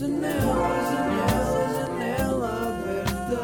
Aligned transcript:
Janela, 0.00 0.32
janela, 0.90 1.60
janela 1.76 2.48
aberta. 2.68 3.36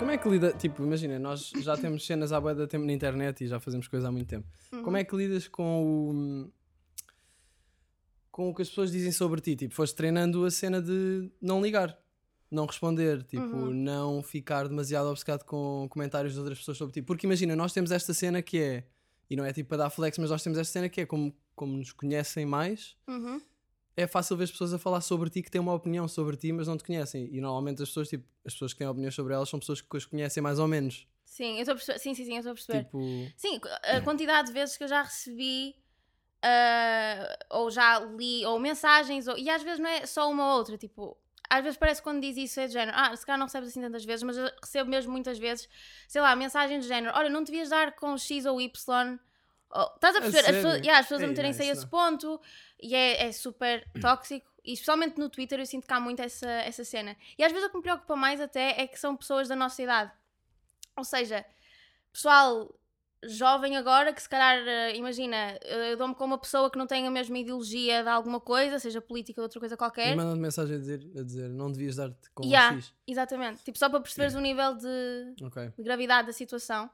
Como 0.00 0.10
é 0.10 0.18
que 0.18 0.28
lida, 0.28 0.52
tipo, 0.54 0.82
imagina, 0.82 1.20
nós 1.20 1.52
já 1.60 1.76
temos 1.76 2.04
cenas 2.04 2.32
à 2.32 2.40
boia 2.40 2.56
da 2.56 2.66
tempo 2.66 2.84
na 2.84 2.92
internet 2.92 3.44
e 3.44 3.46
já 3.46 3.60
fazemos 3.60 3.86
coisa 3.86 4.08
há 4.08 4.10
muito 4.10 4.26
tempo. 4.26 4.48
Como 4.82 4.96
é 4.96 5.04
que 5.04 5.14
lidas 5.14 5.46
com 5.46 6.50
o 6.50 6.50
com 8.32 8.50
o 8.50 8.54
que 8.54 8.62
as 8.62 8.68
pessoas 8.68 8.90
dizem 8.90 9.12
sobre 9.12 9.40
ti? 9.40 9.54
Tipo, 9.54 9.72
foste 9.72 9.94
treinando 9.94 10.44
a 10.44 10.50
cena 10.50 10.82
de 10.82 11.30
não 11.40 11.62
ligar, 11.62 11.96
não 12.50 12.64
responder, 12.66 13.22
tipo, 13.24 13.56
não 13.70 14.22
ficar 14.22 14.68
demasiado 14.68 15.08
obcecado 15.08 15.44
com 15.44 15.86
comentários 15.90 16.32
de 16.34 16.38
outras 16.40 16.58
pessoas 16.58 16.78
sobre 16.78 16.94
ti. 16.94 17.02
Porque 17.02 17.26
imagina, 17.26 17.54
nós 17.54 17.72
temos 17.72 17.90
esta 17.90 18.14
cena 18.14 18.40
que 18.42 18.58
é, 18.58 18.84
e 19.28 19.36
não 19.36 19.44
é 19.44 19.52
tipo 19.52 19.68
para 19.68 19.78
dar 19.78 19.90
flex, 19.90 20.16
mas 20.18 20.30
nós 20.30 20.42
temos 20.42 20.58
esta 20.58 20.72
cena 20.72 20.88
que 20.88 21.00
é 21.02 21.06
como, 21.06 21.34
como 21.54 21.76
nos 21.76 21.92
conhecem 21.92 22.46
mais, 22.46 22.96
Uhum. 23.06 23.40
é 23.96 24.06
fácil 24.06 24.36
ver 24.36 24.44
as 24.44 24.50
pessoas 24.50 24.72
a 24.72 24.78
falar 24.78 25.00
sobre 25.02 25.28
ti 25.28 25.42
que 25.42 25.50
têm 25.50 25.60
uma 25.60 25.74
opinião 25.74 26.08
sobre 26.08 26.36
ti, 26.36 26.52
mas 26.52 26.66
não 26.68 26.76
te 26.78 26.84
conhecem. 26.84 27.28
E 27.32 27.40
normalmente 27.40 27.82
as 27.82 27.88
pessoas, 27.88 28.08
tipo, 28.08 28.24
as 28.46 28.52
pessoas 28.54 28.72
que 28.72 28.78
têm 28.78 28.86
opiniões 28.88 29.14
sobre 29.14 29.34
elas 29.34 29.48
são 29.48 29.58
pessoas 29.58 29.80
que 29.80 29.96
as 29.96 30.06
conhecem 30.06 30.42
mais 30.42 30.58
ou 30.58 30.66
menos. 30.68 31.06
Sim, 31.26 31.56
eu 31.56 31.60
estou 31.60 31.72
a 31.72 31.76
perceber. 31.76 31.98
Sim, 31.98 32.14
sim, 32.14 32.24
sim, 32.24 32.32
eu 32.32 32.38
estou 32.38 32.52
a 32.52 32.54
perceber. 32.54 32.84
Tipo, 32.84 33.32
Sim, 33.36 33.60
a 33.82 34.00
quantidade 34.00 34.48
de 34.48 34.54
vezes 34.54 34.76
que 34.78 34.84
eu 34.84 34.88
já 34.88 35.02
recebi, 35.02 35.74
ah, 36.42 37.38
ou 37.50 37.70
já 37.70 37.98
li, 38.00 38.44
ou 38.46 38.58
mensagens, 38.58 39.26
ou- 39.28 39.36
e 39.36 39.50
às 39.50 39.62
vezes 39.62 39.78
não 39.78 39.88
é 39.90 40.06
só 40.06 40.30
uma 40.30 40.52
ou 40.52 40.58
outra, 40.58 40.78
tipo, 40.78 41.16
às 41.50 41.62
vezes 41.62 41.78
parece 41.78 42.00
que 42.00 42.04
quando 42.04 42.20
diz 42.20 42.36
isso 42.36 42.60
é 42.60 42.66
de 42.66 42.72
género, 42.72 42.96
ah, 42.98 43.14
se 43.16 43.24
calhar 43.24 43.38
não 43.38 43.46
recebes 43.46 43.70
assim 43.70 43.80
tantas 43.80 44.04
vezes, 44.04 44.22
mas 44.22 44.36
eu 44.36 44.50
recebo 44.62 44.90
mesmo 44.90 45.12
muitas 45.12 45.38
vezes, 45.38 45.68
sei 46.06 46.20
lá, 46.20 46.34
mensagens 46.36 46.82
de 46.82 46.88
género, 46.88 47.16
olha, 47.16 47.28
não 47.30 47.42
devias 47.42 47.68
dar 47.70 47.92
com 47.94 48.16
X 48.18 48.44
ou 48.46 48.60
Y. 48.60 49.18
ou- 49.70 49.92
estás 49.94 50.16
a 50.16 50.20
perceber? 50.20 50.38
As 50.40 50.44
sério? 50.46 50.62
pessoas, 50.62 50.78
yeah, 50.80 50.98
as 50.98 51.04
pessoas 51.06 51.20
a 51.20 51.24
Ei, 51.24 51.28
meterem-se 51.30 51.62
a 51.62 51.66
esse 51.66 51.86
ponto 51.86 52.40
e 52.80 52.94
é, 52.94 53.26
é 53.26 53.32
super 53.32 53.86
tóxico. 54.00 54.46
E 54.64 54.72
especialmente 54.74 55.18
no 55.18 55.30
Twitter 55.30 55.58
eu 55.58 55.66
sinto 55.66 55.86
que 55.86 55.92
há 55.94 56.00
muito 56.00 56.20
essa, 56.20 56.48
essa 56.50 56.84
cena. 56.84 57.16
E 57.38 57.44
às 57.44 57.50
vezes 57.50 57.66
o 57.66 57.70
que 57.70 57.76
me 57.76 57.82
preocupa 57.82 58.14
mais 58.14 58.40
até 58.40 58.80
é 58.80 58.86
que 58.86 58.98
são 58.98 59.16
pessoas 59.16 59.48
da 59.48 59.56
nossa 59.56 59.82
idade. 59.82 60.12
Ou 60.96 61.04
seja, 61.04 61.44
pessoal 62.12 62.77
jovem 63.24 63.76
agora 63.76 64.12
que 64.12 64.22
se 64.22 64.28
calhar, 64.28 64.56
eh, 64.66 64.96
imagina, 64.96 65.58
eu 65.64 65.96
dou-me 65.96 66.14
com 66.14 66.24
uma 66.24 66.38
pessoa 66.38 66.70
que 66.70 66.78
não 66.78 66.86
tem 66.86 67.06
a 67.06 67.10
mesma 67.10 67.36
ideologia 67.38 68.02
de 68.02 68.08
alguma 68.08 68.40
coisa, 68.40 68.78
seja 68.78 69.00
política 69.00 69.40
ou 69.40 69.44
outra 69.44 69.58
coisa 69.58 69.74
e 69.74 69.78
qualquer. 69.78 70.16
mandam-te 70.16 70.40
mensagem 70.40 70.76
a 70.76 70.78
dizer, 70.78 71.00
a 71.18 71.22
dizer 71.22 71.48
não 71.48 71.70
devias 71.72 71.96
dar-te 71.96 72.30
com 72.34 72.44
Yeah. 72.44 72.76
um 72.76 72.80
X. 72.80 72.94
Exatamente. 73.06 73.64
Tipo, 73.64 73.78
só 73.78 73.88
para 73.88 74.00
perceberes 74.00 74.34
o 74.34 74.40
nível 74.40 74.74
de, 74.76 75.34
Ok. 75.42 75.72
de 75.76 75.82
gravidade 75.82 76.28
da 76.28 76.32
situação. 76.32 76.88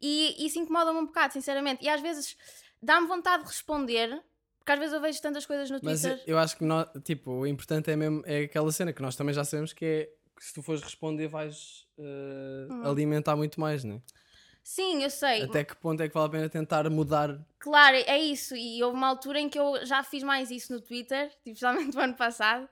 E 0.00 0.44
isso 0.44 0.58
incomoda-me 0.58 0.98
um 0.98 1.06
bocado, 1.06 1.32
sinceramente. 1.32 1.84
E 1.84 1.88
às 1.88 2.00
vezes 2.00 2.36
dá-me 2.82 3.06
vontade 3.06 3.42
de 3.44 3.48
responder, 3.48 4.20
porque 4.58 4.72
às 4.72 4.78
vezes 4.78 4.94
eu 4.94 5.00
vejo 5.00 5.20
tantas 5.22 5.46
coisas 5.46 5.70
no 5.70 5.78
Mas 5.82 6.02
Twitter. 6.02 6.22
eu 6.26 6.38
acho 6.38 6.56
que 6.56 6.64
nós, 6.64 6.88
tipo, 7.04 7.30
o 7.30 7.46
importante 7.46 7.90
é 7.90 7.96
mesmo 7.96 8.22
é 8.26 8.42
aquela 8.44 8.70
cena 8.72 8.92
que 8.92 9.00
nós 9.02 9.14
também 9.16 9.32
já 9.34 9.44
sabemos 9.44 9.72
que 9.72 9.84
é 9.84 10.10
que 10.36 10.44
se 10.44 10.54
tu 10.54 10.62
fores 10.62 10.82
responder 10.82 11.26
vais 11.28 11.86
eh, 11.98 12.66
Uhum. 12.70 12.86
alimentar 12.90 13.34
muito 13.36 13.58
mais, 13.60 13.82
né? 13.82 14.00
Sim, 14.68 15.02
eu 15.02 15.08
sei. 15.08 15.44
Até 15.44 15.64
que 15.64 15.74
ponto 15.74 16.02
é 16.02 16.08
que 16.08 16.12
vale 16.14 16.26
a 16.26 16.30
pena 16.30 16.48
tentar 16.50 16.90
mudar? 16.90 17.40
Claro, 17.58 17.96
é 17.96 18.18
isso. 18.18 18.54
E 18.54 18.82
houve 18.82 18.98
uma 18.98 19.06
altura 19.08 19.40
em 19.40 19.48
que 19.48 19.58
eu 19.58 19.84
já 19.86 20.02
fiz 20.02 20.22
mais 20.22 20.50
isso 20.50 20.70
no 20.74 20.78
Twitter, 20.82 21.32
especialmente 21.46 21.94
no 21.96 22.02
ano 22.02 22.14
passado. 22.14 22.68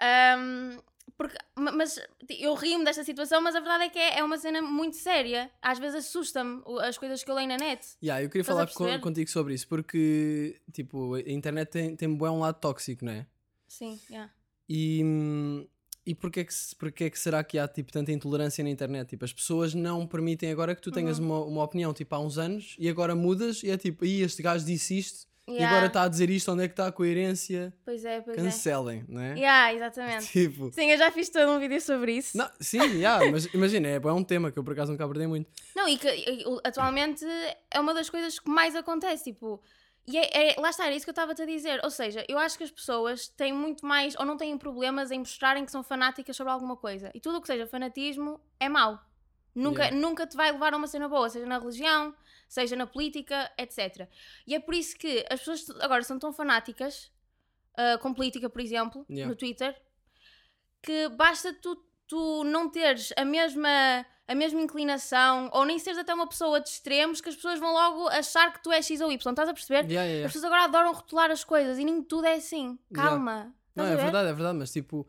Ahm, 0.00 0.78
porque, 1.18 1.36
ma- 1.54 1.72
mas 1.72 2.00
eu 2.30 2.54
rio-me 2.54 2.82
desta 2.82 3.04
situação, 3.04 3.42
mas 3.42 3.54
a 3.54 3.60
verdade 3.60 3.84
é 3.84 3.88
que 3.90 3.98
é, 3.98 4.20
é 4.20 4.24
uma 4.24 4.38
cena 4.38 4.62
muito 4.62 4.96
séria. 4.96 5.50
Às 5.60 5.78
vezes 5.78 6.06
assusta-me 6.06 6.62
as 6.80 6.96
coisas 6.96 7.22
que 7.22 7.30
eu 7.30 7.34
leio 7.34 7.48
na 7.48 7.58
net. 7.58 7.86
Yeah, 8.02 8.22
eu 8.24 8.30
queria 8.30 8.40
Estás 8.40 8.72
falar 8.72 8.98
contigo 8.98 9.28
sobre 9.28 9.52
isso 9.52 9.68
porque, 9.68 10.58
tipo, 10.72 11.12
a 11.12 11.20
internet 11.20 11.68
tem, 11.68 11.94
tem 11.94 12.08
um 12.08 12.38
lado 12.38 12.58
tóxico, 12.58 13.04
não 13.04 13.12
é? 13.12 13.26
Sim, 13.66 14.00
yeah. 14.10 14.32
E, 14.66 15.02
hum, 15.04 15.68
e 16.10 16.14
porquê, 16.14 16.44
que, 16.44 16.52
porquê 16.78 17.10
que 17.10 17.18
será 17.18 17.44
que 17.44 17.58
há 17.58 17.68
tipo, 17.68 17.92
tanta 17.92 18.10
intolerância 18.12 18.64
na 18.64 18.70
internet? 18.70 19.08
Tipo, 19.08 19.24
as 19.24 19.32
pessoas 19.32 19.74
não 19.74 20.06
permitem 20.06 20.50
agora 20.50 20.74
que 20.74 20.80
tu 20.80 20.90
tenhas 20.90 21.18
Uhum. 21.18 21.26
uma, 21.26 21.44
uma 21.44 21.62
opinião 21.64 21.92
tipo, 21.92 22.14
há 22.14 22.18
uns 22.18 22.38
anos 22.38 22.74
e 22.78 22.88
agora 22.88 23.14
mudas 23.14 23.62
e 23.62 23.70
é 23.70 23.76
tipo, 23.76 24.04
"Ih, 24.04 24.22
este 24.22 24.42
gajo 24.42 24.64
disse 24.64 24.96
isto 24.98 25.28
e 25.46 25.52
Yeah. 25.52 25.70
agora 25.74 25.86
está 25.86 26.02
a 26.02 26.08
dizer 26.08 26.28
isto, 26.28 26.52
onde 26.52 26.64
é 26.64 26.68
que 26.68 26.72
está 26.74 26.86
a 26.88 26.92
coerência? 26.92 27.72
Pois 27.82 28.04
é, 28.04 28.20
pois 28.20 28.36
Cancelem, 28.36 29.02
não 29.08 29.18
é? 29.20 29.32
é. 29.32 29.34
Yeah, 29.38 29.74
exatamente. 29.74 30.26
Tipo, 30.32 30.70
Sim, 30.74 30.90
eu 30.90 30.98
já 30.98 31.10
fiz 31.10 31.30
todo 31.30 31.50
um 31.52 31.58
vídeo 31.58 31.80
sobre 31.80 32.12
isso. 32.18 32.36
não, 32.36 32.50
sim, 32.60 32.78
yeah, 32.96 33.24
mas 33.30 33.46
imagina, 33.54 33.88
é, 33.88 33.94
é 33.96 34.12
um 34.12 34.22
tema 34.22 34.50
que 34.52 34.58
eu 34.58 34.62
por 34.64 34.74
acaso 34.74 34.92
nunca 34.92 35.04
abordei 35.04 35.26
muito. 35.26 35.50
Não, 35.74 35.88
e 35.88 35.96
que 35.96 36.06
e, 36.06 36.44
atualmente 36.64 37.24
é 37.70 37.80
uma 37.80 37.94
das 37.94 38.10
coisas 38.10 38.38
que 38.38 38.50
mais 38.50 38.74
acontece, 38.76 39.24
tipo, 39.24 39.58
e 40.10 40.16
é, 40.16 40.52
é- 40.52 40.60
lá 40.60 40.70
está, 40.70 40.86
era 40.86 40.94
isso 40.94 41.04
que 41.04 41.10
eu 41.10 41.12
estava-te 41.12 41.42
a 41.42 41.46
dizer. 41.46 41.80
Ou 41.84 41.90
seja, 41.90 42.24
eu 42.28 42.38
acho 42.38 42.56
que 42.56 42.64
as 42.64 42.70
pessoas 42.70 43.28
têm 43.28 43.52
muito 43.52 43.84
mais, 43.84 44.16
ou 44.16 44.24
não 44.24 44.36
têm 44.36 44.56
problemas 44.56 45.10
em 45.10 45.18
mostrarem 45.18 45.64
que 45.64 45.70
são 45.70 45.82
fanáticas 45.82 46.34
sobre 46.36 46.52
alguma 46.52 46.76
coisa. 46.76 47.10
E 47.14 47.20
tudo 47.20 47.38
o 47.38 47.40
que 47.40 47.46
seja 47.46 47.66
fanatismo 47.66 48.40
é 48.58 48.68
mau. 48.68 48.98
Nunca, 49.54 49.82
Yeah. 49.84 49.96
nunca 49.96 50.26
te 50.26 50.36
vai 50.36 50.52
levar 50.52 50.72
a 50.72 50.76
uma 50.76 50.86
cena 50.86 51.08
boa, 51.08 51.28
seja 51.28 51.44
na 51.46 51.58
religião, 51.58 52.14
seja 52.48 52.76
na 52.76 52.86
política, 52.86 53.50
etc. 53.58 54.08
E 54.46 54.54
é 54.54 54.60
por 54.60 54.72
isso 54.74 54.96
que 54.96 55.26
as 55.30 55.40
pessoas 55.40 55.68
agora 55.80 56.02
são 56.02 56.18
tão 56.18 56.32
fanáticas 56.32 57.10
ah, 57.76 57.98
com 57.98 58.14
política, 58.14 58.48
por 58.48 58.60
exemplo, 58.60 59.04
Yeah. 59.10 59.28
no 59.28 59.36
Twitter, 59.36 59.76
que 60.82 61.08
basta 61.10 61.52
tu, 61.54 61.76
tu 62.06 62.44
não 62.44 62.70
teres 62.70 63.12
a 63.16 63.24
mesma, 63.24 64.06
a 64.28 64.34
mesma 64.34 64.60
inclinação 64.60 65.48
ou 65.52 65.64
nem 65.64 65.78
seres 65.78 65.98
até 65.98 66.12
uma 66.14 66.28
pessoa 66.28 66.60
de 66.60 66.68
extremos 66.68 67.20
que 67.20 67.28
as 67.30 67.34
pessoas 67.34 67.58
vão 67.58 67.72
logo 67.72 68.08
achar 68.08 68.52
que 68.52 68.62
tu 68.62 68.70
és 68.70 68.86
X 68.86 69.00
ou 69.00 69.10
Y. 69.10 69.30
Estás 69.32 69.48
a 69.48 69.54
perceber? 69.54 69.90
Yeah, 69.90 69.92
yeah, 69.92 70.04
As 70.06 70.12
yeah. 70.12 70.28
pessoas 70.28 70.44
agora 70.44 70.64
adoram 70.64 70.92
rotular 70.92 71.30
as 71.30 71.42
coisas 71.42 71.78
e 71.78 71.84
nem 71.84 72.02
tudo 72.02 72.26
é 72.26 72.34
assim. 72.34 72.78
Calma. 72.92 73.52
Não, 73.74 73.84
é 73.86 73.96
verdade, 73.96 74.28
é 74.28 74.32
verdade, 74.32 74.58
mas 74.58 74.70
tipo, 74.72 75.06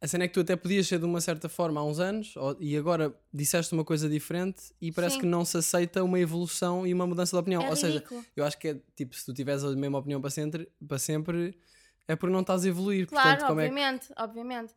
a 0.00 0.06
cena 0.06 0.24
é 0.24 0.28
que 0.28 0.34
tu 0.34 0.40
até 0.40 0.54
podias 0.54 0.86
ser 0.86 0.98
de 0.98 1.04
uma 1.06 1.20
certa 1.20 1.48
forma 1.48 1.80
há 1.80 1.84
uns 1.84 1.98
anos 1.98 2.36
ou- 2.36 2.56
e 2.60 2.76
agora 2.76 3.12
disseste 3.32 3.72
uma 3.72 3.84
coisa 3.84 4.08
diferente 4.08 4.62
e 4.80 4.92
parece 4.92 5.14
Sim. 5.14 5.22
que 5.22 5.26
não 5.26 5.44
se 5.44 5.56
aceita 5.56 6.04
uma 6.04 6.20
evolução 6.20 6.86
e 6.86 6.92
uma 6.94 7.06
mudança 7.06 7.34
de 7.36 7.40
opinião. 7.40 7.62
É 7.62 7.68
ou 7.70 7.74
seja, 7.74 7.94
ridículo. 7.94 8.24
eu 8.36 8.44
acho 8.44 8.58
que 8.58 8.68
é 8.68 8.80
tipo, 8.94 9.16
se 9.16 9.24
tu 9.24 9.32
tiveres 9.34 9.64
a 9.64 9.74
mesma 9.74 9.98
opinião 9.98 10.20
para 10.20 10.30
sempre, 10.30 10.70
para 10.86 10.98
sempre 10.98 11.58
é 12.06 12.14
porque 12.14 12.32
não 12.32 12.42
estás 12.42 12.64
a 12.64 12.68
evoluir. 12.68 13.06
Claro, 13.08 13.28
Portanto, 13.30 13.48
como 13.48 13.60
é 13.60 13.64
que 13.98 14.12
obviamente, 14.16 14.74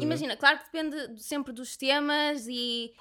Imagina, 0.00 0.36
claro 0.36 0.58
que 0.58 0.64
depende 0.64 1.22
sempre 1.22 1.52
dos 1.52 1.76
temas 1.76 2.46
e 2.48 2.94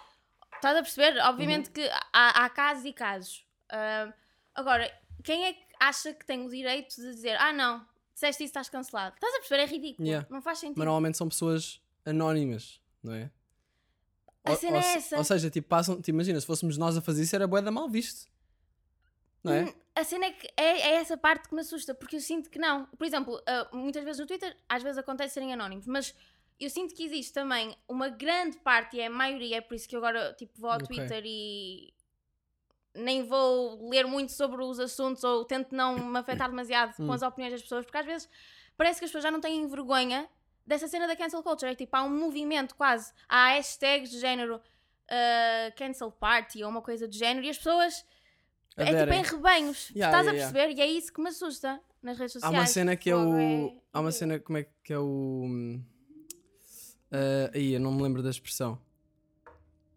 estás 0.55 0.75
a 0.77 0.81
perceber? 0.81 1.17
Obviamente 1.21 1.67
Uhum. 1.67 1.73
que 1.73 1.89
há, 2.11 2.43
há 2.45 2.49
casos 2.49 2.83
e 2.85 2.91
casos. 2.93 3.45
Ah, 3.69 4.13
agora, 4.53 4.91
quem 5.23 5.45
é 5.45 5.53
que 5.53 5.63
acha 5.79 6.13
que 6.13 6.25
tem 6.25 6.45
o 6.45 6.49
direito 6.49 6.95
de 6.95 7.13
dizer 7.13 7.35
ah 7.39 7.53
não, 7.53 7.85
disseste 8.13 8.43
isso, 8.43 8.49
estás 8.51 8.69
cancelado? 8.69 9.15
Estás 9.15 9.33
a 9.35 9.37
perceber? 9.39 9.63
É 9.63 9.65
ridículo. 9.65 10.07
Yeah. 10.07 10.27
Não 10.29 10.41
faz 10.41 10.59
sentido. 10.59 10.77
Mas 10.77 10.85
normalmente 10.85 11.17
são 11.17 11.29
pessoas 11.29 11.81
anónimas, 12.05 12.81
não 13.01 13.13
é? 13.13 13.31
A 14.45 14.51
Ou- 14.51 14.57
cena 14.57 14.77
ou, 14.77 14.83
é 14.83 14.93
essa. 14.95 15.17
ou 15.17 15.23
seja, 15.23 15.49
tipo, 15.49 15.69
passam, 15.69 16.01
te 16.01 16.09
imagina, 16.09 16.37
se 16.39 16.45
fôssemos 16.45 16.77
nós 16.77 16.97
a 16.97 17.01
fazer 17.01 17.23
isso 17.23 17.33
era 17.33 17.47
boeda 17.47 17.71
mal 17.71 17.87
visto. 17.89 18.29
Não 19.41 19.53
é? 19.53 19.63
Hum, 19.63 19.73
A 19.95 20.03
cena 20.03 20.25
é 20.25 20.31
que 20.31 20.47
é, 20.57 20.63
é 20.81 20.93
essa 20.95 21.15
parte 21.15 21.47
que 21.47 21.55
me 21.55 21.61
assusta, 21.61 21.93
porque 21.93 22.15
eu 22.17 22.19
sinto 22.19 22.49
que 22.49 22.59
não. 22.59 22.85
Por 22.87 23.05
exemplo, 23.05 23.41
ah, 23.47 23.69
muitas 23.71 24.03
vezes 24.03 24.19
no 24.19 24.25
Twitter, 24.27 24.55
às 24.67 24.81
vezes 24.83 24.97
acontece 24.97 25.33
serem 25.35 25.53
anónimos, 25.53 25.85
mas 25.87 26.13
eu 26.63 26.69
sinto 26.69 26.93
que 26.95 27.03
existe 27.03 27.33
também 27.33 27.75
uma 27.87 28.09
grande 28.09 28.57
parte, 28.57 28.97
e 28.97 28.99
é 29.01 29.07
a 29.07 29.09
maioria, 29.09 29.57
é 29.57 29.61
por 29.61 29.75
isso 29.75 29.87
que 29.87 29.95
eu 29.95 29.99
agora 30.03 30.33
tipo, 30.33 30.59
vou 30.59 30.69
ao 30.69 30.77
Ok. 30.77 30.87
Twitter 30.87 31.23
e 31.25 31.93
nem 32.95 33.23
vou 33.23 33.89
ler 33.89 34.05
muito 34.05 34.31
sobre 34.31 34.61
os 34.63 34.79
assuntos 34.79 35.23
ou 35.23 35.43
tento 35.45 35.73
não 35.75 35.97
me 35.97 36.17
afetar 36.19 36.49
demasiado 36.49 36.95
com 36.95 37.03
Hum. 37.03 37.11
as 37.13 37.21
opiniões 37.23 37.53
das 37.53 37.61
pessoas, 37.63 37.85
porque 37.85 37.97
às 37.97 38.05
vezes 38.05 38.29
parece 38.77 38.99
que 38.99 39.05
as 39.05 39.09
pessoas 39.11 39.23
já 39.23 39.31
não 39.31 39.41
têm 39.41 39.65
vergonha 39.67 40.29
dessa 40.65 40.87
cena 40.87 41.07
da 41.07 41.15
cancel 41.15 41.41
culture. 41.41 41.71
É 41.71 41.75
tipo, 41.75 41.95
há 41.95 42.03
um 42.03 42.09
movimento 42.17 42.75
quase, 42.75 43.11
há 43.27 43.49
hashtags 43.55 44.11
do 44.11 44.19
género 44.19 44.61
ah, 45.09 45.71
cancel 45.75 46.11
party 46.11 46.63
ou 46.63 46.69
uma 46.69 46.81
coisa 46.81 47.07
do 47.07 47.15
género, 47.15 47.45
e 47.45 47.49
as 47.49 47.57
pessoas 47.57 48.05
é 48.77 48.85
tipo 48.85 49.13
em 49.13 49.23
rebanhos. 49.23 49.89
Yeah, 49.89 50.05
Estás 50.17 50.25
yeah, 50.25 50.31
a 50.31 50.33
yeah. 50.33 50.53
perceber? 50.53 50.79
E 50.79 50.81
é 50.81 50.87
isso 50.87 51.11
que 51.11 51.21
me 51.21 51.29
assusta 51.29 51.81
nas 52.01 52.17
redes 52.17 52.35
Há 52.37 52.39
sociais. 52.41 52.57
uma 52.59 52.65
cena 52.67 52.95
que 52.95 53.09
é 53.09 53.15
o. 53.15 53.35
é- 53.37 53.81
Há 53.91 53.99
uma 53.99 54.11
cena, 54.11 54.39
como 54.39 54.57
é 54.59 54.67
que 54.83 54.93
é 54.93 54.97
o. 54.99 55.79
hum, 57.13 57.17
ah, 57.47 57.51
aí, 57.53 57.73
eu 57.73 57.79
não 57.79 57.91
me 57.93 58.01
lembro 58.01 58.21
da 58.23 58.29
expressão. 58.29 58.79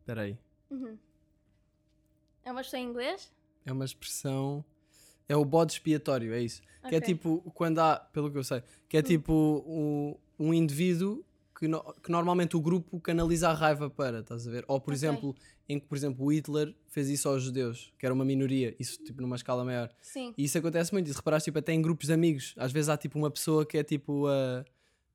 Espera 0.01 0.23
aí. 0.23 0.39
Uhum. 0.71 0.97
É 2.45 2.51
uma 2.53 2.61
expressão 2.61 2.81
em 2.81 2.91
inglês? 2.91 3.33
É 3.65 3.73
uma 3.73 3.85
expressão. 3.85 4.65
É 5.29 5.37
o 5.37 5.45
bode 5.45 5.73
expiatório, 5.73 6.33
é 6.33 6.41
isso. 6.41 6.63
Que 6.89 6.95
é. 6.95 6.99
Hum. 6.99 7.01
tipo, 7.01 7.53
quando 7.55 7.81
há, 7.81 7.97
pelo 7.99 8.31
que 8.31 8.39
eu 8.39 8.45
sei, 8.45 8.63
que 8.89 8.97
é 8.97 9.03
tipo 9.03 9.33
o- 9.67 10.21
um 10.39 10.55
indivíduo 10.55 11.25
que, 11.59 11.67
no- 11.67 11.83
que 11.95 12.11
normalmente 12.13 12.57
o 12.57 12.61
grupo 12.61 13.01
canaliza 13.01 13.49
a 13.49 13.53
raiva 13.53 13.91
para, 13.91 14.21
estás 14.21 14.47
a 14.47 14.51
ver? 14.51 14.65
Ou 14.69 14.79
por 14.81 14.93
Ok. 14.93 14.95
exemplo, 14.95 15.35
em 15.69 15.81
que, 15.81 15.87
por 15.87 15.97
exemplo, 15.97 16.25
o 16.25 16.31
Hitler 16.33 16.73
fez 16.87 17.09
isso 17.09 17.29
aos 17.29 17.43
judeus, 17.43 17.93
que 17.99 18.07
era 18.07 18.15
uma 18.15 18.25
minoria, 18.25 18.77
isso 18.79 19.03
tipo 19.03 19.21
numa 19.21 19.35
escala 19.35 19.65
maior. 19.65 19.91
Sim. 20.01 20.33
E 20.39 20.45
isso 20.45 20.57
acontece 20.59 20.93
muito, 20.93 21.09
e 21.09 21.11
se 21.11 21.17
reparares, 21.17 21.43
tipo, 21.45 21.59
até 21.59 21.73
em 21.73 21.83
grupos 21.83 22.07
de 22.07 22.13
amigos, 22.13 22.55
às 22.57 22.71
vezes 22.71 22.89
há 22.89 22.97
tipo 22.97 23.19
uma 23.19 23.31
pessoa 23.31 23.67
que 23.67 23.77
é 23.79 23.83
tipo 23.83 24.27
a, 24.29 24.65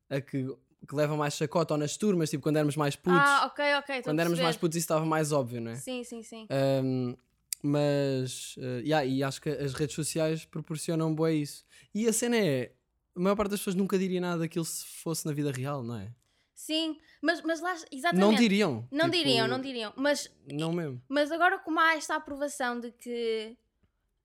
a 0.10 0.20
que, 0.20 0.46
que 0.88 0.96
leva 0.96 1.16
mais 1.16 1.36
chacota 1.36 1.74
ou 1.74 1.78
nas 1.78 1.96
turmas, 1.98 2.30
tipo 2.30 2.44
quando 2.44 2.58
éramos 2.58 2.76
mais 2.76 2.96
putos. 2.96 3.20
Ah, 3.22 3.46
ok, 3.46 3.76
ok. 3.76 4.02
quando 4.04 4.20
éramos 4.20 4.40
mais 4.40 4.58
putos 4.58 4.78
isso 4.78 4.86
estava 4.86 5.06
mais 5.06 5.32
óbvio, 5.32 5.62
não 5.62 5.72
é? 5.72 5.76
Sim, 5.76 6.04
sim, 6.04 6.24
sim. 6.24 6.48
Um, 6.84 7.16
mas, 7.64 8.56
eh, 8.58 8.82
yeah, 8.84 9.06
e 9.06 9.24
acho 9.24 9.40
que 9.40 9.50
as 9.50 9.74
redes 9.74 9.96
sociais 9.96 10.46
proporcionam 10.46 11.14
bué 11.14 11.34
isso. 11.34 11.64
E 11.94 12.08
a 12.08 12.14
cena 12.14 12.36
é, 12.36 12.72
a 13.16 13.20
maior 13.20 13.36
parte 13.36 13.52
das 13.52 13.60
pessoas 13.60 13.76
nunca 13.76 14.00
diria 14.00 14.20
nada 14.20 14.40
daquilo 14.40 14.66
se 14.66 14.86
fosse 14.86 15.26
na 15.26 15.32
vida 15.32 15.52
real, 15.52 15.84
não 15.84 15.98
é? 15.98 16.12
Sim, 16.56 16.98
mas, 17.22 17.42
mas 17.44 17.62
lá, 17.62 17.76
exatamente. 17.92 18.20
Não 18.20 18.36
diriam. 18.36 18.88
Não 18.92 19.06
tipo, 19.06 19.18
diriam, 19.18 19.48
não 19.48 19.60
diriam. 19.62 19.94
Mas, 19.96 20.32
Não 20.48 20.72
mesmo. 20.72 21.02
mas 21.08 21.32
agora, 21.32 21.60
como 21.60 21.80
há 21.80 21.96
esta 21.96 22.16
aprovação 22.16 22.80
de 22.80 22.92
que 22.92 23.58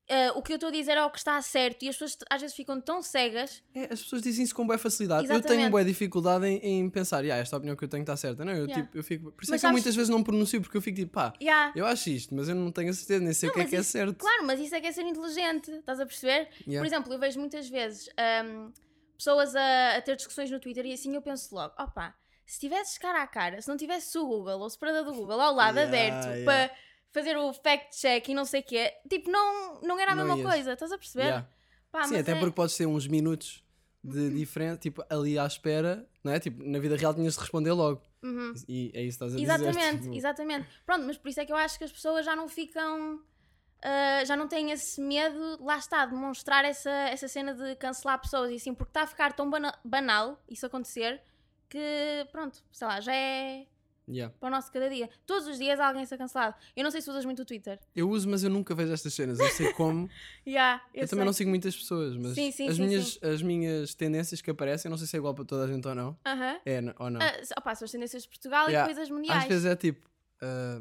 eh, 0.08 0.30
o 0.32 0.42
que 0.42 0.52
eu 0.52 0.56
estou 0.56 0.68
a 0.68 0.72
dizer 0.72 0.96
é 0.96 1.04
o 1.04 1.10
que 1.10 1.18
está 1.18 1.40
certo 1.42 1.82
e 1.84 1.88
as 1.88 1.96
pessoas 1.96 2.16
às 2.30 2.40
vezes 2.40 2.54
ficam 2.56 2.80
tão 2.80 3.02
cegas. 3.02 3.62
É, 3.74 3.84
as 3.92 4.02
pessoas 4.02 4.22
dizem 4.22 4.44
isso 4.44 4.54
com 4.54 4.66
boa 4.66 4.78
facilidade. 4.78 5.24
Eu 5.24 5.28
tenho 5.28 5.38
Exatamente. 5.40 5.70
boa 5.70 5.84
dificuldade 5.84 6.46
em, 6.46 6.80
em 6.80 6.90
pensar, 6.90 7.24
"Ya, 7.24 7.36
esta 7.36 7.56
opinião 7.56 7.74
que 7.76 7.84
eu 7.84 7.88
tenho 7.88 8.02
está 8.02 8.16
certa. 8.16 8.44
Não, 8.44 8.52
eu, 8.52 8.66
Yeah. 8.66 8.84
tipo, 8.84 8.96
eu 8.98 9.02
fico. 9.04 9.32
Por 9.32 9.42
isso 9.42 9.50
Mas 9.52 9.60
é 9.60 9.62
que 9.62 9.66
eu 9.66 9.72
muitas 9.72 9.94
vezes 9.96 10.08
não 10.08 10.22
pronuncio, 10.22 10.60
porque 10.60 10.76
eu 10.76 10.82
fico 10.82 10.96
tipo, 10.98 11.12
pá, 11.12 11.32
Yeah. 11.40 11.72
eu 11.74 11.84
acho 11.86 12.08
isto, 12.10 12.34
mas 12.34 12.48
eu 12.48 12.54
não 12.54 12.70
tenho 12.70 12.90
a 12.90 12.92
certeza, 12.92 13.24
nem 13.24 13.32
sei 13.32 13.48
Não, 13.48 13.50
o 13.50 13.54
que 13.54 13.60
é 13.60 13.62
mas 13.64 13.70
que 13.70 13.76
é 13.76 13.80
isso- 13.80 13.90
certo. 13.90 14.16
Claro, 14.16 14.44
mas 14.46 14.60
isso 14.60 14.74
é 14.74 14.80
que 14.80 14.86
é 14.86 14.92
ser 14.92 15.02
inteligente, 15.02 15.70
estás 15.72 15.98
a 16.00 16.06
perceber? 16.06 16.48
Yeah. 16.66 16.78
Por 16.80 16.86
exemplo, 16.86 17.12
eu 17.12 17.18
vejo 17.18 17.38
muitas 17.40 17.68
vezes 17.68 18.08
ahm, 18.16 18.70
pessoas 19.16 19.56
a, 19.56 19.96
a 19.96 20.02
ter 20.02 20.14
discussões 20.16 20.50
no 20.50 20.60
Twitter 20.60 20.86
e 20.86 20.92
assim 20.92 21.14
eu 21.14 21.22
penso 21.22 21.54
logo: 21.54 21.74
opa, 21.78 22.14
se 22.44 22.60
tivesses 22.60 22.96
cara 22.98 23.22
a 23.22 23.26
cara, 23.26 23.60
se 23.60 23.66
não 23.68 23.76
tivesse 23.76 24.16
o 24.18 24.26
Google 24.26 24.60
ou 24.60 24.66
o 24.66 24.70
separador 24.70 25.04
do 25.04 25.12
Google 25.18 25.40
ao 25.40 25.52
lado 25.54 25.78
Yeah, 25.78 25.88
aberto 25.88 26.26
yeah. 26.28 26.44
para 26.44 26.76
fazer 27.12 27.36
o 27.36 27.52
fact-check 27.52 28.28
e 28.28 28.34
não 28.34 28.44
sei 28.44 28.60
o 28.60 28.64
quê, 28.64 28.92
tipo, 29.08 29.30
não, 29.30 29.80
não 29.80 29.98
era 29.98 30.12
a 30.12 30.14
Não 30.14 30.24
mesma 30.24 30.40
ias. 30.42 30.50
coisa, 30.54 30.72
estás 30.74 30.92
a 30.92 30.98
perceber? 30.98 31.24
Yeah. 31.24 31.48
Pá, 31.90 32.04
Sim, 32.04 32.18
até 32.18 32.32
é- 32.32 32.38
porque 32.38 32.52
podes 32.54 32.76
ter 32.76 32.86
uns 32.86 33.06
minutos 33.06 33.64
de 34.04 34.30
diferença, 34.30 34.78
tipo, 34.78 35.02
ali 35.08 35.38
à 35.38 35.46
espera, 35.46 36.06
não 36.22 36.32
é? 36.32 36.38
Tipo, 36.38 36.62
na 36.62 36.78
vida 36.78 36.96
real 36.96 37.14
tinhas 37.14 37.34
de 37.34 37.40
responder 37.40 37.72
logo. 37.72 38.02
Uhum. 38.22 38.52
E 38.68 38.90
é 38.94 39.02
isso 39.02 39.18
que 39.18 39.24
estás 39.24 39.34
a 39.34 39.36
dizer. 39.36 39.52
Exatamente, 39.52 40.02
tipo, 40.02 40.14
exatamente. 40.14 40.68
Pronto, 40.84 41.04
mas 41.06 41.16
por 41.16 41.28
isso 41.28 41.40
é 41.40 41.46
que 41.46 41.52
eu 41.52 41.56
acho 41.56 41.78
que 41.78 41.84
as 41.84 41.92
pessoas 41.92 42.24
já 42.26 42.36
não 42.36 42.48
ficam. 42.48 43.20
ah, 43.82 44.24
já 44.24 44.36
não 44.36 44.48
têm 44.48 44.70
esse 44.72 45.00
medo, 45.00 45.62
lá 45.64 45.76
está, 45.78 46.04
de 46.06 46.12
demonstrar 46.12 46.64
essa, 46.64 46.90
essa 46.90 47.28
cena 47.28 47.54
de 47.54 47.76
cancelar 47.76 48.20
pessoas 48.20 48.50
e 48.50 48.54
assim, 48.56 48.74
porque 48.74 48.90
está 48.90 49.02
a 49.02 49.06
ficar 49.06 49.32
tão 49.32 49.48
bana- 49.50 49.78
banal 49.84 50.42
isso 50.48 50.66
acontecer 50.66 51.20
que, 51.68 52.26
pronto, 52.32 52.62
sei 52.72 52.86
lá, 52.86 53.00
já 53.00 53.14
é 53.14 53.66
yeah. 54.08 54.34
para 54.38 54.48
o 54.48 54.50
nosso 54.50 54.70
cada 54.72 54.88
dia. 54.88 55.08
Todos 55.26 55.46
os 55.48 55.58
dias 55.58 55.78
alguém 55.80 56.04
ser 56.06 56.16
cancelado. 56.18 56.54
Eu 56.76 56.84
não 56.84 56.90
sei 56.90 57.00
se 57.00 57.10
usas 57.10 57.24
muito 57.24 57.42
o 57.42 57.44
Twitter. 57.44 57.78
Eu 57.94 58.08
uso, 58.10 58.28
mas 58.28 58.42
eu 58.44 58.50
nunca 58.50 58.74
vejo 58.74 58.92
estas 58.92 59.12
cenas. 59.14 59.38
Eu 59.40 59.48
sei 59.50 59.72
como. 59.72 60.08
Yeah, 60.46 60.82
eu 60.94 61.02
eu 61.02 61.08
também 61.08 61.24
não 61.24 61.32
sei. 61.32 61.38
sigo 61.38 61.50
muitas 61.50 61.76
pessoas, 61.76 62.16
mas 62.16 62.34
Sim, 62.34 62.50
sim, 62.52 62.68
as, 62.68 62.76
sim, 62.76 62.86
minhas, 62.86 63.18
as 63.22 63.42
minhas 63.42 63.94
tendências 63.94 64.40
que 64.40 64.50
aparecem, 64.50 64.88
não 64.90 64.96
sei 64.96 65.06
se 65.06 65.16
é 65.16 65.18
igual 65.18 65.34
para 65.34 65.44
toda 65.44 65.64
a 65.64 65.66
gente 65.66 65.86
ou 65.88 65.94
não. 65.94 66.16
Aham. 66.24 66.60
É 66.64 66.80
n- 66.80 66.94
ou 66.98 67.10
não. 67.10 67.20
Se- 67.42 67.52
opa, 67.58 67.74
são 67.74 67.84
as 67.84 67.90
tendências 67.90 68.22
de 68.22 68.28
Portugal 68.28 68.68
Yeah. 68.68 68.90
e 68.90 68.94
coisas 68.94 69.10
mundiais. 69.10 69.42
Às 69.42 69.48
vezes 69.48 69.64
é 69.66 69.74
tipo 69.76 70.08
ah, 70.40 70.80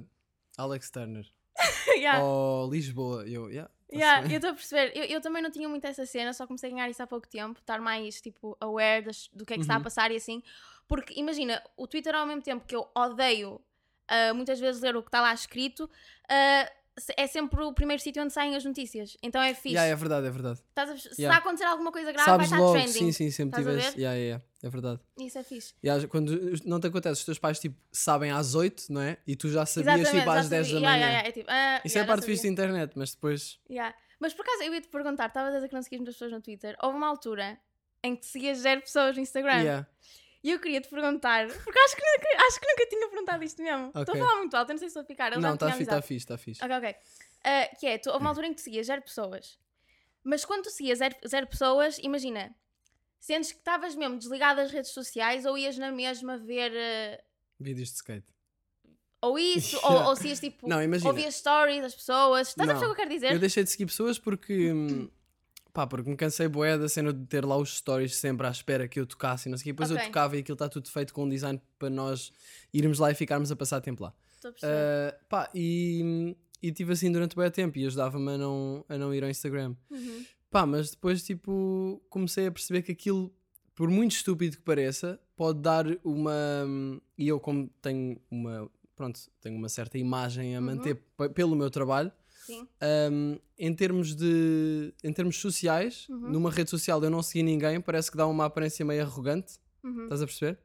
Alex 0.57 0.89
Turner 0.91 1.25
Yeah. 1.97 2.23
ou 2.23 2.69
Lisboa. 2.69 3.27
Eu, 3.27 3.49
yeah, 3.49 3.67
tá 3.69 3.95
Yeah, 3.95 4.27
eu 4.31 4.35
estou 4.35 4.49
a 4.51 4.53
perceber. 4.53 4.91
Eu, 4.95 5.03
eu 5.05 5.21
também 5.21 5.41
não 5.41 5.49
tinha 5.49 5.67
muito 5.69 5.85
essa 5.85 6.05
cena, 6.05 6.33
só 6.33 6.45
comecei 6.45 6.69
a 6.69 6.73
ganhar 6.73 6.89
isso 6.89 7.01
há 7.01 7.07
pouco 7.07 7.27
tempo, 7.27 7.59
estar 7.59 7.79
mais 7.79 8.19
tipo 8.21 8.55
aware 8.59 9.05
das- 9.05 9.29
do 9.33 9.45
que 9.45 9.53
é 9.53 9.55
que 9.57 9.61
está 9.61 9.75
a 9.75 9.77
Uhum. 9.77 9.83
passar 9.83 10.11
e 10.11 10.15
assim. 10.17 10.41
Porque 10.87 11.13
imagina, 11.19 11.61
o 11.75 11.87
Twitter 11.87 12.13
ao 12.15 12.25
mesmo 12.25 12.41
tempo 12.41 12.65
que 12.65 12.75
eu 12.75 12.87
odeio 12.95 13.59
ah, 14.07 14.33
muitas 14.33 14.59
vezes 14.59 14.81
ler 14.81 14.95
o 14.95 15.01
que 15.01 15.07
está 15.09 15.19
lá 15.21 15.33
escrito, 15.33 15.89
se- 16.97 17.13
é 17.17 17.27
sempre 17.27 17.61
o 17.61 17.73
primeiro 17.73 18.01
sítio 18.01 18.23
onde 18.23 18.31
saem 18.31 18.55
as 18.55 18.63
notícias. 18.63 19.17
Então 19.21 19.41
é 19.41 19.53
fixe. 19.53 19.69
Yeah, 19.75 19.91
é 19.91 19.95
verdade, 19.95 20.27
é 20.27 20.29
verdade. 20.31 20.59
Estás 20.69 20.89
a 20.91 20.97
Se 20.97 21.21
Yeah. 21.21 21.39
acontecer 21.39 21.65
alguma 21.65 21.91
coisa 21.91 22.11
grave, 22.11 22.29
Sabes 22.29 22.49
vai 22.49 22.57
estar 22.59 22.65
logo, 22.65 22.73
trending. 22.77 22.91
sim, 22.99 23.11
sim, 23.11 23.31
sempre 23.31 23.59
Estás 23.59 23.75
tivesse. 23.77 23.99
Yeah, 23.99 24.15
yeah, 24.17 24.19
yeah, 24.39 24.45
é 24.63 24.69
verdade. 24.69 25.01
Isso 25.19 25.37
é 25.39 25.43
fixe. 25.43 25.73
Às- 25.89 26.05
quando 26.05 26.31
não 26.65 26.79
te 26.79 26.87
acontece, 26.87 27.19
os 27.19 27.25
teus 27.25 27.39
pais 27.39 27.59
tipo, 27.59 27.75
sabem 27.91 28.31
às 28.31 28.55
8, 28.55 28.85
não 28.93 29.01
é? 29.01 29.17
E 29.27 29.35
tu 29.35 29.49
já 29.49 29.65
sabias 29.65 29.95
Exatamente, 30.01 30.19
tipo, 30.21 30.29
às 30.31 30.43
já 30.43 30.49
10 30.49 30.67
da 30.71 30.79
manhã. 30.79 30.87
Yeah, 30.87 30.97
yeah, 30.97 31.17
yeah, 31.17 31.27
é 31.27 31.31
tipo, 31.31 31.49
ah, 31.51 31.81
Isso 31.83 31.97
é 31.97 32.01
a 32.01 32.03
yeah, 32.03 32.13
parte 32.13 32.25
fixe 32.27 32.43
da 32.43 32.49
internet, 32.49 32.93
mas 32.95 33.11
depois. 33.13 33.59
Yeah. 33.69 33.95
Mas 34.19 34.33
por 34.33 34.43
acaso 34.43 34.63
eu 34.63 34.73
ia 34.73 34.81
te 34.81 34.87
perguntar, 34.87 35.25
estavas 35.27 35.51
a 35.51 35.55
dizer 35.57 35.67
que 35.67 35.73
não 35.75 35.81
seguias 35.81 35.99
muitas 35.99 36.15
pessoas 36.15 36.31
no 36.31 36.41
Twitter. 36.41 36.77
Houve 36.81 36.95
uma 36.95 37.07
altura 37.07 37.57
em 38.03 38.15
que 38.15 38.25
seguias 38.25 38.59
zero 38.59 38.81
pessoas 38.81 39.15
no 39.15 39.21
Instagram. 39.21 39.85
E 40.45 40.51
eu 40.51 40.59
queria 40.59 40.79
te 40.79 40.87
perguntar, 40.87 41.47
porque 41.47 41.79
acho 41.79 41.95
que 41.95 42.03
nunca, 42.03 42.45
acho 42.45 42.59
que 42.59 42.67
nunca 42.67 42.85
tinha 42.87 43.09
perguntado 43.09 43.43
isto 43.43 43.63
mesmo. 43.63 43.87
Estou 43.87 44.01
Ok. 44.03 44.21
a 44.21 44.25
falar 44.25 44.37
muito 44.37 44.53
alto, 44.55 44.69
eu 44.69 44.73
não 44.73 44.77
sei 44.77 44.87
se 44.89 44.91
estou 44.91 45.01
a 45.01 45.05
ficar. 45.05 45.31
ele 45.31 45.41
Não, 45.41 45.55
está 45.55 45.67
fixe, 45.71 45.81
está 45.81 46.01
fixe, 46.03 46.17
está 46.17 46.37
fixe. 46.37 46.63
Ok, 46.63 46.77
ok. 46.77 46.95
Ah, 47.43 47.75
que 47.79 47.87
é, 47.87 47.97
tu, 47.97 48.09
houve 48.11 48.21
uma 48.21 48.29
altura 48.29 48.45
em 48.45 48.51
que 48.51 48.57
tu 48.57 48.63
seguias 48.63 48.85
zero 48.85 49.01
pessoas. 49.01 49.57
Mas 50.23 50.45
quando 50.45 50.65
tu 50.65 50.69
seguias 50.69 50.99
zero, 50.99 51.15
zero 51.27 51.47
pessoas, 51.47 51.97
imagina, 51.97 52.55
sentes 53.19 53.51
que 53.53 53.57
estavas 53.57 53.95
mesmo 53.95 54.19
desligado 54.19 54.57
das 54.61 54.71
redes 54.71 54.91
sociais 54.91 55.45
ou 55.45 55.57
ias 55.57 55.79
na 55.79 55.91
mesma 55.91 56.37
ver 56.37 56.71
ah, 56.75 57.23
Vídeos 57.59 57.89
de 57.89 57.95
skate. 57.95 58.31
ou 59.21 59.39
isso, 59.39 59.77
Yeah. 59.81 59.99
ou, 60.03 60.09
ou 60.09 60.15
se 60.15 60.27
ias 60.27 60.39
tipo, 60.39 60.69
Não, 60.69 60.79
imagina. 60.83 61.09
ouvias 61.09 61.33
stories 61.37 61.81
das 61.81 61.95
pessoas. 61.95 62.49
Estás 62.49 62.69
a 62.69 62.73
Não. 62.73 62.79
perceber 62.79 62.91
o 62.91 62.95
que 62.95 63.01
eu 63.01 63.03
quero 63.03 63.15
dizer? 63.15 63.33
Eu 63.33 63.39
deixei 63.39 63.63
de 63.63 63.69
seguir 63.71 63.87
pessoas 63.87 64.19
porque. 64.19 64.71
hum, 64.71 65.09
Pá, 65.75 65.85
porque 65.85 66.09
me 66.09 66.15
cansei 66.15 66.47
bué 66.47 66.77
da 66.77 66.87
cena 66.87 67.11
de 67.11 67.25
ter 67.27 67.43
lá 67.45 67.57
os 67.57 67.77
stories 67.77 68.15
sempre 68.15 68.47
à 68.47 68.49
espera 68.49 68.87
que 68.87 68.97
eu 68.97 69.05
tocasse 69.05 69.49
e 69.49 69.51
não 69.51 69.57
sei 69.57 69.63
o 69.63 69.65
quê. 69.65 69.71
Depois 69.73 69.91
Ok. 69.91 70.01
eu 70.01 70.07
tocava 70.07 70.37
e 70.37 70.39
aquilo 70.39 70.55
está 70.55 70.69
tudo 70.69 70.89
feito 70.89 71.13
com 71.13 71.25
um 71.25 71.29
design 71.29 71.61
para 71.77 71.89
nós 71.89 72.31
irmos 72.73 72.97
lá 72.97 73.11
e 73.11 73.15
ficarmos 73.15 73.51
a 73.51 73.55
passar 73.57 73.81
tempo 73.81 74.01
lá. 74.03 74.13
Estou 74.33 74.49
a 74.49 74.53
perceber. 74.53 74.73
Ah, 74.73 75.19
pá, 75.27 75.49
e, 75.53 76.35
e 76.63 76.71
tive 76.71 76.93
assim 76.93 77.11
durante 77.11 77.35
bué 77.35 77.49
tempo 77.49 77.77
e 77.77 77.85
ajudava-me 77.85 78.31
a 78.31 78.37
não, 78.37 78.85
a 78.87 78.97
não 78.97 79.13
ir 79.13 79.21
ao 79.23 79.29
Instagram. 79.29 79.75
Uhum. 79.91 80.25
Pá, 80.49 80.65
mas 80.65 80.91
depois, 80.91 81.21
tipo, 81.23 82.01
comecei 82.09 82.47
a 82.47 82.51
perceber 82.53 82.81
que 82.81 82.93
aquilo, 82.93 83.35
por 83.75 83.89
muito 83.89 84.13
estúpido 84.13 84.55
que 84.55 84.63
pareça, 84.63 85.19
pode 85.35 85.59
dar 85.59 85.85
uma. 86.05 86.31
E 87.17 87.27
eu, 87.27 87.37
como 87.39 87.69
tenho 87.81 88.17
uma. 88.31 88.71
Pronto, 88.95 89.19
tenho 89.41 89.57
uma 89.57 89.67
certa 89.67 89.97
imagem 89.97 90.55
a 90.55 90.59
Uhum. 90.59 90.65
manter 90.67 90.95
pe- 91.17 91.27
pelo 91.29 91.53
meu 91.53 91.69
trabalho. 91.69 92.09
Sim. 92.45 92.67
um, 93.11 93.37
em 93.57 93.73
termos 93.73 94.15
de. 94.15 94.93
Em 95.03 95.11
termos 95.13 95.37
sociais, 95.37 96.05
Uhum. 96.09 96.31
numa 96.31 96.51
rede 96.51 96.69
social 96.69 97.03
eu 97.03 97.09
não 97.09 97.21
segui 97.23 97.43
ninguém, 97.43 97.79
parece 97.81 98.11
que 98.11 98.17
dá 98.17 98.25
uma 98.27 98.45
aparência 98.45 98.83
meio 98.85 99.01
arrogante. 99.03 99.53
Uhum. 99.83 100.03
Estás 100.03 100.21
a 100.21 100.25
perceber? 100.25 100.59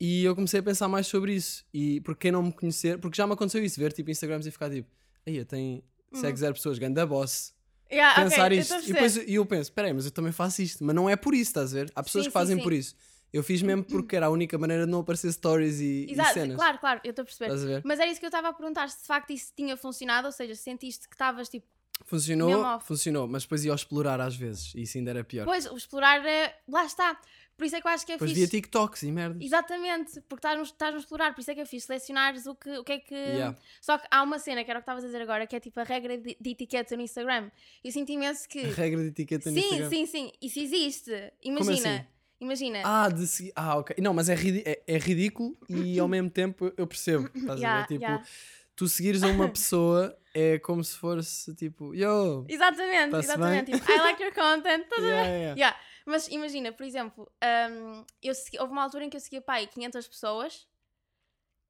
E 0.00 0.24
eu 0.24 0.34
comecei 0.34 0.60
a 0.60 0.62
pensar 0.62 0.88
mais 0.88 1.06
sobre 1.06 1.34
isso. 1.34 1.64
E 1.74 2.00
porque 2.00 2.22
quem 2.22 2.32
não 2.32 2.42
me 2.42 2.52
conhecer, 2.52 2.98
porque 2.98 3.16
já 3.16 3.26
me 3.26 3.34
aconteceu 3.34 3.62
isso, 3.64 3.78
ver 3.78 3.92
tipo 3.92 4.10
Instagrams 4.10 4.46
e 4.46 4.50
ficar 4.50 4.70
tipo, 4.70 4.88
aí 5.26 5.44
tem 5.44 5.82
segue 6.12 6.38
zero 6.38 6.54
pessoas, 6.54 6.78
ganda 6.78 7.04
boss. 7.06 7.52
Yeah, 7.92 8.22
Pensar 8.22 8.52
eu 8.52 8.58
isto. 8.60 8.74
E 8.84 8.92
depois 8.92 9.16
eu 9.28 9.44
penso, 9.44 9.72
peraí, 9.72 9.92
mas 9.92 10.04
eu 10.04 10.10
também 10.12 10.30
faço 10.32 10.62
isto. 10.62 10.82
Mas 10.84 10.94
não 10.94 11.10
é 11.10 11.16
por 11.16 11.34
isso, 11.34 11.50
estás 11.50 11.72
a 11.74 11.78
ver? 11.80 11.92
Há 11.94 12.02
pessoas 12.02 12.24
Sim, 12.24 12.30
que 12.30 12.32
fazem 12.32 12.56
sim, 12.56 12.62
por 12.62 12.72
sim. 12.72 12.78
isso. 12.78 12.94
Eu 13.32 13.42
fiz 13.42 13.62
mesmo 13.62 13.84
porque 13.84 14.16
era 14.16 14.26
a 14.26 14.30
única 14.30 14.58
maneira 14.58 14.84
de 14.84 14.90
não 14.90 15.00
aparecer 15.00 15.32
stories 15.32 15.80
e, 15.80 16.06
e 16.08 16.12
Exato, 16.12 16.34
cenas. 16.34 16.56
claro, 16.56 16.78
claro, 16.78 17.00
eu 17.04 17.10
estou 17.10 17.22
a 17.22 17.26
perceber. 17.26 17.46
Estás 17.46 17.64
a 17.64 17.66
ver? 17.66 17.82
Mas 17.84 18.00
era 18.00 18.10
isso 18.10 18.18
que 18.18 18.26
eu 18.26 18.28
estava 18.30 18.48
a 18.48 18.52
perguntar, 18.52 18.88
se 18.88 19.00
de 19.00 19.06
facto 19.06 19.30
isso 19.30 19.52
tinha 19.56 19.76
funcionado, 19.76 20.26
ou 20.26 20.32
seja, 20.32 20.54
se 20.54 20.62
sentiste 20.62 21.08
que 21.08 21.14
estavas 21.14 21.48
tipo. 21.48 21.66
Funcionou, 22.06 22.80
funcionou, 22.80 23.28
mas 23.28 23.42
depois 23.42 23.62
ia 23.64 23.70
ao 23.70 23.76
explorar 23.76 24.20
às 24.20 24.34
vezes 24.34 24.74
e 24.74 24.82
isso 24.82 24.96
ainda 24.96 25.10
era 25.10 25.22
pior. 25.22 25.44
Pois, 25.44 25.66
o 25.66 25.76
explorar 25.76 26.24
é. 26.26 26.58
Lá 26.66 26.84
está. 26.86 27.20
Por 27.58 27.66
isso 27.66 27.76
é 27.76 27.80
que 27.82 27.86
eu 27.86 27.90
acho 27.90 28.06
que 28.06 28.12
é 28.12 28.16
via 28.16 28.26
fixe. 28.26 28.48
TikToks 28.48 29.02
e 29.02 29.12
merda. 29.12 29.44
Exatamente, 29.44 30.18
porque 30.22 30.38
estás 30.38 30.56
no, 30.56 30.62
estás 30.62 30.94
no 30.94 30.98
explorar, 30.98 31.34
por 31.34 31.42
isso 31.42 31.50
é 31.50 31.54
que 31.54 31.60
é 31.60 31.66
fixe 31.66 31.86
selecionares 31.86 32.46
o 32.46 32.54
que, 32.54 32.70
o 32.78 32.82
que 32.82 32.92
é 32.92 32.98
que. 32.98 33.14
Yeah. 33.14 33.54
Só 33.82 33.98
que 33.98 34.06
há 34.10 34.22
uma 34.22 34.38
cena 34.38 34.64
que 34.64 34.70
era 34.70 34.78
o 34.78 34.80
que 34.80 34.84
estavas 34.84 35.04
a 35.04 35.06
dizer 35.08 35.20
agora, 35.20 35.46
que 35.46 35.54
é 35.54 35.60
tipo 35.60 35.78
a 35.78 35.84
regra 35.84 36.16
de, 36.16 36.38
de 36.40 36.50
etiqueta 36.50 36.96
no 36.96 37.02
Instagram. 37.02 37.50
Eu 37.84 37.92
sinto 37.92 38.10
imenso 38.10 38.48
que. 38.48 38.64
A 38.64 38.72
regra 38.72 39.02
de 39.02 39.08
etiqueta 39.08 39.50
no 39.50 39.60
Sim, 39.60 39.66
Instagram. 39.66 39.90
sim, 39.90 40.06
sim, 40.06 40.32
isso 40.40 40.58
existe. 40.58 41.32
Imagina, 41.42 41.96
assim? 41.96 42.06
Imagina. 42.40 42.82
Ah, 42.84 43.08
de 43.08 43.26
seguir. 43.26 43.52
Ah, 43.54 43.76
ok. 43.76 43.96
Não, 44.00 44.12
mas 44.14 44.28
é, 44.28 44.34
ridi- 44.34 44.62
é, 44.66 44.82
é 44.86 44.98
ridículo 44.98 45.56
e 45.68 45.98
ao 45.98 46.08
mesmo 46.08 46.30
tempo 46.30 46.72
eu 46.76 46.86
percebo. 46.86 47.28
Estás 47.34 47.58
a 47.58 47.60
Yeah, 47.62 47.80
ver? 47.82 47.86
Tipo, 47.88 48.02
yeah. 48.02 48.26
tu 48.74 48.88
seguires 48.88 49.22
a 49.22 49.28
uma 49.28 49.48
pessoa 49.52 50.16
é 50.34 50.58
como 50.60 50.82
se 50.82 50.96
fosse 50.96 51.54
tipo, 51.54 51.94
yo. 51.94 52.44
Exatamente, 52.48 53.16
exatamente. 53.16 53.72
Tipo, 53.72 53.92
I 53.92 53.96
like 53.98 54.22
your 54.22 54.32
content. 54.34 54.84
Estás 54.84 54.98
a 55.02 55.06
ver? 55.06 55.12
Yeah, 55.12 55.28
yeah. 55.36 55.54
Yeah. 55.56 55.76
Mas 56.06 56.28
imagina, 56.28 56.72
por 56.72 56.84
exemplo, 56.84 57.30
hum, 57.70 58.04
eu 58.22 58.34
segui- 58.34 58.58
houve 58.58 58.72
uma 58.72 58.82
altura 58.82 59.04
em 59.04 59.10
que 59.10 59.16
eu 59.16 59.20
seguia 59.20 59.40
pai 59.42 59.66
500 59.66 60.08
pessoas 60.08 60.66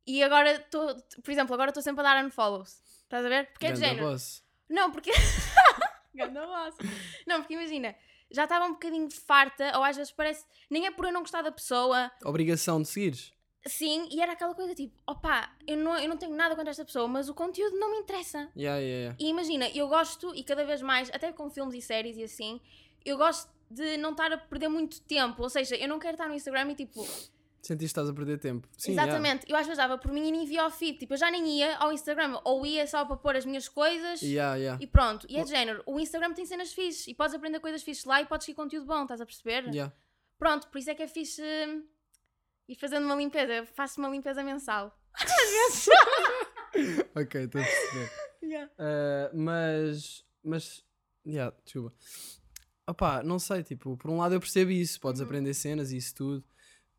e 0.06 0.22
agora 0.22 0.52
estou, 0.52 0.94
por 1.22 1.30
exemplo, 1.30 1.52
agora 1.54 1.70
estou 1.70 1.82
sempre 1.82 2.00
a 2.00 2.14
dar 2.14 2.24
unfollows. 2.24 2.80
Estás 3.02 3.24
a 3.24 3.28
ver? 3.28 3.46
Porque 3.52 3.66
é 3.66 3.72
de 3.72 3.80
género. 3.80 4.06
boss. 4.08 4.42
Não, 4.68 4.90
porque. 4.92 5.10
Ganda 6.14 6.46
boss. 6.46 6.74
Não, 7.26 7.40
porque 7.40 7.54
imagina, 7.54 7.94
já 8.30 8.44
estava 8.44 8.64
um 8.66 8.72
bocadinho 8.72 9.08
farta, 9.10 9.76
ou 9.76 9.84
às 9.84 9.96
vezes 9.96 10.12
parece. 10.12 10.44
Nem 10.70 10.86
é 10.86 10.90
por 10.90 11.04
eu 11.06 11.12
não 11.12 11.20
gostar 11.20 11.42
da 11.42 11.52
pessoa, 11.52 12.10
Obrigação 12.24 12.80
de 12.80 12.88
seguires. 12.88 13.32
sim, 13.66 14.08
e 14.10 14.20
era 14.22 14.32
aquela 14.32 14.54
coisa 14.54 14.74
tipo, 14.74 14.94
opá, 15.06 15.52
eu 15.66 15.76
não, 15.76 15.98
eu 15.98 16.08
não 16.08 16.16
tenho 16.16 16.34
nada 16.34 16.54
contra 16.56 16.70
esta 16.70 16.84
pessoa, 16.84 17.06
mas 17.08 17.28
o 17.28 17.34
conteúdo 17.34 17.76
não 17.78 17.90
me 17.90 17.98
interessa. 17.98 18.48
Yeah, 18.56 18.78
yeah, 18.80 18.80
yeah. 18.80 19.16
E 19.18 19.28
imagina, 19.28 19.68
eu 19.70 19.88
gosto, 19.88 20.34
e 20.34 20.42
cada 20.42 20.64
vez 20.64 20.80
mais, 20.80 21.10
até 21.12 21.32
com 21.32 21.50
filmes 21.50 21.74
e 21.74 21.82
séries 21.82 22.16
e 22.16 22.22
assim, 22.24 22.60
eu 23.04 23.16
gosto 23.16 23.50
de 23.70 23.96
não 23.98 24.10
estar 24.12 24.32
a 24.32 24.38
perder 24.38 24.68
muito 24.68 25.00
tempo. 25.02 25.42
Ou 25.42 25.48
seja, 25.50 25.76
eu 25.76 25.88
não 25.88 25.98
quero 25.98 26.14
estar 26.14 26.28
no 26.28 26.34
Instagram 26.34 26.72
e 26.72 26.74
tipo. 26.74 27.06
Sentiste 27.62 27.94
que 27.94 28.00
estás 28.00 28.08
a 28.08 28.14
perder 28.14 28.38
tempo. 28.38 28.66
Sim, 28.76 28.92
yeah. 28.92 29.10
exatamente. 29.10 29.50
Eu 29.50 29.56
às 29.56 29.66
vezes 29.66 29.76
dava 29.76 29.98
por 29.98 30.10
mim 30.10 30.28
e 30.28 30.32
nem 30.32 30.46
via 30.46 30.62
ao 30.62 30.70
feed. 30.70 30.98
Tipo, 30.98 31.14
eu 31.14 31.18
já 31.18 31.30
nem 31.30 31.46
ia 31.58 31.76
ao 31.76 31.92
Instagram. 31.92 32.40
Ou 32.44 32.64
ia 32.64 32.86
só 32.86 33.04
para 33.04 33.16
pôr 33.16 33.36
as 33.36 33.44
minhas 33.44 33.68
coisas 33.68 34.22
Yeah, 34.22 34.56
yeah. 34.56 34.82
e 34.82 34.86
pronto. 34.86 35.26
E 35.28 35.36
é 35.36 35.44
de 35.44 35.50
género. 35.50 35.82
O 35.86 36.00
Instagram 36.00 36.32
tem 36.32 36.46
cenas 36.46 36.72
fixes 36.72 37.06
e 37.06 37.14
podes 37.14 37.34
aprender 37.34 37.60
coisas 37.60 37.82
fixes 37.82 38.04
lá 38.04 38.20
e 38.22 38.26
podes 38.26 38.46
seguir 38.46 38.56
conteúdo 38.56 38.86
bom, 38.86 39.02
estás 39.02 39.20
a 39.20 39.26
perceber? 39.26 39.66
Yeah. 39.68 39.92
Pronto, 40.38 40.68
por 40.68 40.78
isso 40.78 40.90
é 40.90 40.94
que 40.94 41.02
é 41.02 41.06
fixe 41.06 41.42
hum, 41.42 41.84
ir 42.66 42.76
fazendo 42.76 43.04
uma 43.04 43.14
limpeza. 43.14 43.52
Eu 43.52 43.66
faço 43.66 44.00
uma 44.00 44.08
limpeza 44.08 44.42
mensal. 44.42 44.98
Ok, 47.14 47.44
estou 47.44 47.60
a 47.60 47.64
perceber. 47.64 48.10
Yeah. 48.42 48.70
Uh, 48.78 49.36
mas, 49.38 50.24
mas, 50.42 50.82
yeah, 51.26 51.54
desculpa. 51.62 51.92
Opá, 52.88 53.22
não 53.22 53.38
sei, 53.38 53.62
tipo, 53.62 53.98
por 53.98 54.10
um 54.10 54.16
lado 54.16 54.34
eu 54.34 54.40
percebo 54.40 54.70
isso, 54.70 54.96
Uhum. 54.96 55.00
podes 55.02 55.20
aprender 55.20 55.52
cenas 55.52 55.92
e 55.92 55.98
isso 55.98 56.14
tudo, 56.14 56.44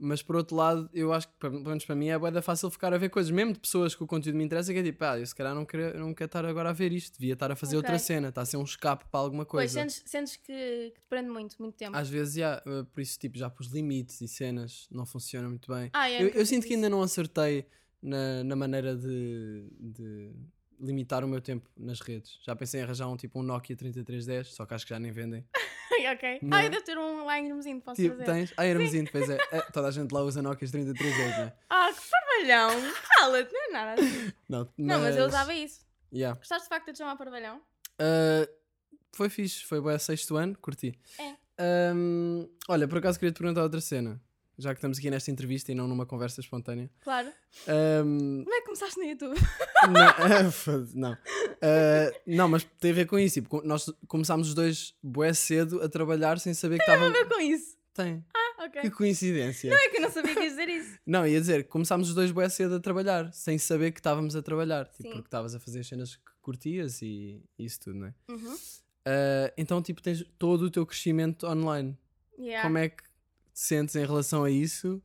mas 0.04 0.22
por 0.24 0.36
outro 0.36 0.56
lado 0.56 0.90
eu 0.94 1.14
acho 1.14 1.28
que, 1.28 1.34
pelo 1.36 1.60
menos 1.62 1.86
para 1.86 1.96
mim, 1.96 2.08
é 2.08 2.18
bué 2.18 2.32
da 2.32 2.42
fácil 2.42 2.70
ficar 2.72 2.94
a 2.94 2.98
ver 2.98 3.10
coisas, 3.10 3.32
mesmo 3.32 3.54
de 3.54 3.60
pessoas 3.60 3.94
que 3.94 4.04
o 4.04 4.08
conteúdo 4.08 4.36
me 4.38 4.44
interessa, 4.44 4.74
que 4.74 4.80
é 4.80 4.84
tipo, 4.84 5.04
ah, 5.04 5.20
eu 5.20 5.26
se 5.26 5.36
calhar 5.36 5.54
não 5.54 5.64
quero, 5.66 6.00
não 6.00 6.14
quero 6.14 6.26
estar 6.28 6.46
agora 6.46 6.70
a 6.70 6.74
ver 6.74 6.92
isto, 6.92 7.14
devia 7.20 7.34
estar 7.34 7.52
a 7.52 7.56
fazer 7.56 7.78
outra 7.78 7.94
Ok. 7.96 8.00
cena, 8.06 8.30
está 8.30 8.42
a 8.42 8.46
ser 8.46 8.58
um 8.58 8.64
escape 8.64 9.06
para 9.12 9.20
alguma 9.20 9.46
Pois, 9.46 9.72
coisa. 9.72 9.82
sentes, 9.90 10.04
sentes 10.06 10.36
que, 10.38 10.92
que 10.96 11.00
te 11.02 11.08
prende 11.08 11.30
muito, 11.30 11.56
muito 11.60 11.76
tempo. 11.76 11.96
Às 11.96 12.10
vezes, 12.10 12.36
yeah, 12.38 12.62
por 12.92 13.00
isso, 13.02 13.20
tipo, 13.20 13.38
já 13.38 13.50
pus 13.50 13.68
limites 13.68 14.20
e 14.22 14.28
cenas, 14.28 14.88
não 14.90 15.06
funciona 15.06 15.48
muito 15.48 15.72
bem. 15.72 15.90
Ah, 15.94 16.10
é, 16.10 16.24
eu 16.24 16.28
eu 16.30 16.46
sinto 16.46 16.66
que 16.66 16.74
ainda 16.74 16.90
não 16.90 17.02
acertei 17.02 17.66
na, 18.02 18.44
na 18.44 18.56
maneira 18.56 18.96
de, 18.96 19.68
de 19.80 20.32
limitar 20.82 21.24
o 21.24 21.28
meu 21.28 21.40
tempo 21.40 21.70
nas 21.78 22.00
redes. 22.02 22.40
Já 22.44 22.56
pensei 22.56 22.82
em 22.82 22.84
arranjar 22.84 23.08
um 23.08 23.16
tipo 23.16 23.40
um 23.40 23.44
Nokia 23.44 23.76
3310, 23.76 24.48
só 24.56 24.66
que 24.66 24.74
acho 24.74 24.86
que 24.86 24.90
já 24.90 25.00
nem 25.00 25.12
vendem. 25.12 25.46
ok. 26.14 26.40
Não 26.42 26.58
Ah, 26.58 26.64
é? 26.64 26.66
eu 26.66 26.70
devo 26.72 26.84
ter 26.84 26.98
um 26.98 27.26
lá 27.26 27.40
em 27.40 27.48
Hermesinho, 27.48 27.80
posso 27.82 28.02
Tipo, 28.02 28.16
fazer. 28.18 28.26
tens? 28.26 28.54
Ah, 28.58 28.66
Hermesinho, 28.66 29.08
pois 29.12 29.30
é. 29.30 29.38
É, 29.52 29.62
Toda 29.72 29.88
a 29.88 29.92
gente 29.92 30.12
lá 30.12 30.22
usa 30.22 30.42
Nokias 30.42 30.72
3310, 30.72 31.38
não 31.38 31.44
é? 31.46 31.54
Ah, 31.70 31.90
que 31.94 32.10
parvalhão! 32.10 32.70
Cala-te, 33.16 33.54
não 33.54 33.62
é 33.62 33.72
nada 33.72 34.02
assim. 34.02 34.32
Não, 34.50 34.70
Não, 34.78 35.00
mas 35.00 35.16
eu 35.16 35.26
usava 35.28 35.54
isso. 35.54 35.86
Yeah. 36.14 36.38
Gostaste 36.38 36.64
de 36.66 36.70
facto 36.70 36.88
de 36.88 36.94
te 36.94 36.98
chamar 36.98 37.16
parvalhão? 37.16 37.58
Uh, 38.00 38.48
foi 39.14 39.30
fixe, 39.30 39.64
foi 39.64 39.80
bem 39.82 39.98
sexto 40.00 40.36
ano, 40.36 40.58
curti. 40.58 40.98
É. 41.20 41.36
Um, 41.94 42.50
olha, 42.68 42.88
por 42.88 42.98
acaso 42.98 43.20
queria 43.20 43.32
te 43.32 43.38
perguntar 43.38 43.62
outra 43.64 43.80
cena, 43.80 44.20
já 44.62 44.74
que 44.74 44.78
estamos 44.78 44.98
aqui 44.98 45.10
nesta 45.10 45.32
entrevista 45.32 45.72
e 45.72 45.76
não 45.76 45.88
numa 45.88 46.06
conversa 46.06 46.40
espontânea. 46.40 46.90
Claro. 47.02 47.30
Um, 47.68 48.44
Como 48.44 48.56
é 48.56 48.60
que 48.60 48.66
começaste 48.66 48.98
no 49.00 49.06
YouTube? 49.06 49.36
não, 49.92 50.52
foda-se, 50.52 50.98
não. 50.98 51.14
Uh, 51.14 52.20
não, 52.26 52.48
mas 52.48 52.64
tem 52.80 52.92
a 52.92 52.94
ver 52.94 53.06
com 53.08 53.18
isso. 53.18 53.42
Tipo, 53.42 53.62
nós 53.64 53.92
começámos 54.08 54.50
os 54.50 54.54
dois 54.54 54.96
bué 55.02 55.34
cedo 55.34 55.82
a 55.82 55.90
trabalhar 55.90 56.40
sem 56.40 56.54
saber 56.54 56.80
que 56.80 56.86
Tem 56.86 56.96
a 56.96 57.10
ver 57.10 57.28
com 57.28 57.40
isso. 57.42 57.78
Tem. 57.94 58.24
Ah, 58.34 58.66
ok. 58.66 58.82
Que 58.82 58.90
coincidência. 58.92 59.74
É 59.74 59.90
que 59.90 59.98
eu 59.98 60.02
não 60.02 60.12
sabia 60.12 60.34
que 60.34 60.42
ias 60.42 60.52
dizer 60.52 60.70
isso. 60.70 60.98
Não, 61.06 61.28
ia 61.28 61.40
dizer, 61.40 61.68
começámos 61.68 62.10
os 62.10 62.16
dois 62.16 62.32
bué 62.32 62.48
cedo 62.48 62.76
a 62.76 62.80
trabalhar, 62.80 63.34
sem 63.34 63.58
saber 63.58 63.92
que 63.92 64.00
estávamos 64.00 64.36
a 64.36 64.42
trabalhar. 64.42 64.86
Tipo, 64.86 65.04
Sim. 65.04 65.10
porque 65.10 65.28
estavas 65.28 65.56
a 65.56 65.60
fazer 65.60 65.80
as 65.82 65.88
cenas 65.88 66.16
que 66.16 66.32
curtias 66.42 67.02
e 67.02 67.42
isso 67.60 67.82
tudo, 67.82 68.00
não 68.00 68.08
é? 68.08 68.14
Uhum. 68.30 68.54
Uh, 68.54 69.52
então, 69.58 69.82
tipo, 69.82 70.02
tens 70.02 70.24
todo 70.38 70.64
o 70.64 70.72
teu 70.72 70.86
crescimento 70.86 71.48
online. 71.48 71.98
Yeah. 72.38 72.64
Como 72.64 72.78
é 72.78 72.90
que 72.90 73.04
sentes 73.54 73.96
em 73.96 74.06
relação 74.06 74.44
a 74.44 74.50
isso? 74.52 75.02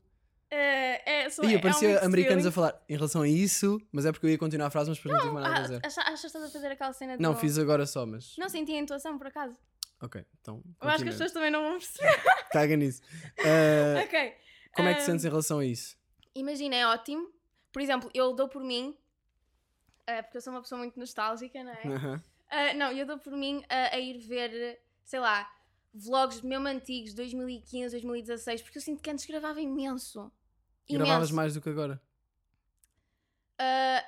É, 0.51 1.25
é, 1.25 1.31
sou, 1.31 1.45
E 1.45 1.49
é 1.53 1.55
um 1.57 1.59
aparecia 1.59 2.05
americanos 2.05 2.47
a 2.47 2.51
feeling. 2.51 2.55
falar 2.55 2.85
em 2.89 2.95
relação 2.95 3.23
a 3.23 3.29
isso, 3.29 3.81
mas 3.91 4.07
é 4.07 4.13
porque 4.13 4.27
eu 4.27 4.31
ia 4.31 4.39
continuar 4.39 4.67
a 4.69 4.71
frase, 4.71 4.89
mas 4.91 4.99
depois 4.99 5.15
não, 5.15 5.21
tive 5.21 5.35
mais 5.35 5.47
nada 5.47 5.59
a 5.59 5.63
dizer. 5.63 5.81
Ah, 5.83 5.87
acha- 5.89 6.01
achas 6.03 6.21
que 6.21 6.27
estás 6.29 6.45
a 6.45 6.51
fazer 6.51 6.69
aquela 6.69 6.93
cena 6.93 7.17
de. 7.17 7.23
Não, 7.23 7.35
fiz 7.35 7.59
agora 7.59 7.85
só, 7.87 8.07
mas. 8.07 8.37
Não 8.39 8.49
senti 8.49 8.73
a 8.73 8.79
intuação, 8.79 9.19
por 9.19 9.27
acaso. 9.27 9.59
Ok, 10.01 10.25
então. 10.41 10.63
Eu 10.81 10.89
acho 10.89 11.03
que 11.03 11.09
as 11.09 11.15
pessoas 11.17 11.33
também 11.33 11.51
não 11.51 11.63
vão 11.63 11.79
perceber. 11.79 12.23
Caga 12.53 12.77
nisso. 12.77 13.03
Uh, 13.41 14.05
ok. 14.05 14.35
como 14.75 14.89
é 14.89 14.93
que 14.95 15.01
te 15.01 15.03
Um, 15.03 15.07
sentes 15.07 15.25
em 15.25 15.29
relação 15.29 15.59
a 15.59 15.65
isso? 15.65 15.97
Imagina, 16.35 16.77
é 16.77 16.87
ótimo. 16.87 17.29
Por 17.73 17.83
exemplo, 17.83 18.11
eu 18.15 18.35
dou 18.35 18.49
por 18.49 18.63
mim, 18.63 18.97
ah, 20.07 20.23
porque 20.23 20.37
eu 20.37 20.41
sou 20.41 20.53
uma 20.53 20.63
pessoa 20.63 20.79
muito 20.79 20.99
nostálgica, 20.99 21.63
não 21.65 21.73
é? 21.73 21.83
Aham. 21.87 22.23
Ah, 22.49 22.75
não, 22.75 22.93
eu 22.93 23.05
dou 23.07 23.19
por 23.19 23.33
mim 23.33 23.65
a, 23.69 23.95
a 23.97 23.99
ir 23.99 24.19
ver, 24.19 24.81
sei 25.05 25.19
lá, 25.19 25.51
vlogs 25.97 26.41
mesmo 26.43 26.67
antigos, 26.69 27.15
2015, 27.15 27.91
2016, 27.93 28.63
porque 28.63 28.79
eu 28.79 28.83
sinto 28.83 29.03
que 29.03 29.11
antes 29.11 29.25
gravava 29.27 29.61
imenso. 29.61 30.31
Gravavas 30.89 31.29
Imenso. 31.31 31.35
mais 31.35 31.55
do 31.55 31.61
que 31.61 31.69
agora? 31.69 32.01
Ah, 33.59 34.05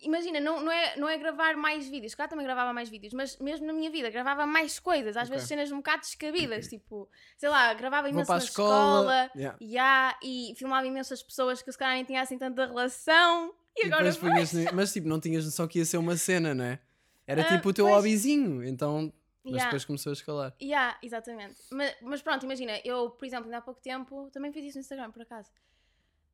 imagina, 0.00 0.38
não, 0.40 0.60
não, 0.62 0.70
é, 0.70 0.96
não 0.96 1.08
é 1.08 1.18
gravar 1.18 1.56
mais 1.56 1.88
vídeos, 1.88 2.14
claro 2.14 2.30
também 2.30 2.44
gravava 2.46 2.72
mais 2.72 2.88
vídeos, 2.88 3.12
mas 3.12 3.36
mesmo 3.38 3.66
na 3.66 3.72
minha 3.72 3.90
vida 3.90 4.10
gravava 4.10 4.46
mais 4.46 4.78
coisas, 4.78 5.16
às 5.16 5.24
Ok. 5.24 5.34
vezes 5.34 5.48
cenas 5.48 5.72
um 5.72 5.78
bocado 5.78 6.02
descabidas, 6.02 6.68
tipo, 6.68 7.08
sei 7.36 7.48
lá, 7.48 7.72
gravava 7.74 8.08
imenso 8.08 8.30
na 8.30 8.38
escola. 8.38 9.02
escola, 9.28 9.30
Yeah. 9.36 9.58
yeah, 9.60 10.18
e 10.22 10.54
filmava 10.56 10.86
imensas 10.86 11.22
pessoas 11.22 11.62
que 11.62 11.72
se 11.72 11.78
calhar 11.78 11.94
nem 11.94 12.04
tinha 12.04 12.20
assim 12.22 12.38
tanta 12.38 12.66
relação, 12.66 13.54
e, 13.76 13.82
E 13.82 13.86
agora 13.86 14.10
depois 14.10 14.52
mas 14.72 14.92
tipo, 14.92 15.06
não 15.08 15.20
tinhas 15.20 15.44
noção 15.44 15.66
que 15.68 15.78
ia 15.78 15.84
ser 15.84 15.98
uma 15.98 16.16
cena, 16.16 16.54
não 16.54 16.64
é? 16.64 16.80
Era 17.26 17.42
Ah, 17.42 17.44
tipo 17.44 17.68
o 17.68 17.72
teu 17.74 17.84
pois. 17.86 17.96
hobbyzinho, 17.96 18.64
então. 18.64 19.12
Mas 19.46 19.54
Yeah. 19.54 19.70
depois 19.70 19.84
começou 19.84 20.10
a 20.10 20.12
escalar. 20.14 20.54
Yeah, 20.60 20.98
exatamente. 21.02 21.56
Mas, 21.70 21.96
mas 22.02 22.20
pronto, 22.22 22.44
imagina, 22.44 22.80
eu, 22.84 23.10
por 23.10 23.24
exemplo, 23.24 23.44
ainda 23.46 23.58
há 23.58 23.62
pouco 23.62 23.80
tempo, 23.80 24.28
também 24.32 24.52
fiz 24.52 24.64
isso 24.64 24.76
no 24.78 24.80
Instagram, 24.80 25.10
por 25.12 25.22
acaso. 25.22 25.50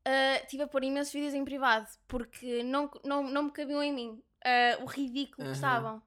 Ah, 0.05 0.37
Estive 0.43 0.63
a 0.63 0.67
pôr 0.67 0.83
imensos 0.83 1.13
vídeos 1.13 1.33
em 1.33 1.45
privado 1.45 1.87
porque 2.07 2.63
não, 2.63 2.89
não, 3.05 3.23
não 3.23 3.43
me 3.43 3.51
cabiam 3.51 3.81
em 3.81 3.93
mim 3.93 4.21
ah, 4.43 4.79
o 4.81 4.85
ridículo 4.85 5.43
Aham. 5.43 5.51
que 5.51 5.55
estavam. 5.55 6.03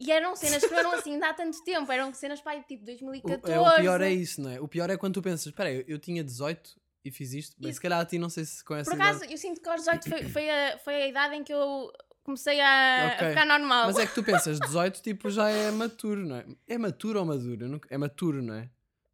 E 0.00 0.10
eram 0.10 0.34
cenas 0.36 0.64
que 0.64 0.70
não 0.70 0.78
eram 0.78 0.92
assim 0.92 1.12
ainda 1.14 1.28
há 1.28 1.34
tanto 1.34 1.62
tempo, 1.64 1.90
eram 1.92 2.14
cenas 2.14 2.40
para 2.40 2.62
tipo 2.62 2.82
O, 2.82 2.86
2014. 2.86 3.52
é, 3.52 3.60
o 3.60 3.74
pior 3.76 4.00
é 4.00 4.10
isso, 4.10 4.40
não 4.40 4.50
é? 4.50 4.60
O 4.60 4.68
pior 4.68 4.88
é 4.88 4.96
quando 4.96 5.14
tu 5.14 5.22
pensas, 5.22 5.46
espera 5.46 5.70
eu, 5.70 5.84
eu 5.86 5.98
tinha 5.98 6.24
18 6.24 6.80
e 7.04 7.10
fiz 7.10 7.32
isto. 7.34 7.54
Isso. 7.60 7.74
se 7.74 7.80
calhar 7.80 8.00
a 8.00 8.04
ti 8.06 8.18
não 8.18 8.30
sei 8.30 8.44
se 8.44 8.64
com 8.64 8.74
essa 8.74 8.90
Por 8.90 8.98
acaso, 8.98 9.18
idade. 9.18 9.32
eu 9.34 9.38
sinto 9.38 9.60
que 9.60 9.68
aos 9.68 9.80
18 9.82 10.08
foi, 10.08 10.28
foi, 10.28 10.50
a, 10.50 10.78
foi 10.78 10.94
a 11.02 11.06
idade 11.08 11.34
em 11.34 11.44
que 11.44 11.52
eu 11.52 11.92
comecei 12.26 12.60
a, 12.60 13.04
a 13.04 13.06
Ok. 13.14 13.28
ficar 13.30 13.46
normal. 13.46 13.86
Mas 13.86 13.96
é 13.98 14.06
que 14.06 14.14
tu 14.14 14.22
pensas, 14.24 14.60
18 14.60 15.00
tipo 15.00 15.30
já 15.30 15.48
é 15.48 15.70
maturo, 15.70 16.26
não 16.26 16.36
é? 16.36 16.44
É 16.68 16.76
maturo 16.76 17.20
ou 17.20 17.24
maduro? 17.24 17.66
Nunca- 17.68 17.88
É 17.90 17.96
maturo, 17.96 18.42
não 18.42 18.52
é? 18.54 18.68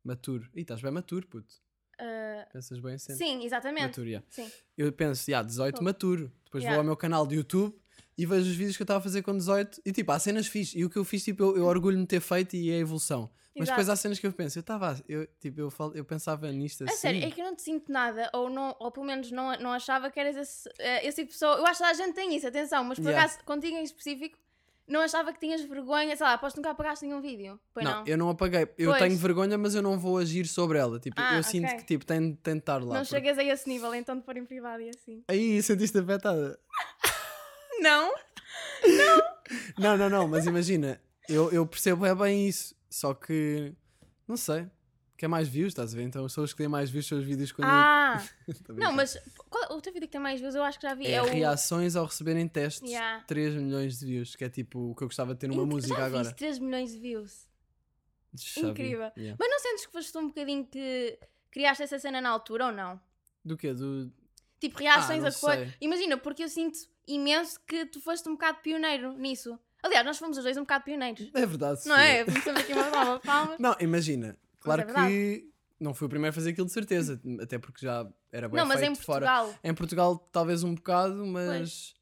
Maturo. 0.04 0.48
Ih, 0.56 0.62
estás 0.62 0.80
bem 0.82 0.90
maturo, 0.90 1.26
puto. 1.28 1.54
Ah, 2.00 2.46
Pensas 2.52 2.80
bem 2.80 2.98
sempre. 2.98 3.24
sim, 3.24 3.44
exatamente. 3.44 3.84
Maturo, 3.86 4.08
yeah. 4.08 4.26
Sim. 4.28 4.50
Eu 4.76 4.90
penso, 4.92 5.30
já, 5.30 5.42
18 5.42 5.76
Pô. 5.78 5.84
maturo. 5.84 6.32
Depois 6.46 6.64
Yeah. 6.64 6.74
vou 6.74 6.80
ao 6.80 6.84
meu 6.86 6.96
canal 6.96 7.24
de 7.26 7.36
YouTube 7.36 7.72
e 8.18 8.26
vejo 8.26 8.50
os 8.50 8.56
vídeos 8.56 8.76
que 8.76 8.82
eu 8.82 8.84
estava 8.84 8.98
a 8.98 9.02
fazer 9.02 9.22
com 9.22 9.36
18 9.36 9.80
e 9.86 9.92
tipo, 9.92 10.10
há 10.10 10.18
cenas 10.18 10.46
fixe. 10.48 10.76
E 10.76 10.84
o 10.84 10.90
que 10.90 10.96
eu 10.98 11.04
fiz, 11.04 11.22
tipo, 11.22 11.42
eu, 11.44 11.56
eu 11.58 11.64
orgulho-me 11.64 12.02
de 12.02 12.08
ter 12.08 12.20
feito 12.20 12.56
e 12.56 12.70
é 12.70 12.74
a 12.74 12.78
evolução. 12.78 13.30
Mas 13.54 13.64
Exato. 13.68 13.70
depois 13.80 13.88
há 13.90 13.96
cenas 13.96 14.18
que 14.18 14.26
eu 14.26 14.32
penso, 14.32 14.58
eu 14.58 14.60
estava, 14.62 14.98
eu, 15.06 15.26
tipo, 15.38 15.60
eu, 15.60 15.70
falo, 15.70 15.92
eu 15.94 16.04
pensava 16.04 16.50
nisto 16.50 16.84
assim. 16.84 16.96
sério, 16.96 17.22
é 17.22 17.30
que 17.30 17.38
eu 17.40 17.44
não 17.44 17.54
te 17.54 17.60
sinto 17.62 17.92
nada, 17.92 18.30
ou, 18.32 18.48
não, 18.48 18.74
ou 18.80 18.90
pelo 18.90 19.04
menos 19.04 19.30
não, 19.30 19.54
não 19.58 19.72
achava 19.72 20.10
que 20.10 20.18
eras 20.18 20.36
esse, 20.36 20.68
eh, 20.78 21.06
esse 21.06 21.16
tipo 21.16 21.28
de 21.32 21.34
pessoa. 21.38 21.56
Eu 21.58 21.66
acho 21.66 21.78
que 21.78 21.84
a 21.84 21.92
gente 21.92 22.14
tem 22.14 22.34
isso, 22.34 22.46
atenção, 22.48 22.82
mas 22.82 22.98
por 22.98 23.04
Yeah. 23.08 23.24
acaso, 23.26 23.44
contigo 23.44 23.76
em 23.76 23.82
específico, 23.82 24.38
não 24.88 25.00
achava 25.00 25.32
que 25.34 25.38
tinhas 25.38 25.60
vergonha, 25.62 26.16
sei 26.16 26.24
lá, 26.26 26.32
aposto 26.32 26.54
que 26.54 26.60
nunca 26.60 26.70
apagaste 26.70 27.04
nenhum 27.06 27.20
vídeo. 27.20 27.60
Pois 27.74 27.84
não. 27.84 28.00
não, 28.00 28.06
eu 28.06 28.16
não 28.18 28.30
apaguei. 28.30 28.62
Eu 28.78 28.90
Pois. 28.90 28.98
tenho 29.02 29.16
vergonha, 29.16 29.56
mas 29.58 29.74
eu 29.74 29.82
não 29.82 29.98
vou 29.98 30.16
agir 30.18 30.46
sobre 30.48 30.78
ela. 30.78 30.98
Tipo, 30.98 31.16
Ah, 31.20 31.36
eu 31.36 31.42
sinto 31.42 31.66
ok. 31.66 31.76
que 31.78 31.84
tipo, 31.84 32.06
tem 32.06 32.30
de 32.32 32.36
tentar 32.38 32.78
lá. 32.78 32.80
Não 32.80 33.02
porque- 33.02 33.04
chegas 33.06 33.38
a 33.38 33.44
esse 33.44 33.68
nível, 33.68 33.94
então 33.94 34.16
de 34.16 34.22
pôr 34.22 34.36
em 34.38 34.44
privado 34.46 34.82
e 34.82 34.88
assim. 34.88 35.22
Aí, 35.28 35.62
sentiste 35.62 35.98
afetada. 35.98 36.58
Não? 37.80 38.12
Não, 39.78 39.96
não, 39.96 40.08
não, 40.08 40.26
mas 40.28 40.46
imagina, 40.46 41.00
eu, 41.28 41.50
eu 41.52 41.66
percebo 41.66 42.04
é 42.06 42.14
bem 42.14 42.48
isso. 42.48 42.74
Só 42.92 43.14
que, 43.14 43.72
não 44.28 44.36
sei, 44.36 44.68
quer 45.16 45.26
mais 45.28 45.48
views, 45.48 45.68
estás 45.68 45.94
a 45.94 45.96
ver? 45.96 46.02
Então 46.02 46.28
são 46.28 46.44
os 46.44 46.52
que 46.52 46.58
têm 46.58 46.68
mais 46.68 46.90
views, 46.90 47.06
são 47.06 47.18
os 47.18 47.24
vídeos 47.24 47.50
quando. 47.50 47.68
Ah! 47.68 48.22
eu... 48.68 48.74
Não, 48.74 48.92
mas 48.92 49.16
qual, 49.48 49.78
o 49.78 49.80
teu 49.80 49.92
vídeo 49.94 50.06
que 50.06 50.12
tem 50.12 50.20
mais 50.20 50.38
views 50.40 50.54
eu 50.54 50.62
acho 50.62 50.78
que 50.78 50.86
já 50.86 50.94
vi. 50.94 51.06
É, 51.06 51.12
É, 51.14 51.22
o. 51.22 51.26
reações 51.26 51.96
ao 51.96 52.04
receberem 52.04 52.46
testes. 52.46 52.90
Yeah. 52.90 53.24
3 53.26 53.54
milhões 53.54 53.98
de 53.98 54.04
views, 54.06 54.36
que 54.36 54.44
é 54.44 54.50
tipo 54.50 54.90
o 54.90 54.94
que 54.94 55.04
eu 55.04 55.08
gostava 55.08 55.32
de 55.32 55.40
ter 55.40 55.48
numa 55.48 55.62
Inc- 55.62 55.72
música 55.72 55.94
já 55.96 56.04
agora. 56.06 56.24
Fiz 56.26 56.34
3 56.34 56.58
milhões 56.58 56.92
de 56.92 56.98
views. 56.98 57.48
Já. 58.34 58.60
Incrível. 58.68 59.10
Yeah. 59.16 59.36
Mas 59.40 59.48
não 59.50 59.58
sentes 59.58 59.86
que 59.86 59.92
foste 59.92 60.18
um 60.18 60.28
bocadinho 60.28 60.66
que 60.66 61.18
criaste 61.50 61.82
essa 61.82 61.98
cena 61.98 62.20
na 62.20 62.28
altura 62.28 62.66
ou 62.66 62.72
não? 62.72 63.00
Do 63.44 63.56
quê? 63.56 63.72
Do... 63.74 64.12
Tipo, 64.60 64.78
reações 64.78 65.24
Ah, 65.24 65.28
a 65.28 65.32
coisas. 65.32 65.74
Imagina, 65.80 66.16
porque 66.18 66.44
eu 66.44 66.48
sinto 66.48 66.78
imenso 67.06 67.58
que 67.66 67.84
tu 67.86 68.00
foste 68.00 68.28
um 68.28 68.32
bocado 68.32 68.58
pioneiro 68.62 69.12
nisso. 69.18 69.58
Aliás, 69.82 70.04
nós 70.06 70.18
fomos 70.18 70.36
os 70.38 70.44
dois 70.44 70.56
um 70.56 70.60
bocado 70.60 70.84
pioneiros. 70.84 71.28
É 71.34 71.44
verdade. 71.46 71.80
Não 71.86 71.96
Sofia. 71.96 72.08
é? 72.10 72.24
Começamos 72.24 72.60
aqui 72.62 72.72
uma 72.72 72.84
palma, 72.90 73.20
palmas. 73.20 73.58
Não, 73.58 73.76
imagina. 73.80 74.36
Claro 74.60 74.82
é 74.82 74.84
que 75.10 75.50
não 75.80 75.92
fui 75.92 76.06
o 76.06 76.08
primeiro 76.08 76.30
a 76.30 76.32
fazer 76.34 76.50
aquilo 76.50 76.66
de 76.66 76.72
certeza. 76.72 77.20
Até 77.40 77.58
porque 77.58 77.84
já 77.84 78.06
era 78.30 78.48
bem 78.48 78.56
Não, 78.60 78.66
mas 78.66 78.80
em 78.80 78.94
fora. 78.94 79.26
Portugal. 79.26 79.54
Em 79.64 79.74
Portugal, 79.74 80.16
talvez 80.30 80.62
um 80.62 80.74
bocado, 80.74 81.26
mas. 81.26 81.94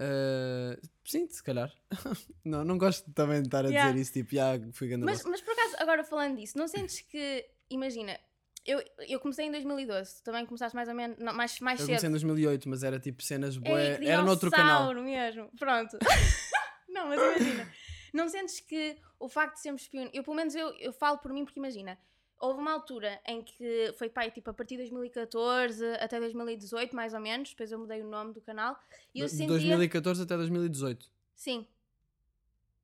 eh, 0.00 0.80
sim, 1.04 1.28
se 1.28 1.42
calhar. 1.42 1.72
não, 2.44 2.64
não 2.64 2.76
gosto 2.76 3.08
também 3.12 3.40
de 3.42 3.46
estar 3.48 3.64
a 3.64 3.68
Yeah. 3.68 3.90
dizer 3.92 4.02
isso, 4.02 4.12
tipo, 4.12 4.34
já 4.34 4.58
fui 4.72 4.88
ganhando 4.88 5.04
Mas, 5.04 5.22
mas 5.24 5.40
por 5.40 5.52
acaso, 5.52 5.76
agora 5.78 6.02
falando 6.02 6.36
disso, 6.36 6.58
não 6.58 6.66
sentes 6.66 7.00
que. 7.02 7.46
Imagina, 7.70 8.18
eu, 8.66 8.82
eu 9.08 9.20
comecei 9.20 9.46
em 9.46 9.50
2012, 9.52 10.16
tu 10.16 10.22
também 10.24 10.44
começaste 10.44 10.74
mais 10.74 10.88
ou 10.88 10.94
menos. 10.96 11.16
Não, 11.18 11.32
mais, 11.32 11.60
mais 11.60 11.78
Eu 11.78 11.86
cedo. 11.86 11.92
comecei 11.94 12.08
em 12.08 12.12
2008, 12.12 12.68
mas 12.68 12.82
era 12.82 12.98
tipo 12.98 13.22
cenas 13.22 13.56
bué. 13.56 13.98
que 13.98 14.06
Era 14.08 14.22
noutro 14.22 14.50
canal. 14.50 14.92
mesmo. 14.94 15.48
Pronto. 15.56 15.96
não, 16.94 17.08
mas 17.08 17.20
imagina. 17.20 17.72
Não 18.12 18.28
sentes 18.28 18.60
que 18.60 18.96
o 19.18 19.28
facto 19.28 19.54
de 19.56 19.60
sermos 19.62 19.86
pioneiros. 19.88 20.16
Eu, 20.16 20.22
pelo 20.22 20.36
menos, 20.36 20.54
eu, 20.54 20.68
eu 20.78 20.92
falo 20.92 21.18
por 21.18 21.32
mim 21.32 21.44
porque 21.44 21.58
imagina. 21.58 21.98
Houve 22.40 22.60
uma 22.60 22.72
altura 22.72 23.20
em 23.26 23.42
que 23.42 23.92
foi 23.98 24.08
pai, 24.10 24.30
tipo, 24.30 24.50
a 24.50 24.54
partir 24.54 24.74
de 24.76 24.82
2014 24.82 25.84
até 25.96 26.18
2018, 26.20 26.94
mais 26.94 27.14
ou 27.14 27.20
menos. 27.20 27.50
Depois 27.50 27.70
eu 27.72 27.78
mudei 27.78 28.02
o 28.02 28.06
nome 28.08 28.32
do 28.32 28.40
canal. 28.40 28.78
E 29.14 29.20
eu 29.20 29.26
De 29.26 29.32
sentia. 29.32 29.48
2014 29.48 30.22
até 30.22 30.36
2018. 30.36 31.10
Sim, 31.34 31.66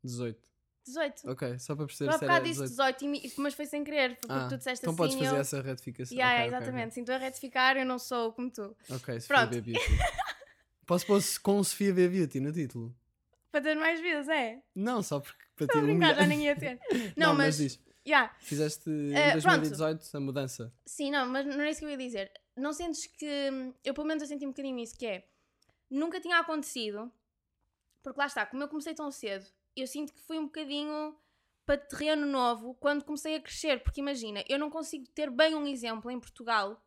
18. 0.02 0.38
18. 0.86 1.30
Ok, 1.30 1.58
só 1.58 1.76
para 1.76 1.86
perceber 1.86 2.10
há 2.10 2.18
se 2.18 2.24
era 2.24 2.32
bocado 2.34 2.48
disse 2.48 2.62
18. 2.62 2.98
18, 2.98 3.04
e 3.04 3.08
mi- 3.08 3.32
mas 3.36 3.54
foi 3.54 3.66
sem 3.66 3.84
querer. 3.84 4.16
Porque 4.16 4.32
Ah, 4.32 4.48
tu 4.48 4.56
disseste 4.56 4.82
então 4.84 4.92
assim. 4.92 4.96
podes 4.96 5.14
e 5.14 5.18
fazer 5.18 5.36
eu... 5.36 5.40
essa 5.40 5.60
retificação. 5.62 6.16
Yeah, 6.16 6.34
Ok, 6.34 6.46
ok, 6.48 6.56
exatamente. 6.56 6.94
Sim, 6.94 7.00
estou 7.00 7.14
a 7.14 7.18
retificar, 7.18 7.76
eu 7.76 7.84
não 7.86 7.98
sou 7.98 8.32
como 8.32 8.50
tu. 8.50 8.74
Ok, 8.88 9.20
Sofia 9.20 9.36
Pronto. 9.36 9.62
Beauty. 9.62 9.72
Posso 10.86 11.06
pôr 11.06 11.20
com 11.42 11.62
Sofia 11.62 11.92
B. 11.92 12.08
Beauty 12.08 12.40
no 12.40 12.52
título? 12.52 12.96
Para 13.50 13.60
ter 13.62 13.74
mais 13.76 14.00
views, 14.00 14.28
é? 14.28 14.62
Não, 14.74 15.02
só 15.02 15.20
porque 15.20 15.42
para 15.56 15.64
Estou 15.66 15.80
a 15.80 15.84
ter 15.84 15.90
um 15.90 15.98
brincar, 15.98 16.14
já 16.14 16.26
nem 16.26 16.44
ia 16.44 16.56
ter. 16.56 16.78
Não, 17.16 17.28
Não, 17.28 17.34
mas. 17.34 17.60
mas 17.60 17.80
yeah. 18.06 18.34
Fizeste 18.40 18.88
em 18.88 19.14
Eh, 19.14 19.30
pronto. 19.40 19.42
2018 19.60 20.16
a 20.16 20.20
mudança. 20.20 20.74
Sim, 20.86 21.10
não, 21.10 21.26
mas 21.28 21.44
não 21.46 21.60
é 21.62 21.70
isso 21.70 21.80
que 21.80 21.86
eu 21.86 21.90
ia 21.90 21.96
dizer. 21.96 22.32
Não 22.56 22.72
sentes 22.72 23.06
que. 23.06 23.74
Eu, 23.84 23.92
pelo 23.94 24.06
menos, 24.06 24.22
eu 24.22 24.28
senti 24.28 24.46
um 24.46 24.50
bocadinho 24.50 24.78
isso, 24.78 24.96
que 24.96 25.06
é. 25.06 25.26
Nunca 25.90 26.20
tinha 26.20 26.38
acontecido. 26.38 27.12
Porque 28.02 28.18
lá 28.18 28.26
está, 28.26 28.46
como 28.46 28.62
eu 28.62 28.68
comecei 28.68 28.94
tão 28.94 29.10
cedo, 29.10 29.44
eu 29.76 29.86
sinto 29.86 30.14
que 30.14 30.20
foi 30.22 30.38
um 30.38 30.44
bocadinho 30.46 31.14
para 31.66 31.76
terreno 31.76 32.26
novo 32.26 32.74
quando 32.74 33.04
comecei 33.04 33.34
a 33.36 33.40
crescer. 33.40 33.82
Porque 33.82 34.00
imagina, 34.00 34.42
eu 34.48 34.58
não 34.58 34.70
consigo 34.70 35.06
ter 35.08 35.28
bem 35.30 35.54
um 35.54 35.66
exemplo 35.66 36.10
em 36.10 36.18
Portugal 36.18 36.82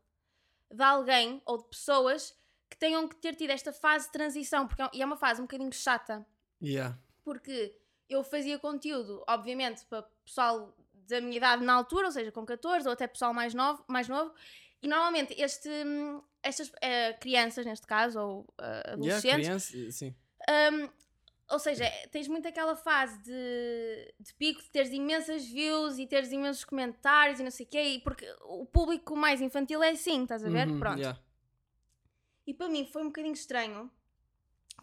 de 0.72 0.82
alguém 0.82 1.42
ou 1.46 1.58
de 1.58 1.66
pessoas 1.70 2.34
que 2.70 2.78
tenham 2.78 3.08
que 3.08 3.16
ter 3.18 3.36
tido 3.36 3.52
esta 3.52 3.72
fase 3.72 4.08
de 4.08 4.14
transição. 4.14 4.68
Porque 4.68 4.82
é- 4.82 4.90
e 4.94 5.02
é 5.02 5.06
uma 5.06 5.16
fase 5.18 5.40
um 5.42 5.44
bocadinho 5.44 5.72
chata. 5.72 6.26
Yeah. 6.64 6.98
porque 7.24 7.76
eu 8.10 8.24
fazia 8.24 8.58
conteúdo, 8.60 9.24
obviamente, 9.28 9.86
para 9.86 10.04
pessoal 10.24 10.76
da 10.94 11.20
minha 11.20 11.38
idade 11.38 11.64
na 11.64 11.74
altura, 11.74 12.08
ou 12.08 12.12
seja, 12.12 12.32
com 12.32 12.46
14, 12.46 12.88
ou 12.88 12.94
até 12.94 13.08
pessoal 13.08 13.34
mais 13.34 13.54
novo, 13.54 13.84
mais 13.88 14.08
novo 14.08 14.34
e 14.82 14.88
normalmente 14.88 15.34
este, 15.42 15.70
estas 16.42 16.72
eh, 16.82 17.14
crianças, 17.14 17.66
neste 17.66 17.88
caso, 17.88 18.20
ou 18.20 18.54
eh, 18.60 18.64
Yeah, 18.64 18.92
adolescentes, 18.94 19.70
criança, 19.70 19.92
sim. 19.92 20.16
hum, 20.50 20.90
ou 21.50 21.60
seja, 21.60 21.90
tens 22.12 22.28
muito 22.28 22.48
aquela 22.48 22.76
fase 22.76 23.18
de, 23.20 24.14
de 24.20 24.34
pico 24.34 24.62
de 24.62 24.70
teres 24.70 24.92
imensas 24.92 25.46
views 25.46 25.98
e 25.98 26.08
teres 26.08 26.32
imensos 26.32 26.66
comentários 26.66 27.40
e 27.40 27.44
não 27.44 27.52
sei 27.52 27.66
o 27.66 27.70
quê, 27.70 28.02
porque 28.04 28.26
o 28.42 28.66
público 28.66 29.16
mais 29.16 29.40
infantil 29.42 29.82
é 29.82 29.92
assim, 29.92 30.24
estás 30.24 30.44
a 30.44 30.50
ver? 30.50 30.68
Uhum, 30.68 30.80
Pronto. 30.80 31.00
yeah. 31.00 31.20
E 32.46 32.54
para 32.54 32.68
mim 32.68 32.86
foi 32.86 33.04
um 33.04 33.08
bocadinho 33.08 33.34
estranho 33.34 33.90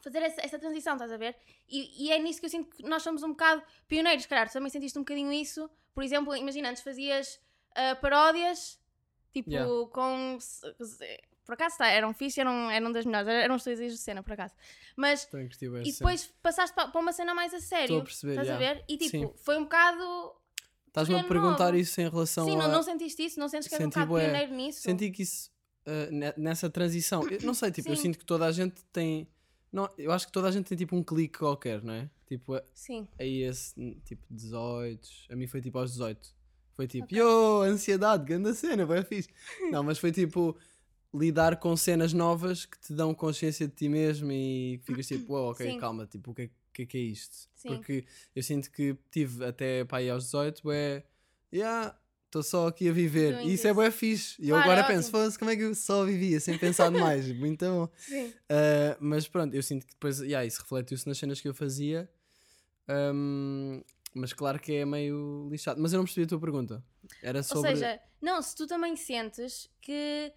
fazer 0.02 0.18
essa, 0.22 0.40
essa 0.40 0.58
transição, 0.58 0.94
estás 0.94 1.12
a 1.12 1.16
ver? 1.16 1.36
E, 1.68 2.06
e 2.06 2.12
é 2.12 2.18
nisso 2.18 2.40
que 2.40 2.46
eu 2.46 2.50
sinto 2.50 2.70
que 2.76 2.82
nós 2.82 3.02
somos 3.02 3.22
um 3.22 3.30
bocado 3.30 3.62
pioneiros, 3.88 4.26
calhar. 4.26 4.48
Tu 4.48 4.52
também 4.52 4.70
sentiste 4.70 4.98
um 4.98 5.02
bocadinho 5.02 5.32
isso. 5.32 5.68
Por 5.94 6.02
exemplo, 6.04 6.34
imagina, 6.36 6.70
antes 6.70 6.82
fazias 6.82 7.40
ah, 7.74 7.94
paródias, 7.96 8.78
tipo, 9.32 9.50
Yeah. 9.50 9.68
com. 9.92 10.38
Por 11.44 11.54
acaso 11.54 11.78
tá, 11.78 11.88
eram 11.88 12.14
fixe, 12.14 12.40
eram, 12.40 12.70
eram 12.70 12.92
das 12.92 13.04
melhores, 13.04 13.28
eram 13.28 13.56
os 13.56 13.64
teus 13.64 13.78
de 13.78 13.98
cena, 13.98 14.22
por 14.22 14.32
acaso. 14.34 14.54
Mas. 14.96 15.28
E 15.84 15.92
depois 15.92 16.32
passaste 16.42 16.74
pa- 16.76 16.86
para 16.88 17.00
uma 17.00 17.12
cena 17.12 17.34
mais 17.34 17.52
a 17.52 17.60
sério. 17.60 17.84
Estou 17.84 18.00
a 18.00 18.04
perceber, 18.04 18.32
Estás 18.32 18.48
yeah. 18.48 18.70
a 18.70 18.74
ver? 18.74 18.84
E 18.88 18.96
tipo, 18.96 19.10
Sim. 19.10 19.32
foi 19.42 19.56
um 19.58 19.64
bocado. 19.64 19.98
cena. 19.98 20.40
Estás-me 20.88 21.14
a 21.16 21.24
perguntar 21.24 21.66
novo. 21.66 21.76
isso 21.78 22.00
em 22.00 22.08
relação 22.08 22.44
Sim, 22.44 22.54
a. 22.56 22.58
não, 22.58 22.68
não 22.68 22.82
sentiste 22.82 23.24
isso? 23.24 23.38
Não 23.40 23.48
sentes 23.48 23.68
que 23.68 23.74
és 23.74 23.84
um 23.84 23.88
bocado 23.88 24.06
bué. 24.08 24.24
pioneiro 24.26 24.52
nisso? 24.54 24.80
Senti 24.82 25.10
que 25.10 25.22
isso, 25.22 25.50
uh, 25.86 26.10
ne- 26.12 26.34
nessa 26.36 26.68
transição, 26.70 27.22
eu 27.28 27.40
não 27.42 27.54
sei, 27.54 27.70
tipo, 27.70 27.88
eu 27.88 27.96
Sim. 27.96 28.02
sinto 28.02 28.18
que 28.18 28.24
toda 28.24 28.44
a 28.46 28.52
gente 28.52 28.82
tem. 28.92 29.28
Não, 29.72 29.88
eu 29.96 30.10
acho 30.12 30.26
que 30.26 30.32
toda 30.32 30.48
a 30.48 30.50
gente 30.50 30.66
tem 30.66 30.76
tipo 30.76 30.96
um 30.96 31.02
clique 31.02 31.38
qualquer, 31.38 31.82
não 31.82 31.94
é? 31.94 32.10
Tipo, 32.26 32.54
a- 32.54 32.64
Sim. 32.74 33.06
aí 33.18 33.42
esse 33.42 33.74
tipo 34.04 34.22
18. 34.30 35.08
A 35.30 35.36
mim 35.36 35.46
foi 35.46 35.60
tipo 35.60 35.78
aos 35.78 35.92
18. 35.92 36.34
Foi 36.74 36.86
tipo, 36.88 37.06
yo, 37.14 37.62
ansiedade, 37.62 38.24
grande 38.24 38.54
cena, 38.54 38.84
vai 38.86 39.04
fixe. 39.04 39.28
Não, 39.70 39.82
mas 39.82 39.98
foi 39.98 40.10
tipo 40.12 40.56
lidar 41.12 41.58
com 41.58 41.76
cenas 41.76 42.12
novas 42.12 42.64
que 42.64 42.78
te 42.80 42.92
dão 42.94 43.12
consciência 43.14 43.66
de 43.66 43.74
ti 43.74 43.88
mesmo 43.88 44.30
e 44.32 44.78
que 44.78 44.86
ficas 44.86 45.06
tipo, 45.06 45.34
oh, 45.34 45.50
ok, 45.50 45.72
Sim. 45.72 45.78
calma, 45.78 46.06
tipo, 46.06 46.30
o 46.30 46.34
que 46.34 46.42
é, 46.42 46.50
que 46.72 46.82
é 46.82 46.86
que 46.86 46.96
é 46.98 47.00
isto? 47.00 47.48
Sim. 47.54 47.68
Porque 47.68 48.04
eu 48.34 48.42
sinto 48.42 48.70
que 48.70 48.96
tive 49.10 49.44
até 49.44 49.84
para 49.84 49.98
aí 49.98 50.08
aos 50.10 50.24
18, 50.26 50.70
é, 50.70 51.04
yeah, 51.52 51.96
estou 52.30 52.42
só 52.42 52.68
aqui 52.68 52.88
a 52.88 52.92
viver. 52.92 53.34
Doing 53.34 53.48
E 53.48 53.54
isso 53.54 53.66
é 53.66 53.70
this. 53.70 53.76
bué 53.76 53.90
fixe. 53.90 54.36
E 54.40 54.48
eu 54.48 54.54
Claro, 54.56 54.70
agora 54.70 54.80
é 54.80 54.96
penso, 54.96 55.38
como 55.38 55.50
é 55.50 55.56
que 55.56 55.62
eu 55.62 55.74
só 55.74 56.04
vivia 56.04 56.38
sem 56.40 56.56
pensar 56.56 56.90
demais? 56.90 57.26
Muito 57.36 57.64
bom. 57.64 57.88
Sim. 57.98 58.26
Uh, 58.28 58.96
mas 59.00 59.26
pronto, 59.28 59.54
eu 59.54 59.62
sinto 59.62 59.86
que 59.86 59.92
depois, 59.92 60.20
yeah, 60.20 60.44
isso 60.46 60.62
reflete-se 60.62 61.06
nas 61.06 61.18
cenas 61.18 61.40
que 61.40 61.48
eu 61.48 61.54
fazia. 61.54 62.08
Um, 62.88 63.82
mas 64.14 64.32
claro 64.32 64.58
que 64.58 64.72
é 64.74 64.84
meio 64.84 65.48
lixado. 65.50 65.80
Mas 65.80 65.92
eu 65.92 65.98
não 65.98 66.04
percebi 66.04 66.24
a 66.24 66.28
tua 66.28 66.40
pergunta. 66.40 66.84
Era 67.22 67.38
Ou 67.38 67.44
sobre. 67.44 67.70
seja, 67.70 68.00
não, 68.20 68.40
se 68.42 68.54
tu 68.56 68.66
também 68.66 68.96
sentes 68.96 69.68
que, 69.80 70.32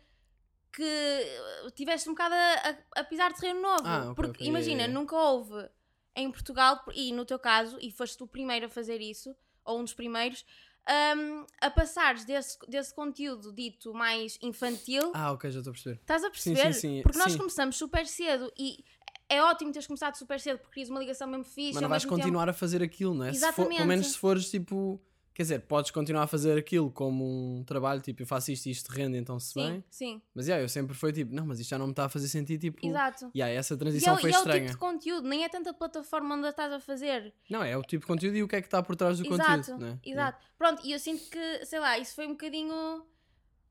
que 0.71 1.71
tiveste 1.75 2.09
um 2.09 2.13
bocado 2.13 2.35
a, 2.35 2.99
a- 3.01 3.03
pisar 3.03 3.33
terreno 3.33 3.61
novo. 3.61 3.83
Ah, 3.85 4.03
ok, 4.11 4.15
porque 4.15 4.29
ok, 4.43 4.47
imagina, 4.47 4.81
yeah, 4.81 4.85
yeah. 4.85 4.99
nunca 4.99 5.15
houve 5.15 5.69
em 6.15 6.31
Portugal, 6.31 6.83
e 6.93 7.11
no 7.11 7.25
teu 7.25 7.39
caso, 7.39 7.77
e 7.81 7.91
foste 7.91 8.21
o 8.21 8.27
primeiro 8.27 8.67
a 8.67 8.69
fazer 8.69 9.01
isso, 9.01 9.35
ou 9.65 9.79
um 9.79 9.83
dos 9.83 9.93
primeiros, 9.95 10.45
um, 10.89 11.45
a 11.61 11.69
passares 11.69 12.25
desse, 12.25 12.57
desse 12.67 12.93
conteúdo 12.93 13.53
dito 13.53 13.93
mais 13.93 14.37
infantil. 14.41 15.11
Ah, 15.13 15.31
ok, 15.31 15.49
já 15.51 15.59
estou 15.59 15.71
a 15.71 15.73
perceber. 15.73 15.99
Estás 16.01 16.23
a 16.23 16.27
sim, 16.33 16.53
perceber? 16.53 16.73
sim, 16.73 17.01
Porque 17.03 17.17
nós 17.17 17.31
sim. 17.31 17.37
começamos 17.37 17.75
super 17.77 18.05
cedo 18.05 18.51
e 18.57 18.83
é 19.29 19.41
ótimo 19.41 19.71
teres 19.71 19.87
começado 19.87 20.15
super 20.15 20.39
cedo 20.39 20.57
porque 20.59 20.73
crias 20.73 20.89
uma 20.89 20.99
ligação 20.99 21.27
mesmo 21.27 21.43
fixe. 21.45 21.73
Mas 21.73 21.81
não 21.81 21.89
vais 21.89 22.03
mesmo 22.03 22.09
tempo- 22.17 22.21
continuar 22.23 22.49
a 22.49 22.53
fazer 22.53 22.83
aquilo, 22.83 23.13
não 23.13 23.25
é? 23.25 23.33
Se 23.33 23.39
for, 23.39 23.45
Exatamente. 23.47 23.75
pelo 23.77 23.87
menos 23.87 24.07
se 24.11 24.17
fores 24.17 24.49
tipo. 24.51 25.01
Quer 25.33 25.41
dizer, 25.43 25.59
podes 25.61 25.89
continuar 25.89 26.23
a 26.23 26.27
fazer 26.27 26.57
aquilo 26.57 26.91
como 26.91 27.25
um 27.57 27.63
trabalho, 27.63 27.99
tipo, 28.01 28.21
eu 28.21 28.27
faço 28.27 28.51
isto 28.51 28.67
e 28.67 28.71
isto 28.71 28.87
rende, 28.89 29.17
então 29.17 29.39
se 29.39 29.53
Sim, 29.53 29.67
bem. 29.71 29.83
sim, 29.89 30.21
Mas 30.35 30.47
yeah, 30.47 30.63
eu 30.63 30.69
sempre 30.69 30.93
foi 30.95 31.11
tipo, 31.11 31.33
não, 31.33 31.45
mas 31.47 31.59
isto 31.59 31.69
já 31.71 31.77
não 31.79 31.87
me 31.87 31.91
está 31.91 32.05
a 32.05 32.09
fazer 32.09 32.27
sentido, 32.27 32.61
tipo. 32.61 32.85
exato. 32.85 33.31
Yeah, 33.35 33.51
essa 33.53 33.73
E 33.73 33.75
é, 33.75 33.79
transição 33.79 34.13
o- 34.15 34.19
foi 34.19 34.29
e 34.29 34.33
é 34.33 34.37
o 34.37 34.39
estranha. 34.39 34.59
tipo 34.61 34.71
de 34.73 34.77
conteúdo, 34.77 35.27
nem 35.27 35.43
é 35.43 35.49
tanta 35.49 35.73
plataforma 35.73 36.35
onde 36.35 36.45
a 36.45 36.49
estás 36.51 36.71
a 36.71 36.79
fazer. 36.79 37.33
Não, 37.49 37.63
é 37.63 37.75
o 37.75 37.81
tipo 37.81 38.01
de 38.01 38.07
conteúdo 38.07 38.37
e 38.37 38.43
o 38.43 38.47
que 38.47 38.55
é 38.57 38.61
que 38.61 38.67
está 38.67 38.83
por 38.83 38.95
trás 38.95 39.17
do 39.17 39.25
Exato, 39.25 39.49
conteúdo, 39.71 39.79
não 39.81 39.87
é? 39.87 39.99
exato. 40.05 40.45
Pronto, 40.57 40.85
e 40.85 40.91
eu 40.91 40.99
sinto 40.99 41.23
que, 41.31 41.65
sei 41.65 41.79
lá, 41.79 41.97
isso 41.97 42.13
foi 42.13 42.27
um 42.27 42.31
bocadinho. 42.33 43.03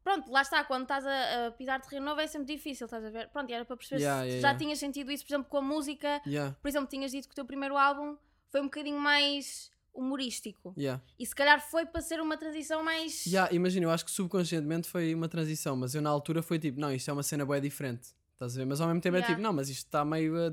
Pronto, 0.02 0.32
lá 0.32 0.42
está, 0.42 0.64
quando 0.64 0.82
estás 0.82 1.06
a, 1.06 1.46
a 1.46 1.50
pisar 1.52 1.80
terreno 1.80 2.06
novo 2.06 2.20
é 2.20 2.26
sempre 2.26 2.56
difícil, 2.56 2.86
estás 2.86 3.04
a 3.04 3.10
ver? 3.10 3.28
Pronto, 3.28 3.48
e 3.50 3.52
era 3.52 3.64
para 3.64 3.76
perceber 3.76 4.00
Yeah, 4.00 4.22
se 4.22 4.28
yeah, 4.30 4.40
já 4.42 4.48
yeah. 4.48 4.58
tinhas 4.58 4.78
sentido 4.80 5.12
isso, 5.12 5.24
por 5.24 5.32
exemplo, 5.32 5.48
com 5.48 5.58
a 5.58 5.62
música. 5.62 6.20
Por 6.60 6.66
exemplo, 6.68 6.88
tinhas 6.88 7.12
dito 7.12 7.28
que 7.28 7.32
o 7.32 7.36
teu 7.36 7.44
primeiro 7.44 7.76
álbum 7.76 8.16
foi 8.50 8.60
um 8.60 8.64
bocadinho 8.64 8.98
mais 8.98 9.70
humorístico. 9.94 10.74
yeah. 10.76 11.02
E 11.18 11.26
se 11.26 11.34
calhar 11.34 11.60
foi 11.60 11.86
para 11.86 12.00
ser 12.00 12.20
uma 12.20 12.36
transição 12.36 12.82
mais. 12.82 13.24
Yeah, 13.26 13.52
imagina, 13.54 13.86
eu 13.86 13.90
acho 13.90 14.04
que 14.04 14.10
subconscientemente 14.10 14.88
foi 14.88 15.14
uma 15.14 15.28
transição, 15.28 15.76
mas 15.76 15.94
eu 15.94 16.02
na 16.02 16.10
altura 16.10 16.42
foi 16.42 16.58
tipo, 16.58 16.80
não, 16.80 16.92
isto 16.92 17.08
é 17.10 17.12
uma 17.12 17.22
cena 17.22 17.44
bem 17.44 17.60
diferente. 17.60 18.08
Estás 18.32 18.56
a 18.56 18.60
ver? 18.60 18.66
Mas 18.66 18.80
ao 18.80 18.88
mesmo 18.88 19.00
tempo 19.00 19.16
é 19.16 19.20
Yeah. 19.20 19.34
tipo, 19.34 19.42
não, 19.42 19.52
mas 19.52 19.68
isto 19.68 19.86
está 19.86 20.04
meio 20.04 20.34
a. 20.36 20.52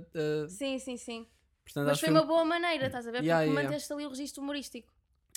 Sim, 0.49 0.77
sim, 0.79 0.97
sim. 0.97 1.27
Portanto, 1.63 1.87
Mas 1.87 1.99
foi 1.99 2.09
que 2.09 2.13
uma 2.13 2.23
boa 2.25 2.43
maneira, 2.45 2.87
estás 2.87 3.07
a 3.07 3.11
ver? 3.11 3.23
Yeah, 3.23 3.43
Porque 3.45 3.51
yeah, 3.51 3.69
manteste 3.69 3.93
ali 3.93 4.05
o 4.05 4.09
registro 4.09 4.41
humorístico. 4.43 4.91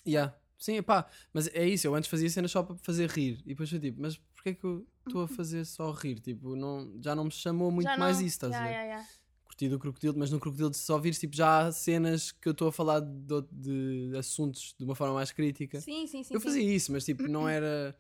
Yeah. 0.07 0.35
Sim, 0.59 0.81
pá, 0.81 1.07
mas 1.33 1.49
é 1.55 1.67
isso, 1.69 1.89
eu 1.89 1.95
antes 1.95 2.09
fazia 2.09 2.31
cenas 2.31 2.53
só 2.53 2.63
para 2.63 2.77
fazer 2.77 3.11
rir 3.11 3.41
e 3.45 3.49
depois 3.49 3.69
foi 3.69 3.81
tipo, 3.81 4.01
mas 4.01 4.17
porquê 4.17 4.51
é 4.51 4.55
que 4.55 4.63
eu 4.65 4.87
estou 5.05 5.25
a 5.25 5.27
fazer 5.29 5.65
só 5.65 5.91
rir? 5.91 6.21
Tipo, 6.21 6.55
não, 6.55 6.93
já 7.03 7.17
não 7.17 7.25
me 7.25 7.33
chamou 7.33 7.71
muito 7.73 7.89
mais 7.99 8.19
isso, 8.21 8.29
estás 8.47 8.55
a 8.55 8.63
ver? 8.63 9.05
Curti 9.53 9.69
do 9.69 9.79
crocodilo, 9.79 10.15
mas 10.19 10.31
no 10.31 10.41
crocodilo 10.41 10.73
se 10.73 10.81
só 10.81 10.99
vires, 10.99 11.19
tipo, 11.19 11.37
já 11.37 11.67
há 11.67 11.73
cenas 11.73 12.33
que 12.33 12.49
eu 12.49 12.53
estou 12.53 12.69
a 12.69 12.73
falar 12.73 13.01
de, 13.01 13.43
de 13.53 14.17
assuntos 14.17 14.75
de 14.79 14.85
uma 14.85 14.95
forma 14.95 15.15
mais 15.15 15.31
crítica. 15.31 15.79
Sim, 15.79 16.07
sim, 16.07 16.23
sim. 16.23 16.33
eu 16.35 16.41
sim. 16.41 16.47
fazia 16.47 16.75
isso, 16.75 16.91
mas 16.91 17.05
tipo, 17.05 17.29
não 17.29 17.47
era. 17.47 17.95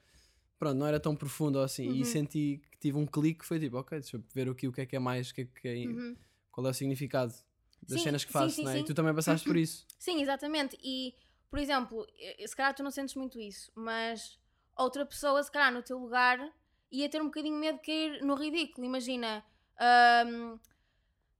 Pronto, 0.58 0.78
não 0.78 0.86
era 0.86 0.98
tão 0.98 1.14
profundo 1.14 1.58
assim. 1.60 1.88
Uhum. 1.88 1.96
E 1.96 2.04
senti 2.06 2.62
que 2.70 2.78
tive 2.78 2.96
um 2.96 3.04
clique 3.04 3.40
que 3.40 3.46
foi 3.46 3.60
tipo, 3.60 3.76
ok, 3.76 3.98
deixa 4.00 4.16
eu 4.16 4.24
ver 4.34 4.48
aqui 4.48 4.66
o 4.66 4.72
que 4.72 4.80
é 4.80 4.86
que 4.86 4.96
é 4.96 4.98
mais, 4.98 5.30
que 5.30 5.42
é 5.42 5.44
que 5.44 5.68
é, 5.68 5.74
Uhum. 5.86 6.16
qual 6.50 6.66
é 6.66 6.70
o 6.70 6.74
significado 6.74 7.34
das 7.86 7.98
Sim, 7.98 8.04
cenas 8.04 8.24
que 8.24 8.32
sim, 8.32 8.38
faço, 8.38 8.54
sim, 8.56 8.64
não 8.64 8.70
é? 8.70 8.76
E 8.76 8.78
sim. 8.78 8.84
tu 8.86 8.94
também 8.94 9.14
passaste 9.14 9.46
por 9.46 9.56
isso. 9.58 9.86
Sim, 9.98 10.22
exatamente. 10.22 10.78
E, 10.82 11.14
por 11.50 11.58
exemplo, 11.58 12.06
se 12.46 12.56
calhar 12.56 12.74
tu 12.74 12.82
não 12.82 12.90
sentes 12.90 13.14
muito 13.14 13.38
isso, 13.38 13.70
mas 13.74 14.38
outra 14.74 15.04
pessoa, 15.04 15.42
se 15.42 15.50
calhar 15.50 15.72
no 15.72 15.82
teu 15.82 15.98
lugar, 15.98 16.38
ia 16.90 17.08
ter 17.10 17.20
um 17.20 17.26
bocadinho 17.26 17.58
medo 17.58 17.78
de 17.78 17.84
cair 17.84 18.22
no 18.24 18.34
ridículo. 18.36 18.86
Imagina, 18.86 19.44
ahm, 19.78 20.58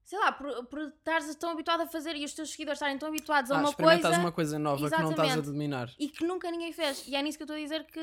sei 0.05 0.19
lá, 0.19 0.31
por, 0.31 0.65
por 0.65 0.79
estares 0.81 1.33
tão 1.35 1.51
habituado 1.51 1.81
a 1.81 1.87
fazer 1.87 2.15
e 2.15 2.25
os 2.25 2.33
teus 2.33 2.51
seguidores 2.51 2.77
estarem 2.77 2.97
tão 2.97 3.07
habituados 3.09 3.49
a 3.51 3.55
Ah, 3.55 3.59
uma 3.59 3.73
coisa 3.73 4.09
uma 4.19 4.31
coisa 4.31 4.59
nova 4.59 4.89
que 4.89 5.01
não 5.01 5.11
estás 5.11 5.37
a 5.37 5.41
dominar. 5.41 5.89
e 5.97 6.09
que 6.09 6.25
nunca 6.25 6.51
ninguém 6.51 6.73
fez. 6.73 7.07
E 7.07 7.15
é 7.15 7.21
nisso 7.21 7.37
que 7.37 7.43
eu 7.43 7.45
estou 7.45 7.55
a 7.55 7.59
dizer 7.59 7.85
que 7.85 7.99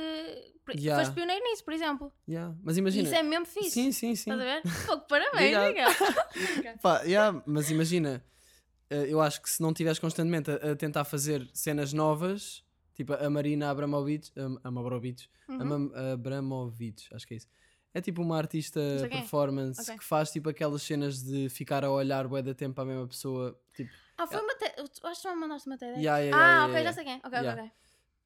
Yeah. 0.77 1.03
foste 1.05 1.15
pioneiro 1.15 1.45
nisso, 1.45 1.65
por 1.65 1.75
exemplo. 1.75 2.13
Yeah. 2.29 2.55
Mas 2.63 2.77
imagina. 2.77 3.03
isso 3.09 3.15
é 3.15 3.23
mesmo 3.23 3.45
fixe. 3.45 3.71
sim, 3.71 3.91
sim, 3.93 4.15
sim. 4.15 4.31
Estás 4.31 4.41
a 4.41 4.45
ver? 4.45 4.63
Pouco 4.87 5.07
parabéns. 5.09 5.59
Miguel. 5.69 5.89
Pá, 6.81 7.03
yeah, 7.03 7.43
mas 7.45 7.71
imagina, 7.71 8.25
eh, 8.89 9.07
eu 9.09 9.21
acho 9.21 9.43
que 9.43 9.51
se 9.51 9.61
não 9.61 9.71
estiveres 9.71 9.99
constantemente 9.99 10.51
a, 10.51 10.73
a 10.73 10.77
tentar 10.77 11.05
fazer 11.05 11.49
cenas 11.53 11.93
novas, 11.93 12.63
tipo 12.95 13.13
a 13.15 13.29
Marina 13.29 13.69
Abramovic, 13.71 14.31
Am- 14.39 14.59
Abramovic, 14.63 15.29
Uhum. 15.49 15.61
Amam- 15.61 15.93
Abramovic, 16.15 17.03
acho 17.13 17.27
que 17.27 17.35
é 17.35 17.37
isso. 17.39 17.49
É 17.93 18.01
tipo 18.01 18.23
uma 18.23 18.37
artista 18.39 18.79
é. 18.81 19.09
performance 19.09 19.81
Ok. 19.83 19.99
que 19.99 20.05
faz 20.05 20.31
tipo 20.31 20.49
aquelas 20.49 20.83
cenas 20.83 21.23
de 21.23 21.49
ficar 21.49 21.85
a 21.85 21.91
olhar 21.91 22.29
bué 22.29 22.41
da 22.43 22.55
tempo 22.55 22.81
à 22.81 22.85
mesma 22.85 23.07
pessoa. 23.09 23.59
Tipo, 23.75 23.91
Ah, 24.17 24.27
foi 24.27 24.41
uma. 24.41 24.55
Te... 24.55 24.65
Acho 25.05 25.23
que 25.23 25.29
me 25.29 25.35
mandaste 25.37 25.69
uma 25.69 25.77
TED. 25.77 25.99
Yeah, 25.99 26.19
yeah, 26.21 26.37
ah, 26.45 26.49
yeah, 26.49 26.65
ok, 26.67 26.75
yeah, 26.75 26.91
já 26.91 26.93
sei 26.95 27.05
quem. 27.05 27.17
Ok, 27.25 27.33
Yeah. 27.33 27.53
ok, 27.53 27.65
ok. 27.65 27.73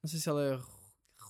não 0.02 0.10
sei 0.10 0.20
se 0.20 0.28
ela 0.28 0.42
é 0.44 0.54
ro- 0.56 0.80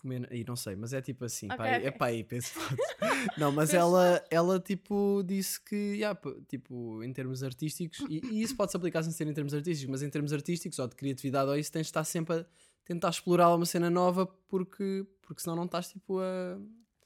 romena, 0.03 0.29
aí 0.31 0.45
não 0.45 0.57
sei, 0.57 0.75
mas 0.75 0.93
é 0.93 1.01
tipo 1.01 1.25
assim, 1.25 1.47
Ok, 1.47 1.57
pá, 1.57 1.69
é 1.69 1.79
ok. 1.89 1.93
pá 1.93 2.07
aí, 2.07 2.25
penso. 2.25 2.53
Não, 3.39 3.53
mas 3.53 3.73
ela, 3.73 4.23
ela 4.31 4.59
tipo 4.61 5.23
disse 5.25 5.61
que, 5.63 5.77
yeah, 5.95 6.19
tipo, 6.49 7.03
em 7.03 7.13
termos 7.13 7.43
artísticos, 7.43 8.01
e, 8.09 8.21
e 8.33 8.43
isso 8.43 8.57
pode-se 8.57 8.77
aplicar 8.77 9.03
sem 9.03 9.13
ser 9.13 9.27
em 9.27 9.33
termos 9.33 9.55
artísticos, 9.55 9.91
mas 9.91 10.03
em 10.03 10.11
termos 10.11 10.33
artísticos 10.33 10.79
ou 10.79 10.89
de 10.89 10.95
criatividade 10.97 11.49
ou 11.49 11.57
isso, 11.57 11.71
tens 11.73 11.83
de 11.83 11.89
estar 11.91 12.05
sempre 12.05 12.37
a 12.41 12.47
tentar 12.85 13.11
explorar 13.11 13.55
uma 13.55 13.65
cena 13.65 13.89
nova 13.89 14.27
porque, 14.27 15.07
porque 15.23 15.41
senão 15.41 15.57
não 15.57 15.65
estás 15.67 15.89
tipo 15.89 16.19
a. 16.19 16.59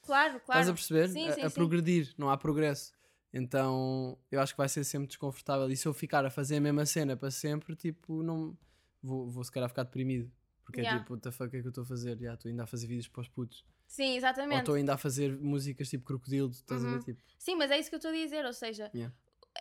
Claro, 0.09 0.41
claro. 0.41 0.61
Estás 0.61 0.69
a 0.69 0.73
perceber? 0.73 1.09
Sim, 1.09 1.29
a, 1.29 1.33
sim, 1.33 1.43
a 1.43 1.51
sim. 1.51 1.55
progredir, 1.55 2.15
não 2.17 2.31
há 2.31 2.37
progresso. 2.37 2.93
Então 3.33 4.19
eu 4.31 4.41
acho 4.41 4.55
que 4.55 4.59
vai 4.59 4.69
ser 4.69 4.83
sempre 4.85 5.07
desconfortável. 5.07 5.71
E 5.71 5.77
se 5.77 5.87
eu 5.87 5.93
ficar 5.95 6.25
a 6.25 6.31
fazer 6.31 6.57
a 6.57 6.61
mesma 6.61 6.87
cena 6.87 7.17
para 7.17 7.31
sempre, 7.31 7.77
tipo, 7.77 8.23
não 8.23 8.57
vou, 9.03 9.29
vou 9.29 9.45
se 9.45 9.53
calhar 9.53 9.69
ficar 9.69 9.83
deprimido. 9.85 10.31
Porque 10.65 10.81
é 10.81 10.85
Yeah. 10.85 10.99
tipo, 11.01 11.13
what 11.15 11.23
the 11.23 11.31
fuck 11.31 11.55
é 11.57 11.61
que 11.61 11.67
eu 11.67 11.71
estou 11.71 11.83
a 11.83 11.87
fazer? 11.87 12.21
Estou 12.21 12.49
ainda 12.51 12.65
a 12.65 12.67
fazer 12.67 12.87
vídeos 12.87 13.09
para 13.09 13.21
os 13.23 13.29
putos. 13.29 13.65
Sim, 13.87 14.11
Ou 14.11 14.17
exatamente. 14.17 14.59
estou 14.59 14.75
ainda 14.75 14.95
a 14.95 14.99
fazer 14.99 15.35
músicas 15.39 15.89
tipo 15.89 16.05
crocodilo, 16.05 16.51
estás 16.51 16.83
a 16.83 16.87
Uhum. 16.87 16.93
ver? 16.95 17.05
Tipo, 17.05 17.23
Sim, 17.39 17.55
mas 17.57 17.71
é 17.71 17.79
isso 17.79 17.89
que 17.89 17.95
eu 17.95 17.99
estou 17.99 18.11
a 18.11 18.15
dizer, 18.15 18.45
ou 18.45 18.53
seja, 18.53 18.91
Yeah. 18.95 19.15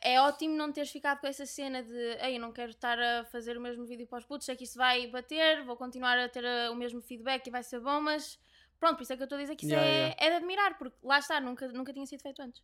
é 0.03 0.19
ótimo 0.19 0.55
não 0.55 0.71
teres 0.71 0.91
ficado 0.91 1.19
com 1.21 1.27
essa 1.27 1.45
cena 1.45 1.81
de 1.81 1.93
ei, 2.21 2.35
eu 2.35 2.41
não 2.41 2.51
quero 2.51 2.71
estar 2.71 2.99
a 2.99 3.23
fazer 3.25 3.57
o 3.57 3.61
mesmo 3.61 3.85
vídeo 3.85 4.05
para 4.05 4.19
os 4.19 4.25
putos, 4.25 4.45
sei 4.45 4.55
que 4.57 4.65
isso 4.65 4.77
vai 4.77 5.07
bater, 5.07 5.63
vou 5.63 5.77
continuar 5.77 6.17
a 6.19 6.27
ter 6.27 6.43
uh, 6.43 6.71
o 6.73 6.75
mesmo 6.75 7.01
feedback 7.01 7.47
e 7.47 7.51
vai 7.51 7.63
ser 7.63 7.79
bom, 7.79 8.01
mas 8.01 8.37
pronto, 8.79 8.95
por 8.97 9.03
isso 9.03 9.13
é 9.13 9.15
que 9.17 9.23
eu 9.23 9.25
estou 9.25 9.37
a 9.37 9.41
dizer 9.41 9.55
que 9.55 9.65
isso 9.65 9.73
Yeah, 9.73 9.89
é, 9.91 9.97
yeah. 9.99 10.15
é 10.25 10.29
de 10.29 10.35
admirar, 10.37 10.77
porque 10.77 10.95
lá 11.03 11.19
está, 11.19 11.39
nunca, 11.41 11.67
nunca 11.69 11.93
tinha 11.93 12.05
sido 12.05 12.21
feito 12.21 12.41
antes. 12.41 12.61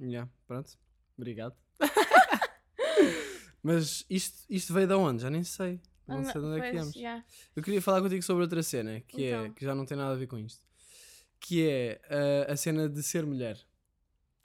yeah, 0.00 0.30
pronto. 0.46 0.70
Obrigado. 1.16 1.54
Mas 3.62 4.04
isto, 4.10 4.44
isto 4.50 4.72
veio 4.74 4.86
de 4.88 4.94
onde? 4.94 5.22
Já 5.22 5.30
nem 5.30 5.44
sei. 5.44 5.80
Não 6.06 6.24
sei 6.24 6.32
de 6.40 6.46
onde 6.46 6.58
é 6.58 6.60
que 6.60 6.60
Pois, 6.62 6.72
viemos. 6.72 6.94
yeah. 6.96 7.24
Eu 7.54 7.62
queria 7.62 7.80
falar 7.80 8.00
contigo 8.02 8.22
sobre 8.22 8.42
outra 8.42 8.62
cena 8.62 9.00
que, 9.02 9.24
é, 9.24 9.38
Então. 9.42 9.52
que 9.54 9.64
já 9.64 9.74
não 9.74 9.86
tem 9.86 9.96
nada 9.96 10.12
a 10.12 10.16
ver 10.16 10.26
com 10.26 10.36
isto. 10.38 10.60
Que 11.38 11.68
é 11.68 12.00
ah, 12.48 12.52
a 12.52 12.56
cena 12.56 12.88
de 12.88 13.02
ser 13.02 13.24
mulher. 13.24 13.56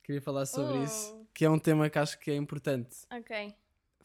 Queria 0.03 0.21
falar 0.21 0.45
sobre 0.45 0.84
isso. 0.84 1.13
Oh. 1.15 1.25
Que 1.34 1.45
é 1.45 1.49
um 1.49 1.60
tema 1.60 1.89
que 1.89 1.97
acho 1.99 2.17
que 2.19 2.32
é 2.32 2.36
importante 2.36 2.95
Ok. 3.12 3.53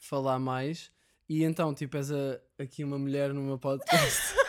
falar 0.01 0.39
mais. 0.39 0.91
E 1.29 1.45
então, 1.45 1.75
tipo, 1.75 1.97
és 1.97 2.11
a- 2.11 2.41
aqui 2.59 2.83
uma 2.83 2.99
mulher 2.99 3.33
no 3.35 3.43
meu 3.43 3.59
podcast. 3.59 4.35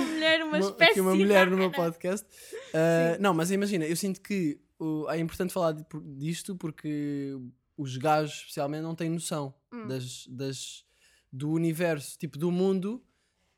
Uma 0.00 0.12
mulher, 0.12 0.42
uma, 0.42 0.56
Uma- 0.56 0.58
espécie 0.58 0.90
aqui 0.92 1.00
uma 1.00 1.14
mulher 1.14 1.50
no 1.50 1.56
meu 1.56 1.70
podcast. 1.70 2.26
Sim. 2.30 3.20
não, 3.20 3.34
mas 3.34 3.50
imagina, 3.50 3.84
eu 3.84 3.96
sinto 3.96 4.20
que 4.20 4.60
o- 4.78 5.08
é 5.10 5.18
importante 5.18 5.52
falar 5.52 5.72
de- 5.72 5.84
disto 6.16 6.56
porque 6.56 7.36
os 7.76 7.96
gajos, 7.96 8.36
especialmente, 8.40 8.82
não 8.82 8.94
têm 8.94 9.08
noção 9.10 9.54
Hum. 9.72 9.86
das, 9.86 10.26
das, 10.28 10.84
do 11.32 11.50
universo, 11.50 12.18
tipo, 12.18 12.38
do 12.38 12.50
mundo 12.50 13.02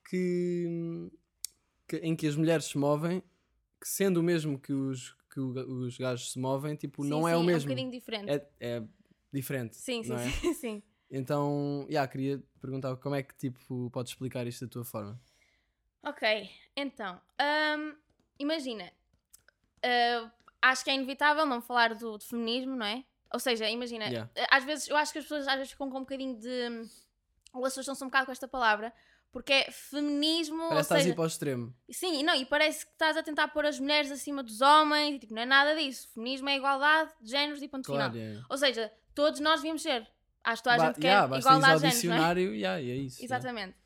que, 0.09 1.11
que- 1.89 1.97
em 1.99 2.15
que 2.15 2.27
as 2.27 2.37
mulheres 2.37 2.67
se 2.67 2.79
movem, 2.79 3.23
que 3.81 3.89
sendo 3.89 4.19
o 4.21 4.23
mesmo 4.23 4.59
que 4.59 4.73
os, 4.73 5.17
que 5.33 5.41
os 5.41 5.97
gajos 5.99 6.33
se 6.33 6.39
movem, 6.39 6.77
tipo, 6.77 7.03
Sim, 7.03 7.09
não 7.11 7.27
é 7.27 7.33
sim, 7.33 7.39
o 7.39 7.41
um 7.41 7.45
mesmo. 7.45 7.69
bocadinho 7.69 7.91
diferente. 7.91 8.31
É, 8.31 8.47
é 8.61 8.83
diferente. 9.33 9.77
sim, 9.77 10.03
sim, 10.03 10.13
é? 10.13 10.31
sim, 10.31 10.55
sim. 10.55 10.83
Então, 11.11 11.87
yeah, 11.91 12.11
queria 12.11 12.43
perguntar 12.61 12.97
como 12.97 13.15
é 13.15 13.23
que 13.23 13.35
tipo, 13.37 13.91
podes 13.91 14.13
explicar 14.13 14.47
isto 14.47 14.65
da 14.67 14.71
tua 14.71 14.85
forma. 14.85 15.21
Ok, 16.05 16.51
então, 16.77 17.21
hum, 17.79 17.95
imagina, 18.39 18.91
uh, 19.85 20.31
acho 20.61 20.83
que 20.85 20.91
é 20.91 20.95
inevitável 20.95 21.47
não 21.47 21.61
falar 21.63 21.95
do, 21.95 22.19
do 22.19 22.25
feminismo, 22.25 22.75
não 22.75 22.87
é? 22.87 23.05
Ou 23.33 23.39
seja, 23.41 23.69
imagina, 23.71 24.07
Yeah. 24.09 24.31
uh, 24.37 24.47
às 24.51 24.65
vezes, 24.65 24.89
eu 24.89 24.97
acho 24.97 25.13
que 25.13 25.19
as 25.19 25.25
pessoas 25.25 25.47
às 25.49 25.55
vezes 25.57 25.71
ficam 25.73 25.89
com 25.91 25.99
um 25.99 26.01
bocadinho 26.03 26.39
de. 26.39 26.89
ou 27.53 27.65
assustam-se 27.65 28.03
um 28.03 28.09
bocado 28.09 28.27
com 28.27 28.33
esta 28.33 28.49
palavra, 28.49 28.93
porque 29.31 29.53
é 29.53 29.71
feminismo. 29.71 30.59
Parece 30.69 30.71
que 30.71 30.75
ou 30.75 30.81
estás 30.81 31.07
a 31.07 31.09
ir 31.09 31.15
para 31.15 31.25
o 31.25 31.27
extremo. 31.27 31.75
Sim, 31.91 32.21
e 32.21 32.23
não, 32.23 32.35
e 32.35 32.45
parece 32.45 32.85
que 32.85 32.93
estás 32.93 33.17
a 33.17 33.23
tentar 33.23 33.49
pôr 33.49 33.65
as 33.65 33.79
mulheres 33.79 34.11
acima 34.11 34.43
dos 34.43 34.61
homens, 34.61 35.15
e 35.15 35.19
tipo, 35.21 35.35
não 35.35 35.43
é 35.43 35.47
nada 35.47 35.75
disso. 35.77 36.09
Feminismo 36.13 36.49
é 36.49 36.57
igualdade 36.57 37.13
de 37.21 37.31
géneros 37.31 37.63
e 37.63 37.69
ponto 37.69 37.87
Claro, 37.87 38.13
final. 38.13 38.27
yeah. 38.27 38.47
Ou 38.51 38.59
seja, 38.59 38.93
todos 39.15 39.39
nós 39.41 39.61
devíamos 39.61 39.83
ser. 39.83 40.07
Acho 40.45 40.61
que 40.63 40.65
toda 40.69 40.75
a 40.75 40.79
Ba- 40.79 40.87
gente 40.89 41.01
quer 41.01 41.09
yeah, 41.09 41.27
ires 41.33 41.45
igualdade 41.47 41.75
de 41.75 41.81
géneros, 41.81 41.83
não 41.83 41.89
é? 41.89 42.17
dicionário 42.19 42.55
yeah, 42.55 42.81
e 42.83 42.91
é 42.91 42.95
isso. 42.97 43.23
yeah. 43.23 43.37
Exatamente. 43.37 43.77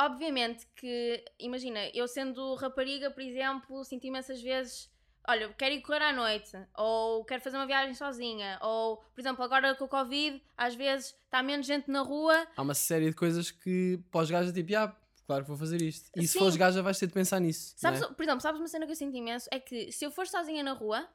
Obviamente 0.00 0.66
que, 0.76 1.24
imagina, 1.38 1.80
eu 1.92 2.06
sendo 2.06 2.54
rapariga, 2.54 3.10
por 3.10 3.22
exemplo, 3.22 3.84
sinto 3.84 4.06
imensas 4.06 4.40
vezes, 4.40 4.90
olha, 5.26 5.52
quero 5.54 5.74
ir 5.74 5.82
correr 5.82 6.02
à 6.02 6.12
noite, 6.12 6.52
ou 6.76 7.24
quero 7.24 7.42
fazer 7.42 7.56
uma 7.56 7.66
viagem 7.66 7.94
sozinha, 7.94 8.58
ou, 8.62 8.98
por 8.98 9.20
exemplo, 9.20 9.44
agora 9.44 9.74
com 9.74 9.84
o 9.84 9.88
Covid, 9.88 10.40
às 10.56 10.74
vezes 10.74 11.16
está 11.24 11.42
menos 11.42 11.66
gente 11.66 11.90
na 11.90 12.02
rua, 12.02 12.46
Há 12.56 12.62
uma 12.62 12.74
série 12.74 13.10
de 13.10 13.16
coisas 13.16 13.50
que 13.50 14.00
gajos 14.12 14.50
é 14.50 14.54
tipo, 14.54 14.70
yeah, 14.70 14.96
claro 15.26 15.42
que 15.42 15.48
vou 15.48 15.58
fazer 15.58 15.82
isto. 15.82 16.10
E 16.16 16.22
se 16.22 16.34
Sim. 16.34 16.38
fores 16.38 16.56
gaja 16.56 16.80
vais 16.80 16.98
ter 16.98 17.06
de 17.06 17.12
pensar 17.12 17.40
nisso. 17.40 17.74
Sabes, 17.76 18.00
é? 18.00 18.06
por 18.06 18.22
exemplo, 18.22 18.40
sabes 18.40 18.60
uma 18.60 18.68
cena 18.68 18.86
que 18.86 18.92
eu 18.92 18.96
sinto 18.96 19.16
imenso? 19.16 19.48
É 19.50 19.60
que 19.60 19.92
se 19.92 20.04
eu 20.04 20.10
for 20.10 20.26
sozinha 20.26 20.62
na 20.62 20.72
rua, 20.72 21.08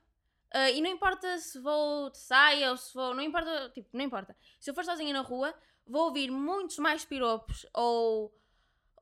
ah, 0.54 0.70
e 0.70 0.82
não 0.82 0.90
importa 0.90 1.38
se 1.40 1.60
vou 1.60 2.12
de 2.12 2.20
saia 2.20 2.70
ou 2.70 2.78
se 2.78 2.94
vou, 2.94 3.16
não 3.16 3.24
importa, 3.24 3.72
tipo, 3.74 3.90
não 3.92 4.06
importa. 4.06 4.36
Se 4.60 4.70
eu 4.70 4.74
for 4.76 4.86
sozinha 4.86 5.12
na 5.12 5.22
rua, 5.22 5.54
vou 5.86 6.06
ouvir 6.06 6.30
muitos 6.30 6.78
mais 6.78 7.04
piropos 7.04 7.66
ou, 7.74 8.32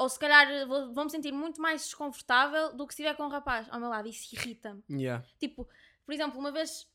ou 0.01 0.09
se 0.09 0.17
calhar 0.17 0.67
vou, 0.67 0.91
vou 0.93 1.03
me 1.05 1.11
sentir 1.11 1.31
muito 1.31 1.61
mais 1.61 1.83
desconfortável 1.83 2.73
do 2.75 2.87
que 2.87 2.93
se 2.95 3.01
estiver 3.01 3.15
com 3.15 3.23
um 3.23 3.29
rapaz 3.29 3.67
ao 3.69 3.79
meu 3.79 3.89
lado. 3.89 4.07
Isso 4.07 4.33
irrita-me. 4.35 4.83
Yeah. 4.89 5.23
Tipo, 5.39 5.67
por 6.05 6.13
exemplo, 6.13 6.39
uma 6.39 6.51
vez. 6.51 6.89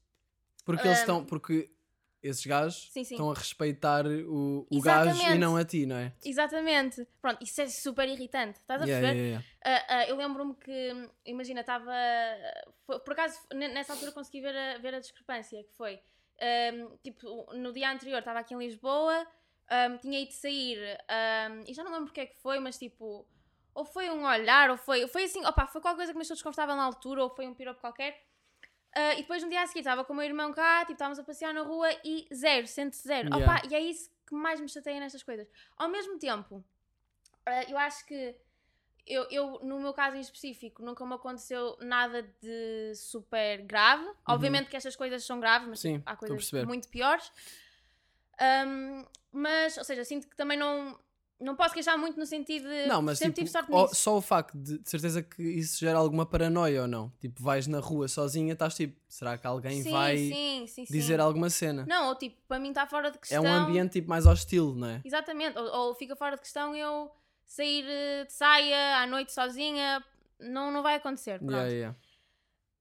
Porque 0.64 0.86
eles 0.86 0.98
Hum. 0.98 1.00
estão, 1.02 1.24
porque 1.24 1.70
esses 2.20 2.44
gajos 2.44 2.90
Sim, 2.90 3.04
sim. 3.04 3.14
estão 3.14 3.30
a 3.30 3.34
respeitar 3.34 4.04
o, 4.06 4.66
o 4.68 4.80
gajo 4.80 5.22
e 5.22 5.38
não 5.38 5.56
a 5.56 5.64
ti, 5.64 5.86
não 5.86 5.94
é? 5.96 6.12
Exatamente. 6.24 7.06
Pronto, 7.22 7.42
isso 7.44 7.60
é 7.60 7.68
super 7.68 8.08
irritante. 8.08 8.58
Estás 8.58 8.82
a 8.82 8.84
Yeah, 8.84 9.06
perceber? 9.06 9.22
yeah, 9.24 9.44
yeah. 9.64 9.84
Ah, 9.88 9.98
ah, 9.98 10.06
eu 10.08 10.16
lembro-me 10.16 10.54
que, 10.56 11.08
imagina, 11.24 11.60
estava. 11.60 11.92
Por 12.86 13.12
acaso, 13.12 13.38
ne- 13.54 13.68
nessa 13.68 13.92
altura 13.92 14.10
consegui 14.12 14.40
ver 14.40 14.56
a, 14.56 14.78
ver 14.78 14.94
a 14.94 15.00
discrepância, 15.00 15.62
que 15.62 15.72
foi. 15.76 16.00
ahm, 16.40 16.96
tipo, 17.02 17.46
no 17.54 17.72
dia 17.72 17.90
anterior 17.90 18.18
estava 18.18 18.40
aqui 18.40 18.54
em 18.54 18.58
Lisboa, 18.58 19.26
ahm, 19.68 19.96
tinha 19.98 20.20
ido 20.20 20.32
sair, 20.32 20.78
ahm, 21.08 21.64
e 21.66 21.74
já 21.74 21.82
não 21.82 21.90
lembro 21.92 22.06
porque 22.06 22.20
é 22.20 22.26
que 22.26 22.36
foi, 22.38 22.58
mas 22.58 22.78
tipo. 22.78 23.26
Ou 23.74 23.84
foi 23.84 24.08
um 24.08 24.24
olhar, 24.24 24.70
ou 24.70 24.76
foi. 24.76 25.06
Foi 25.06 25.24
assim, 25.24 25.44
opa, 25.44 25.66
foi 25.66 25.80
qualquer 25.80 25.96
coisa 25.98 26.12
que 26.12 26.16
me 26.16 26.22
deixou 26.22 26.34
desconfortável 26.34 26.74
na 26.74 26.84
altura, 26.84 27.22
ou 27.22 27.30
foi 27.30 27.46
um 27.46 27.54
piropo 27.54 27.80
qualquer. 27.80 28.26
Ah, 28.94 29.12
e 29.12 29.18
depois 29.18 29.42
no 29.42 29.50
dia 29.50 29.60
a 29.60 29.66
seguir 29.66 29.80
estava 29.80 30.02
com 30.04 30.14
o 30.14 30.16
meu 30.16 30.24
irmão 30.24 30.50
cá, 30.52 30.80
tipo, 30.80 30.92
estávamos 30.92 31.18
a 31.18 31.22
passear 31.22 31.52
na 31.52 31.60
rua 31.60 31.88
e 32.02 32.26
zero, 32.34 32.66
sente 32.66 32.96
zero. 32.96 33.28
Yeah. 33.28 33.52
Opa, 33.52 33.68
e 33.68 33.74
é 33.74 33.80
isso 33.80 34.10
que 34.26 34.34
mais 34.34 34.58
me 34.58 34.68
chateia 34.68 34.98
nestas 34.98 35.22
coisas. 35.22 35.46
Ao 35.76 35.88
mesmo 35.90 36.18
tempo, 36.18 36.64
ah, 37.44 37.64
eu 37.64 37.76
acho 37.76 38.06
que 38.06 38.34
eu, 39.06 39.26
eu, 39.30 39.60
no 39.62 39.78
meu 39.78 39.92
caso 39.92 40.16
em 40.16 40.20
específico, 40.20 40.82
nunca 40.82 41.04
me 41.06 41.14
aconteceu 41.14 41.76
nada 41.80 42.22
de 42.42 42.92
super 42.96 43.62
grave. 43.62 44.04
Obviamente 44.26 44.68
que 44.68 44.76
estas 44.76 44.96
coisas 44.96 45.24
são 45.24 45.38
graves, 45.38 45.68
mas 45.68 45.84
Uhum. 45.84 45.90
Sim, 45.90 45.98
tipo, 45.98 46.10
há 46.10 46.16
coisas 46.16 46.52
muito 46.64 46.88
piores. 46.88 47.30
Ahm, 48.38 49.04
mas, 49.32 49.76
ou 49.76 49.84
seja, 49.84 50.04
sinto 50.04 50.28
que 50.28 50.36
também 50.36 50.58
não, 50.58 50.98
não 51.40 51.54
posso 51.54 51.74
queixar 51.74 51.98
muito 51.98 52.18
no 52.18 52.24
sentido 52.26 52.68
de 52.68 52.86
Não, 52.86 53.02
mas 53.02 53.18
sempre 53.18 53.34
tipo, 53.34 53.46
tive 53.46 53.50
sorte 53.50 53.70
nisso. 53.70 53.94
só 53.94 54.16
o 54.16 54.20
facto 54.22 54.56
de, 54.56 54.78
de 54.78 54.88
certeza 54.88 55.22
que 55.22 55.42
isso 55.42 55.78
gera 55.78 55.98
alguma 55.98 56.24
paranoia 56.24 56.82
ou 56.82 56.88
não. 56.88 57.10
Tipo, 57.20 57.42
vais 57.42 57.66
na 57.66 57.78
rua 57.80 58.08
sozinha, 58.08 58.52
estás 58.54 58.74
tipo, 58.74 58.98
será 59.08 59.36
que 59.36 59.46
alguém 59.46 59.82
sim, 59.82 59.90
vai 59.90 60.16
sim, 60.16 60.66
sim, 60.66 60.84
dizer 60.84 61.20
alguma 61.20 61.50
cena? 61.50 61.84
Não, 61.86 62.08
ou 62.08 62.14
tipo, 62.14 62.36
para 62.48 62.58
mim 62.58 62.70
está 62.70 62.86
fora 62.86 63.10
de 63.10 63.16
é 63.16 63.20
questão. 63.20 63.44
um 63.44 63.52
ambiente 63.52 63.92
tipo 63.92 64.08
mais 64.08 64.26
hostil, 64.26 64.74
não 64.74 64.88
é? 64.88 65.02
Exatamente, 65.04 65.58
ou, 65.58 65.64
ou 65.66 65.94
fica 65.94 66.16
fora 66.16 66.36
de 66.36 66.42
questão 66.42 66.74
eu 66.74 67.10
sair 67.46 67.84
eh, 67.86 68.24
de 68.24 68.32
saia 68.32 68.98
à 68.98 69.06
noite 69.06 69.32
sozinha, 69.32 70.02
não, 70.40 70.70
não 70.70 70.82
vai 70.82 70.96
acontecer. 70.96 71.38
Pronto. 71.38 71.52
Yeah, 71.52 71.68
yeah. 71.70 71.98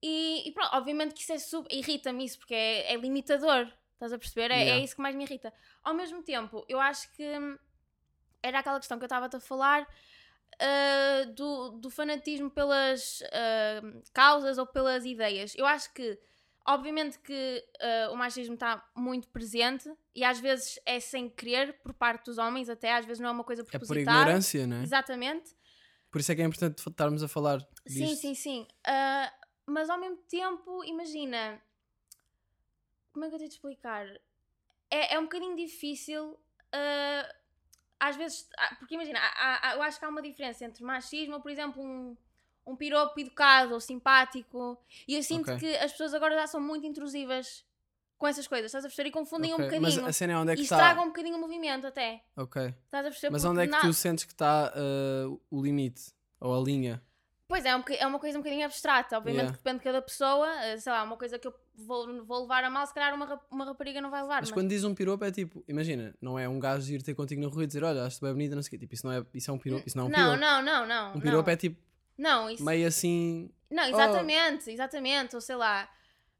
E, 0.02 0.48
e 0.48 0.52
pronto, 0.54 0.70
obviamente 0.76 1.14
que 1.14 1.22
isso 1.22 1.34
é 1.34 1.40
super. 1.40 1.74
irrita-me 1.76 2.24
isso, 2.26 2.38
porque 2.38 2.54
é, 2.54 2.94
é 2.94 2.98
limitador. 2.98 3.68
Estás 3.96 4.14
a 4.14 4.18
perceber? 4.18 4.52
É, 4.52 4.56
é 4.56 4.64
Yeah. 4.66 4.84
isso 4.86 4.96
que 4.96 5.02
mais 5.02 5.16
me 5.16 5.24
irrita. 5.24 5.52
Ao 5.84 5.94
mesmo 5.94 6.22
tempo, 6.24 6.64
eu 6.70 6.80
acho 6.80 7.12
que 7.14 7.24
era 8.44 8.60
aquela 8.60 8.78
questão 8.80 8.98
que 9.00 9.04
eu 9.04 9.08
estava-te 9.08 9.36
a 9.38 9.40
falar 9.40 9.88
ah, 10.60 11.26
do, 11.36 11.72
do 11.80 11.90
fanatismo 11.90 12.50
pelas 12.50 13.24
ah, 13.32 13.82
causas 14.14 14.58
ou 14.58 14.68
pelas 14.68 15.04
ideias. 15.06 15.54
Eu 15.56 15.66
acho 15.66 15.92
que, 15.94 16.20
obviamente, 16.68 17.18
que 17.20 17.64
ah, 17.82 18.10
o 18.12 18.16
machismo 18.16 18.54
está 18.56 18.86
muito 18.96 19.28
presente 19.30 19.90
e 20.14 20.24
às 20.24 20.40
vezes 20.40 20.80
é 20.86 21.00
sem 21.00 21.30
querer 21.30 21.82
por 21.82 21.94
parte 21.94 22.26
dos 22.26 22.38
homens, 22.38 22.70
até 22.70 22.94
às 22.94 23.06
vezes 23.06 23.20
não 23.20 23.30
é 23.30 23.32
uma 23.32 23.44
coisa 23.44 23.62
É 23.62 23.66
por 23.66 23.72
propositada. 23.72 24.20
ignorância, 24.20 24.68
não 24.68 24.78
é? 24.78 24.84
Exatamente. 24.84 25.56
Por 26.12 26.22
isso 26.22 26.32
é 26.32 26.36
que 26.36 26.42
é 26.42 26.46
importante 26.46 26.78
estarmos 26.88 27.24
a 27.24 27.28
falar 27.28 27.58
disto. 27.86 28.16
Sim, 28.16 28.16
sim, 28.16 28.36
sim. 28.36 28.68
Mas 29.68 29.90
ao 29.90 30.00
mesmo 30.00 30.18
tempo, 30.30 30.84
imagina. 30.86 31.62
Como 33.16 33.24
é 33.24 33.30
que 33.30 33.36
eu 33.36 33.40
tenho 33.40 33.50
de 33.50 33.56
explicar? 33.56 34.06
É, 34.92 35.14
é 35.16 35.20
um 35.20 35.24
bocadinho 35.24 35.56
difícil. 35.56 36.38
ah, 36.74 37.34
às 37.98 38.18
vezes. 38.18 38.46
ah, 38.60 38.76
Porque 38.78 38.96
imagina, 38.96 39.18
há- 39.20 39.70
há- 39.72 39.76
eu 39.76 39.82
acho 39.82 39.98
que 39.98 40.04
há 40.04 40.10
uma 40.10 40.22
diferença 40.22 40.66
entre 40.66 40.84
machismo 40.84 41.40
por 41.42 41.50
exemplo, 41.50 41.82
um, 41.82 42.18
um 42.68 42.76
piropo 42.76 43.18
educado 43.18 43.74
ou 43.74 43.80
simpático. 43.80 44.78
E 45.08 45.16
eu 45.16 45.24
sinto 45.24 45.50
Ok. 45.54 45.60
que 45.60 45.78
as 45.78 45.92
pessoas 45.94 46.14
agora 46.14 46.36
já 46.36 46.46
são 46.46 46.60
muito 46.60 46.86
intrusivas 46.86 47.64
com 48.18 48.28
essas 48.28 48.48
coisas, 48.50 48.66
estás 48.68 48.84
a 48.84 48.90
perceber? 48.90 49.10
E 49.10 49.12
confundem 49.14 49.52
um 49.54 49.56
Ok, 49.56 49.66
Mas 49.80 49.94
bocadinho. 49.94 50.06
a 50.10 50.12
cena 50.12 50.34
é 50.34 50.38
onde 50.38 50.52
é 50.52 50.54
e 50.56 50.58
que 50.58 50.64
está. 50.64 50.76
estragam 50.76 51.06
um 51.06 51.08
bocadinho 51.08 51.38
o 51.38 51.40
movimento 51.40 51.88
até. 51.88 52.22
Ok. 52.36 52.62
Estás 52.84 53.06
a 53.06 53.10
perceber? 53.10 53.32
Mas 53.32 53.46
onde 53.46 53.62
é 53.62 53.66
que 53.66 53.72
na- 53.72 53.80
tu 53.82 53.94
sentes 53.94 54.26
que 54.26 54.34
está 54.34 54.74
ah, 54.76 55.38
o 55.50 55.62
limite? 55.62 56.12
Ou 56.42 56.54
a 56.54 56.62
linha? 56.62 57.02
Pois 57.48 57.64
é, 57.64 57.70
é 57.70 57.84
é 58.00 58.08
uma 58.08 58.20
coisa 58.20 58.38
um 58.38 58.42
bocadinho 58.42 58.66
abstrata. 58.66 59.18
Obviamente 59.18 59.42
Yeah. 59.44 59.58
que 59.58 59.64
depende 59.64 59.78
de 59.80 59.84
cada 59.84 60.02
pessoa. 60.02 60.50
eh, 60.66 60.78
Sei 60.78 60.92
lá, 60.92 61.04
uma 61.04 61.16
coisa 61.16 61.38
que 61.38 61.48
eu 61.48 61.54
vou, 61.76 62.26
vou 62.26 62.42
levar 62.42 62.64
a 62.64 62.70
mal, 62.70 62.86
se 62.88 62.94
calhar 62.94 63.14
uma, 63.14 63.40
uma 63.52 63.66
rapariga 63.66 64.02
não 64.02 64.10
vai 64.10 64.22
levar. 64.24 64.42
Mas 64.42 64.50
mas- 64.50 64.52
quando 64.52 64.70
diz 64.70 64.84
um 64.84 64.96
piropo 64.96 65.24
é 65.26 65.32
tipo, 65.32 65.64
imagina, 65.68 66.16
não 66.20 66.40
é 66.40 66.50
um 66.50 66.60
gajo 66.60 66.92
ir 66.94 67.04
ter 67.04 67.14
contigo 67.14 67.42
na 67.42 67.48
rua 67.48 67.64
e 67.64 67.68
dizer, 67.68 67.84
olha, 67.84 68.04
acho-te 68.04 68.22
bem 68.22 68.32
bonita, 68.34 68.56
não 68.56 68.64
sei 68.64 68.68
o 68.68 68.72
quê. 68.72 68.78
Tipo, 68.80 68.94
isso 68.96 69.06
não 69.06 69.14
é, 69.14 69.26
isso 69.34 69.52
é 69.52 69.54
um 69.54 69.60
piropo, 69.60 69.84
isso 69.88 69.96
não 69.98 70.06
é 70.06 70.08
um 70.08 70.10
não, 70.10 70.18
piropo. 70.18 70.38
não, 70.40 70.62
não, 70.64 70.88
não. 70.88 71.16
Um 71.18 71.20
piropo 71.22 71.48
não. 71.48 71.54
é 71.54 71.56
tipo, 71.56 71.80
Não, 72.18 72.50
isso... 72.50 72.64
meio 72.66 72.88
assim, 72.88 73.52
Não, 73.70 73.84
exatamente, 73.84 74.72
exatamente. 74.72 75.36
Ou 75.36 75.42
sei 75.42 75.56
lá. 75.56 75.88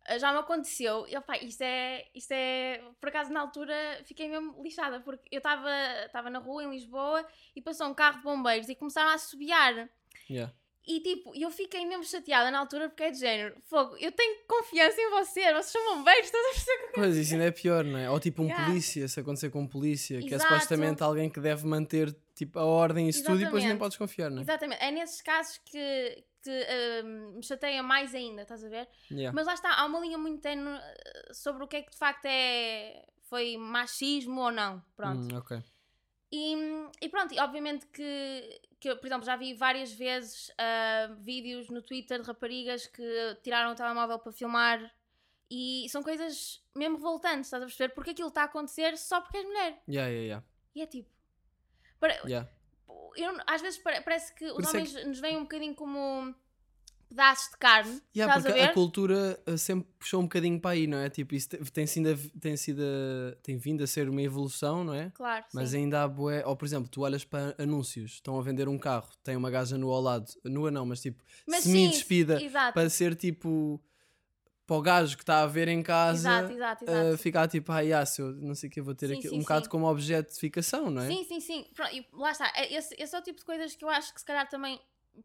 ah, 0.08 0.18
já 0.18 0.32
me 0.32 0.40
aconteceu. 0.40 1.06
E, 1.08 1.16
opá, 1.18 1.38
isto 1.38 1.62
é, 1.62 2.08
isto 2.16 2.32
é. 2.32 2.82
Por 3.00 3.10
acaso, 3.10 3.32
na 3.32 3.42
altura, 3.42 3.76
fiquei 4.06 4.28
mesmo 4.28 4.60
lixada, 4.64 5.00
porque 5.02 5.28
eu 5.32 5.38
estava 5.38 5.70
estava 6.06 6.30
na 6.32 6.40
rua, 6.40 6.64
em 6.64 6.72
Lisboa, 6.72 7.24
e 7.56 7.62
passou 7.62 7.88
um 7.88 7.94
carro 7.94 8.18
de 8.18 8.24
bombeiros 8.24 8.70
e 8.70 8.76
começaram 8.76 9.10
a 9.12 9.14
assobiar. 9.14 9.88
Yeah. 10.30 10.52
E 10.88 11.00
tipo, 11.00 11.32
eu 11.36 11.50
fiquei 11.50 11.84
mesmo 11.84 12.04
chateada 12.04 12.52
na 12.52 12.60
altura 12.60 12.90
porque 12.90 13.04
é 13.04 13.12
de 13.12 13.20
género. 13.20 13.56
Fogo, 13.64 13.98
eu 13.98 14.12
tenho 14.12 14.38
confiança 14.48 15.02
em 15.02 15.10
vocês, 15.10 15.48
vocês 15.48 15.66
são 15.72 15.96
bombeiros, 15.96 16.26
estás 16.26 16.46
a 16.46 16.50
perceber? 16.50 16.76
o 16.76 16.80
que 16.80 17.00
eu 17.00 17.04
Pois, 17.04 17.18
isso 17.18 17.34
ainda 17.34 17.46
é 17.46 17.52
pior, 17.52 17.84
não 17.84 17.98
é? 17.98 18.10
Ou 18.10 18.20
tipo 18.20 18.44
um 18.44 18.46
Yeah. 18.46 18.66
polícia, 18.68 19.08
se 19.08 19.20
acontecer 19.20 19.50
com 19.50 19.62
um 19.62 19.68
polícia, 19.68 20.20
que 20.20 20.32
é 20.32 20.36
Exato. 20.36 20.54
supostamente 20.54 21.02
alguém 21.02 21.30
que 21.30 21.40
deve 21.40 21.66
manter 21.66 22.16
tipo, 22.36 22.60
a 22.60 22.66
ordem 22.66 23.08
e 23.08 23.10
isso 23.10 23.24
tudo 23.24 23.42
e 23.42 23.46
depois 23.46 23.64
nem 23.64 23.78
podes 23.78 23.98
confiar, 23.98 24.30
não 24.30 24.40
é? 24.40 24.42
Exatamente, 24.42 24.84
é 24.84 24.92
nesses 24.92 25.22
casos 25.22 25.58
que, 25.66 26.24
que 26.44 26.50
ah, 26.52 27.04
me 27.04 27.44
chateia 27.44 27.82
mais 27.82 28.14
ainda, 28.14 28.44
estás 28.44 28.64
a 28.64 28.70
ver? 28.70 28.88
Yeah. 29.10 29.34
Mas 29.34 29.48
lá 29.48 29.56
está, 29.56 29.74
há 29.74 29.86
uma 29.86 30.00
linha 30.00 30.20
muito 30.20 30.42
tenue 30.42 30.70
ah, 30.70 31.34
sobre 31.34 31.64
o 31.64 31.68
que 31.68 31.78
é 31.78 31.82
que 31.82 31.92
de 31.92 31.98
facto 31.98 32.26
é. 32.26 33.06
Foi 33.28 33.58
machismo 33.58 34.40
ou 34.40 34.52
não. 34.52 34.84
Pronto. 34.96 35.34
Hum, 35.34 35.38
ok. 35.40 35.64
E, 36.32 36.56
e 37.02 37.10
pronto, 37.10 37.34
e 37.34 37.40
obviamente 37.40 37.86
que, 37.88 38.62
que 38.80 38.90
eu, 38.90 38.98
por 38.98 39.08
exemplo, 39.08 39.26
já 39.26 39.36
vi 39.36 39.54
várias 39.54 39.92
vezes 39.94 40.52
ah, 40.58 41.16
vídeos 41.20 41.70
no 41.70 41.82
Twitter 41.82 42.20
de 42.22 42.28
raparigas 42.28 42.88
que 42.88 43.38
tiraram 43.44 43.72
o 43.72 43.76
telemóvel 43.76 44.20
para 44.20 44.32
filmar 44.32 44.94
e 45.50 45.88
são 45.90 46.02
coisas 46.04 46.62
mesmo 46.76 46.98
revoltantes, 46.98 47.46
estás 47.48 47.62
a 47.64 47.66
perceber? 47.68 47.94
Porque 47.94 48.10
aquilo 48.12 48.28
está 48.30 48.42
a 48.42 48.46
acontecer 48.46 48.98
só 48.98 49.22
porque 49.22 49.38
és 49.38 49.46
mulher. 49.46 49.82
Yeah, 49.88 50.10
yeah, 50.10 50.26
yeah. 50.26 50.46
E 50.76 50.82
é 50.82 50.88
tipo. 50.88 51.10
para- 52.00 52.16
yeah. 52.28 52.50
eu- 53.16 53.38
às 53.48 53.62
vezes 53.62 53.80
pare- 53.80 54.02
parece 54.02 54.34
que 54.34 54.46
os 54.52 54.66
é 54.66 54.70
homens 54.70 55.06
nos 55.06 55.20
veem 55.20 55.38
um 55.38 55.44
bocadinho 55.44 55.76
como 55.76 56.36
pedaços 57.08 57.52
de 57.52 57.58
carne, 57.58 58.02
Yeah, 58.16 58.34
estás 58.40 58.46
a 58.46 58.50
porque 58.50 58.64
a, 58.64 58.68
ver? 58.68 58.74
cultura 58.74 59.40
uh, 59.48 59.58
sempre 59.58 59.88
puxou 60.00 60.20
um 60.22 60.24
bocadinho 60.24 60.60
para 60.60 60.72
aí, 60.72 60.88
não 60.88 60.98
é? 60.98 61.10
Tipo, 61.10 61.36
isso 61.36 61.50
te- 61.50 61.58
tem, 61.72 61.86
sido, 61.86 62.10
a- 62.10 62.40
tem, 62.40 62.56
sido 62.58 62.82
a- 62.82 63.36
tem 63.44 63.58
vindo 63.58 63.84
a 63.84 63.88
ser 63.88 64.10
uma 64.10 64.22
evolução, 64.22 64.84
não 64.84 64.94
é? 64.94 65.12
Claro, 65.14 65.46
Mas 65.54 65.70
sim. 65.72 65.78
ainda 65.78 66.04
há 66.04 66.08
bué, 66.08 66.46
ou 66.46 66.56
por 66.56 66.66
exemplo, 66.66 66.90
tu 66.90 67.02
olhas 67.02 67.24
para 67.24 67.56
anúncios, 67.58 68.14
estão 68.14 68.38
a 68.40 68.42
vender 68.42 68.68
um 68.68 68.78
carro, 68.78 69.10
tem 69.24 69.36
uma 69.36 69.50
gaja 69.52 69.78
nua 69.78 69.96
ao 69.96 70.02
lado, 70.02 70.26
nua 70.44 70.72
não, 70.72 70.86
mas 70.86 71.02
tipo, 71.02 71.24
Mas 71.48 71.64
semi-despida, 71.64 72.40
para 72.74 72.90
ser 72.90 73.16
tipo, 73.16 73.82
para 74.66 74.76
o 74.78 74.82
gajo 74.82 75.16
que 75.16 75.24
está 75.24 75.44
a 75.44 75.48
ver 75.48 75.68
em 75.68 75.84
casa, 75.84 76.18
Exato, 76.30 76.54
exato, 76.54 76.84
exato. 76.86 77.14
uh, 77.14 77.18
ficar 77.18 77.48
tipo, 77.48 77.72
ah, 77.72 77.82
yeah, 77.82 78.06
se 78.06 78.22
eu 78.22 78.32
não 78.34 78.56
sei 78.56 78.68
o 78.70 78.72
que, 78.72 78.82
vou 78.82 78.96
ter 78.96 79.08
Sim, 79.10 79.14
aqui 79.20 79.30
sim, 79.30 79.36
um 79.38 79.42
bocado 79.42 79.70
como 79.70 79.86
objetificação, 79.88 80.90
não 80.90 81.04
é? 81.04 81.08
Sim, 81.08 81.24
sim, 81.24 81.40
sim. 81.40 81.68
Pronto, 81.76 81.94
e 81.94 82.06
lá 82.14 82.32
está. 82.32 82.52
É- 82.56 82.74
Esse, 82.74 82.96
esse 82.98 83.16
é 83.16 83.20
o 83.20 83.22
tipo 83.22 83.40
de 83.40 83.46
coisas 83.46 83.76
que 83.76 83.86
eu 83.86 83.90
acho 83.90 84.12
que 84.14 84.20
se 84.20 84.26
calhar 84.26 84.50
também, 84.50 84.80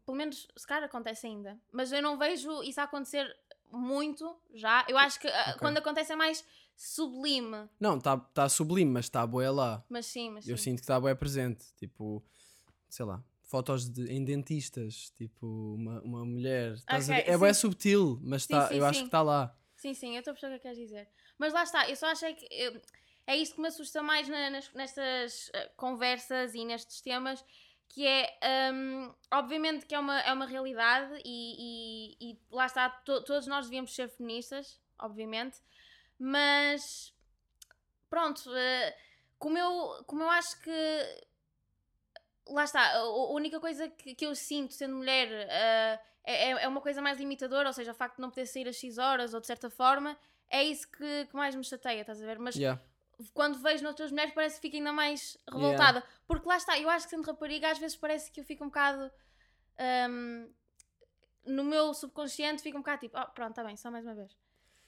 pelo 0.05 0.17
menos 0.17 0.47
se 0.55 0.67
calhar 0.67 0.83
acontece 0.83 1.27
ainda. 1.27 1.59
Mas 1.71 1.91
eu 1.91 2.01
não 2.01 2.17
vejo 2.17 2.63
isso 2.63 2.79
a 2.79 2.83
acontecer 2.83 3.35
muito 3.71 4.35
já. 4.53 4.85
Eu 4.89 4.97
acho 4.97 5.19
que 5.19 5.27
ah, 5.27 5.49
Ok. 5.49 5.59
quando 5.59 5.77
acontece 5.77 6.11
é 6.11 6.15
mais 6.15 6.43
sublime. 6.75 7.69
Não, 7.79 7.97
está 7.97 8.17
tá 8.17 8.49
sublime, 8.49 8.91
mas 8.91 9.05
está 9.05 9.25
bué 9.25 9.49
lá. 9.49 9.83
Mas 9.89 10.05
sim, 10.07 10.29
mas 10.31 10.47
Eu 10.47 10.57
sim. 10.57 10.63
sinto 10.63 10.75
que 10.77 10.83
está 10.83 10.99
bué 10.99 11.13
presente, 11.15 11.65
tipo, 11.75 12.23
sei 12.89 13.05
lá, 13.05 13.23
fotos 13.43 13.89
de, 13.89 14.11
em 14.11 14.23
dentistas, 14.23 15.11
tipo, 15.11 15.45
uma, 15.75 16.01
uma 16.01 16.25
mulher, 16.25 16.73
estás 16.73 17.09
a 17.09 17.13
Ok, 17.13 17.39
ver? 17.39 17.49
é 17.49 17.53
subtil, 17.53 18.19
mas 18.23 18.43
Sim, 18.43 18.53
tá, 18.53 18.67
sim, 18.67 18.75
eu 18.75 18.85
acho 18.85 18.99
que 19.01 19.05
está 19.07 19.21
lá. 19.21 19.55
Sim, 19.75 19.93
sim, 19.93 20.13
eu 20.15 20.19
estou 20.19 20.31
a 20.31 20.33
perceber 20.35 20.55
o 20.55 20.57
que 20.57 20.63
queres 20.63 20.77
dizer. 20.77 21.07
Mas 21.37 21.53
lá 21.53 21.63
está, 21.63 21.89
eu 21.89 21.95
só 21.95 22.07
achei 22.07 22.33
que. 22.35 22.47
eu- 22.51 22.81
é 23.27 23.37
isso 23.37 23.53
que 23.55 23.61
me 23.61 23.67
assusta 23.67 24.01
mais 24.01 24.27
na- 24.27 24.49
nas, 24.49 24.73
nestas 24.73 25.49
eh, 25.53 25.71
conversas 25.77 26.53
e 26.55 26.65
nestes 26.65 27.01
temas, 27.01 27.43
que 27.93 28.07
é. 28.07 28.39
hum, 28.73 29.13
obviamente 29.31 29.85
que 29.85 29.93
é 29.93 29.99
uma, 29.99 30.19
é 30.21 30.31
uma 30.31 30.45
realidade 30.45 31.21
e, 31.25 32.15
e- 32.21 32.31
e 32.31 32.39
lá 32.49 32.65
está, 32.65 32.89
to- 32.89 33.23
todos 33.23 33.47
nós 33.47 33.65
devíamos 33.65 33.93
ser 33.93 34.07
feministas, 34.09 34.79
obviamente, 34.99 35.59
mas. 36.17 37.13
Pronto, 38.09 38.53
eh, 38.55 38.97
como, 39.39 39.57
eu, 39.57 40.03
como 40.05 40.23
eu 40.23 40.29
acho 40.29 40.59
que. 40.61 40.71
Lá 42.47 42.63
está, 42.65 42.93
a 42.97 43.03
única 43.31 43.59
coisa 43.59 43.87
que, 43.87 44.13
que 44.15 44.25
eu 44.25 44.35
sinto 44.35 44.73
sendo 44.73 44.95
mulher 44.95 45.27
eh, 45.49 45.99
é, 46.23 46.49
é 46.63 46.67
uma 46.67 46.81
coisa 46.81 47.01
mais 47.01 47.17
limitadora, 47.17 47.69
ou 47.69 47.73
seja, 47.73 47.91
o 47.91 47.95
facto 47.95 48.15
de 48.17 48.21
não 48.21 48.29
poder 48.29 48.45
sair 48.45 48.67
às 48.67 48.75
X 48.75 48.97
horas 48.97 49.33
ou 49.33 49.39
de 49.39 49.47
certa 49.47 49.69
forma, 49.69 50.17
é 50.49 50.63
isso 50.63 50.89
que, 50.91 51.25
que 51.27 51.35
mais 51.35 51.55
me 51.55 51.63
chateia, 51.63 52.01
estás 52.01 52.21
a 52.21 52.25
ver? 52.25 52.39
Mas 52.39 52.55
Yeah. 52.55 52.81
Quando 53.33 53.59
vejo 53.59 53.83
noutras 53.83 54.11
mulheres 54.11 54.33
parece 54.33 54.55
que 54.55 54.61
fico 54.61 54.75
ainda 54.77 54.91
mais 54.93 55.37
revoltada. 55.51 56.03
Porque 56.27 56.47
lá 56.47 56.57
está, 56.57 56.79
eu 56.79 56.89
acho 56.89 57.05
que 57.05 57.11
sendo 57.15 57.25
rapariga 57.25 57.69
às 57.71 57.77
vezes 57.79 57.95
parece 57.97 58.31
que 58.31 58.39
eu 58.39 58.43
fico 58.45 58.63
um 58.63 58.67
bocado. 58.67 59.11
hum, 60.09 60.49
no 61.45 61.63
meu 61.63 61.93
subconsciente 61.93 62.61
fica 62.61 62.77
um 62.77 62.81
bocado 62.81 62.99
tipo, 63.01 63.17
oh, 63.19 63.25
pronto, 63.31 63.49
está 63.51 63.63
bem, 63.63 63.75
só 63.75 63.89
mais 63.89 64.05
uma 64.05 64.13
vez. 64.13 64.31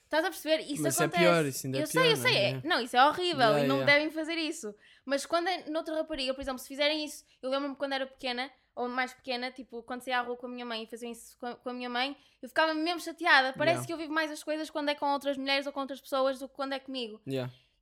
Estás 0.04 0.24
a 0.24 0.28
perceber? 0.30 0.60
Isso 0.62 0.82
Mas 0.82 1.00
é 1.00 1.04
acontece. 1.04 1.22
pior, 1.24 1.44
isso 1.44 1.66
ainda 1.66 1.78
é 1.78 1.82
eu 1.82 1.88
pior, 1.88 2.02
sei, 2.02 2.12
eu 2.12 2.16
sei. 2.16 2.36
é? 2.36 2.50
é- 2.50 2.60
Não, 2.62 2.80
isso 2.80 2.96
é 2.96 3.04
horrível 3.04 3.40
Yeah, 3.40 3.64
e 3.64 3.66
não 3.66 3.76
yeah. 3.78 3.92
devem 3.92 4.10
fazer 4.12 4.34
isso. 4.36 4.72
Mas 5.04 5.26
quando 5.26 5.48
é 5.48 5.68
noutra 5.68 5.94
rapariga, 5.96 6.32
por 6.32 6.40
exemplo, 6.40 6.60
se 6.60 6.68
fizerem 6.68 7.04
isso, 7.04 7.24
eu 7.42 7.50
lembro-me 7.50 7.74
quando 7.74 7.94
era 7.94 8.06
pequena, 8.06 8.48
ou 8.76 8.88
mais 8.88 9.12
pequena, 9.12 9.50
tipo, 9.50 9.82
quando 9.82 10.02
saía 10.02 10.18
à 10.18 10.22
rua 10.22 10.36
com 10.36 10.46
a 10.46 10.48
minha 10.48 10.64
mãe 10.64 10.84
e 10.84 10.86
faziam 10.86 11.10
isso 11.10 11.36
com 11.38 11.46
a, 11.46 11.54
com 11.56 11.70
a 11.70 11.72
minha 11.72 11.88
mãe, 11.90 12.16
eu 12.40 12.48
ficava 12.48 12.72
mesmo 12.74 13.00
chateada. 13.00 13.52
Parece 13.54 13.78
Yeah. 13.78 13.86
que 13.88 13.92
eu 13.92 13.96
vivo 13.96 14.12
mais 14.12 14.30
as 14.30 14.42
coisas 14.44 14.70
quando 14.70 14.88
é 14.90 14.94
com 14.94 15.06
outras 15.12 15.36
mulheres 15.36 15.66
ou 15.66 15.72
com 15.72 15.80
outras 15.80 16.00
pessoas 16.00 16.38
do 16.38 16.48
que 16.48 16.54
quando 16.54 16.74
é 16.74 16.78
comigo. 16.78 17.20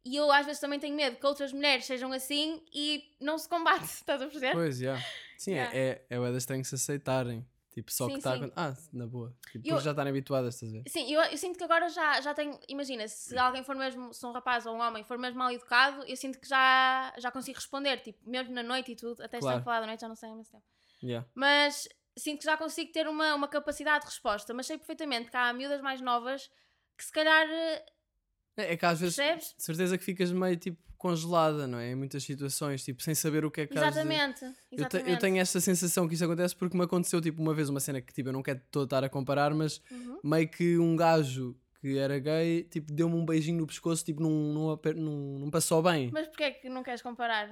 E 0.04 0.16
eu 0.16 0.30
às 0.32 0.44
vezes 0.46 0.60
também 0.60 0.80
tenho 0.80 0.96
medo 0.96 1.16
que 1.16 1.26
outras 1.26 1.52
mulheres 1.52 1.84
sejam 1.84 2.12
assim 2.12 2.62
e 2.72 3.04
não 3.20 3.38
se 3.38 3.48
combate, 3.48 3.84
estás 3.84 4.20
a 4.20 4.26
perceber? 4.26 4.52
Pois, 4.52 4.80
yeah. 4.80 5.02
Sim, 5.38 5.52
Yeah. 5.52 5.76
é, 5.76 5.88
é, 6.08 6.16
é 6.16 6.18
o 6.20 6.36
estranho 6.36 6.64
se 6.64 6.74
aceitarem. 6.74 7.46
Tipo, 7.72 7.90
só 7.90 8.04
Sim, 8.04 8.12
que 8.12 8.18
está. 8.18 8.34
Ah, 8.54 8.74
na 8.92 9.06
boa. 9.06 9.34
Tipo, 9.50 9.66
Eu- 9.66 9.80
já 9.80 9.92
estarem 9.92 10.10
habituadas, 10.10 10.54
estás 10.56 10.70
a 10.74 10.76
ver? 10.76 10.84
Sim, 10.90 11.10
eu, 11.10 11.22
eu 11.22 11.38
sinto 11.38 11.56
que 11.56 11.64
agora 11.64 11.88
já, 11.88 12.20
já 12.20 12.34
tenho. 12.34 12.60
Imagina, 12.68 13.08
se 13.08 13.36
alguém 13.38 13.64
for 13.64 13.74
mesmo, 13.74 14.12
se 14.12 14.26
um 14.26 14.30
rapaz 14.32 14.66
ou 14.66 14.76
um 14.76 14.80
homem 14.80 15.02
for 15.04 15.16
mesmo 15.16 15.38
mal 15.38 15.50
educado, 15.50 16.04
eu 16.06 16.14
sinto 16.14 16.38
que 16.38 16.46
já, 16.46 17.14
já 17.16 17.30
consigo 17.30 17.56
responder, 17.56 18.00
tipo, 18.02 18.18
mesmo 18.28 18.52
na 18.52 18.62
noite 18.62 18.92
e 18.92 18.96
tudo, 18.96 19.22
até 19.22 19.38
Claro. 19.38 19.56
estar 19.56 19.60
a 19.62 19.64
falar 19.64 19.80
da 19.80 19.86
noite, 19.86 20.00
já 20.02 20.08
não 20.08 20.14
sei 20.14 20.28
há 20.28 20.34
muito 20.34 20.50
tempo. 20.50 20.64
Yeah. 21.02 21.26
Mas 21.34 21.88
sinto 22.14 22.40
que 22.40 22.44
já 22.44 22.58
consigo 22.58 22.92
ter 22.92 23.08
uma, 23.08 23.34
uma 23.34 23.48
capacidade 23.48 24.00
de 24.04 24.10
resposta, 24.10 24.52
mas 24.52 24.66
sei 24.66 24.76
perfeitamente 24.76 25.30
que 25.30 25.36
há 25.38 25.50
miúdas 25.54 25.80
mais 25.80 25.98
novas 26.02 26.50
que 26.98 27.04
se 27.04 27.10
calhar. 27.12 27.46
É, 28.56 28.72
é 28.72 28.76
que 28.76 28.84
às 28.86 29.00
vezes, 29.00 29.16
Percebes? 29.16 29.54
de 29.56 29.62
certeza 29.62 29.96
que 29.98 30.04
ficas 30.04 30.30
meio 30.32 30.56
tipo 30.56 30.78
congelada, 30.98 31.66
não 31.66 31.78
é? 31.78 31.90
Em 31.90 31.94
muitas 31.96 32.22
situações, 32.22 32.84
tipo, 32.84 33.02
sem 33.02 33.14
saber 33.14 33.44
o 33.44 33.50
que 33.50 33.62
é 33.62 33.66
que 33.66 33.76
has 33.76 33.96
Exatamente. 33.96 34.44
Eu, 34.70 34.88
te- 34.88 35.02
eu 35.10 35.18
tenho 35.18 35.38
esta 35.38 35.60
sensação 35.60 36.06
que 36.06 36.14
isso 36.14 36.24
acontece 36.24 36.54
porque 36.54 36.76
me 36.76 36.84
aconteceu 36.84 37.20
tipo 37.20 37.42
uma 37.42 37.52
vez 37.52 37.68
uma 37.68 37.80
cena 37.80 38.00
que 38.00 38.12
tipo, 38.12 38.28
eu 38.28 38.32
não 38.32 38.42
quero 38.42 38.60
todo 38.70 38.84
estar 38.84 39.02
a 39.02 39.08
comparar, 39.08 39.52
mas 39.52 39.80
Uhum. 39.90 40.20
meio 40.22 40.48
que 40.48 40.78
um 40.78 40.94
gajo 40.94 41.56
que 41.80 41.98
era 41.98 42.18
gay 42.20 42.62
tipo, 42.64 42.92
deu-me 42.92 43.16
um 43.16 43.24
beijinho 43.26 43.58
no 43.58 43.66
pescoço, 43.66 44.04
tipo, 44.04 44.22
não 44.22 45.50
passou 45.50 45.82
bem. 45.82 46.10
Mas 46.12 46.28
porquê 46.28 46.44
é 46.44 46.50
que 46.52 46.68
não 46.68 46.84
queres 46.84 47.02
comparar? 47.02 47.50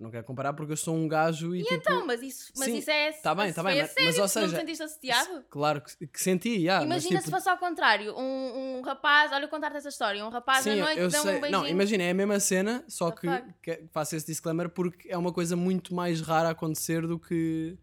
Não 0.00 0.10
quero 0.10 0.24
comparar 0.24 0.52
porque 0.52 0.72
eu 0.72 0.76
sou 0.76 0.94
um 0.94 1.08
gajo 1.08 1.54
e, 1.56 1.62
tipo. 1.62 1.74
Então, 1.74 2.06
mas 2.06 2.22
isso, 2.22 2.52
mas 2.56 2.66
sim, 2.66 2.78
isso 2.78 2.90
é. 2.90 3.12
tá 3.12 3.34
bem, 3.34 3.52
tá 3.52 3.62
bem, 3.62 3.80
a 3.80 3.82
mas- 3.82 3.90
sério, 3.92 4.04
mas, 4.06 4.18
ou 4.18 4.28
tu 4.28 4.34
não 4.34 4.42
te 4.46 4.50
seja, 4.50 4.56
sentiste 4.60 4.82
assediado? 4.84 5.44
Claro 5.50 5.80
que, 5.82 6.06
que 6.06 6.20
senti, 6.20 6.50
yeah, 6.50 6.86
mas, 6.86 7.02
Imagina 7.04 7.18
tipo, 7.20 7.24
se 7.24 7.30
fosse 7.30 7.48
ao 7.48 7.58
contrário, 7.58 8.14
um, 8.16 8.78
um 8.78 8.82
rapaz, 8.82 9.32
olha 9.32 9.44
eu 9.44 9.48
contar-te 9.48 9.76
essa 9.76 9.88
história, 9.88 10.24
um 10.24 10.28
rapaz 10.28 10.62
Sim, 10.62 10.80
à 10.80 10.84
noite 10.84 11.00
eu 11.00 11.08
dá 11.08 11.18
um 11.18 11.22
sei. 11.22 11.32
beijinho. 11.40 11.50
Não, 11.50 11.66
imagina, 11.66 12.04
é 12.04 12.10
a 12.10 12.14
mesma 12.14 12.38
cena, 12.38 12.84
só 12.86 13.10
que, 13.10 13.26
que 13.62 13.84
faço 13.90 14.14
esse 14.14 14.26
disclaimer 14.26 14.68
porque 14.68 15.08
é 15.10 15.18
uma 15.18 15.32
coisa 15.32 15.56
muito 15.56 15.92
mais 15.94 16.20
rara 16.20 16.48
a 16.48 16.52
acontecer 16.52 17.06
do 17.06 17.18
que 17.18 17.76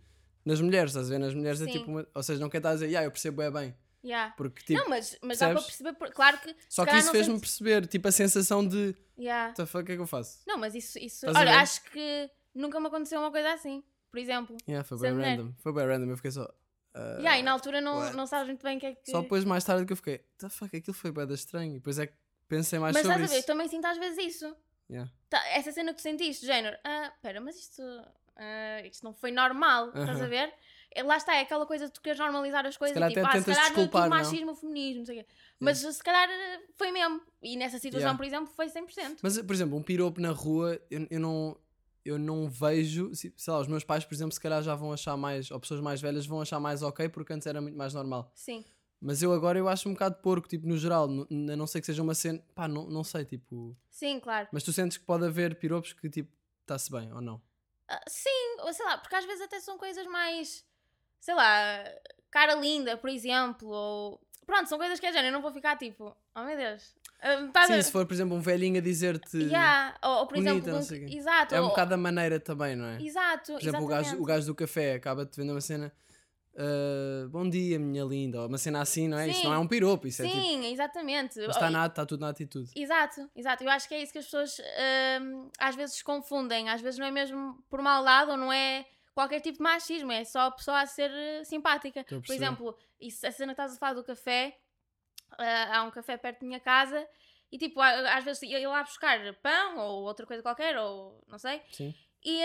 nas 0.46 0.62
mulheres, 0.62 0.92
estás 0.92 1.08
a 1.08 1.10
ver? 1.10 1.20
Nas 1.20 1.34
mulheres 1.34 1.60
é 1.62 1.66
Sim. 1.66 1.72
tipo 1.72 1.92
uma, 1.92 2.08
Ou 2.14 2.24
seja, 2.24 2.40
não 2.40 2.50
quer 2.50 2.58
estar 2.58 2.70
a 2.70 2.74
dizer, 2.76 2.86
yeah, 2.86 3.06
eu 3.06 3.12
percebo 3.12 3.42
é 3.42 3.52
bem. 3.52 3.76
Yeah. 4.06 4.34
Porque 4.38 4.64
tipo. 4.64 4.80
não, 4.80 4.88
mas, 4.88 5.18
mas 5.22 5.40
dá 5.40 5.50
para 5.50 5.62
perceber, 5.62 5.94
por- 5.94 6.12
claro 6.12 6.38
que. 6.38 6.56
só 6.70 6.86
que 6.86 6.96
isso 6.96 7.12
fez-me 7.12 7.40
perceber, 7.40 7.88
tipo, 7.88 8.08
a 8.08 8.12
sensação 8.12 8.66
de. 8.66 8.96
Yeah. 9.18 9.54
The 9.54 9.66
fuck, 9.66 9.82
o 9.84 9.86
que 9.86 9.92
é 9.94 9.96
que 9.96 10.02
eu 10.02 10.06
faço? 10.08 10.42
Não, 10.46 10.58
mas 10.58 10.76
isso. 10.76 11.00
isso 11.00 11.26
Estás 11.26 11.36
olha, 11.38 11.60
acho 11.60 11.82
que 11.86 12.30
nunca 12.54 12.80
me 12.80 12.88
aconteceu 12.88 13.20
uma 13.20 13.32
coisa 13.32 13.52
assim, 13.54 13.84
por 14.12 14.20
exemplo. 14.20 14.56
Yeah, 14.68 14.88
foi 14.88 15.00
bem 15.00 15.14
random. 15.18 15.54
Foi 15.58 15.74
bem 15.74 15.88
random, 15.88 16.12
eu 16.12 16.18
fiquei 16.18 16.32
só. 16.32 16.48
ah, 16.94 17.16
Yeah, 17.18 17.40
e 17.40 17.44
na 17.44 17.52
altura 17.52 17.82
não, 17.82 17.98
what? 17.98 18.16
não 18.16 18.28
sabes 18.28 18.48
muito 18.48 18.62
bem 18.64 18.78
o 18.78 18.80
que 18.80 18.86
é 18.86 18.94
que. 18.96 19.10
Só 19.10 19.22
depois, 19.22 19.44
mais 19.44 19.64
tarde, 19.64 19.86
que 19.86 19.94
eu 19.94 19.98
fiquei, 19.98 20.20
the 20.38 20.50
fuck, 20.50 20.76
aquilo 20.76 20.94
foi 20.94 21.12
bem 21.12 21.28
estranho. 21.34 21.72
E 21.72 21.80
depois 21.80 21.98
é 21.98 22.06
que 22.06 22.14
pensei 22.48 22.78
mais 22.78 22.94
mas 22.94 23.02
sobre 23.04 23.24
estás 23.24 23.32
a 23.32 23.34
ver, 23.34 23.38
eu 23.38 23.40
isso. 23.40 23.48
também 23.48 23.68
sinto 23.68 23.86
às 23.86 23.98
vezes 23.98 24.36
isso. 24.36 24.56
Yeah. 24.88 25.12
Tá, 25.32 25.44
essa 25.50 25.72
cena 25.72 25.92
que 25.92 25.98
tu 25.98 26.04
sentiste, 26.04 26.46
género, 26.46 26.78
ah, 26.84 27.12
pera, 27.24 27.42
mas 27.42 27.56
isto, 27.58 27.82
ah, 28.36 28.82
isto 28.86 29.04
não 29.04 29.16
foi 29.16 29.32
normal, 29.32 29.88
estás 29.88 30.22
a 30.22 30.28
ver? 30.28 30.54
É, 30.96 31.04
Lá 31.04 31.18
está, 31.18 31.36
é 31.36 31.42
aquela 31.42 31.66
coisa 31.66 31.86
de 31.88 31.92
tu 31.92 32.02
queres 32.02 32.18
normalizar 32.18 32.66
as 32.66 32.78
coisas, 32.78 32.94
calhar 32.94 33.10
tipo, 33.12 33.28
ah, 33.28 33.38
se 33.40 33.46
calhar 33.46 33.66
desculpar, 33.66 34.10
não? 34.10 34.18
machismo, 34.18 34.56
feminismo, 34.56 35.00
não 35.00 35.06
sei 35.06 35.20
o 35.20 35.24
quê. 35.24 35.30
Mas 35.60 35.78
se 35.80 36.04
calhar 36.04 36.28
foi 36.78 36.90
mesmo. 36.92 37.22
E 37.44 37.58
nessa 37.58 37.78
situação, 37.78 38.08
Yeah. 38.08 38.18
por 38.18 38.26
exemplo, 38.26 38.48
foi 38.56 38.70
100%. 38.70 39.20
Mas, 39.22 39.40
por 39.42 39.54
exemplo, 39.54 39.78
um 39.78 39.84
piropo 39.84 40.22
na 40.22 40.32
rua, 40.32 40.80
eu, 40.90 41.06
eu 41.12 41.20
não. 41.20 41.58
Eu 42.04 42.20
não 42.20 42.48
vejo, 42.48 43.14
se- 43.16 43.34
sei 43.36 43.52
lá, 43.52 43.60
os 43.60 43.68
meus 43.68 43.84
pais, 43.84 44.06
por 44.06 44.14
exemplo, 44.14 44.32
se 44.32 44.40
calhar 44.40 44.62
já 44.62 44.76
vão 44.76 44.94
achar 44.94 45.18
mais, 45.18 45.50
ou 45.50 45.60
pessoas 45.60 45.82
mais 45.82 46.00
velhas 46.00 46.24
vão 46.28 46.40
achar 46.40 46.60
mais 46.60 46.84
ok, 46.84 47.10
porque 47.10 47.34
antes 47.34 47.48
era 47.48 47.60
muito 47.60 47.76
mais 47.76 47.96
normal. 47.96 48.32
Sim. 48.36 48.64
Mas 49.02 49.24
eu 49.24 49.34
agora 49.34 49.58
eu 49.58 49.68
acho 49.68 49.90
um 49.90 49.94
bocado 49.94 50.18
porco, 50.22 50.48
tipo, 50.48 50.68
no 50.68 50.78
geral, 50.78 51.06
a 51.10 51.56
não 51.56 51.66
ser 51.66 51.80
que 51.80 51.88
seja 51.88 52.04
uma 52.04 52.14
cena, 52.14 52.44
pá, 52.54 52.68
não, 52.68 52.86
não 52.88 53.04
sei, 53.04 53.26
tipo. 53.26 53.76
Sim, 53.90 54.20
claro. 54.20 54.48
Mas 54.52 54.62
tu 54.62 54.72
sentes 54.72 54.98
que 54.98 55.04
pode 55.04 55.26
haver 55.26 55.56
piropos 55.56 55.94
que, 55.94 56.08
tipo, 56.08 56.32
está-se 56.62 56.92
bem 56.92 57.12
ou 57.12 57.20
não? 57.22 57.42
Ah, 57.90 58.00
sim, 58.08 58.30
ou 58.62 58.72
sei 58.72 58.86
lá, 58.86 59.00
porque 59.00 59.16
às 59.16 59.26
vezes 59.26 59.42
até 59.42 59.60
são 59.60 59.76
coisas 59.76 60.06
mais, 60.06 60.64
sei 61.26 61.34
lá, 61.34 61.84
cara 62.30 62.54
linda, 62.54 62.96
por 62.98 63.10
exemplo, 63.10 63.68
ou 63.68 64.22
pronto, 64.46 64.70
são 64.70 64.78
coisas 64.78 65.00
que 65.00 65.08
é 65.08 65.12
género, 65.12 65.30
eu 65.30 65.32
não 65.34 65.42
vou 65.42 65.52
ficar 65.52 65.76
tipo, 65.76 66.16
oh 66.36 66.44
meu 66.44 66.56
Deus. 66.56 66.94
estás 67.48 67.68
Sim, 67.68 67.82
se 67.82 67.92
for, 67.92 68.06
por 68.06 68.14
exemplo, 68.14 68.36
um 68.38 68.42
velhinho 68.42 68.78
a 68.78 68.82
dizer-te. 68.82 69.38
Yeah, 69.38 69.98
Ou, 70.04 70.12
ou, 70.20 70.28
por 70.28 70.36
bonita, 70.36 70.52
exemplo, 70.52 70.72
não 70.74 70.80
um- 70.80 70.84
sei 70.84 71.00
quê. 71.06 71.18
exato. 71.18 71.56
É 71.56 71.60
um 71.60 71.64
ou- 71.64 71.70
bocado 71.72 71.96
a 71.96 71.98
maneira 71.98 72.40
também, 72.40 72.76
não 72.76 72.86
é? 72.86 73.02
Exato, 73.02 73.54
Por 73.54 73.62
exemplo, 73.62 73.84
o 73.84 73.88
gajo, 73.88 74.22
o 74.22 74.24
gajo 74.24 74.46
do 74.46 74.54
café 74.54 74.94
acaba 74.94 75.26
de 75.26 75.36
vender 75.36 75.52
uma 75.52 75.62
cena. 75.62 75.92
ah, 76.58 77.28
bom 77.30 77.50
dia, 77.50 77.80
minha 77.80 78.04
linda. 78.04 78.42
Ou 78.42 78.48
uma 78.48 78.58
cena 78.60 78.82
assim, 78.82 79.08
não 79.08 79.18
é? 79.18 79.28
Isso 79.28 79.40
Sim. 79.42 79.48
não 79.48 79.54
é 79.56 79.58
um 79.60 79.68
piropo, 79.68 80.08
isso 80.08 80.22
é 80.22 80.26
tipo. 80.28 80.40
Sim, 80.40 80.72
exatamente. 80.72 81.40
Mas 81.40 81.56
está 81.56 81.70
na, 81.72 81.90
tá 81.90 82.06
tudo 82.06 82.22
na 82.22 82.30
atitude. 82.30 82.70
Exato, 82.76 83.28
exato. 83.36 83.64
Eu 83.64 83.70
acho 83.72 83.88
que 83.88 83.96
é 83.96 84.04
isso 84.04 84.12
que 84.14 84.20
as 84.20 84.26
pessoas 84.26 84.58
hum, 85.22 85.50
às 85.60 85.76
vezes 85.76 86.02
confundem. 86.04 86.70
Às 86.70 86.82
vezes 86.82 87.00
não 87.00 87.08
é 87.08 87.12
mesmo 87.12 87.58
por 87.70 87.82
maldade 87.82 88.30
ou 88.32 88.38
não 88.38 88.54
é 88.54 88.86
qualquer 89.16 89.40
tipo 89.42 89.58
de 89.58 89.64
machismo, 89.64 90.12
é 90.12 90.24
só 90.24 90.42
a 90.42 90.52
pessoa 90.52 90.82
a 90.82 90.86
ser 90.86 91.10
eh, 91.10 91.44
simpática. 91.44 92.02
A 92.02 92.04
Por 92.04 92.32
exemplo, 92.32 92.78
isso, 93.02 93.26
a 93.26 93.32
cena 93.32 93.56
que 93.56 93.62
estás 93.62 93.76
a 93.76 93.80
falar 93.80 93.94
do 93.94 94.04
café, 94.04 94.56
ah, 95.40 95.78
há 95.80 95.84
um 95.84 95.90
café 95.92 96.18
perto 96.18 96.42
da 96.42 96.46
minha 96.48 96.60
casa 96.60 97.08
e 97.52 97.58
tipo, 97.58 97.80
a- 97.82 98.18
às 98.18 98.24
vezes 98.24 98.44
ia 98.44 98.60
ia 98.60 98.70
lá 98.70 98.84
buscar 98.84 99.18
pão 99.42 99.78
ou 99.80 100.04
outra 100.04 100.26
coisa 100.28 100.44
qualquer, 100.44 100.78
ou 100.78 101.24
não 101.28 101.40
sei. 101.40 101.62
Sim. 101.72 101.94
E, 102.24 102.40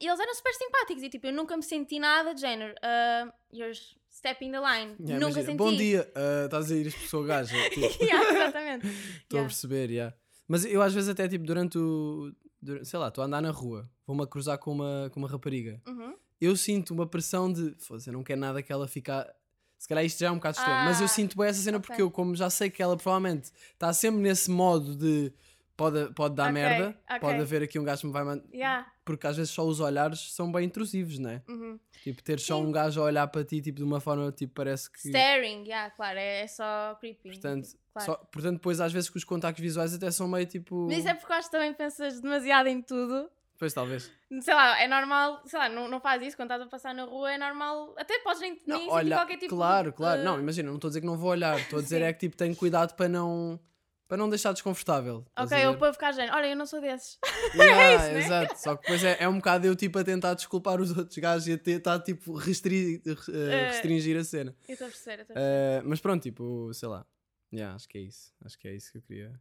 e 0.00 0.06
eles 0.06 0.20
eram 0.20 0.34
super 0.34 0.52
simpáticos 0.54 1.02
e 1.02 1.08
tipo, 1.08 1.26
eu 1.26 1.32
nunca 1.32 1.56
me 1.56 1.62
senti 1.62 1.98
nada 1.98 2.34
de 2.34 2.40
género. 2.40 2.74
ah, 2.82 3.32
you're 3.52 3.74
stepping 4.10 4.52
the 4.52 4.60
line. 4.60 4.94
Yeah, 5.00 5.18
nunca 5.18 5.40
imagina, 5.40 5.44
senti. 5.46 5.56
Bom 5.56 5.74
dia, 5.74 6.12
ah, 6.14 6.44
estás 6.44 6.70
a 6.70 6.74
ir 6.76 6.92
pessoa 6.92 7.26
gaja. 7.26 7.56
Tipo, 7.70 8.04
Yeah, 8.04 8.30
exatamente. 8.30 8.86
Estou 9.24 9.38
a 9.38 9.42
Yeah. 9.42 9.48
perceber, 9.48 9.90
yeah. 9.90 10.16
Mas 10.46 10.64
eu 10.66 10.80
às 10.82 10.92
vezes 10.94 11.08
até 11.08 11.26
tipo 11.26 11.44
durante 11.44 11.78
o. 11.78 12.30
dur- 12.60 12.84
sei 12.84 12.98
lá, 12.98 13.08
estou 13.08 13.22
a 13.22 13.26
andar 13.26 13.40
na 13.40 13.50
rua, 13.50 13.88
vou-me 14.06 14.22
a 14.22 14.26
cruzar 14.26 14.58
com 14.58 14.72
uma, 14.72 15.10
com 15.12 15.20
uma 15.20 15.28
rapariga. 15.28 15.80
Uhum. 15.86 16.14
Eu 16.40 16.56
sinto 16.56 16.92
uma 16.92 17.06
pressão 17.06 17.52
de. 17.52 17.74
Foda-se, 17.78 18.08
eu 18.08 18.12
não 18.12 18.22
quero 18.22 18.40
nada 18.40 18.62
que 18.62 18.72
ela 18.72 18.86
fique. 18.88 19.10
a- 19.10 19.32
Se 19.78 19.88
calhar 19.88 20.04
isto 20.04 20.18
já 20.20 20.28
é 20.28 20.30
um 20.30 20.36
bocado 20.36 20.56
extremo, 20.58 20.78
mas 20.84 20.98
eu 21.00 21.04
Ah, 21.04 21.08
sinto 21.08 21.36
bem 21.36 21.46
essa 21.48 21.60
cena 21.60 21.76
ok. 21.78 21.86
porque 21.86 22.00
eu, 22.02 22.10
como 22.10 22.34
já 22.34 22.48
sei 22.48 22.70
que 22.70 22.82
ela 22.82 22.96
provavelmente 22.96 23.50
está 23.72 23.92
sempre 23.92 24.20
nesse 24.20 24.50
modo 24.50 24.96
de. 24.96 25.32
Pode, 25.76 26.14
pode 26.14 26.36
dar 26.36 26.44
Ok, 26.44 26.52
merda, 26.54 26.96
ok. 27.04 27.18
pode 27.18 27.40
haver 27.40 27.62
aqui 27.64 27.80
um 27.80 27.84
gajo 27.84 28.02
que 28.02 28.06
me 28.06 28.12
vai 28.12 28.22
mandar. 28.22 28.44
Yeah. 28.54 28.86
Porque 29.04 29.26
às 29.26 29.36
vezes 29.36 29.50
só 29.52 29.66
os 29.66 29.80
olhares 29.80 30.32
são 30.32 30.50
bem 30.52 30.66
intrusivos, 30.66 31.18
né? 31.18 31.42
Uhum. 31.48 31.80
Tipo, 32.04 32.22
ter 32.22 32.38
só 32.38 32.56
Sim. 32.60 32.66
um 32.66 32.70
gajo 32.70 33.00
a 33.00 33.04
olhar 33.04 33.26
para 33.26 33.42
ti 33.44 33.60
tipo, 33.60 33.78
de 33.78 33.82
uma 33.84 33.98
forma 33.98 34.30
tipo, 34.30 34.54
parece 34.54 34.88
que. 34.88 34.98
Staring, 35.08 35.64
yeah, 35.64 35.90
claro, 35.90 36.16
é, 36.18 36.42
é 36.42 36.46
só 36.46 36.94
creepy. 37.00 37.30
Portanto, 37.30 37.68
claro. 37.92 38.06
só- 38.06 38.16
portanto, 38.30 38.54
depois 38.54 38.80
às 38.80 38.92
vezes 38.92 39.10
que 39.10 39.16
os 39.16 39.24
contactos 39.24 39.60
visuais 39.60 39.92
até 39.92 40.10
são 40.12 40.28
meio 40.28 40.46
tipo. 40.46 40.86
Mas 40.86 40.98
isso 40.98 41.08
é 41.08 41.14
porque 41.14 41.32
acho 41.32 41.48
que 41.48 41.52
também 41.56 41.74
pensas 41.74 42.20
demasiado 42.20 42.68
em 42.68 42.80
tudo. 42.80 43.28
Pois 43.58 43.72
talvez. 43.72 44.10
Sei 44.40 44.52
lá, 44.52 44.80
é 44.82 44.88
normal, 44.88 45.40
sei 45.46 45.58
lá, 45.58 45.68
não, 45.68 45.88
não 45.88 46.00
faz 46.00 46.20
isso 46.22 46.36
quando 46.36 46.50
estás 46.50 46.62
a 46.62 46.66
passar 46.70 46.92
na 46.94 47.04
rua, 47.04 47.32
é 47.32 47.38
normal. 47.38 47.94
Até 47.96 48.18
podes 48.18 48.40
nem, 48.40 48.60
Não, 48.66 48.78
nem 48.78 48.90
olha, 48.90 49.16
qualquer 49.16 49.36
tipo 49.38 49.54
claro, 49.54 49.90
de. 49.90 49.96
claro. 49.96 50.22
Não, 50.24 50.40
imagina, 50.40 50.68
não 50.68 50.74
estou 50.76 50.88
a 50.88 50.90
dizer 50.90 51.00
que 51.00 51.06
não 51.06 51.16
vou 51.16 51.30
olhar, 51.30 51.58
estou 51.60 51.78
a 51.78 51.82
dizer 51.82 52.02
é 52.02 52.12
que 52.12 52.18
tipo, 52.20 52.36
tenho 52.36 52.54
cuidado 52.56 52.94
para 52.96 53.08
não, 53.08 53.60
para 54.08 54.16
não 54.16 54.28
deixar 54.28 54.52
desconfortável. 54.52 55.24
Ok, 55.38 55.56
eu 55.64 55.72
ver? 55.72 55.78
para 55.78 55.92
ficar 55.92 56.10
género, 56.12 56.36
olha, 56.36 56.48
eu 56.48 56.56
não 56.56 56.66
sou 56.66 56.80
desses. 56.80 57.16
Yeah, 57.54 57.94
isso, 57.94 58.12
né? 58.12 58.18
Exato, 58.18 58.58
só 58.60 58.74
que 58.74 58.82
depois 58.82 59.04
é, 59.04 59.16
é 59.20 59.28
um 59.28 59.36
bocado 59.36 59.64
eu 59.68 59.76
tipo 59.76 59.96
a 60.00 60.02
tentar 60.04 60.34
desculpar 60.34 60.80
os 60.80 60.90
outros 60.96 61.16
gajos 61.18 61.46
e 61.46 61.52
a 61.52 61.58
tentar 61.58 62.00
tipo 62.00 62.34
restri- 62.34 63.00
eh, 63.06 63.14
Eh, 63.32 63.66
restringir 63.68 64.18
a 64.18 64.24
cena. 64.24 64.56
Eu 64.68 64.72
estou 64.72 64.88
a 64.88 64.90
perceber, 64.90 65.18
eu 65.18 65.22
estou 65.22 65.36
a 65.36 65.38
perceber. 65.40 65.78
Eh, 65.78 65.82
mas 65.84 66.00
pronto, 66.00 66.20
tipo, 66.22 66.74
sei 66.74 66.88
lá. 66.88 67.06
Yeah, 67.52 67.76
acho 67.76 67.88
que 67.88 67.98
é 67.98 68.00
isso. 68.00 68.32
Acho 68.44 68.58
que 68.58 68.66
é 68.66 68.74
isso 68.74 68.90
que 68.90 68.98
eu 68.98 69.02
queria 69.02 69.40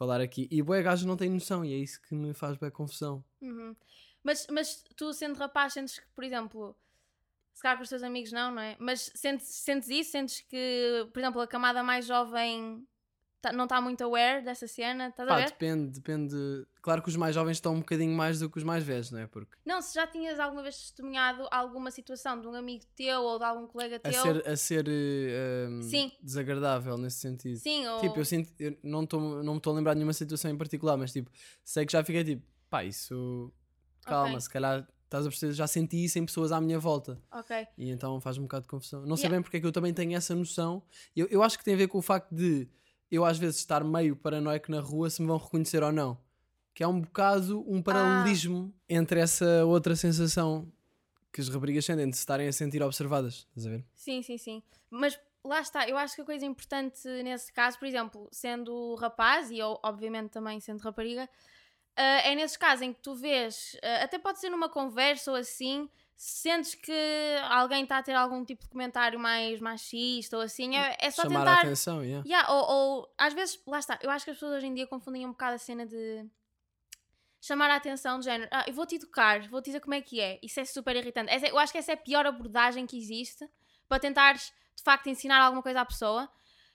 falar 0.00 0.22
aqui. 0.22 0.48
E 0.50 0.62
o 0.62 0.64
gajo 0.64 1.06
não 1.06 1.14
tem 1.14 1.28
noção 1.28 1.62
e 1.62 1.74
é 1.74 1.76
isso 1.76 2.00
que 2.00 2.14
me 2.14 2.32
faz 2.32 2.56
bem 2.56 2.70
confusão. 2.70 3.22
Uhum. 3.42 3.76
Mas, 4.24 4.46
mas 4.50 4.82
tu, 4.96 5.12
sendo 5.12 5.36
rapaz, 5.36 5.74
sentes 5.74 5.98
que, 5.98 6.06
por 6.14 6.24
exemplo, 6.24 6.74
se 7.52 7.62
calhar 7.62 7.76
com 7.76 7.82
os 7.82 7.88
teus 7.90 8.02
amigos 8.02 8.32
não, 8.32 8.50
não 8.50 8.62
é? 8.62 8.78
Mas 8.80 9.12
sentes, 9.14 9.46
sentes 9.46 9.90
isso? 9.90 10.12
Sentes 10.12 10.40
que, 10.40 11.06
por 11.12 11.20
exemplo, 11.20 11.42
a 11.42 11.46
camada 11.46 11.82
mais 11.82 12.06
jovem 12.06 12.82
tá- 13.40 13.52
não 13.52 13.64
está 13.64 13.80
muito 13.80 14.02
aware 14.04 14.44
dessa 14.44 14.66
cena? 14.66 15.08
Estás 15.08 15.28
a 15.28 15.32
Pá, 15.32 15.38
ver? 15.40 15.46
depende, 15.50 15.90
depende. 15.92 16.36
Claro 16.82 17.02
que 17.02 17.08
os 17.08 17.16
mais 17.16 17.34
jovens 17.34 17.56
estão 17.58 17.74
um 17.74 17.80
bocadinho 17.80 18.14
mais 18.16 18.38
do 18.40 18.48
que 18.48 18.58
os 18.58 18.64
mais 18.64 18.82
velhos, 18.84 19.10
não 19.10 19.18
é? 19.18 19.26
Porque 19.26 19.54
Não, 19.64 19.80
se 19.82 19.94
já 19.94 20.06
tinhas 20.06 20.38
alguma 20.40 20.62
vez 20.62 20.76
testemunhado 20.76 21.46
alguma 21.50 21.90
situação 21.90 22.40
de 22.40 22.46
um 22.46 22.54
amigo 22.54 22.84
teu 22.96 23.20
ou 23.22 23.38
de 23.38 23.44
algum 23.44 23.66
colega 23.66 23.96
a 23.96 23.98
teu. 23.98 24.12
ser, 24.22 24.48
a 24.48 24.56
ser 24.56 24.84
um, 25.68 25.82
Sim. 25.82 26.12
desagradável 26.22 26.96
nesse 26.96 27.18
sentido. 27.18 27.56
Sim, 27.58 27.86
ou. 27.86 28.00
Tipo, 28.00 28.18
eu 28.18 28.24
sinto, 28.24 28.52
eu 28.58 28.76
não, 28.82 29.04
tô, 29.06 29.18
não 29.42 29.52
me 29.54 29.58
estou 29.58 29.72
a 29.72 29.76
lembrar 29.76 29.92
de 29.94 29.98
nenhuma 29.98 30.12
situação 30.12 30.50
em 30.50 30.56
particular, 30.56 30.96
mas 30.96 31.12
tipo, 31.12 31.30
sei 31.64 31.84
que 31.86 31.92
já 31.92 32.02
fiquei 32.04 32.24
tipo, 32.24 32.42
pá, 32.68 32.84
isso. 32.84 33.52
Calma, 34.04 34.30
Ok. 34.30 34.40
se 34.40 34.50
calhar 34.50 34.88
estás 35.04 35.26
a 35.26 35.28
perceber, 35.28 35.52
já 35.52 35.66
senti 35.66 36.04
isso 36.04 36.18
em 36.18 36.24
pessoas 36.24 36.52
à 36.52 36.60
minha 36.60 36.78
volta. 36.78 37.20
Ok. 37.32 37.66
E 37.76 37.90
então 37.90 38.20
faz 38.20 38.38
um 38.38 38.42
bocado 38.42 38.62
de 38.62 38.68
confusão. 38.68 39.02
Não 39.04 39.16
sei 39.16 39.24
Yeah. 39.24 39.36
bem 39.36 39.42
porque 39.42 39.56
é 39.58 39.60
que 39.60 39.66
eu 39.66 39.72
também 39.72 39.92
tenho 39.92 40.16
essa 40.16 40.34
noção. 40.34 40.82
Eu, 41.14 41.26
eu 41.26 41.42
acho 41.42 41.58
que 41.58 41.64
tem 41.64 41.74
a 41.74 41.76
ver 41.76 41.88
com 41.88 41.98
o 41.98 42.02
facto 42.02 42.32
de 42.34 42.68
eu 43.10 43.24
às 43.24 43.38
vezes 43.38 43.56
estar 43.56 43.82
meio 43.82 44.14
paranoico 44.14 44.70
na 44.70 44.80
rua 44.80 45.10
se 45.10 45.20
me 45.20 45.28
vão 45.28 45.38
reconhecer 45.38 45.82
ou 45.82 45.92
não. 45.92 46.18
Que 46.72 46.82
é 46.82 46.86
um 46.86 47.00
bocado 47.00 47.64
um 47.68 47.82
paralelismo 47.82 48.72
entre 48.88 49.20
essa 49.20 49.64
outra 49.64 49.96
sensação 49.96 50.70
que 51.32 51.40
as 51.40 51.48
raparigas 51.48 51.84
sentem 51.84 52.08
de 52.08 52.16
se 52.16 52.20
estarem 52.20 52.48
a 52.48 52.52
sentir 52.52 52.82
observadas. 52.82 53.46
Estás 53.48 53.66
a 53.66 53.70
ver? 53.70 53.84
Sim, 53.94 54.22
sim, 54.22 54.38
sim. 54.38 54.62
Mas 54.88 55.18
lá 55.44 55.60
está, 55.60 55.88
eu 55.88 55.96
acho 55.96 56.14
que 56.14 56.22
a 56.22 56.24
coisa 56.24 56.44
importante 56.44 57.08
nesse 57.22 57.52
caso, 57.52 57.78
por 57.78 57.86
exemplo, 57.86 58.28
sendo 58.30 58.94
rapaz 58.96 59.50
e 59.50 59.58
eu, 59.58 59.78
obviamente, 59.82 60.30
também 60.30 60.60
sendo 60.60 60.80
rapariga, 60.80 61.28
ah, 61.96 62.02
é 62.02 62.34
nesses 62.34 62.56
casos 62.56 62.82
em 62.82 62.92
que 62.92 63.00
tu 63.00 63.14
vês, 63.14 63.76
ah, 63.82 64.04
até 64.04 64.18
pode 64.18 64.40
ser 64.40 64.50
numa 64.50 64.68
conversa 64.68 65.30
ou 65.30 65.36
assim, 65.36 65.88
sentes 66.22 66.74
que 66.74 67.36
alguém 67.48 67.82
está 67.84 67.96
a 67.96 68.02
ter 68.02 68.12
algum 68.12 68.44
tipo 68.44 68.62
de 68.62 68.68
comentário 68.68 69.18
mais 69.18 69.58
machista 69.58 70.36
ou 70.36 70.42
assim, 70.42 70.76
é, 70.76 70.94
é 71.00 71.10
só 71.10 71.22
Chamar 71.22 71.40
a 71.40 71.44
tentar. 71.44 71.60
atenção, 71.62 72.04
yeah. 72.04 72.22
Yeah, 72.26 72.52
ou, 72.52 72.70
ou 72.70 73.14
às 73.16 73.32
vezes, 73.32 73.58
lá 73.66 73.78
está, 73.78 73.98
eu 74.02 74.10
acho 74.10 74.26
que 74.26 74.30
as 74.30 74.36
pessoas 74.36 74.58
hoje 74.58 74.66
em 74.66 74.74
dia 74.74 74.86
confundem 74.86 75.24
um 75.24 75.30
bocado 75.30 75.54
a 75.54 75.58
cena 75.58 75.86
de 75.86 76.26
chamar 77.40 77.70
a 77.70 77.76
atenção 77.76 78.18
de 78.18 78.26
género, 78.26 78.50
ah, 78.52 78.64
eu 78.68 78.74
vou-te 78.74 78.96
educar, 78.96 79.48
vou-te 79.48 79.64
dizer 79.66 79.80
como 79.80 79.94
é 79.94 80.02
que 80.02 80.20
é. 80.20 80.38
Isso 80.42 80.60
é 80.60 80.64
super 80.66 80.94
irritante. 80.94 81.32
Essa 81.32 81.46
eu 81.48 81.58
acho 81.58 81.72
que 81.72 81.78
essa 81.78 81.92
é 81.92 81.94
a 81.94 81.96
pior 81.96 82.26
abordagem 82.26 82.86
que 82.86 82.98
existe 82.98 83.48
para 83.88 83.98
tentares 83.98 84.52
de 84.76 84.82
facto 84.82 85.06
ensinar 85.08 85.40
alguma 85.40 85.62
coisa 85.62 85.80
à 85.80 85.86
pessoa. 85.86 86.30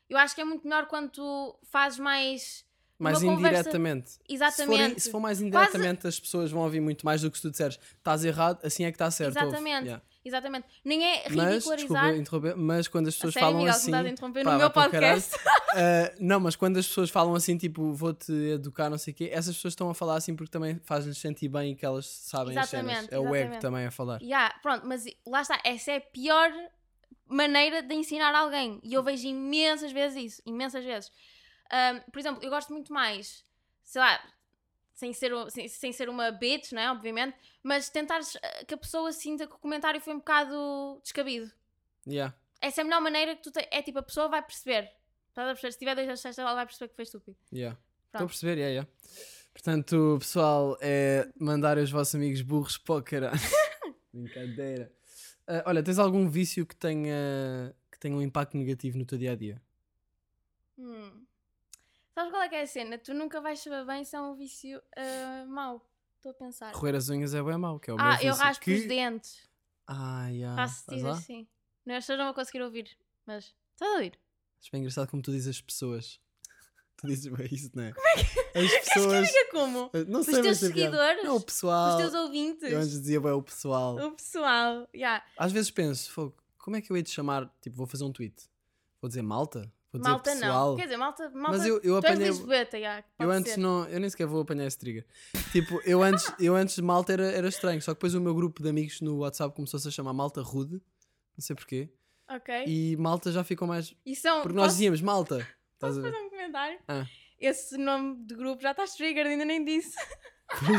Eu 0.09 0.17
acho 0.17 0.33
que 0.33 0.41
é 0.41 0.43
muito 0.43 0.63
melhor 0.67 0.87
quando 0.87 1.11
tu 1.11 1.59
fazes 1.69 1.99
mais. 1.99 2.64
Mais 2.97 3.21
uma 3.21 3.35
conversa- 3.35 3.59
indiretamente. 3.59 4.09
Se 4.11 4.17
for, 4.17 4.23
Exatamente. 4.33 4.99
se 5.01 5.11
for 5.11 5.19
mais 5.19 5.41
indiretamente, 5.41 6.07
as 6.07 6.19
pessoas 6.19 6.49
vão 6.51 6.61
ouvir 6.63 6.79
muito 6.79 7.05
mais 7.05 7.21
do 7.21 7.29
que 7.29 7.37
se 7.37 7.41
tu 7.41 7.51
disseres 7.51 7.77
estás 7.97 8.23
errado, 8.23 8.59
assim 8.63 8.85
é 8.85 8.91
que 8.91 8.95
está 8.95 9.11
certo. 9.11 9.35
ouve." 9.35 9.47
Exatamente. 9.47 9.83
Yeah. 9.85 10.03
Exatamente. 10.23 10.65
Nem 10.83 11.03
é 11.05 11.23
Mas, 11.29 11.35
ridicularizar. 11.53 11.75
desculpa 11.75 12.15
interromper, 12.17 12.55
mas 12.55 12.87
quando 12.87 13.07
as 13.09 13.13
pessoas 13.15 13.33
sério, 13.35 13.47
falam 13.47 13.59
Miguel, 13.63 13.75
assim. 13.75 13.91
me 13.91 14.09
interromper 14.09 14.43
pá, 14.43 14.53
no 14.53 14.57
meu 14.57 14.71
podcast. 14.71 15.35
Uh, 15.35 15.39
não, 16.19 16.39
mas 16.39 16.55
quando 16.55 16.77
as 16.77 16.87
pessoas 16.87 17.11
falam 17.11 17.35
assim, 17.35 17.55
tipo, 17.57 17.93
vou-te 17.93 18.31
educar, 18.31 18.89
não 18.89 18.97
sei 18.97 19.13
o 19.13 19.15
quê, 19.15 19.29
essas 19.31 19.55
pessoas 19.55 19.73
estão 19.73 19.87
a 19.87 19.93
falar 19.93 20.15
assim 20.15 20.35
porque 20.35 20.49
também 20.49 20.79
faz-lhes 20.83 21.17
sentir 21.19 21.47
bem 21.47 21.73
e 21.73 21.75
que 21.75 21.85
elas 21.85 22.07
sabem 22.07 22.57
as 22.57 22.69
cenas. 22.69 22.91
Exatamente, 22.91 23.13
É 23.13 23.19
o 23.19 23.25
ego 23.25 23.35
exatamente. 23.35 23.61
também 23.61 23.85
a 23.85 23.91
falar. 23.91 24.19
Yeah, 24.19 24.55
pronto, 24.63 24.87
mas 24.87 25.05
lá 25.27 25.41
está, 25.43 25.59
essa 25.63 25.91
é 25.91 25.97
a 25.97 26.01
pior 26.01 26.51
maneira 27.27 27.81
de 27.83 27.93
ensinar 27.93 28.33
alguém. 28.33 28.79
E 28.83 28.93
eu 28.93 29.03
vejo 29.03 29.27
imensas 29.27 29.91
vezes 29.91 30.33
isso, 30.33 30.41
imensas 30.45 30.83
vezes. 30.83 31.11
Ahm, 31.71 31.99
por 32.11 32.19
exemplo, 32.19 32.43
eu 32.43 32.49
gosto 32.49 32.71
muito 32.71 32.93
mais, 32.93 33.43
sei 33.83 34.01
lá, 34.01 34.21
sem 34.93 35.13
ser, 35.13 35.31
sem, 35.49 35.67
sem 35.67 35.91
ser 35.91 36.09
uma 36.09 36.31
bitch, 36.31 36.71
né, 36.71 36.89
obviamente, 36.89 37.37
mas 37.61 37.89
tentares 37.89 38.37
ah, 38.37 38.65
que 38.65 38.73
a 38.73 38.77
pessoa 38.77 39.11
sinta 39.11 39.45
que 39.45 39.53
o 39.53 39.59
comentário 39.59 39.99
foi 39.99 40.13
um 40.13 40.19
bocado 40.19 40.99
descabido. 41.03 41.51
Yeah. 42.07 42.35
Essa 42.61 42.81
é 42.81 42.83
a 42.83 42.85
melhor 42.85 43.01
maneira 43.01 43.35
que 43.35 43.43
tu 43.43 43.51
te... 43.51 43.67
É 43.71 43.81
tipo, 43.81 43.99
a 43.99 44.03
pessoa 44.03 44.29
vai 44.29 44.41
perceber. 44.41 44.89
Estás 45.29 45.49
a 45.49 45.51
perceber? 45.51 45.71
Se 45.73 45.79
tiver 45.79 45.95
dois 45.95 46.09
a 46.09 46.15
sexta, 46.15 46.41
ela 46.41 46.53
vai 46.53 46.65
perceber 46.65 46.89
que 46.89 46.95
foi 46.95 47.03
estúpido. 47.03 47.37
Yeah. 47.51 47.77
Estou 48.05 48.25
a 48.25 48.27
perceber, 48.27 48.57
yeah, 48.57 48.71
yeah. 48.71 48.89
Portanto, 49.51 50.17
pessoal, 50.19 50.77
é 50.81 51.29
mandar 51.39 51.77
os 51.77 51.91
vossos 51.91 52.15
amigos 52.15 52.41
burros 52.41 52.77
para 52.77 52.95
o 52.95 53.03
caralho. 53.03 53.39
Brincadeira. 54.13 54.91
Uh, 55.47 55.61
olha, 55.65 55.83
tens 55.83 55.99
algum 55.99 56.29
vício 56.29 56.65
que 56.65 56.75
tenha, 56.75 57.75
que 57.91 57.99
tenha 57.99 58.15
um 58.15 58.21
impacto 58.21 58.57
negativo 58.57 58.97
no 58.97 59.05
teu 59.05 59.17
dia 59.17 59.33
a 59.33 59.35
dia? 59.35 59.61
Hum. 60.77 61.25
Sabes 62.15 62.31
qual 62.31 62.43
é 62.43 62.47
que 62.49 62.55
é 62.55 62.61
a 62.61 62.67
cena? 62.67 62.97
Tu 62.97 63.13
nunca 63.13 63.41
vais 63.41 63.59
saber 63.59 63.85
bem 63.85 64.05
se 64.05 64.15
é 64.15 64.21
um 64.21 64.33
vício 64.35 64.81
ah, 64.95 65.45
mau. 65.47 65.85
Estou 66.15 66.31
a 66.31 66.33
pensar. 66.33 66.73
Roer 66.73 66.95
as 66.95 67.09
unhas 67.09 67.33
é 67.33 67.43
bem 67.43 67.57
mau, 67.57 67.77
que 67.77 67.91
é 67.91 67.93
o 67.93 67.97
meu 67.97 68.05
Ah, 68.05 68.11
vício. 68.13 68.29
eu 68.29 68.35
raspo 68.35 68.63
que... 68.63 68.73
os 68.73 68.87
dentes. 68.87 69.49
Ah, 69.85 70.27
yeah. 70.29 70.55
Faço 70.55 70.85
Vais 70.87 71.01
dizer 71.01 71.11
assim. 71.11 71.47
Não, 71.85 71.95
as 71.95 72.03
pessoas 72.03 72.17
não 72.17 72.25
vão 72.25 72.33
conseguir 72.33 72.61
ouvir, 72.63 72.97
mas 73.27 73.53
estás 73.73 73.91
a 73.91 73.95
ouvir? 73.95 74.17
Acho 74.61 74.71
bem 74.71 74.79
engraçado 74.79 75.09
como 75.09 75.21
tu 75.21 75.31
dizes 75.31 75.49
as 75.57 75.61
pessoas. 75.61 76.19
Tu 76.97 77.07
dizes 77.07 77.27
bem 77.27 77.47
isso, 77.51 77.69
não 77.75 77.83
é? 77.83 77.89
As 78.55 78.71
pessoas. 78.87 79.27
Fica 79.27 79.51
como? 79.51 79.91
Não 80.07 80.21
Os 80.21 80.25
sei 80.25 80.35
teus 80.35 80.47
mas 80.47 80.59
tem 80.61 80.71
piada. 80.71 80.91
seguidores? 80.91 81.23
Não, 81.25 81.35
o 81.35 81.41
pessoal. 81.41 81.89
Os 81.89 81.97
teus 81.97 82.13
ouvintes? 82.13 82.71
Eu 82.71 82.77
antes 82.79 82.91
dizia 82.91 83.19
bem 83.19 83.31
o 83.33 83.43
pessoal. 83.43 83.97
O 83.97 84.11
pessoal. 84.13 84.87
Yeah. 84.95 85.23
Às 85.37 85.51
vezes 85.51 85.69
penso, 85.69 86.33
como 86.57 86.77
é 86.77 86.81
que 86.81 86.89
eu 86.89 86.95
hei 86.95 87.03
de 87.03 87.09
chamar? 87.09 87.53
Tipo, 87.61 87.75
vou 87.75 87.85
fazer 87.85 88.05
um 88.05 88.13
tweet. 88.13 88.49
Vou 89.01 89.09
dizer 89.09 89.21
malta? 89.21 89.69
Dizer 89.97 90.09
Malta 90.09 90.31
pessoal? 90.31 90.69
não. 90.71 90.75
Quer 90.77 90.83
dizer, 90.83 90.97
malta. 90.97 91.29
malta 91.31 91.57
Mas 91.57 91.65
eu, 91.67 91.79
eu 91.83 91.97
apanhei. 91.97 92.27
Lisboeta, 92.27 92.77
yeah, 92.77 93.03
Eu 93.19 93.31
antes 93.31 93.53
ser. 93.53 93.59
não. 93.59 93.85
Eu 93.87 93.99
nem 93.99 94.09
sequer 94.09 94.27
vou 94.27 94.41
apanhar 94.41 94.65
esse 94.65 94.77
trigger. 94.77 95.05
tipo, 95.51 95.81
eu 95.85 96.01
antes, 96.03 96.31
eu 96.39 96.55
antes 96.55 96.75
de 96.75 96.81
malta 96.81 97.13
era, 97.13 97.31
era 97.31 97.47
estranho. 97.47 97.81
Só 97.81 97.91
que 97.93 97.97
depois 97.97 98.13
o 98.15 98.21
meu 98.21 98.33
grupo 98.33 98.61
de 98.63 98.69
amigos 98.69 99.01
no 99.01 99.17
WhatsApp 99.19 99.55
começou-se 99.55 99.87
a 99.87 99.91
chamar 99.91 100.13
malta 100.13 100.41
rude. 100.41 100.73
Não 100.73 101.39
sei 101.39 101.55
porquê. 101.55 101.89
Ok. 102.29 102.63
e 102.65 102.95
malta 102.97 103.31
já 103.31 103.43
ficou 103.43 103.67
mais. 103.67 103.93
E 104.05 104.15
são. 104.15 104.41
Porque 104.41 104.55
nós 104.55 104.65
posso- 104.65 104.75
dizíamos 104.77 105.01
malta. 105.01 105.35
Estás 105.75 105.97
a 105.97 106.01
Posso 106.01 106.13
fazer 106.13 106.25
um 106.25 106.29
comentário? 106.29 106.79
Ah. 106.87 107.05
Esse 107.39 107.77
nome 107.77 108.25
de 108.25 108.33
grupo 108.33 108.61
já 108.61 108.71
está 108.71 108.85
trigger, 108.85 109.27
ainda 109.27 109.45
nem 109.45 109.63
disse. 109.63 109.93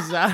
Já. 0.08 0.28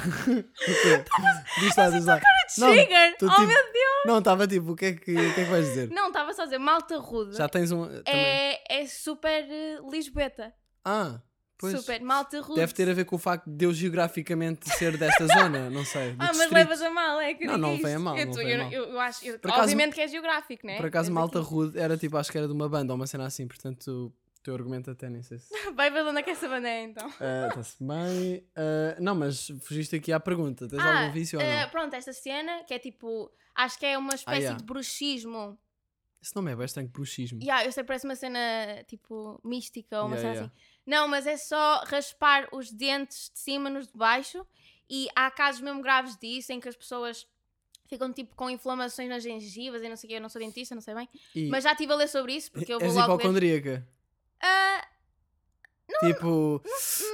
Diz 1.60 1.76
lá, 1.76 1.90
diz 1.90 2.04
lá. 2.04 2.20
Não, 2.58 2.68
Trigger! 2.68 3.16
tô 3.18 3.26
Oh 3.26 3.30
tipo- 3.30 3.46
meu 3.46 3.62
Deus! 3.72 4.02
Não, 4.06 4.18
estava 4.18 4.46
tipo, 4.46 4.72
o 4.72 4.76
que, 4.76 4.86
é 4.86 4.92
que, 4.94 5.12
o 5.12 5.34
que 5.34 5.40
é 5.40 5.44
que 5.44 5.50
vais 5.50 5.66
dizer? 5.66 5.90
Não, 5.90 6.08
estava 6.08 6.32
só 6.32 6.42
a 6.42 6.44
dizer, 6.46 6.58
malta 6.58 6.98
rude. 6.98 7.36
Já 7.36 7.48
tens 7.48 7.70
um. 7.72 7.86
Também. 7.86 8.02
é, 8.06 8.80
é 8.82 8.86
super 8.86 9.44
eh, 9.48 9.78
Lisboeta. 9.90 10.52
Ah, 10.84 11.20
pois. 11.56 11.78
Super, 11.80 12.00
malta 12.02 12.40
rude. 12.40 12.60
Deve 12.60 12.72
ter 12.74 12.88
a 12.90 12.94
ver 12.94 13.04
com 13.04 13.16
o 13.16 13.18
facto 13.18 13.48
de 13.48 13.64
eu 13.64 13.72
geograficamente 13.72 14.68
ser 14.76 14.96
desta 14.96 15.26
zona, 15.28 15.70
não 15.70 15.84
sei. 15.84 16.10
Ah, 16.18 16.26
mas 16.28 16.30
distrito. 16.38 16.54
levas 16.54 16.82
a 16.82 16.90
mal, 16.90 17.20
é 17.20 17.34
que 17.34 17.44
Não, 17.44 17.56
não 17.58 17.76
vem 17.78 17.94
a 17.94 17.98
mal, 17.98 18.18
Eu, 18.18 18.26
não 18.26 18.32
vem 18.34 18.46
a 18.46 18.50
eu, 18.50 18.58
mal. 18.64 18.72
eu, 18.72 18.84
eu 18.90 19.00
acho, 19.00 19.24
eu- 19.24 19.38
Por 19.38 19.48
acaso- 19.50 19.62
obviamente 19.64 19.94
que 19.94 20.00
é 20.00 20.08
geográfico, 20.08 20.66
né? 20.66 20.76
Por 20.76 20.86
acaso, 20.86 21.06
Tens 21.08 21.14
Malta 21.14 21.38
aqui. 21.40 21.48
Rude 21.48 21.78
era 21.78 21.96
tipo, 21.96 22.16
acho 22.16 22.30
que 22.32 22.38
era 22.38 22.46
de 22.48 22.52
uma 22.52 22.68
banda 22.68 22.92
ou 22.92 22.96
uma 22.96 23.06
cena 23.06 23.26
assim, 23.26 23.46
portanto 23.46 24.12
teu 24.42 24.54
argumento 24.54 24.90
até 24.90 25.08
nem 25.08 25.22
sei 25.22 25.38
se. 25.38 25.48
Vai 25.74 25.90
ver 25.90 26.04
onde 26.04 26.18
é 26.18 26.22
que 26.22 26.30
essa 26.30 26.48
banda 26.48 26.68
é 26.68 26.82
então. 26.82 27.08
Está-se 27.08 27.76
bem. 27.82 28.46
Ah, 28.56 28.96
não, 29.00 29.14
mas 29.14 29.48
fugiste 29.62 29.96
aqui 29.96 30.12
à 30.12 30.20
pergunta. 30.20 30.68
Tens 30.68 30.80
Ah, 30.80 31.02
algum 31.02 31.12
vício 31.12 31.38
ou 31.38 31.44
eh, 31.44 31.62
não? 31.62 31.70
pronto, 31.70 31.94
esta 31.94 32.12
cena 32.12 32.64
que 32.64 32.74
é 32.74 32.78
tipo, 32.78 33.30
acho 33.54 33.78
que 33.78 33.86
é 33.86 33.96
uma 33.96 34.14
espécie 34.14 34.40
yeah. 34.40 34.58
de 34.58 34.64
bruxismo. 34.64 35.58
Esse 36.22 36.36
nome 36.36 36.52
é 36.52 36.56
bastante 36.56 36.88
bruxismo. 36.90 37.40
Yeah, 37.40 37.64
eu 37.64 37.72
sei, 37.72 37.82
parece 37.82 38.04
uma 38.04 38.14
cena 38.14 38.38
tipo 38.86 39.40
mística 39.44 40.00
ou 40.00 40.06
uma 40.06 40.16
Yeah, 40.16 40.20
cena 40.20 40.34
yeah. 40.34 40.46
assim. 40.46 40.80
Não, 40.86 41.08
mas 41.08 41.26
é 41.26 41.36
só 41.36 41.82
raspar 41.84 42.48
os 42.52 42.70
dentes 42.70 43.30
de 43.32 43.38
cima 43.38 43.70
nos 43.70 43.86
de 43.86 43.96
baixo 43.96 44.46
e 44.88 45.08
há 45.14 45.30
casos 45.30 45.60
mesmo 45.60 45.82
graves 45.82 46.16
disso 46.16 46.52
em 46.52 46.60
que 46.60 46.68
as 46.68 46.76
pessoas 46.76 47.26
ficam 47.86 48.12
tipo 48.12 48.34
com 48.34 48.48
inflamações 48.48 49.08
nas 49.08 49.22
gengivas 49.22 49.82
e 49.82 49.88
não 49.88 49.96
sei 49.96 50.08
o 50.08 50.10
quê. 50.10 50.16
Eu 50.16 50.20
não 50.20 50.28
sou 50.28 50.40
dentista, 50.40 50.74
não 50.74 50.82
sei 50.82 50.94
bem. 50.94 51.08
E 51.34 51.48
Mas 51.48 51.64
já 51.64 51.72
estive 51.72 51.92
a 51.92 51.96
ler 51.96 52.08
sobre 52.08 52.34
isso 52.34 52.50
porque 52.50 52.72
eu 52.72 52.78
vou 52.78 52.88
és 52.88 52.96
logo 52.96 53.16
ver. 53.16 53.84
Hipocondríaca. 54.42 54.82
Ah, 56.02 56.06
tipo, 56.06 56.62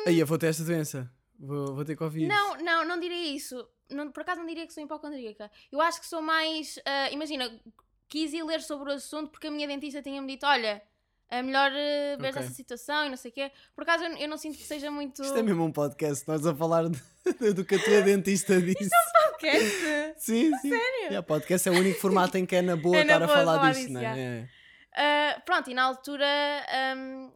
aí 0.07 0.18
eu 0.18 0.26
vou 0.26 0.39
ter 0.39 0.47
esta 0.49 0.64
doença. 0.64 1.11
Vou, 1.39 1.74
vou 1.74 1.85
ter 1.85 1.97
Covid. 1.97 2.26
não, 2.26 2.57
não, 2.59 2.85
não 2.85 2.99
diria 3.01 3.35
isso. 3.35 3.66
Não, 3.91 4.11
por 4.11 4.20
acaso 4.22 4.41
não 4.41 4.47
diria 4.47 4.66
que 4.66 4.72
sou 4.72 4.83
hipocondríaca. 4.85 5.51
Eu 5.70 5.81
acho 5.81 6.01
que 6.01 6.07
sou 6.07 6.20
mais. 6.20 6.79
ah, 6.85 7.11
imagina, 7.11 7.51
quis 8.09 8.33
ir 8.33 8.43
ler 8.45 8.61
sobre 8.61 8.91
o 8.91 8.95
assunto 8.95 9.31
porque 9.31 9.47
a 9.47 9.51
minha 9.51 9.66
dentista 9.66 10.03
tinha-me 10.03 10.26
dito: 10.26 10.45
olha, 10.47 10.83
é 11.31 11.43
melhor 11.43 11.70
uh, 11.70 12.20
ver 12.20 12.31
Ok. 12.31 12.43
essa 12.43 12.51
situação 12.53 13.07
e 13.07 13.09
não 13.09 13.16
sei 13.16 13.31
o 13.31 13.35
quê. 13.35 13.53
Por 13.74 13.83
acaso 13.83 14.05
eu, 14.05 14.16
eu 14.16 14.29
não 14.29 14.37
sinto 14.37 14.59
que 14.59 14.64
seja 14.64 14.91
muito. 14.91 15.22
Isto 15.22 15.37
é 15.39 15.43
mesmo 15.43 15.64
um 15.64 15.72
podcast, 15.72 16.26
nós 16.26 16.45
a 16.47 16.55
falar 16.55 16.89
de- 16.89 17.53
do 17.55 17.64
que 17.64 17.74
a 17.76 17.83
tua 17.85 18.03
dentista 18.03 18.61
disse. 18.61 18.91
podcast. 19.22 20.14
Sim, 20.18 20.51
sim. 20.59 20.70
Sério? 20.70 21.03
Yeah, 21.05 21.22
podcast 21.22 21.68
é 21.68 21.72
o 21.72 21.76
único 21.76 22.01
formato 22.01 22.37
em 22.37 22.45
que 22.45 22.57
é 22.57 22.62
na 22.62 22.74
boa 22.76 22.97
É 22.97 23.05
na 23.05 23.12
estar 23.14 23.22
a 23.22 23.26
boa 23.26 23.39
falar, 23.39 23.57
falar 23.59 23.70
disto, 23.72 23.81
disso, 23.83 23.93
não 23.93 24.01
yeah. 24.01 24.20
é? 24.20 24.49
É. 24.95 25.30
Ah, 25.30 25.41
pronto, 25.45 25.70
e 25.70 25.74
na 25.74 25.82
altura. 25.84 26.26
Um, 26.97 27.32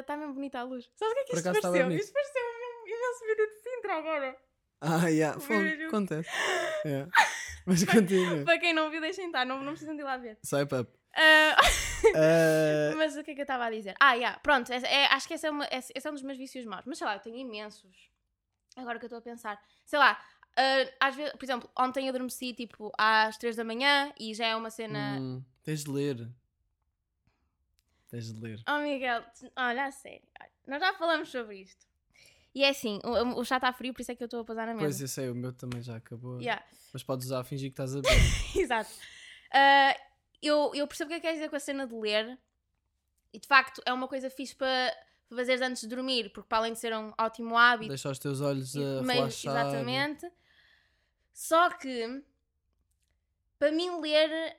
Está 0.00 0.16
mesmo 0.16 0.34
bonita 0.34 0.58
a 0.60 0.62
luz. 0.62 0.90
Sabe 0.96 1.10
o 1.10 1.14
que 1.14 1.20
é 1.20 1.24
que 1.24 1.36
isto 1.36 1.44
pareceu? 1.44 1.90
Isto 1.92 2.12
pareceu 2.12 2.42
mesmo 2.42 2.86
imenso 2.86 3.26
vídeo 3.26 3.46
de 3.46 3.54
Sintra 3.62 3.94
agora. 3.98 4.36
Ah, 4.80 5.08
yeah. 5.08 5.38
Fogo, 5.40 5.86
acontece. 5.88 6.28
Yeah. 6.86 7.10
Mas 7.66 7.84
continua. 7.84 8.42
Para 8.46 8.58
quem 8.58 8.72
não 8.72 8.90
viu, 8.90 9.02
deixem 9.02 9.26
estar, 9.26 9.44
não, 9.44 9.58
não 9.62 9.72
precisam 9.72 9.94
de 9.94 10.00
ir 10.00 10.04
lá 10.04 10.16
ver. 10.16 10.38
Swipe 10.42 10.74
up. 10.74 10.90
Ah, 11.14 11.56
Ah, 12.16 12.94
Mas 12.96 13.14
o 13.16 13.22
que 13.22 13.32
é 13.32 13.34
que 13.34 13.40
eu 13.40 13.44
estava 13.44 13.66
a 13.66 13.70
dizer? 13.70 13.94
Ah, 14.00 14.14
yeah, 14.14 14.38
pronto, 14.38 14.72
essa- 14.72 14.86
é- 14.86 15.04
acho 15.12 15.28
que 15.28 15.34
esse 15.34 15.46
é, 15.46 15.50
uma- 15.50 15.68
esse- 15.70 15.92
esse 15.94 16.06
é 16.08 16.10
um 16.10 16.14
dos 16.14 16.22
meus 16.22 16.38
vícios 16.38 16.64
maus. 16.64 16.84
Mas 16.86 16.96
sei 16.96 17.06
lá, 17.06 17.16
eu 17.16 17.20
tenho 17.20 17.36
imensos. 17.36 18.10
Agora 18.76 18.98
que 18.98 19.04
eu 19.04 19.08
estou 19.08 19.18
a 19.18 19.22
pensar. 19.22 19.60
Sei 19.84 19.98
lá, 19.98 20.18
ah, 20.56 20.90
às 21.00 21.14
vezes, 21.14 21.32
por 21.34 21.44
exemplo, 21.44 21.70
ontem 21.78 22.06
eu 22.06 22.08
adormeci 22.10 22.54
tipo 22.54 22.90
às 22.96 23.36
3 23.36 23.56
da 23.56 23.64
manhã 23.64 24.10
e 24.18 24.32
já 24.32 24.46
é 24.46 24.56
uma 24.56 24.70
cena. 24.70 25.18
hum, 25.20 25.44
tens 25.62 25.84
de 25.84 25.90
ler. 25.90 26.16
Tens 28.10 28.32
de 28.32 28.40
ler. 28.40 28.60
Oh 28.68 28.78
Miguel, 28.78 29.24
olha, 29.56 29.84
a 29.86 29.90
sério, 29.92 30.22
olha, 30.40 30.50
nós 30.66 30.80
já 30.80 30.92
falamos 30.94 31.28
sobre 31.28 31.58
isto. 31.62 31.86
E 32.54 32.64
é 32.64 32.70
assim, 32.70 32.98
o, 33.04 33.38
o 33.40 33.44
chá 33.44 33.56
está 33.56 33.72
frio, 33.72 33.92
por 33.94 34.00
isso 34.02 34.10
é 34.10 34.16
que 34.16 34.22
eu 34.22 34.26
estou 34.26 34.40
a 34.40 34.44
pousar 34.44 34.66
na 34.66 34.72
Pois 34.72 34.82
mesa. 34.84 35.04
eu 35.04 35.08
sei, 35.08 35.30
o 35.30 35.34
meu 35.34 35.52
também 35.52 35.80
já 35.80 35.96
acabou. 35.96 36.40
Yeah, 36.40 36.64
Mas 36.92 37.04
podes 37.04 37.26
usar 37.26 37.40
a 37.40 37.44
fingir 37.44 37.68
que 37.70 37.74
estás 37.74 37.94
a 37.94 38.00
beber. 38.00 38.18
exato. 38.58 38.90
Ah, 39.52 39.96
eu, 40.42 40.72
eu 40.74 40.86
percebo 40.88 41.06
o 41.06 41.10
que 41.10 41.14
é 41.14 41.16
que 41.18 41.22
queres 41.22 41.36
dizer 41.38 41.48
com 41.48 41.54
a 41.56 41.60
cena 41.60 41.86
de 41.86 41.94
ler. 41.94 42.36
E 43.32 43.38
de 43.38 43.46
facto 43.46 43.80
é 43.86 43.92
uma 43.92 44.08
coisa 44.08 44.28
fixe 44.28 44.56
para 44.56 44.92
fazeres 45.32 45.60
antes 45.62 45.82
de 45.82 45.88
dormir, 45.88 46.32
porque 46.32 46.48
para 46.48 46.58
além 46.58 46.72
de 46.72 46.80
ser 46.80 46.92
um 46.92 47.12
ótimo 47.16 47.56
hábito, 47.56 47.90
Deixa 47.90 48.10
os 48.10 48.18
teus 48.18 48.40
olhos 48.40 48.74
a 48.76 48.80
Meio- 49.02 49.20
relaxar. 49.20 49.52
Exatamente. 49.68 50.28
Só 51.32 51.70
que, 51.70 52.24
para 53.60 53.70
mim, 53.70 54.00
ler, 54.00 54.56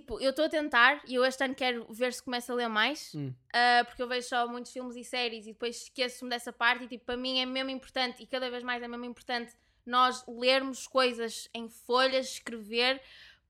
tipo, 0.00 0.20
eu 0.20 0.30
estou 0.30 0.44
a 0.44 0.48
tentar 0.48 1.02
e 1.06 1.14
eu 1.14 1.24
este 1.24 1.42
ano 1.44 1.54
quero 1.54 1.86
ver 1.92 2.12
se 2.12 2.22
começo 2.22 2.50
a 2.50 2.54
ler 2.54 2.68
mais, 2.68 3.12
Hum. 3.14 3.32
ah, 3.52 3.84
porque 3.86 4.02
eu 4.02 4.08
vejo 4.08 4.28
só 4.28 4.46
muitos 4.48 4.72
filmes 4.72 4.96
e 4.96 5.04
séries 5.04 5.46
e 5.46 5.52
depois 5.52 5.82
esqueço-me 5.82 6.30
dessa 6.30 6.52
parte 6.52 6.84
e, 6.84 6.88
tipo, 6.88 7.04
para 7.04 7.16
mim 7.16 7.38
é 7.40 7.46
mesmo 7.46 7.70
importante 7.70 8.22
e 8.22 8.26
cada 8.26 8.50
vez 8.50 8.62
mais 8.62 8.82
é 8.82 8.88
mesmo 8.88 9.04
importante 9.04 9.52
nós 9.86 10.24
lermos 10.26 10.86
coisas 10.86 11.48
em 11.54 11.68
folhas, 11.68 12.26
escrever, 12.32 13.00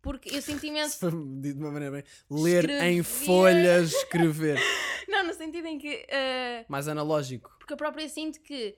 porque 0.03 0.28
eu 0.36 0.42
sinto 0.42 0.64
imenso. 0.66 1.11
De 1.40 1.53
uma 1.53 1.70
maneira 1.70 1.95
bem. 1.95 2.05
Ler 2.30 2.68
em 2.68 2.99
Escrever. 2.99 3.26
folhas, 3.26 3.92
escrever. 3.95 4.59
Não, 5.09 5.24
no 5.24 5.32
sentido 5.34 5.66
em 5.68 5.78
que. 5.78 6.07
ah, 6.11 6.64
Mais 6.68 6.88
analógico. 6.88 7.55
porque 7.59 7.72
eu 7.72 7.76
própria 7.76 8.09
sinto 8.09 8.40
que 8.42 8.76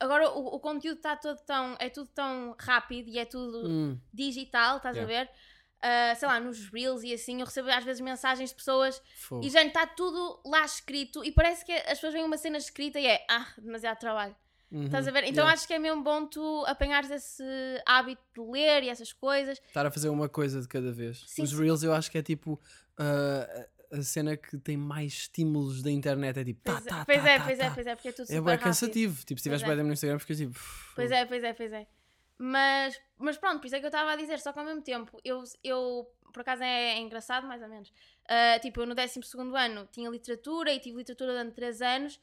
agora 0.00 0.30
o, 0.30 0.46
o 0.56 0.60
conteúdo 0.60 0.96
está 0.98 1.16
todo 1.16 1.38
tão 1.40 1.76
é 1.78 1.88
tudo 1.88 2.08
tão 2.14 2.54
rápido 2.58 3.08
e 3.08 3.18
é 3.18 3.24
tudo 3.24 3.68
Hum, 3.68 3.98
digital, 4.12 4.76
estás 4.78 4.96
a 4.98 5.04
ver? 5.04 5.28
Ah, 5.86 6.14
sei 6.14 6.26
lá, 6.26 6.40
nos 6.40 6.66
reels 6.70 7.02
e 7.02 7.12
assim, 7.12 7.40
eu 7.40 7.44
recebo 7.44 7.68
às 7.70 7.84
vezes 7.84 8.00
mensagens 8.00 8.48
de 8.48 8.56
pessoas 8.56 9.02
fogo. 9.16 9.44
e 9.44 9.50
já 9.50 9.62
está 9.62 9.86
tudo 9.86 10.40
lá 10.46 10.64
escrito 10.64 11.22
e 11.22 11.30
parece 11.30 11.62
que 11.62 11.72
as 11.72 11.98
pessoas 11.98 12.14
veem 12.14 12.24
uma 12.24 12.38
cena 12.38 12.56
escrita 12.56 12.98
e 12.98 13.06
é 13.06 13.22
ah, 13.28 13.46
demasiado 13.58 13.98
trabalho. 13.98 14.34
Uhum, 14.72 14.86
Estás 14.86 15.06
a 15.06 15.10
ver? 15.10 15.24
Então 15.24 15.42
yeah. 15.44 15.52
acho 15.52 15.66
que 15.68 15.74
é 15.74 15.78
mesmo 15.78 16.02
bom 16.02 16.26
tu 16.26 16.64
apanhares 16.66 17.10
esse 17.10 17.44
hábito 17.86 18.22
de 18.34 18.40
ler 18.50 18.82
e 18.84 18.88
essas 18.88 19.12
coisas. 19.12 19.60
Estar 19.68 19.84
a 19.84 19.90
fazer 19.90 20.08
uma 20.08 20.26
coisa 20.26 20.58
de 20.60 20.66
cada 20.66 20.90
vez. 20.90 21.22
Sim, 21.26 21.42
Os 21.42 21.50
sim. 21.50 21.58
Reels 21.60 21.82
eu 21.82 21.92
acho 21.92 22.10
que 22.10 22.16
é 22.16 22.22
tipo 22.22 22.58
ah, 22.98 23.66
a 23.92 24.02
cena 24.02 24.36
que 24.38 24.56
tem 24.58 24.76
mais 24.78 25.12
estímulos 25.12 25.82
da 25.82 25.90
internet. 25.90 26.38
É 26.40 26.44
tipo. 26.44 26.62
Tá, 26.62 26.80
Pois, 26.80 26.86
é, 26.86 26.88
tá, 26.88 27.04
pois 27.04 27.22
tá, 27.22 27.30
é, 27.30 27.38
tá, 27.38 27.44
pois 27.44 27.58
é, 27.58 27.68
tá. 27.68 27.74
pois 27.74 27.86
é, 27.86 27.94
porque 27.94 28.08
é 28.08 28.12
tudo 28.12 28.22
É 28.24 28.26
super 28.26 28.40
bem 28.42 28.50
rápido. 28.52 28.64
cansativo. 28.64 29.14
Tipo, 29.18 29.26
se 29.28 29.34
estiveres 29.34 29.62
Pois 29.62 29.72
é. 29.72 29.76
bem 29.76 29.84
no 29.84 29.92
Instagram, 29.92 30.18
ficas 30.18 30.38
tipo. 30.38 30.58
Pois 30.96 31.10
é, 31.10 31.24
pois 31.26 31.44
é, 31.44 31.52
pois 31.52 31.72
é. 31.72 31.86
Mas, 32.46 33.00
mas 33.16 33.38
pronto, 33.38 33.58
por 33.58 33.66
isso 33.66 33.76
é 33.76 33.80
que 33.80 33.86
eu 33.86 33.88
estava 33.88 34.12
a 34.12 34.16
dizer, 34.16 34.38
só 34.38 34.52
que 34.52 34.58
ao 34.58 34.66
mesmo 34.66 34.82
tempo, 34.82 35.18
eu, 35.24 35.42
eu 35.62 36.06
por 36.30 36.42
acaso 36.42 36.62
é, 36.62 36.90
é 36.90 36.98
engraçado, 36.98 37.46
mais 37.46 37.62
ou 37.62 37.68
menos. 37.68 37.90
Ah, 38.28 38.58
tipo, 38.60 38.82
eu 38.82 38.86
no 38.86 38.94
12 38.94 39.18
ano 39.56 39.88
tinha 39.90 40.10
literatura 40.10 40.70
e 40.70 40.78
tive 40.78 40.98
literatura 40.98 41.32
durante 41.32 41.54
3 41.54 41.80
anos. 41.80 42.20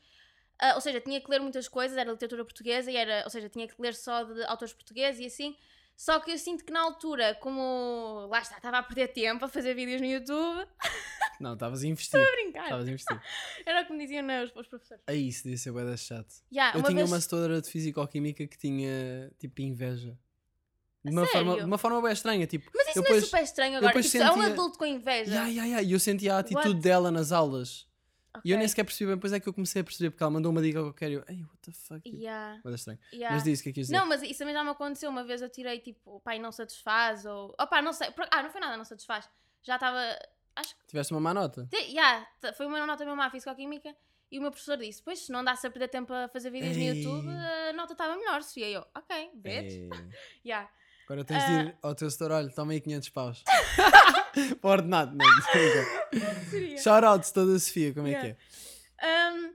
Ah, 0.60 0.76
ou 0.76 0.82
seja, 0.82 1.02
tinha 1.02 1.20
que 1.20 1.28
ler 1.28 1.40
muitas 1.42 1.68
coisas, 1.68 1.98
era 1.98 2.12
literatura 2.12 2.46
portuguesa, 2.46 2.92
e 2.92 2.98
era, 2.98 3.24
ou 3.24 3.32
seja, 3.32 3.50
tinha 3.50 3.68
que 3.68 3.74
ler 3.82 3.96
só 3.96 4.24
de 4.24 4.44
autores 4.44 4.76
portugueses 4.76 5.20
e 5.20 5.26
assim. 5.26 5.58
Só 6.04 6.20
que 6.20 6.32
eu 6.32 6.38
sinto 6.40 6.66
que 6.66 6.74
na 6.74 6.82
altura, 6.82 7.36
como 7.36 8.26
lá 8.28 8.40
está, 8.42 8.58
estava 8.58 8.80
a 8.80 8.82
perder 8.82 9.10
tempo 9.10 9.46
a 9.46 9.48
fazer 9.48 9.76
vídeos 9.76 10.02
no 10.02 10.08
YouTube, 10.08 10.68
Não, 11.40 11.54
estavas 11.54 11.84
a 11.84 11.88
investir. 11.88 12.20
a 12.20 12.32
brincar. 12.32 12.64
Estavas 12.64 12.88
a 12.88 12.90
investir. 12.90 13.22
Era 13.68 13.86
como 13.86 14.00
diziam 14.00 14.24
né, 14.24 14.44
os, 14.44 14.52
os 14.56 14.68
professores. 14.68 15.04
Aí 15.06 15.28
isso 15.28 15.44
devia 15.44 15.60
ser 15.60 15.72
bué 15.72 15.86
da 15.86 15.96
chato. 15.96 16.34
Yeah, 16.52 16.76
Eu 16.76 16.80
uma 16.80 16.88
tinha 16.90 16.98
vez... 17.02 17.12
uma 17.12 17.22
setora 17.22 17.62
de 17.62 17.70
Fisicoquímica 17.70 18.48
que 18.48 18.58
tinha 18.58 19.32
tipo 19.38 19.62
inveja. 19.62 20.18
De 21.06 21.12
uma, 21.12 21.28
forma, 21.28 21.58
de 21.58 21.64
uma 21.66 21.78
forma 21.78 22.02
bem 22.02 22.14
estranha. 22.14 22.48
Tipo, 22.48 22.72
Mas 22.74 22.88
isso 22.88 22.98
eu 22.98 23.02
não 23.04 23.04
é 23.04 23.14
depois- 23.14 23.26
super 23.26 23.44
estranho 23.44 23.78
agora. 23.78 23.88
depois 23.94 24.12
Tipo, 24.12 24.24
é 24.24 24.32
um 24.32 24.34
sentia- 24.34 24.54
adulto 24.54 24.78
com 24.80 24.86
inveja. 24.88 25.32
Ya, 25.36 25.48
ya, 25.48 25.66
ya, 25.66 25.82
E 25.84 25.92
eu 25.92 26.00
sentia 26.00 26.36
a 26.36 26.40
atitude 26.40 26.68
What? 26.70 26.82
dela 26.82 27.12
nas 27.12 27.32
aulas. 27.32 27.88
E 28.46 28.52
eu 28.52 28.58
nem 28.58 28.68
sequer 28.68 28.84
percebi 28.86 29.08
bem, 29.08 29.16
depois 29.16 29.34
é 29.34 29.40
que 29.40 29.48
eu 29.50 29.54
comecei 29.54 29.82
a 29.82 29.84
perceber, 29.84 30.10
porque 30.12 30.24
ela 30.24 30.32
mandou 30.32 30.52
uma 30.52 30.62
dica 30.62 30.82
qualquer 30.82 31.12
e 31.12 31.14
eu, 31.16 31.24
ei, 31.28 31.42
what 31.44 31.58
the 31.62 31.72
fuck? 31.72 32.02
Tipo, 32.02 32.18
Yeah, 32.18 32.62
da 32.64 32.72
estranho. 32.76 33.00
yeah. 33.14 33.36
Mas 33.36 33.44
disse 33.44 33.62
o 33.62 33.64
que 33.64 33.70
é 33.70 33.74
que 33.74 33.82
dizer. 33.82 33.96
Não, 33.98 34.06
mas 34.06 34.22
isso 34.24 34.40
também 34.40 34.54
já 34.54 34.64
me 34.64 34.70
aconteceu. 34.70 35.10
Uma 35.10 35.24
vez 35.24 35.42
eu 35.42 35.50
tirei 35.50 35.80
tipo, 35.80 36.20
pai, 36.22 36.40
não 36.40 36.52
satisfaz, 36.52 37.26
ou. 37.26 37.54
Opá, 37.60 37.82
não 37.82 37.92
sei. 37.94 38.08
Ah, 38.32 38.42
não 38.44 38.50
foi 38.50 38.62
nada, 38.62 38.78
não 38.78 38.86
satisfaz. 38.86 39.30
Já 39.64 39.76
estava. 39.76 40.00
Acho 40.56 40.76
que. 40.78 40.86
Tiveste 40.88 41.14
uma 41.14 41.20
má 41.20 41.34
nota? 41.34 41.68
te- 41.70 41.78
Yeah, 41.92 42.26
foi 42.56 42.66
uma 42.68 42.86
nota 42.86 43.04
mesmo 43.04 43.18
má, 43.18 43.30
físico-química. 43.30 43.96
E 44.32 44.40
o 44.40 44.42
meu 44.42 44.52
professor 44.52 44.78
disse: 44.78 45.04
Pois, 45.04 45.20
se 45.26 45.32
não 45.32 45.44
dá-se 45.44 45.68
a 45.68 45.70
perder 45.70 45.90
tempo 45.90 46.14
a 46.14 46.30
fazer 46.30 46.50
vídeos 46.52 46.78
no 46.78 46.84
Ei. 46.84 46.90
YouTube, 47.04 47.28
a 47.30 47.74
nota 47.74 47.92
estava 47.94 48.16
melhor, 48.16 48.42
Sofia. 48.44 48.70
E 48.70 48.74
eu, 48.74 48.86
ok, 48.96 49.32
bitch. 49.36 49.90
Yeah. 50.46 50.70
Agora 51.06 51.26
tens 51.26 51.46
de 51.46 51.52
Ah. 51.52 51.64
ir 51.64 51.76
ao 51.82 51.94
teu 51.96 52.10
setor, 52.10 52.32
olha, 52.32 52.50
toma 52.50 52.72
aí 52.74 52.80
500 52.82 53.10
paus. 53.10 53.44
Para 54.62 54.68
o 54.68 54.72
ordenado, 54.72 55.16
não. 55.16 55.26
Seria. 56.50 56.78
Shoutouts 56.78 57.32
toda 57.32 57.56
a 57.56 57.60
Sofia, 57.60 57.94
como 57.94 58.08
é 58.08 58.12
Yeah. 58.12 58.34
que 58.36 58.38
é? 59.04 59.32
Um, 59.34 59.54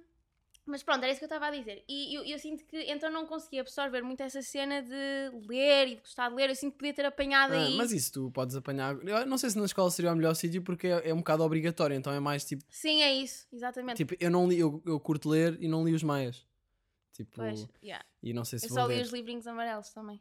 mas 0.67 0.83
pronto, 0.83 1.03
era 1.05 1.11
isso 1.13 1.21
que 1.21 1.25
eu 1.25 1.29
estava 1.29 1.47
a 1.47 1.51
dizer. 1.51 1.83
E 1.89 2.15
eu, 2.19 2.25
eu 2.25 2.39
sinto 2.39 2.65
que 2.67 2.77
então 2.91 3.11
não 3.11 3.25
consegui 3.25 3.59
absorver 3.61 4.03
muito 4.03 4.21
essa 4.23 4.43
cena 4.43 4.83
de 4.83 5.31
ler 5.49 5.87
e 5.89 5.95
de 5.95 6.01
gostar 6.01 6.29
de 6.29 6.35
ler. 6.35 6.51
Eu 6.51 6.55
sinto 6.57 6.73
que 6.73 6.79
podia 6.79 6.93
ter 6.93 7.07
apanhado 7.07 7.55
Ah, 7.55 7.63
aí. 7.65 7.77
mas 7.77 7.93
isso 7.93 8.13
tu 8.13 8.31
podes 8.33 8.55
apanhar. 8.57 8.97
Eu 9.07 9.25
não 9.27 9.39
sei 9.39 9.49
se 9.49 9.59
na 9.59 9.65
escola 9.65 9.91
seria 9.91 10.13
o 10.13 10.17
melhor 10.17 10.35
sítio 10.35 10.61
porque 10.63 10.89
é, 10.89 11.11
é 11.11 11.15
um 11.15 11.19
bocado 11.19 11.43
obrigatório, 11.45 11.97
então 11.97 12.13
é 12.13 12.19
mais 12.21 12.45
tipo. 12.45 12.63
Sim, 12.69 13.01
é 13.03 13.15
isso, 13.15 13.47
exatamente. 13.53 13.97
Tipo, 13.99 14.15
eu 14.19 14.31
não 14.31 14.49
li, 14.49 14.59
eu, 14.59 14.83
eu 14.85 14.99
curto 15.01 15.29
ler 15.31 15.57
e 15.61 15.69
não 15.69 15.85
li 15.85 15.95
os 15.95 16.03
maias. 16.03 16.45
Tipo, 17.13 17.31
pois, 17.37 17.67
yeah. 17.83 18.05
e 18.23 18.35
não 18.35 18.45
sei 18.45 18.59
se 18.59 18.67
Eu 18.67 18.71
vou 18.71 18.79
só 18.79 18.87
li 18.89 18.97
ler. 18.97 19.03
os 19.05 19.11
livrinhos 19.13 19.47
amarelos 19.47 19.89
também. 19.91 20.21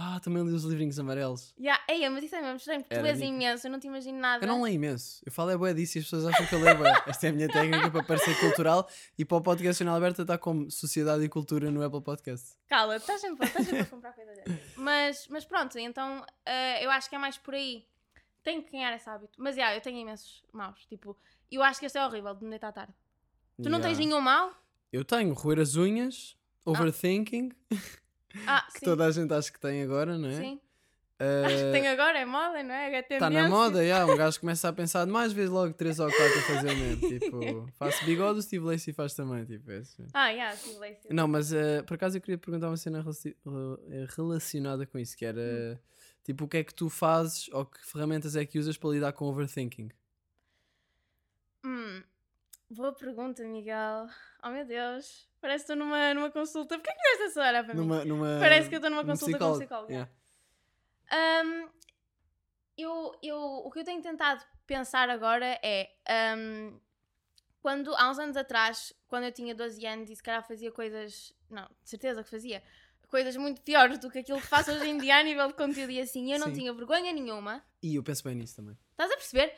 Ah, 0.00 0.20
também 0.20 0.44
li 0.44 0.52
os 0.52 0.62
livrinhos 0.62 0.96
amarelos. 1.00 1.52
Yeah. 1.58 1.82
Mas 2.08 2.22
isso 2.22 2.36
é 2.36 2.40
mesmo 2.40 2.56
estranho, 2.56 2.82
porque 2.82 2.94
tu 2.94 2.98
Era 2.98 3.08
lês 3.08 3.18
dica. 3.18 3.28
imenso, 3.28 3.66
eu 3.66 3.70
não 3.72 3.80
te 3.80 3.88
imagino 3.88 4.16
nada. 4.20 4.44
Eu 4.44 4.48
não 4.48 4.62
leio 4.62 4.76
imenso. 4.76 5.20
Eu 5.26 5.32
falo 5.32 5.50
é 5.50 5.56
bué 5.56 5.74
disso 5.74 5.98
e 5.98 6.00
as 6.00 6.04
pessoas 6.04 6.26
acham 6.26 6.46
que 6.46 6.54
eu 6.54 6.60
leio 6.60 6.78
bué. 6.78 6.92
Esta 7.08 7.26
é 7.26 7.30
a 7.30 7.32
minha 7.32 7.48
técnica 7.48 7.90
para 7.90 8.04
parecer 8.04 8.38
cultural 8.38 8.88
e 9.18 9.24
para 9.24 9.36
o 9.36 9.40
podcast 9.40 9.82
Jornal 9.82 9.96
Aberta 9.96 10.22
está 10.22 10.38
como 10.38 10.70
Sociedade 10.70 11.24
e 11.24 11.28
Cultura 11.28 11.68
no 11.72 11.82
Apple 11.82 12.00
Podcast. 12.00 12.56
Cala, 12.68 12.94
estás 12.94 13.20
sempre, 13.20 13.44
estás 13.44 13.66
sempre 13.66 13.80
a 13.80 13.86
comprar 13.86 14.12
dessas. 14.12 14.76
Mas, 14.76 15.26
mas 15.28 15.44
pronto, 15.44 15.76
então 15.76 16.24
eh, 16.46 16.84
eu 16.84 16.92
acho 16.92 17.08
que 17.08 17.16
é 17.16 17.18
mais 17.18 17.36
por 17.36 17.54
aí. 17.54 17.84
Tenho 18.44 18.62
que 18.62 18.70
ganhar 18.70 18.94
esse 18.94 19.10
hábito. 19.10 19.32
Mas 19.36 19.56
yeah, 19.56 19.76
eu 19.76 19.80
tenho 19.80 19.98
imensos 19.98 20.44
maus. 20.52 20.86
Tipo, 20.86 21.16
eu 21.50 21.60
acho 21.60 21.80
que 21.80 21.86
este 21.86 21.98
é 21.98 22.06
horrível 22.06 22.36
de 22.36 22.44
me 22.44 22.50
deitar 22.50 22.70
tarde. 22.70 22.94
Tu 23.60 23.68
não 23.68 23.80
tens 23.80 23.98
nenhum 23.98 24.20
mau? 24.20 24.52
Eu 24.92 25.04
tenho 25.04 25.34
roer 25.34 25.58
as 25.58 25.74
unhas, 25.74 26.36
overthinking, 26.64 27.50
Ah, 28.46 28.62
que 28.72 28.80
sim. 28.80 28.84
toda 28.86 29.04
a 29.06 29.10
gente 29.10 29.32
acha 29.32 29.52
que 29.52 29.60
tem 29.60 29.82
agora, 29.82 30.16
não 30.18 30.28
é? 30.28 30.32
Sim. 30.40 30.60
Eh, 31.20 31.44
Acho 31.46 31.56
que 31.64 31.72
tem 31.72 31.88
agora, 31.88 32.18
é 32.18 32.24
moda, 32.24 32.62
não 32.62 32.72
é? 32.74 32.94
É 32.94 32.98
Está 33.00 33.28
na 33.28 33.30
tendência. 33.30 33.48
moda, 33.48 33.86
já. 33.86 34.06
Um 34.06 34.14
gajo 34.16 34.38
começa 34.40 34.68
a 34.68 34.72
pensar 34.72 35.04
demais, 35.04 35.32
vezes 35.32 35.50
logo 35.50 35.74
3 35.74 35.98
ou 35.98 36.06
4 36.06 36.22
a 36.22 36.42
fazer 36.42 36.70
o 36.72 36.76
mesmo. 36.76 37.08
Tipo, 37.08 37.68
faço 37.78 38.04
bigode, 38.04 38.38
o 38.38 38.42
Steve 38.42 38.64
Lacey 38.64 38.92
faz 38.94 39.14
também. 39.14 39.44
Tipo, 39.44 39.70
é 39.72 39.78
assim. 39.78 40.06
Ah, 40.14 40.28
yeah, 40.28 40.56
leio, 40.78 40.96
sim. 41.02 41.08
Não, 41.10 41.26
mas 41.26 41.52
eh, 41.52 41.82
por 41.82 41.94
acaso 41.94 42.16
eu 42.16 42.20
queria 42.20 42.38
perguntar 42.38 42.68
uma 42.68 42.76
cena 42.76 43.04
eh, 43.26 44.06
relacionada 44.16 44.86
com 44.86 44.98
isso, 44.98 45.16
que 45.16 45.24
era 45.24 45.40
Hum. 45.40 45.78
tipo 46.22 46.44
o 46.44 46.48
que 46.48 46.58
é 46.58 46.64
que 46.64 46.74
tu 46.74 46.88
fazes 46.88 47.48
ou 47.52 47.66
que 47.66 47.84
ferramentas 47.84 48.36
é 48.36 48.44
que 48.46 48.58
usas 48.58 48.76
para 48.76 48.90
lidar 48.90 49.12
com 49.12 49.24
overthinking? 49.24 49.90
Hum, 51.64 52.02
boa 52.70 52.92
pergunta, 52.92 53.42
Miguel. 53.44 54.06
Oh 54.42 54.50
meu 54.50 54.64
Deus. 54.64 55.28
Parece 55.40 55.64
que 55.64 55.72
estou 55.72 55.76
numa, 55.76 56.12
numa 56.14 56.30
consulta. 56.30 56.76
Porquê 56.76 56.92
que 56.92 57.02
deste 57.02 57.24
essa 57.24 57.40
hora 57.42 57.64
para 57.64 57.74
mim? 57.74 57.80
Numa, 57.80 58.04
numa, 58.04 58.38
Parece 58.38 58.68
que 58.68 58.74
eu 58.74 58.78
estou 58.78 58.90
numa 58.90 59.02
num 59.02 59.08
consulta 59.10 59.38
com 59.38 59.52
um 59.52 59.58
psicólogo. 59.58 59.92
Yeah. 59.92 60.10
Hum, 61.44 61.68
eu, 62.76 63.18
eu, 63.22 63.38
o 63.38 63.70
que 63.70 63.80
eu 63.80 63.84
tenho 63.84 64.02
tentado 64.02 64.44
pensar 64.66 65.08
agora 65.08 65.58
é 65.62 65.90
hum, 66.36 66.78
quando 67.60 67.94
há 67.96 68.10
uns 68.10 68.18
anos 68.18 68.36
atrás, 68.36 68.92
quando 69.08 69.24
eu 69.24 69.32
tinha 69.32 69.54
12 69.54 69.84
anos 69.86 70.10
e 70.10 70.16
se 70.16 70.22
calhar 70.22 70.46
fazia 70.46 70.70
coisas, 70.70 71.34
não, 71.50 71.64
de 71.82 71.90
certeza 71.90 72.22
que 72.22 72.30
fazia, 72.30 72.62
coisas 73.08 73.36
muito 73.36 73.60
piores 73.62 73.98
do 73.98 74.10
que 74.10 74.18
aquilo 74.18 74.40
que 74.40 74.46
faço 74.46 74.70
hoje 74.70 74.88
em 74.88 74.98
dia 74.98 75.16
a 75.16 75.22
nível 75.22 75.48
de 75.48 75.54
conteúdo 75.54 75.90
e 75.90 76.00
assim, 76.00 76.32
eu 76.32 76.38
não 76.38 76.48
Sim. 76.48 76.54
tinha 76.54 76.72
vergonha 76.72 77.12
nenhuma. 77.12 77.64
E 77.82 77.96
eu 77.96 78.02
penso 78.02 78.22
bem 78.24 78.34
nisso 78.34 78.56
também. 78.56 78.76
Estás 78.90 79.10
a 79.10 79.16
perceber? 79.16 79.54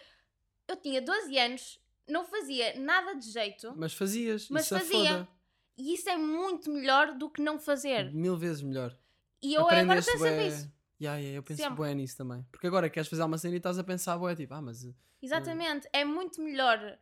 Eu 0.69 0.77
tinha 0.77 1.03
12 1.03 1.39
anos, 1.39 1.81
não 2.11 2.25
fazia 2.25 2.79
nada 2.79 3.15
de 3.15 3.31
jeito 3.31 3.73
Mas 3.77 3.93
fazias, 3.95 4.49
Mas 4.51 4.65
isso 4.65 4.75
é 4.75 4.79
fazia. 4.81 5.11
foda. 5.11 5.29
e 5.77 5.95
isso 5.95 6.09
é 6.09 6.17
muito 6.17 6.71
melhor 6.71 7.15
do 7.17 7.31
que 7.31 7.41
não 7.41 7.59
fazer. 7.59 8.13
Mil 8.13 8.37
vezes 8.37 8.63
melhor. 8.63 8.97
E 9.43 9.55
eu 9.55 9.63
agora 9.69 9.87
penso 10.03 10.19
bué- 10.19 10.47
isso. 10.49 10.73
Yeah, 11.01 11.19
yeah, 11.19 11.39
eu 11.39 11.43
penso 11.43 11.71
bem 11.71 11.95
nisso 11.95 12.17
também. 12.19 12.45
Porque 12.53 12.67
agora 12.67 12.91
queres 12.91 13.09
fazer 13.09 13.23
uma 13.23 13.39
cena 13.39 13.55
e 13.55 13.57
estás 13.57 13.79
a 13.79 13.85
pensar, 13.85 14.19
bué, 14.19 14.35
tipo, 14.37 14.53
ah, 14.53 14.61
mas 14.61 14.85
eh, 14.85 14.93
Exatamente, 15.23 15.89
é 15.95 16.05
muito 16.05 16.43
melhor. 16.43 16.99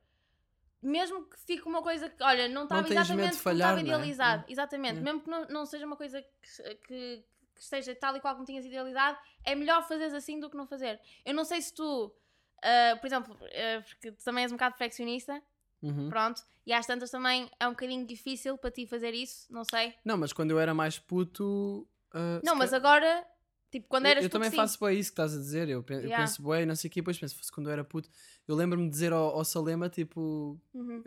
Mesmo 0.80 1.24
que 1.28 1.36
fique 1.40 1.66
uma 1.66 1.82
coisa 1.82 2.09
que, 2.09 2.22
olha, 2.22 2.48
não 2.48 2.62
estava 2.62 2.86
exatamente 2.88 3.30
como 3.30 3.42
falhar, 3.42 3.70
estava 3.70 3.72
não 3.72 3.78
é? 3.80 3.82
idealizado. 3.82 4.42
Yeah. 4.42 4.52
Exatamente, 4.52 4.94
Yeah. 4.98 5.04
mesmo 5.12 5.20
que 5.22 5.30
não, 5.30 5.48
não 5.48 5.66
seja 5.66 5.84
uma 5.84 5.96
coisa 5.96 6.22
que, 6.22 6.74
que, 6.86 7.24
que 7.56 7.61
esteja 7.61 7.92
tal 7.96 8.14
e 8.16 8.20
qual 8.20 8.34
como 8.34 8.46
tinhas 8.46 8.64
idealizado, 8.64 9.18
é 9.44 9.56
melhor 9.56 9.82
fazeres 9.88 10.14
assim 10.14 10.38
do 10.38 10.48
que 10.48 10.56
não 10.56 10.68
fazer. 10.68 11.00
Eu 11.24 11.34
não 11.34 11.44
sei 11.44 11.61
se 11.61 11.74
tu, 11.74 12.14
ah, 12.62 12.96
por 13.00 13.06
exemplo, 13.06 13.36
ah, 13.42 13.82
porque 13.86 14.12
tu 14.12 14.24
também 14.24 14.42
és 14.44 14.52
um 14.52 14.56
bocado 14.56 14.76
perfeccionista, 14.76 15.42
uhum. 15.82 16.09
pronto, 16.09 16.42
e 16.66 16.72
às 16.72 16.86
tantas 16.86 17.11
também 17.11 17.50
é 17.59 17.66
um 17.66 17.70
bocadinho 17.70 18.06
difícil 18.06 18.56
para 18.59 18.70
ti 18.70 18.86
fazer 18.86 19.12
isso, 19.14 19.46
não 19.50 19.64
sei. 19.64 19.94
Não, 20.04 20.16
mas 20.16 20.32
quando 20.32 20.50
eu 20.50 20.59
era 20.59 20.74
mais 20.74 20.98
puto. 20.98 21.86
ah, 22.12 22.40
Não, 22.44 22.54
mas 22.54 22.72
agora, 22.72 23.24
tipo, 23.70 23.86
quando 23.88 24.04
eu, 24.06 24.11
eras 24.11 24.24
eu 24.24 24.28
puto, 24.30 24.38
também 24.38 24.50
sim. 24.50 24.56
faço 24.56 24.78
bem 24.84 24.98
isso 24.98 25.11
que 25.11 25.12
estás 25.14 25.34
a 25.34 25.38
dizer. 25.38 25.68
Eu, 25.68 25.84
eu 25.88 25.96
Yeah. 26.00 26.16
penso 26.24 26.42
bem, 26.42 26.66
não 26.66 26.76
sei 26.76 26.88
o 26.88 26.90
quê, 26.92 27.00
depois 27.00 27.18
penso, 27.18 27.36
fosse 27.36 27.50
quando 27.52 27.68
eu 27.68 27.72
era 27.72 27.84
puto. 27.84 28.11
Eu 28.46 28.54
lembro-me 28.54 28.84
de 28.86 28.90
dizer 28.90 29.12
ao, 29.12 29.30
ao 29.36 29.44
Salema, 29.44 29.88
tipo, 29.88 30.61
Uhum. 30.74 31.02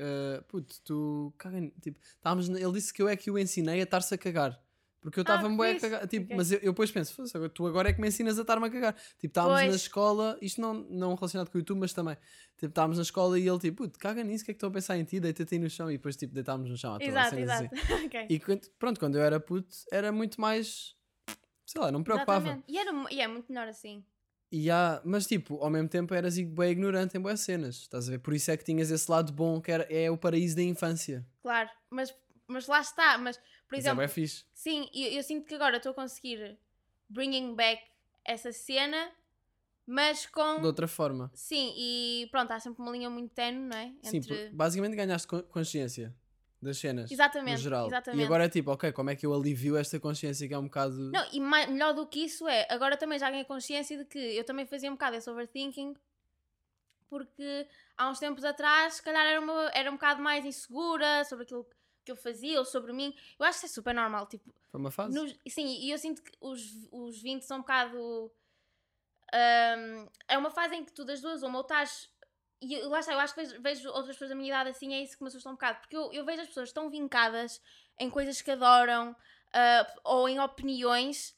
puto, 0.48 0.82
tu 0.84 1.34
caga. 1.38 1.58
em-" 1.60 1.70
Tipo, 1.82 2.00
estávamos, 2.02 2.50
ele 2.50 2.72
disse 2.74 2.94
que 2.94 3.02
eu 3.02 3.08
é 3.10 3.16
que 3.16 3.30
o 3.30 3.38
ensinei 3.38 3.80
a 3.80 3.84
estar-se 3.84 4.14
a 4.14 4.18
cagar. 4.18 4.60
Porque 5.02 5.20
eu 5.20 5.24
Ah, 5.28 5.34
estava-me 5.34 5.58
bem 5.58 5.76
a 5.76 5.80
cagar. 5.80 6.08
Tipo, 6.08 6.26
Ok. 6.28 6.36
Mas 6.38 6.52
eu, 6.52 6.60
eu 6.60 6.72
depois 6.72 6.92
penso, 6.92 7.14
"Fosse, 7.16 7.36
agora- 7.36 7.50
tu 7.52 7.66
agora 7.66 7.90
é 7.90 7.94
que 7.94 8.00
me 8.00 8.08
ensinas 8.08 8.38
a 8.38 8.42
estar-me 8.42 8.68
a 8.68 8.70
cagar. 8.70 8.94
Tipo, 9.18 9.28
estávamos 9.28 9.60
na 9.62 9.68
Pois. 9.68 9.76
escola, 9.82 10.38
isto 10.42 10.62
não, 10.62 10.74
não 10.76 11.16
relacionado 11.16 11.50
com 11.50 11.58
o 11.58 11.62
YouTube, 11.62 11.80
mas 11.80 11.92
também. 11.92 12.16
Tipo, 12.56 12.68
estávamos 12.68 12.98
na 12.98 13.02
escola 13.04 13.40
e 13.40 13.48
ele, 13.48 13.58
tipo, 13.58 13.84
puto, 13.84 13.98
caga 13.98 14.24
nisso, 14.24 14.44
o 14.44 14.46
que 14.46 14.52
é 14.52 14.54
que 14.54 14.58
estou 14.58 14.70
a 14.70 14.72
pensar 14.72 14.98
em 14.98 15.04
ti? 15.04 15.20
Deita-te 15.20 15.56
aí 15.56 15.60
no 15.60 15.70
chão 15.70 15.90
e 15.90 15.98
depois, 15.98 16.16
tipo, 16.16 16.34
deitámos 16.36 16.70
no 16.70 16.78
chão 16.78 16.94
à 16.94 17.00
toa. 17.00 17.08
Exato, 17.08 17.30
cenas 17.32 17.44
exato. 17.62 17.76
assim. 17.76 17.82
Ok. 18.06 18.26
E 18.30 18.40
pronto, 18.78 19.00
quando 19.00 19.16
eu 19.18 19.24
era 19.24 19.40
puto, 19.40 19.76
era 19.92 20.12
muito 20.12 20.40
mais. 20.40 20.96
Sei 21.66 21.82
lá, 21.82 21.92
não 21.92 22.00
me 22.00 22.06
preocupava. 22.06 22.46
Exatamente. 22.48 22.66
E, 22.72 22.78
era, 22.78 22.92
e 23.12 23.22
é 23.22 23.28
muito 23.28 23.52
melhor 23.52 23.68
assim. 23.68 24.04
E 24.52 24.70
há, 24.70 25.02
mas 25.06 25.26
tipo, 25.26 25.56
ao 25.64 25.70
mesmo 25.70 25.88
tempo 25.88 26.14
eras 26.14 26.38
bem 26.38 26.72
ignorante 26.72 27.18
em 27.18 27.22
boas 27.22 27.40
cenas, 27.40 27.78
estás 27.78 28.08
a 28.10 28.12
ver? 28.12 28.20
Por 28.20 28.34
isso 28.34 28.52
é 28.52 28.58
que 28.58 28.66
tinhas 28.66 28.92
esse 28.92 29.10
lado 29.10 29.32
bom 29.32 29.62
que 29.62 29.72
era, 29.72 29.84
é 29.90 30.12
o 30.12 30.18
paraíso 30.18 30.58
da 30.58 30.62
infância. 30.62 31.26
Claro, 31.42 31.70
mas, 31.90 32.14
mas 32.48 32.68
lá 32.68 32.82
está. 32.82 33.18
Mas, 33.18 33.40
por 33.72 33.78
Mas 33.78 33.86
é 33.86 33.88
exemplo, 33.88 34.00
bem 34.00 34.08
fixe. 34.10 34.44
sim, 34.54 34.90
eu, 34.94 35.12
eu 35.14 35.24
sinto 35.24 35.46
que 35.48 35.56
agora 35.56 35.78
estou 35.78 35.94
a 35.94 35.96
conseguir 35.96 36.60
bringing 37.08 37.56
back 37.56 37.82
essa 38.26 38.52
cena, 38.52 39.10
mas 39.88 40.26
com. 40.26 40.60
De 40.60 40.68
outra 40.68 40.90
forma. 40.90 41.32
Sim, 41.34 41.74
e 41.78 42.28
pronto, 42.32 42.52
há 42.52 42.60
sempre 42.60 42.82
uma 42.82 42.92
linha 42.92 43.10
muito 43.10 43.34
tenue, 43.34 43.66
não 43.66 43.78
é? 43.78 43.94
Sim, 44.04 44.18
Entre... 44.18 44.50
por- 44.50 44.56
basicamente 44.58 44.96
ganhaste 44.98 45.26
con- 45.26 45.44
consciência 45.44 46.14
das 46.62 46.78
cenas. 46.78 47.10
Exatamente, 47.10 47.56
No 47.56 47.62
geral. 47.64 47.88
exatamente. 47.88 48.22
E 48.22 48.26
agora 48.26 48.44
é 48.46 48.50
tipo, 48.50 48.72
ok, 48.72 48.92
como 48.92 49.10
é 49.10 49.16
que 49.16 49.26
eu 49.26 49.34
alivio 49.34 49.78
esta 49.78 49.98
consciência 50.02 50.48
que 50.50 50.54
é 50.54 50.58
um 50.58 50.66
bocado. 50.66 50.94
Não, 51.12 51.26
e 51.32 51.40
mai- 51.40 51.68
melhor 51.68 51.94
do 51.94 52.06
que 52.06 52.26
isso 52.26 52.48
é, 52.50 52.68
agora 52.70 52.98
também 52.98 53.18
já 53.18 53.30
ganhei 53.32 53.46
consciência 53.46 53.98
de 53.98 54.04
que 54.06 54.20
eu 54.20 54.44
também 54.44 54.66
fazia 54.66 54.90
um 54.90 54.96
bocado 54.96 55.16
esse 55.16 55.30
overthinking, 55.30 55.96
porque 57.10 57.68
há 57.98 58.10
uns 58.10 58.20
tempos 58.20 58.44
atrás, 58.44 58.96
se 58.96 59.02
calhar 59.04 59.26
era, 59.26 59.40
uma, 59.42 59.70
era 59.74 59.90
um 59.90 59.96
bocado 59.96 60.22
mais 60.22 60.46
insegura 60.46 61.24
sobre 61.26 61.44
aquilo 61.44 61.64
que 61.64 61.76
eu 62.12 62.16
fazia 62.16 62.60
ou 62.60 62.66
sobre 62.66 62.94
mim. 62.94 63.16
Eu 63.40 63.46
acho 63.46 63.60
que 63.60 63.66
isso 63.66 63.74
é 63.74 63.76
super 63.82 63.94
normal, 63.94 64.28
tipo, 64.28 64.54
Foi 64.72 64.80
uma 64.80 64.92
fase? 64.92 65.14
Nos- 65.18 65.36
sim, 65.48 65.66
e 65.80 65.92
eu 65.92 65.98
sinto 65.98 66.22
que 66.24 66.32
os, 66.40 66.62
os 66.92 67.22
20 67.22 67.44
são 67.44 67.58
um 67.58 67.62
bocado. 67.62 68.32
ahm, 69.34 70.08
é 70.28 70.38
uma 70.38 70.52
fase 70.52 70.76
em 70.76 70.84
que 70.86 70.92
tu 70.92 71.06
das 71.06 71.22
duas, 71.22 71.44
uma, 71.44 71.58
ou 71.58 71.62
estás. 71.62 72.10
E 72.62 72.74
eu- 72.76 72.90
lá 72.90 73.00
está, 73.00 73.14
eu 73.14 73.20
acho 73.20 73.34
que 73.34 73.42
vejo, 73.44 73.62
vejo 73.62 73.90
outras 73.90 74.16
pessoas 74.16 74.30
da 74.30 74.36
minha 74.36 74.50
idade 74.50 74.70
assim, 74.70 74.94
é 74.94 75.02
isso 75.02 75.18
que 75.18 75.24
me 75.24 75.28
assusta 75.30 75.50
um 75.50 75.54
bocado. 75.54 75.80
Porque 75.80 75.96
eu, 75.96 76.12
eu 76.14 76.24
vejo 76.26 76.42
as 76.42 76.48
pessoas 76.48 76.72
tão 76.72 76.90
vincadas 76.90 77.62
em 78.00 78.10
coisas 78.10 78.42
que 78.42 78.52
adoram 78.52 79.16
ah, 79.54 79.88
ou 80.04 80.30
em 80.30 80.40
opiniões 80.40 81.36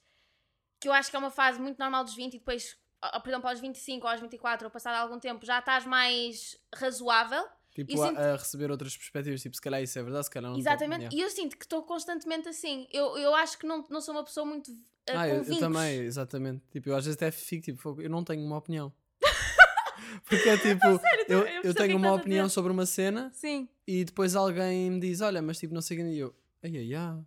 que 0.80 0.88
eu 0.90 0.94
acho 0.94 1.10
que 1.10 1.16
é 1.16 1.20
uma 1.20 1.32
fase 1.32 1.62
muito 1.62 1.80
normal 1.80 2.04
dos 2.04 2.14
20 2.14 2.34
e 2.34 2.40
depois, 2.40 2.78
por 3.22 3.30
exemplo, 3.30 3.48
aos 3.50 3.60
25 3.62 4.06
ou 4.06 4.12
aos 4.12 4.20
24 4.20 4.66
ou 4.68 4.72
passado 4.72 4.96
algum 4.96 5.18
tempo 5.18 5.46
já 5.46 5.60
estás 5.60 5.86
mais 5.86 6.60
razoável. 6.76 7.48
Tipo, 7.74 7.92
eu 7.94 8.04
a, 8.04 8.08
sinto- 8.08 8.18
a 8.20 8.36
receber 8.36 8.70
outras 8.72 8.96
perspectivas, 8.96 9.42
tipo, 9.42 9.56
se 9.56 9.62
calhar 9.62 9.82
isso 9.82 9.98
é 9.98 10.04
verdade, 10.04 10.26
se 10.26 10.30
calhar 10.32 10.50
não. 10.52 10.58
tô- 10.58 10.62
Exatamente. 10.62 11.02
Yeah. 11.06 11.18
E 11.18 11.22
eu 11.22 11.30
sinto 11.30 11.58
que 11.58 11.66
estou 11.66 11.82
constantemente 11.84 12.48
assim. 12.48 12.88
Eu, 12.92 13.18
eu 13.18 13.34
acho 13.36 13.58
que 13.58 13.66
não, 13.66 13.84
não 13.90 14.00
sou 14.02 14.14
uma 14.14 14.24
pessoa 14.24 14.46
muito. 14.46 14.72
ah, 15.10 15.22
Ah, 15.22 15.28
eu, 15.30 15.44
eu 15.44 15.60
também, 15.60 16.00
exatamente. 16.02 16.62
Tipo, 16.72 16.90
eu 16.90 16.96
às 16.96 17.06
vezes 17.06 17.18
até 17.18 17.32
fico, 17.32 17.64
tipo, 17.64 17.80
"Fogo, 17.82 18.02
eu 18.02 18.10
não 18.10 18.24
tenho 18.24 18.46
uma 18.46 18.58
opinião. 18.58 18.94
Porque 20.30 20.48
é 20.50 20.58
tipo, 20.58 20.86
eu 21.28 21.40
eu, 21.40 21.44
percebo 21.44 21.58
o 21.60 21.62
que 21.62 21.68
eu 21.68 21.72
é 21.72 21.74
que 21.74 21.74
tenho 21.74 21.98
uma 21.98 22.14
opinião 22.14 22.48
sobre 22.50 22.72
uma 22.72 22.86
cena 22.86 23.32
Sim. 23.34 23.68
e 23.88 24.04
depois 24.06 24.36
alguém 24.36 24.92
me 24.92 25.00
diz, 25.00 25.22
olha, 25.22 25.42
mas 25.42 25.58
tipo, 25.58 25.74
não 25.74 25.82
sei 25.82 25.98
o 25.98 26.02
que, 26.02 26.08
e 26.12 26.20
eu, 26.20 26.36
ai 26.64 26.78
ai 26.78 26.94
ai, 26.94 27.18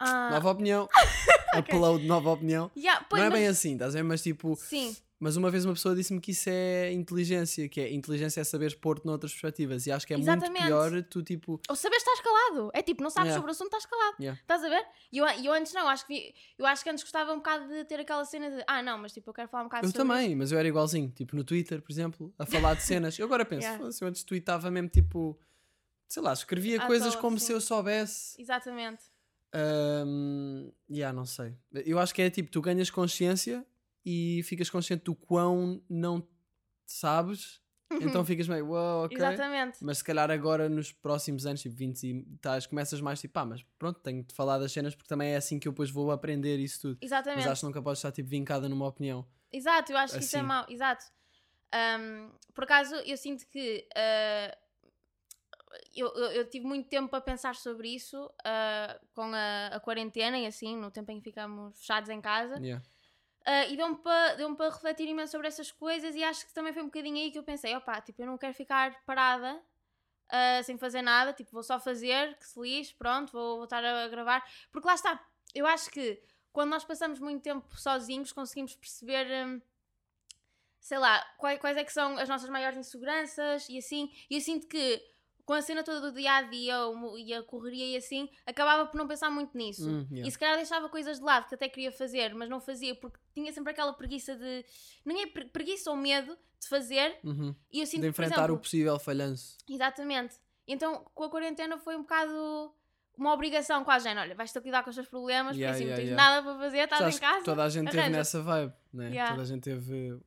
Ah, 0.00 0.30
nova 0.32 0.50
opinião, 0.50 0.88
upload 1.56 2.04
nova 2.06 2.30
opinião. 2.30 2.70
yeah, 2.76 3.04
pois, 3.08 3.20
não 3.20 3.26
é 3.26 3.30
mas- 3.30 3.38
bem 3.38 3.48
assim, 3.48 3.74
estás 3.74 3.94
a 3.94 3.98
ver? 3.98 4.02
Mas 4.02 4.22
tipo, 4.22 4.56
Sim, 4.56 4.96
mas 5.20 5.36
uma 5.36 5.50
vez 5.50 5.66
uma 5.66 5.74
pessoa 5.74 5.94
disse-me 5.94 6.18
que 6.18 6.30
isso 6.30 6.48
é 6.48 6.90
inteligência, 6.92 7.68
que 7.68 7.78
é 7.78 7.92
inteligência 7.92 8.40
é 8.40 8.44
saberes 8.44 8.74
pôr-te 8.74 9.04
noutras 9.04 9.30
perspectivas 9.32 9.86
e 9.86 9.92
acho 9.92 10.06
que 10.06 10.14
é 10.14 10.16
muito 10.16 10.28
Exatamente. 10.28 10.66
pior 10.66 11.02
tu 11.02 11.22
tipo, 11.22 11.60
ou 11.68 11.76
saber 11.76 11.96
estás 11.96 12.20
calado. 12.22 12.70
É 12.72 12.82
tipo, 12.82 13.02
não 13.02 13.10
sabes 13.10 13.26
Yeah. 13.28 13.38
sobre 13.38 13.50
o 13.50 13.52
assunto, 13.52 13.66
estás 13.66 13.84
calado. 13.84 14.16
Yeah. 14.18 14.40
Estás 14.40 14.64
a 14.64 14.68
ver? 14.70 14.82
E 15.12 15.18
eu, 15.18 15.26
eu 15.26 15.52
antes 15.52 15.74
não, 15.74 15.86
acho 15.88 16.06
que 16.06 16.34
eu 16.58 16.64
acho 16.64 16.82
que 16.82 16.88
antes 16.88 17.04
gostava 17.04 17.32
um 17.32 17.36
bocado 17.36 17.68
de 17.68 17.84
ter 17.84 18.00
aquela 18.00 18.24
cena 18.24 18.50
de 18.50 18.64
ah, 18.66 18.82
não, 18.82 18.96
mas 18.96 19.12
tipo, 19.12 19.28
eu 19.28 19.34
quero 19.34 19.48
falar 19.48 19.64
um 19.64 19.66
bocado 19.66 19.86
eu 19.86 19.90
sobre 19.92 20.08
também, 20.08 20.34
mas 20.34 20.50
eu 20.52 20.58
era 20.58 20.66
igualzinho, 20.66 21.10
tipo 21.10 21.36
no 21.36 21.44
Twitter, 21.44 21.82
por 21.82 21.92
exemplo, 21.92 22.34
a 22.38 22.46
falar 22.46 22.72
de 22.74 22.82
cenas. 22.82 23.18
Eu 23.18 23.26
agora 23.26 23.44
penso, 23.44 23.60
Yeah. 23.68 23.78
"Foda-se, 23.78 24.02
eu 24.02 24.08
antes 24.08 24.24
tweetava 24.24 24.70
mesmo 24.70 24.88
tipo, 24.88 25.38
sei 26.08 26.22
lá, 26.22 26.32
escrevia 26.32 26.80
coisas 26.86 27.14
como 27.14 27.38
se 27.38 27.52
eu 27.52 27.60
soubesse. 27.60 28.40
Exatamente. 28.40 29.02
Um, 29.54 30.72
yeah, 30.90 31.12
não 31.14 31.26
sei. 31.26 31.54
Eu 31.72 31.98
acho 31.98 32.14
que 32.14 32.22
é 32.22 32.30
tipo, 32.30 32.50
tu 32.50 32.60
ganhas 32.62 32.88
consciência 32.90 33.66
e 34.04 34.42
ficas 34.44 34.70
consciente 34.70 35.04
do 35.04 35.14
quão 35.14 35.82
não 35.88 36.26
sabes, 36.86 37.60
então 38.00 38.24
ficas 38.24 38.46
meio, 38.46 38.66
wow, 38.66 39.04
ok. 39.04 39.16
Exatamente. 39.16 39.78
Mas 39.82 39.98
se 39.98 40.04
calhar 40.04 40.30
agora 40.30 40.68
nos 40.68 40.92
próximos 40.92 41.44
anos, 41.46 41.60
tipo 41.60 41.74
20 41.74 42.04
e 42.04 42.22
tais, 42.40 42.66
começas 42.66 43.00
mais 43.00 43.20
tipo, 43.20 43.34
pá, 43.34 43.44
mas 43.44 43.64
pronto, 43.78 43.98
tenho 44.00 44.22
de 44.22 44.34
falar 44.34 44.58
das 44.58 44.72
cenas 44.72 44.94
porque 44.94 45.08
também 45.08 45.30
é 45.30 45.36
assim 45.36 45.58
que 45.58 45.66
eu 45.66 45.72
depois 45.72 45.90
vou 45.90 46.10
aprender 46.10 46.58
isso 46.58 46.80
tudo. 46.80 46.98
Exatamente. 47.00 47.42
Mas 47.42 47.52
acho 47.52 47.60
que 47.60 47.66
nunca 47.66 47.82
podes 47.82 47.98
estar 47.98 48.12
tipo 48.12 48.28
vincada 48.28 48.68
numa 48.68 48.86
opinião. 48.86 49.26
Exato, 49.52 49.92
eu 49.92 49.98
acho 49.98 50.14
que 50.14 50.20
isso 50.24 50.36
é 50.36 50.38
Assim. 50.38 50.48
mau. 50.48 50.64
Exato. 50.68 51.04
Ahm, 51.72 52.30
por 52.54 52.64
acaso, 52.64 52.94
eu 52.96 53.16
sinto 53.16 53.46
que 53.48 53.86
ah, 53.96 54.56
eu, 55.94 56.08
eu, 56.14 56.32
eu 56.32 56.48
tive 56.48 56.66
muito 56.66 56.88
tempo 56.88 57.14
a 57.14 57.20
pensar 57.20 57.54
sobre 57.54 57.88
isso 57.88 58.30
ah, 58.44 58.98
com 59.12 59.32
a, 59.34 59.66
a 59.68 59.80
quarentena 59.80 60.38
e 60.38 60.46
assim, 60.46 60.76
no 60.76 60.90
tempo 60.90 61.10
em 61.10 61.18
que 61.18 61.24
ficámos 61.24 61.78
fechados 61.78 62.08
em 62.08 62.20
casa. 62.20 62.56
Yeah. 62.58 62.84
Ah, 63.46 63.66
e 63.66 63.76
deu-me 63.76 63.96
para 63.96 64.34
deu 64.34 64.54
refletir 64.54 65.08
imenso 65.08 65.32
sobre 65.32 65.48
essas 65.48 65.72
coisas 65.72 66.14
e 66.14 66.22
acho 66.22 66.46
que 66.46 66.52
também 66.52 66.72
foi 66.72 66.82
um 66.82 66.86
bocadinho 66.86 67.16
aí 67.16 67.30
que 67.30 67.38
eu 67.38 67.42
pensei, 67.42 67.74
opá, 67.74 68.00
tipo, 68.00 68.20
eu 68.20 68.26
não 68.26 68.36
quero 68.36 68.52
ficar 68.54 69.02
parada 69.04 69.60
ah, 70.28 70.62
sem 70.62 70.78
fazer 70.78 71.02
nada, 71.02 71.32
tipo, 71.32 71.50
vou 71.52 71.62
só 71.62 71.80
fazer, 71.80 72.36
que 72.38 72.46
se 72.46 72.60
lixe, 72.60 72.94
pronto, 72.94 73.32
vou 73.32 73.58
voltar 73.58 73.84
a 73.84 74.08
gravar. 74.08 74.44
Porque 74.70 74.86
lá 74.86 74.94
está, 74.94 75.24
eu 75.54 75.66
acho 75.66 75.90
que 75.90 76.22
quando 76.52 76.70
nós 76.70 76.84
passamos 76.84 77.18
muito 77.18 77.42
tempo 77.42 77.66
sozinhos 77.76 78.32
conseguimos 78.32 78.74
perceber, 78.76 79.26
hum, 79.46 79.60
sei 80.80 80.98
lá, 80.98 81.20
quais, 81.38 81.60
quais 81.60 81.76
é 81.76 81.84
que 81.84 81.92
são 81.92 82.18
as 82.18 82.28
nossas 82.28 82.48
maiores 82.48 82.78
inseguranças 82.78 83.68
e 83.68 83.78
assim, 83.78 84.10
e 84.28 84.36
eu 84.36 84.40
sinto 84.40 84.66
que 84.66 85.02
com 85.44 85.52
a 85.52 85.62
cena 85.62 85.82
toda 85.82 86.10
do 86.10 86.12
dia 86.16 86.32
a 86.32 86.42
dia 86.42 86.74
e 87.18 87.34
a 87.34 87.42
correria 87.42 87.86
e 87.86 87.96
assim, 87.96 88.28
acabava 88.46 88.86
por 88.86 88.96
não 88.96 89.06
pensar 89.06 89.30
muito 89.30 89.56
nisso. 89.56 89.88
Hum, 89.88 90.06
yeah. 90.10 90.28
E 90.28 90.30
se 90.30 90.38
calhar 90.38 90.56
deixava 90.56 90.88
coisas 90.88 91.18
de 91.18 91.24
lado 91.24 91.48
que 91.48 91.54
até 91.54 91.68
queria 91.68 91.92
fazer, 91.92 92.34
mas 92.34 92.48
não 92.48 92.60
fazia 92.60 92.94
porque 92.94 93.18
tinha 93.34 93.52
sempre 93.52 93.72
aquela 93.72 93.92
preguiça 93.92 94.36
de. 94.36 94.64
Não 95.04 95.20
é 95.20 95.26
pre- 95.26 95.46
preguiça 95.46 95.90
ou 95.90 95.96
medo 95.96 96.36
de 96.60 96.68
fazer. 96.68 97.18
Uhum. 97.24 97.54
E 97.72 97.80
eu 97.80 97.86
sinto 97.86 98.02
De 98.02 98.08
enfrentar 98.08 98.36
exemplo, 98.36 98.54
o 98.54 98.58
possível 98.58 98.98
falhanço. 98.98 99.56
Exatamente. 99.68 100.36
Então, 100.66 101.04
com 101.14 101.24
a 101.24 101.30
quarentena 101.30 101.78
foi 101.78 101.96
um 101.96 102.02
bocado 102.02 102.72
uma 103.20 103.34
obrigação 103.34 103.84
quase, 103.84 104.04
género, 104.04 104.26
olha, 104.26 104.34
vais 104.34 104.50
ter 104.50 104.60
que 104.60 104.66
lidar 104.66 104.82
com 104.82 104.88
os 104.88 104.96
teus 104.96 105.06
problemas, 105.06 105.54
Yeah, 105.54 105.76
porque 105.76 105.84
assim 105.84 105.84
yeah, 105.84 105.90
não 105.90 105.96
tens 105.96 106.08
yeah. 106.08 106.22
nada 106.22 106.42
para 106.42 106.64
fazer, 106.64 106.78
estás 106.78 107.00
Já 107.00 107.10
em 107.10 107.20
casa. 107.20 107.44
Toda 107.44 107.64
a 107.64 107.68
gente 107.68 107.86
teve 107.86 107.98
arranja. 108.00 108.16
nessa 108.16 108.42
vibe, 108.42 108.72
né? 108.92 109.10
Yeah. 109.10 109.30
Toda 109.32 109.42
a 109.42 109.44
gente 109.44 109.62
teve 109.62 110.18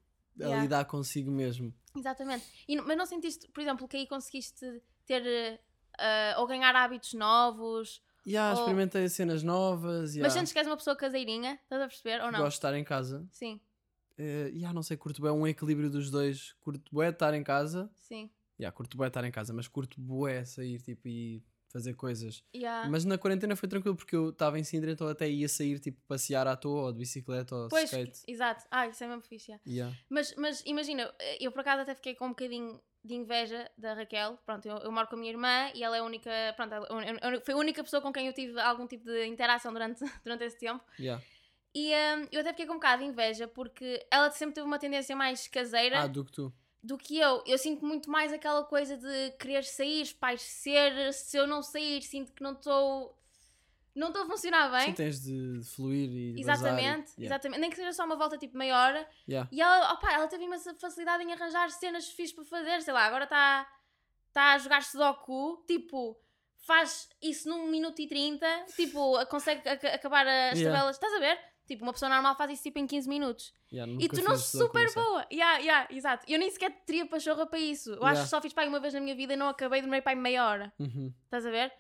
a 0.42 0.62
lidar 0.62 0.86
consigo 0.86 1.32
mesmo. 1.32 1.74
Exatamente. 1.96 2.46
E, 2.68 2.76
mas 2.82 2.98
não 2.98 3.06
sentiste, 3.06 3.48
por 3.50 3.62
exemplo, 3.62 3.88
que 3.88 3.98
aí 3.98 4.08
conseguiste 4.08 4.66
ter 5.06 5.26
eh, 5.26 5.60
eh, 6.00 6.36
ou 6.38 6.48
ganhar 6.48 6.76
hábitos 6.76 7.14
novos, 7.14 8.02
Yeah, 8.26 8.54
Ou- 8.54 8.60
experimentei 8.62 9.10
cenas 9.10 9.44
novas. 9.44 10.12
Yeah. 10.16 10.22
mas 10.24 10.32
sentes 10.32 10.54
que 10.54 10.58
és 10.60 10.66
uma 10.66 10.78
pessoa 10.78 10.96
caseirinha, 10.96 11.60
estás 11.62 11.82
a 11.82 11.88
perceber? 11.90 12.22
Ou 12.24 12.32
não? 12.32 12.40
Gosto 12.40 12.52
de 12.52 12.56
estar 12.56 12.74
em 12.74 12.84
casa. 12.84 13.28
Sim, 13.32 13.60
Uh, 14.18 14.48
yeah, 14.54 14.72
não 14.72 14.84
sei, 14.84 14.96
curto 14.96 15.20
bué 15.20 15.32
um 15.32 15.46
equilíbrio 15.48 15.90
dos 15.90 16.12
dois. 16.12 16.54
Curto 16.62 16.90
bué 16.94 17.10
estar 17.10 17.34
em 17.34 17.44
casa. 17.44 17.90
sim. 17.96 18.30
Yeah, 18.60 18.72
curto 18.72 18.96
bué 18.96 19.08
estar 19.08 19.26
em 19.26 19.32
casa, 19.32 19.52
mas 19.52 19.68
curto 19.68 20.00
bué 20.00 20.46
sair 20.46 20.80
tipo, 20.80 21.08
e 21.08 21.44
fazer 21.68 21.96
coisas. 21.96 22.44
Yeah. 22.56 22.88
Mas 22.88 23.04
na 23.06 23.18
quarentena 23.18 23.56
foi 23.56 23.68
tranquilo 23.68 23.96
porque 23.96 24.16
eu 24.16 24.30
estava 24.30 24.60
em 24.60 24.64
Sintra, 24.64 24.92
então 24.92 25.08
até 25.08 25.28
ia 25.28 25.50
sair 25.50 25.80
tipo 25.80 26.00
passear 26.08 26.46
à 26.48 26.56
toa, 26.56 26.84
ou 26.84 26.92
de 26.94 27.00
bicicleta, 27.00 27.56
ou 27.56 27.68
Pois, 27.70 27.86
skate. 27.92 28.22
exato. 28.28 28.64
Ah, 28.70 28.88
isso 28.88 29.04
é 29.04 29.08
mesmo 29.08 29.24
fixe. 29.24 29.50
yeah. 29.52 29.64
Yeah. 29.68 29.98
Mas, 30.08 30.36
mas 30.38 30.62
imagina, 30.68 31.12
eu 31.42 31.52
por 31.52 31.62
acaso 31.62 31.82
até 31.82 31.96
fiquei 31.96 32.14
com 32.14 32.26
um 32.28 32.30
bocadinho 32.30 32.80
de 33.04 33.16
inveja 33.16 33.70
da 33.78 33.94
Raquel. 33.94 34.38
Pronto, 34.46 34.66
eu, 34.68 34.78
eu 34.78 34.92
moro 34.92 35.08
com 35.08 35.16
a 35.16 35.20
minha 35.20 35.32
irmã 35.32 35.70
e 35.76 35.84
ela 35.84 35.98
é 35.98 36.00
a 36.00 36.04
única. 36.04 36.32
Pronto, 36.56 36.74
ela- 36.74 36.88
eu- 36.90 37.32
eu- 37.34 37.42
foi 37.42 37.54
a 37.54 37.58
única 37.58 37.84
pessoa 37.84 38.02
com 38.02 38.14
quem 38.14 38.28
eu 38.28 38.34
tive 38.34 38.60
algum 38.60 38.88
tipo 38.88 39.04
de 39.06 39.26
interação 39.26 39.74
durante, 39.74 40.00
durante 40.24 40.44
esse 40.46 40.58
tempo. 40.58 40.84
Yeah. 41.00 41.22
E 41.76 41.92
hum, 41.92 42.28
eu 42.32 42.42
até 42.42 42.50
fiquei 42.52 42.66
com 42.68 42.74
um 42.74 42.78
bocado 42.78 43.02
de 43.04 43.10
inveja 43.10 43.48
porque 43.48 44.06
ela 44.12 44.30
sempre 44.32 44.56
teve 44.56 44.68
uma 44.68 44.78
tendência 44.80 45.16
mais 45.16 45.48
caseira 45.48 46.02
Ah, 46.04 46.08
do 46.08 46.24
que 46.24 46.32
tu. 46.32 46.54
do 46.84 46.98
que 46.98 47.18
eu. 47.18 47.44
Eu 47.48 47.58
sinto 47.58 47.84
muito 47.86 48.10
mais 48.10 48.32
aquela 48.32 48.64
coisa 48.64 48.96
de 48.96 49.32
querer 49.40 49.64
sair, 49.64 50.02
espairecer. 50.02 51.12
Se 51.14 51.36
eu 51.38 51.48
não 51.48 51.62
sair, 51.62 52.02
sinto 52.02 52.32
que 52.32 52.44
não 52.44 52.54
estou. 52.54 53.18
Não 53.96 54.08
estou 54.08 54.24
a 54.24 54.26
funcionar 54.26 54.70
bem. 54.72 54.88
Sim, 54.88 54.94
tens 54.94 55.22
de, 55.22 55.60
de 55.60 55.66
fluir 55.66 56.10
e 56.10 56.34
de 56.34 56.44
vazar 56.44 56.72
e- 56.72 56.80
Exatamente, 56.82 57.12
yeah. 57.12 57.26
exatamente. 57.36 57.60
Nem 57.60 57.70
que 57.70 57.76
seja 57.76 57.94
só 57.94 58.06
uma 58.06 58.16
volta 58.16 58.38
tipo 58.38 58.58
meia 58.58 58.76
hora. 58.76 59.08
Yeah. 59.30 59.48
E 59.52 59.62
ela, 59.62 59.94
opa, 59.94 60.12
ela 60.12 60.28
teve 60.28 60.44
imensa 60.46 60.74
facilidade 60.76 61.24
em 61.24 61.32
arranjar 61.32 61.70
cenas 61.70 62.08
fixes 62.10 62.34
para 62.36 62.44
fazer. 62.46 62.82
Sei 62.82 62.94
lá, 62.94 63.06
agora 63.06 63.26
está 63.26 63.68
tá 64.32 64.54
a 64.54 64.58
jogar 64.58 64.82
Sudoku. 64.84 65.64
Tipo, 65.68 66.18
faz 66.58 67.08
isso 67.22 67.48
num 67.48 67.68
minuto 67.68 68.00
e 68.02 68.08
trinta. 68.08 68.48
Tipo, 68.76 69.24
consegue 69.28 69.68
aca- 69.70 69.94
acabar 69.94 70.26
as 70.28 70.58
Yeah. 70.58 70.72
tabelas. 70.76 70.96
Estás 70.96 71.14
a 71.14 71.20
ver? 71.20 71.38
Tipo, 71.68 71.84
uma 71.84 71.94
pessoa 71.94 72.10
normal 72.10 72.36
faz 72.36 72.52
isso 72.52 72.64
tipo 72.64 72.80
em 72.80 72.86
15 72.88 73.08
minutos. 73.08 73.54
Yeah, 73.72 73.90
e 74.00 74.10
tornou-se 74.10 74.58
super 74.58 74.92
boa. 74.94 75.26
Yeah, 75.32 75.58
yeah, 75.60 75.88
exato. 75.92 76.26
Eu 76.30 76.38
nem 76.38 76.50
sequer 76.52 76.72
teria 76.86 77.06
pachorra 77.06 77.46
para 77.46 77.58
isso. 77.60 77.92
Eu 77.94 78.04
acho 78.06 78.24
que 78.24 78.28
só 78.28 78.42
fiz 78.42 78.52
pai 78.54 78.68
uma 78.68 78.80
vez 78.82 78.94
na 78.94 79.00
minha 79.00 79.16
vida 79.16 79.34
e 79.34 79.36
não 79.38 79.48
acabei, 79.48 79.80
demorei 79.82 80.02
pai 80.02 80.14
meia 80.14 80.46
hora. 80.46 80.74
Uhum. 80.78 81.14
Estás 81.24 81.46
a 81.46 81.50
ver? 81.52 81.72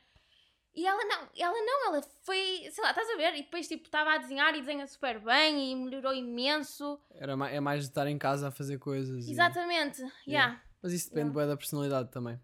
E 0.75 0.87
ela 0.87 1.03
não, 1.05 1.27
ela 1.37 1.53
não, 1.65 1.87
ela 1.93 2.01
foi, 2.23 2.67
sei 2.71 2.83
lá, 2.83 2.89
estás 2.89 3.07
a 3.09 3.15
ver? 3.17 3.35
E 3.35 3.43
depois 3.43 3.67
tipo 3.67 3.85
estava 3.85 4.13
a 4.13 4.17
desenhar 4.17 4.55
e 4.55 4.59
desenha 4.61 4.87
super 4.87 5.19
bem 5.19 5.71
e 5.71 5.75
melhorou 5.75 6.13
imenso. 6.13 6.99
Era 7.11 7.37
ma- 7.37 7.49
é 7.49 7.59
mais 7.59 7.83
de 7.83 7.89
estar 7.89 8.07
em 8.07 8.17
casa 8.17 8.47
a 8.47 8.51
fazer 8.51 8.79
coisas. 8.79 9.27
e- 9.27 9.31
Exatamente, 9.31 10.01
yeah. 10.27 10.61
Mas 10.81 10.91
isso 10.93 11.09
depende 11.09 11.29
Yeah. 11.31 11.51
da 11.51 11.57
personalidade 11.57 12.09
também. 12.11 12.39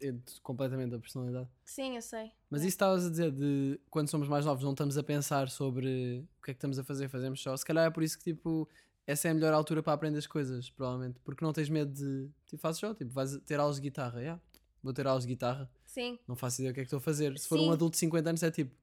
É 0.00 0.12
de- 0.12 0.40
completamente 0.42 0.90
da 0.92 0.98
personalidade. 0.98 1.48
Sim, 1.64 1.96
eu 1.96 2.00
sei. 2.02 2.30
Mas 2.48 2.62
isso 2.62 2.68
estavas 2.70 3.04
a 3.06 3.10
dizer 3.10 3.30
de 3.32 3.78
quando 3.90 4.08
somos 4.08 4.28
mais 4.28 4.46
novos 4.46 4.62
não 4.64 4.70
estamos 4.70 4.96
a 4.96 5.02
pensar 5.02 5.50
sobre 5.50 6.24
o 6.40 6.42
que 6.44 6.52
é 6.52 6.54
que 6.54 6.58
estamos 6.58 6.78
a 6.78 6.84
fazer, 6.84 7.08
fazemos 7.08 7.42
só. 7.42 7.54
Se 7.56 7.64
calhar 7.66 7.86
é 7.86 7.90
por 7.90 8.02
isso 8.02 8.16
que 8.16 8.24
tipo 8.32 8.66
essa 9.06 9.28
é 9.28 9.32
a 9.32 9.34
melhor 9.34 9.52
altura 9.52 9.82
para 9.82 9.92
aprender 9.92 10.16
as 10.18 10.26
coisas, 10.26 10.70
provavelmente. 10.70 11.18
Porque 11.24 11.44
não 11.44 11.52
tens 11.52 11.68
medo 11.68 11.92
de. 11.92 12.30
Tipo, 12.46 12.62
fazes 12.62 12.80
só, 12.80 12.94
tipo, 12.94 13.10
vais 13.12 13.36
ter 13.40 13.60
aulas 13.60 13.76
de 13.76 13.82
guitarra. 13.82 14.20
Yeah, 14.20 14.40
vou 14.82 14.94
ter 14.94 15.06
aulas 15.06 15.24
de 15.24 15.28
guitarra, 15.34 15.68
Sim, 15.94 16.18
não 16.26 16.34
faço 16.34 16.60
ideia 16.60 16.72
o 16.72 16.74
que 16.74 16.80
é 16.80 16.82
que 16.82 16.86
estou 16.88 16.98
a 16.98 17.00
fazer. 17.00 17.38
Se 17.38 17.46
for 17.48 17.58
um 17.58 17.64
Sim. 17.66 17.72
adulto 17.72 17.92
de 17.92 17.98
50 18.00 18.28
anos 18.30 18.42
é 18.42 18.50
tipo. 18.50 18.74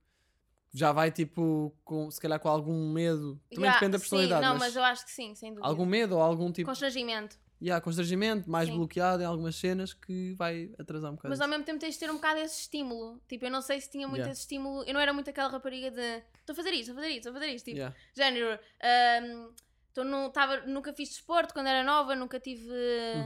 Já 0.73 0.93
vai 0.93 1.11
tipo, 1.11 1.75
com, 1.83 2.09
se 2.09 2.19
calhar 2.21 2.39
com 2.39 2.47
algum 2.47 2.93
medo. 2.93 3.37
Também 3.53 3.69
depende 3.69 3.91
da 3.91 3.97
sim, 3.97 4.03
personalidade. 4.03 4.41
não, 4.41 4.53
mas, 4.53 4.59
mas 4.61 4.75
eu 4.77 4.83
acho 4.83 5.03
que 5.03 5.11
sim, 5.11 5.35
sem 5.35 5.49
dúvida. 5.49 5.67
algum 5.67 5.85
medo 5.85 6.15
ou 6.15 6.21
algum 6.21 6.49
tipo. 6.51 6.69
Constrangimento. 6.69 7.37
Yeah, 7.61 7.83
constrangimento, 7.83 8.49
mais 8.49 8.69
Sim. 8.69 8.75
bloqueado 8.77 9.21
em 9.21 9.25
algumas 9.25 9.55
cenas 9.55 9.93
que 9.93 10.33
vai 10.35 10.73
atrasar 10.79 11.11
um 11.11 11.15
bocado. 11.15 11.29
Mas 11.29 11.41
ao 11.41 11.47
mesmo 11.47 11.63
tempo 11.65 11.77
tens 11.79 11.93
de 11.95 11.99
ter 11.99 12.09
um 12.09 12.15
bocado 12.15 12.39
esse 12.39 12.61
estímulo. 12.61 13.21
Tipo, 13.27 13.45
eu 13.45 13.51
não 13.51 13.61
sei 13.61 13.79
se 13.81 13.87
tinha 13.91 14.07
muito 14.07 14.19
Yeah. 14.19 14.31
esse 14.31 14.41
estímulo. 14.41 14.83
Eu 14.85 14.93
não 14.95 14.99
era 15.01 15.11
muito 15.13 15.29
aquela 15.29 15.47
rapariga 15.49 15.91
de 15.91 16.23
estou 16.39 16.53
a 16.53 16.55
fazer 16.55 16.71
isto, 16.71 16.89
estou 16.89 16.93
a 16.93 16.95
fazer 16.95 17.09
isto, 17.09 17.17
estou 17.19 17.31
a 17.31 17.33
fazer 17.35 17.47
isto. 17.53 17.65
Tipo, 17.65 17.77
Yeah. 17.77 17.95
género. 18.15 18.59
ahm, 18.81 19.49
tô 19.93 20.03
no, 20.05 20.29
tava, 20.31 20.61
nunca 20.65 20.91
fiz 20.93 21.09
desporto 21.09 21.53
quando 21.53 21.67
era 21.67 21.83
nova, 21.83 22.15
nunca 22.15 22.39
tive. 22.39 22.67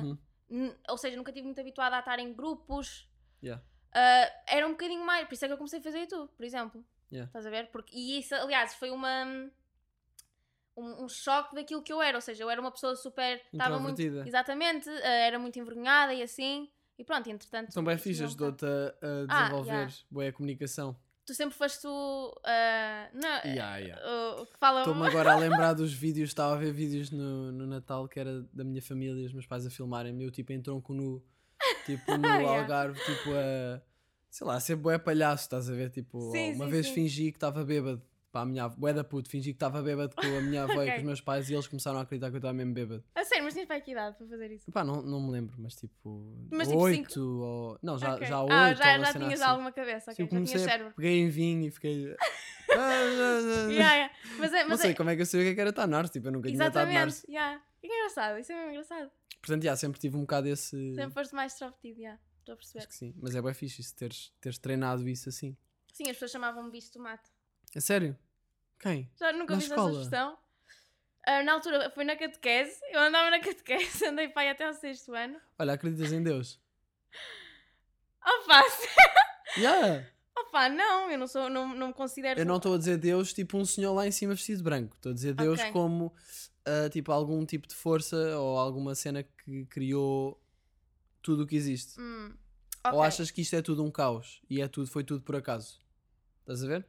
Uhum. 0.01 0.17
n- 0.49 0.75
Ou 0.89 0.97
seja, 0.97 1.15
nunca 1.15 1.31
tive 1.31 1.45
muito 1.45 1.61
habituada 1.61 1.95
a 1.95 1.99
estar 1.99 2.17
em 2.19 2.33
grupos. 2.33 3.07
Yeah. 3.41 3.63
Ah, 3.95 4.31
era 4.47 4.67
um 4.67 4.71
bocadinho 4.71 5.05
mais. 5.05 5.25
Por 5.27 5.33
isso 5.33 5.45
é 5.45 5.47
que 5.47 5.53
eu 5.53 5.57
comecei 5.57 5.79
a 5.79 5.81
fazer 5.83 6.01
YouTube, 6.01 6.29
por 6.35 6.43
exemplo. 6.45 6.85
Yeah. 7.11 7.27
Estás 7.29 7.45
a 7.45 7.49
ver? 7.49 7.67
Porque, 7.71 7.95
e 7.95 8.19
isso, 8.19 8.35
aliás, 8.35 8.73
foi 8.75 8.91
uma. 8.91 9.49
Um, 10.77 11.05
um 11.05 11.07
choque 11.09 11.55
daquilo 11.55 11.81
que 11.81 11.93
eu 11.93 12.01
era, 12.01 12.17
ou 12.17 12.21
seja, 12.21 12.43
eu 12.43 12.49
era 12.49 12.59
uma 12.59 12.71
pessoa 12.71 12.95
super. 12.95 13.41
Estava 13.53 13.79
muito. 13.79 14.01
Exatamente, 14.01 14.89
ah, 14.89 15.07
era 15.07 15.39
muito 15.39 15.57
envergonhada 15.57 16.13
e 16.13 16.21
assim. 16.21 16.69
E 16.97 17.03
pronto, 17.03 17.29
entretanto. 17.29 17.69
Então, 17.69 17.83
bem 17.83 17.95
não 17.95 18.25
ajudou-te 18.25 18.65
a, 18.65 18.69
a 18.69 19.07
Ah, 19.29 19.41
desenvolver 19.43 19.71
yeah. 19.71 19.93
boa 20.11 20.31
comunicação. 20.33 20.97
Tu 21.25 21.33
sempre 21.33 21.55
foste 21.55 21.87
o. 21.87 22.39
ah, 22.45 23.09
não, 23.13 23.51
Yeah, 23.51 23.77
yeah. 23.77 24.45
fala. 24.59 24.81
Estou-me 24.81 25.07
agora 25.07 25.33
a 25.33 25.37
lembrar 25.37 25.73
dos 25.73 25.93
vídeos, 25.93 26.29
estava 26.29 26.53
a 26.53 26.57
ver 26.57 26.71
vídeos 26.71 27.09
no, 27.11 27.51
no 27.51 27.65
Natal 27.65 28.07
que 28.07 28.19
era 28.19 28.41
da 28.53 28.63
minha 28.63 28.81
família 28.81 29.21
e 29.21 29.25
os 29.25 29.33
meus 29.33 29.47
pais 29.47 29.65
a 29.65 29.69
filmarem-me, 29.69 30.23
eu 30.25 30.31
tipo 30.31 30.51
em 30.53 30.61
tronco 30.61 30.93
nu, 30.93 31.23
tipo 31.85 32.17
no 32.17 32.27
Yeah. 32.27 32.61
Algarve, 32.61 32.99
tipo 33.03 33.29
a. 33.33 33.81
sei 34.29 34.47
lá, 34.47 34.55
a 34.55 34.59
ser 34.59 34.75
bué 34.75 34.97
palhaço, 34.97 35.43
estás 35.43 35.69
a 35.69 35.73
ver? 35.73 35.89
Tipo, 35.91 36.31
Sim, 36.31 36.53
uma 36.55 36.65
sim, 36.65 36.71
vez 36.71 36.87
sim. 36.87 36.93
fingi 36.93 37.31
que 37.31 37.37
estava 37.37 37.63
bêbado. 37.63 38.01
Para 38.31 38.41
a 38.41 38.45
minha 38.47 38.65
avó, 38.65 38.75
bué 38.77 38.91
da 38.91 39.01
puto, 39.01 39.29
fingi 39.29 39.51
que 39.51 39.55
estava 39.55 39.81
bêbado 39.81 40.13
com 40.13 40.27
a 40.27 40.41
minha 40.41 40.63
avó 40.67 40.83
e 40.83 40.91
com 40.91 40.97
os 40.97 41.03
meus 41.03 41.21
pais 41.21 41.49
e 41.49 41.53
eles 41.53 41.67
começaram 41.69 41.99
a 41.99 42.01
acreditar 42.01 42.29
que 42.29 42.35
eu 42.35 42.39
estava 42.39 42.53
mesmo 42.53 42.73
bêbado. 42.73 43.01
A 43.15 43.23
sério, 43.23 43.45
mas 43.45 43.53
tinhas 43.53 43.65
para 43.65 43.79
que 43.79 43.91
idade 43.91 44.17
para 44.17 44.27
fazer 44.27 44.51
isso? 44.51 44.69
Pá, 44.73 44.83
não, 44.83 45.01
não 45.01 45.21
me 45.21 45.31
lembro, 45.31 45.55
mas 45.57 45.73
tipo. 45.77 46.35
Mas, 46.51 46.67
tipo, 46.67 46.79
oito 46.81 47.13
cinco- 47.13 47.21
ou. 47.41 47.79
Não, 47.81 47.97
já, 47.97 48.15
Ok. 48.15 48.27
já 48.27 48.41
oito. 48.41 48.51
Ah, 48.51 48.67
ou 48.71 48.75
já, 48.75 48.83
já 48.99 49.05
cena 49.05 49.25
tinhas 49.25 49.39
assim. 49.41 49.49
alguma 49.49 49.71
cabeça, 49.71 50.11
ok, 50.11 50.25
já 50.25 50.29
tinhas 50.29 50.49
comecei, 50.49 50.67
a- 50.67 50.69
cérebro. 50.69 50.93
peguei 50.97 51.19
em 51.21 51.29
vinho 51.29 51.65
e 51.67 51.71
fiquei. 51.71 52.13
Ah, 52.77 53.69
Yeah, 53.69 53.93
yeah. 53.93 54.13
Mas 54.37 54.51
é, 54.51 54.63
não 54.63 54.69
mas 54.71 54.81
sei 54.81 54.91
é, 54.91 54.93
como 54.95 55.09
é 55.09 55.15
que 55.15 55.21
eu 55.21 55.25
sabia 55.25 55.45
o 55.45 55.47
que 55.47 55.51
é 55.51 55.55
que 55.55 55.61
era 55.61 55.69
estar 55.69 55.87
narce, 55.87 56.11
tipo, 56.13 56.27
eu 56.27 56.31
nunca 56.33 56.49
tinha 56.49 56.55
estado 56.67 56.89
exatamente. 56.89 56.99
narce. 56.99 57.31
Yeah. 57.31 57.61
Que 57.79 57.87
engraçado, 57.87 58.37
isso 58.39 58.51
é 58.51 58.55
mesmo 58.55 58.71
engraçado. 58.71 59.11
Portanto, 59.45 59.63
já, 59.63 59.75
sempre 59.75 59.99
tive 59.99 60.17
um 60.17 60.21
bocado 60.21 60.47
esse. 60.47 60.95
Sempre 60.95 61.13
foste 61.13 61.35
mais 61.35 61.51
extrovertido, 61.53 61.99
yeah. 61.99 62.19
estou 62.39 62.53
a 62.53 62.55
perceber. 62.55 62.79
Acho 62.79 62.87
que 62.87 62.95
sim, 62.95 63.13
mas 63.21 63.35
é 63.35 63.41
bem 63.41 63.53
fixe 63.53 63.79
isso, 63.81 63.95
teres, 63.95 64.33
teres 64.41 64.57
treinado 64.57 65.07
isso 65.07 65.29
assim. 65.29 65.55
Sim, 65.93 66.05
as 66.05 66.13
pessoas 66.13 66.31
chamavam-me 66.31 66.71
bicho 66.71 66.91
tomate. 66.91 67.29
É 67.75 67.79
sério? 67.79 68.17
Quem? 68.79 69.07
Já 69.19 69.31
nunca 69.31 69.53
Na 69.53 69.59
vi 69.59 69.65
essa 69.65 69.75
escola? 69.75 70.01
expressão. 70.01 70.37
Ah, 71.27 71.43
na 71.43 71.53
altura 71.53 71.91
foi 71.91 72.03
na 72.03 72.15
catequese, 72.15 72.79
eu 72.91 72.99
andava 73.01 73.29
na 73.29 73.39
catequese, 73.39 74.03
andei 74.05 74.29
pai 74.29 74.49
até 74.49 74.65
ao 74.65 74.73
sexto 74.73 75.13
ano. 75.13 75.39
Olha, 75.59 75.73
acreditas 75.73 76.11
em 76.11 76.23
Deus? 76.23 76.59
Opa, 78.23 78.63
Yeah. 79.57 80.05
opa, 80.37 80.67
não, 80.69 81.09
eu 81.09 81.17
não 81.17 81.27
sou, 81.27 81.49
não, 81.49 81.73
não 81.73 81.87
me 81.89 81.93
considero. 81.93 82.39
Eu 82.39 82.45
não 82.45 82.57
estou 82.57 82.73
a 82.73 82.77
dizer 82.77 82.97
Deus 82.97 83.31
tipo 83.31 83.57
um 83.57 83.63
senhor 83.63 83.93
lá 83.93 84.05
em 84.07 84.11
cima 84.11 84.33
vestido 84.33 84.57
de 84.57 84.63
branco. 84.63 84.95
Estou 84.95 85.11
a 85.11 85.15
dizer 85.15 85.33
Deus 85.33 85.59
Ok. 85.59 85.71
como 85.71 86.13
ah, 86.65 86.89
tipo 86.89 87.11
algum 87.11 87.45
tipo 87.45 87.67
de 87.67 87.75
força 87.75 88.37
ou 88.37 88.57
alguma 88.57 88.95
cena 88.95 89.23
que 89.23 89.65
criou 89.65 90.41
tudo 91.21 91.43
o 91.43 91.47
que 91.47 91.55
existe. 91.55 91.99
Hum, 91.99 92.35
Ou 92.85 92.99
ok. 92.99 93.07
achas 93.07 93.31
que 93.31 93.41
isto 93.41 93.55
é 93.55 93.61
tudo 93.61 93.83
um 93.83 93.91
caos 93.91 94.41
e 94.49 94.61
é 94.61 94.67
tudo, 94.67 94.87
foi 94.87 95.03
tudo 95.03 95.21
por 95.23 95.35
acaso? 95.35 95.79
Estás 96.41 96.63
a 96.63 96.67
ver? 96.67 96.85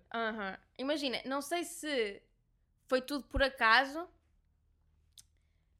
Imagina, 0.78 1.20
não 1.24 1.40
sei 1.40 1.64
se 1.64 2.22
foi 2.86 3.00
tudo 3.00 3.24
por 3.24 3.42
acaso. 3.42 4.06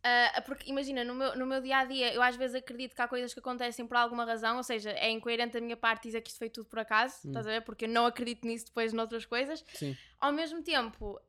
Ah, 0.09 0.41
porque 0.43 0.71
imagina, 0.71 1.03
no 1.03 1.17
meu, 1.17 1.37
no 1.37 1.45
meu 1.47 1.61
dia 1.61 1.79
a 1.79 1.85
dia, 1.85 2.15
eu 2.15 2.23
às 2.23 2.37
vezes 2.37 2.55
acredito 2.55 2.95
que 2.95 3.03
há 3.03 3.09
coisas 3.09 3.35
que 3.35 3.41
acontecem 3.41 3.85
por 3.89 3.97
alguma 3.97 4.25
razão, 4.25 4.57
ou 4.57 4.63
seja, 4.63 4.91
é 4.93 5.11
incoerente 5.11 5.55
da 5.55 5.61
minha 5.61 5.77
parte 5.77 6.05
dizer 6.05 6.21
que 6.21 6.29
isto 6.29 6.39
foi 6.39 6.49
tudo 6.49 6.69
por 6.69 6.79
acaso, 6.79 7.17
Hum. 7.25 7.31
estás 7.31 7.45
a 7.45 7.51
ver? 7.51 7.63
Porque 7.63 7.87
eu 7.87 7.89
não 7.89 8.07
acredito 8.07 8.47
nisso 8.47 8.67
depois 8.67 8.93
noutras 8.93 9.25
coisas. 9.27 9.65
Sim. 9.75 9.97
Ao 10.21 10.33
mesmo 10.33 10.63
tempo, 10.63 11.21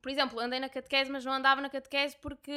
por 0.00 0.10
exemplo, 0.12 0.38
andei 0.38 0.60
na 0.60 0.68
catequese, 0.68 1.10
mas 1.10 1.24
não 1.24 1.32
andava 1.32 1.60
na 1.60 1.68
catequese 1.68 2.16
porque 2.22 2.52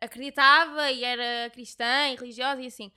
acreditava 0.00 0.90
e 0.90 1.04
era 1.04 1.50
cristã 1.50 2.08
e 2.08 2.16
religiosa 2.16 2.60
e 2.60 2.66
assim. 2.66 2.90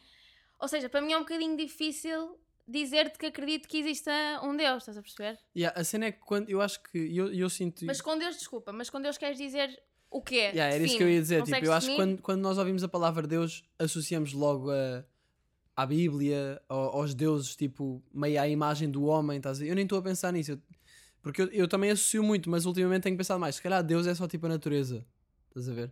Ou 0.59 0.67
seja, 0.67 0.89
para 0.89 1.01
mim 1.01 1.13
é 1.13 1.17
um 1.17 1.21
bocadinho 1.21 1.55
difícil 1.55 2.39
dizer-te 2.67 3.19
que 3.19 3.27
acredito 3.27 3.67
que 3.67 3.77
exista 3.77 4.11
um 4.43 4.55
Deus, 4.55 4.77
estás 4.83 4.97
a 4.97 5.01
perceber? 5.01 5.37
Yeah, 5.55 5.79
a 5.79 5.83
cena 5.83 6.05
é 6.05 6.11
que 6.11 6.19
quando 6.19 6.49
eu 6.49 6.61
acho 6.61 6.81
que 6.81 6.97
eu, 7.15 7.31
eu 7.31 7.49
sinto. 7.49 7.85
Mas 7.85 8.01
com 8.01 8.17
Deus, 8.17 8.37
desculpa, 8.37 8.71
mas 8.71 8.89
com 8.89 8.99
Deus 8.99 9.17
queres 9.19 9.37
dizer 9.37 9.81
o 10.11 10.21
quê? 10.21 10.51
Yeah, 10.53 10.75
era 10.75 10.83
isso 10.83 10.97
que 10.97 11.03
eu 11.03 11.09
ia 11.09 11.19
dizer. 11.21 11.41
Tipo, 11.43 11.65
eu 11.65 11.73
acho 11.73 11.87
que 11.87 11.93
definir? 11.93 12.13
quando, 12.17 12.21
quando 12.21 12.41
nós 12.41 12.57
ouvimos 12.57 12.83
a 12.83 12.87
palavra 12.87 13.25
Deus, 13.25 13.63
associamos 13.79 14.33
logo 14.33 14.69
a, 14.71 15.03
à 15.75 15.85
Bíblia, 15.85 16.61
ao- 16.69 16.97
aos 16.97 17.13
deuses, 17.15 17.55
tipo, 17.55 18.03
meio 18.13 18.39
à 18.41 18.47
imagem 18.47 18.89
do 18.91 19.05
homem. 19.05 19.37
Estás 19.37 19.57
a 19.59 19.63
ver? 19.63 19.69
Eu 19.71 19.75
nem 19.75 19.83
estou 19.85 19.97
a 19.97 20.01
pensar 20.01 20.31
nisso. 20.31 20.51
eu- 20.51 20.59
porque 21.21 21.41
eu, 21.43 21.47
eu 21.51 21.67
também 21.67 21.91
associo 21.91 22.23
muito, 22.23 22.49
mas 22.49 22.65
ultimamente 22.65 23.03
tenho 23.03 23.15
pensado 23.17 23.39
mais. 23.39 23.55
Se 23.55 23.61
calhar 23.61 23.83
Deus 23.83 24.05
é 24.07 24.13
só 24.15 24.27
tipo 24.27 24.45
a 24.47 24.49
natureza. 24.49 25.05
Estás 25.49 25.69
a 25.69 25.73
ver? 25.73 25.91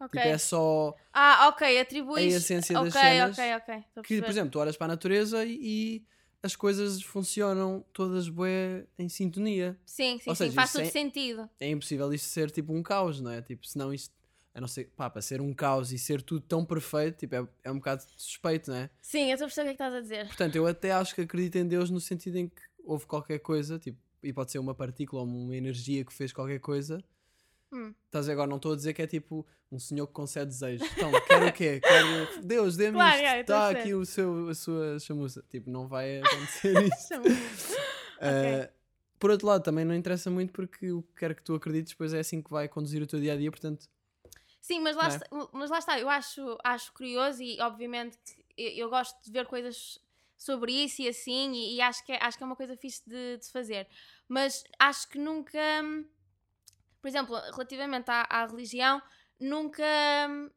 Ok. 0.00 0.20
Tipo, 0.20 0.28
é 0.34 0.38
só. 0.38 0.94
Ah, 1.12 1.48
ok, 1.48 1.78
atribuis. 1.80 2.34
a 2.34 2.36
essência 2.38 2.74
das 2.80 2.88
Ok, 2.94 3.00
cenas 3.00 3.38
ok, 3.38 3.54
ok. 3.54 3.54
estou 3.54 3.74
a 3.74 3.78
Que, 3.78 3.84
por 3.84 4.06
perceber. 4.06 4.28
exemplo, 4.30 4.50
tu 4.50 4.58
olhas 4.58 4.76
para 4.76 4.86
a 4.86 4.88
natureza 4.88 5.44
e, 5.44 5.58
e 5.62 6.06
as 6.42 6.56
coisas 6.56 7.00
funcionam 7.02 7.84
todas 7.92 8.28
bué 8.28 8.86
em 8.98 9.08
sintonia. 9.08 9.78
Sim, 9.86 10.18
sim, 10.18 10.30
ou 10.30 10.34
sim, 10.34 10.44
seja, 10.44 10.54
faz 10.54 10.72
todo 10.72 10.82
é- 10.82 10.90
sentido. 10.90 11.48
é 11.60 11.70
impossível 11.70 12.12
isto 12.12 12.28
ser 12.28 12.50
tipo 12.50 12.72
um 12.72 12.82
caos, 12.82 13.20
não 13.20 13.30
é? 13.30 13.40
Tipo, 13.40 13.66
senão 13.66 13.94
isto, 13.94 14.12
a 14.54 14.60
não 14.60 14.68
ser, 14.68 14.90
pá, 14.96 15.08
para 15.08 15.22
ser 15.22 15.40
um 15.40 15.54
caos 15.54 15.92
e 15.92 15.98
ser 15.98 16.20
tudo 16.22 16.40
tão 16.40 16.64
perfeito, 16.64 17.18
tipo, 17.18 17.34
é, 17.34 17.48
é 17.64 17.70
um 17.70 17.76
bocado 17.76 18.02
suspeito, 18.16 18.70
não 18.70 18.76
é? 18.78 18.90
Sim, 19.00 19.28
eu 19.28 19.34
estou 19.34 19.46
a 19.46 19.48
perceber 19.48 19.62
o 19.62 19.64
que 19.64 19.70
é 19.70 19.76
que 19.76 19.82
estás 19.82 19.94
a 19.94 20.00
dizer. 20.00 20.26
Portanto, 20.26 20.56
eu 20.56 20.66
até 20.66 20.92
acho 20.92 21.14
que 21.14 21.20
acredito 21.20 21.56
em 21.56 21.66
Deus 21.66 21.90
no 21.90 22.00
sentido 22.00 22.36
em 22.36 22.48
que 22.48 22.62
houve 22.84 23.06
qualquer 23.06 23.38
coisa, 23.38 23.78
tipo, 23.78 23.98
e 24.22 24.32
pode 24.32 24.50
ser 24.52 24.58
uma 24.58 24.74
partícula 24.74 25.22
ou 25.22 25.28
uma 25.28 25.56
energia 25.56 26.04
que 26.04 26.12
fez 26.12 26.32
qualquer 26.32 26.60
coisa. 26.60 27.02
Hum. 27.72 27.94
Estás 28.06 28.26
a 28.26 28.28
ver? 28.28 28.32
agora, 28.32 28.48
não 28.48 28.56
estou 28.56 28.72
a 28.72 28.76
dizer 28.76 28.92
que 28.92 29.02
é 29.02 29.06
tipo 29.06 29.46
um 29.70 29.78
senhor 29.78 30.06
que 30.06 30.12
concede 30.12 30.50
desejos. 30.50 30.86
Então, 30.92 31.10
quero 31.26 31.46
o 31.48 31.52
quê? 31.52 31.80
Quero... 31.82 32.42
Deus, 32.42 32.76
dê-me 32.76 32.98
Claro, 32.98 33.16
isto. 33.16 33.26
a 33.26 33.40
Está 33.40 33.70
aqui 33.70 33.94
o 33.94 34.04
seu, 34.04 34.48
a 34.50 34.54
sua 34.54 34.98
chamuça. 35.00 35.42
Tipo, 35.48 35.70
não 35.70 35.88
vai 35.88 36.20
acontecer 36.22 36.74
isso. 36.84 37.14
Uh, 37.14 38.70
por 39.18 39.30
outro 39.30 39.46
lado, 39.46 39.62
também 39.62 39.84
não 39.84 39.94
interessa 39.94 40.30
muito 40.30 40.52
porque 40.52 40.92
o 40.92 41.02
que 41.02 41.14
quer 41.14 41.34
que 41.34 41.42
tu 41.42 41.54
acredites, 41.54 41.92
depois 41.92 42.12
é 42.12 42.20
assim 42.20 42.42
que 42.42 42.50
vai 42.50 42.68
conduzir 42.68 43.02
o 43.02 43.06
teu 43.06 43.18
dia 43.18 43.32
a 43.32 43.36
dia. 43.36 43.50
Portanto, 43.50 43.88
Sim, 44.60 44.80
mas 44.80 44.94
lá, 44.94 45.06
é? 45.06 45.08
está, 45.08 45.26
mas 45.52 45.70
lá 45.70 45.78
está, 45.78 45.98
eu 45.98 46.08
acho, 46.08 46.58
acho 46.62 46.92
curioso 46.92 47.42
e 47.42 47.60
obviamente 47.60 48.16
eu, 48.56 48.70
eu 48.70 48.90
gosto 48.90 49.16
de 49.24 49.30
ver 49.30 49.46
coisas 49.46 49.98
sobre 50.38 50.72
isso 50.72 51.02
e 51.02 51.08
assim, 51.08 51.52
e, 51.52 51.76
e 51.76 51.80
acho, 51.80 52.04
que 52.04 52.12
é, 52.12 52.18
acho 52.22 52.36
que 52.36 52.44
é 52.44 52.46
uma 52.46 52.56
coisa 52.56 52.76
fixe 52.76 53.02
de, 53.04 53.38
de 53.38 53.46
fazer. 53.50 53.88
Mas 54.28 54.62
acho 54.78 55.08
que 55.08 55.18
nunca, 55.18 55.58
hum, 55.82 56.04
por 57.02 57.08
exemplo, 57.08 57.36
relativamente 57.52 58.08
à, 58.10 58.24
à 58.30 58.46
religião, 58.46 59.02
nunca, 59.38 59.82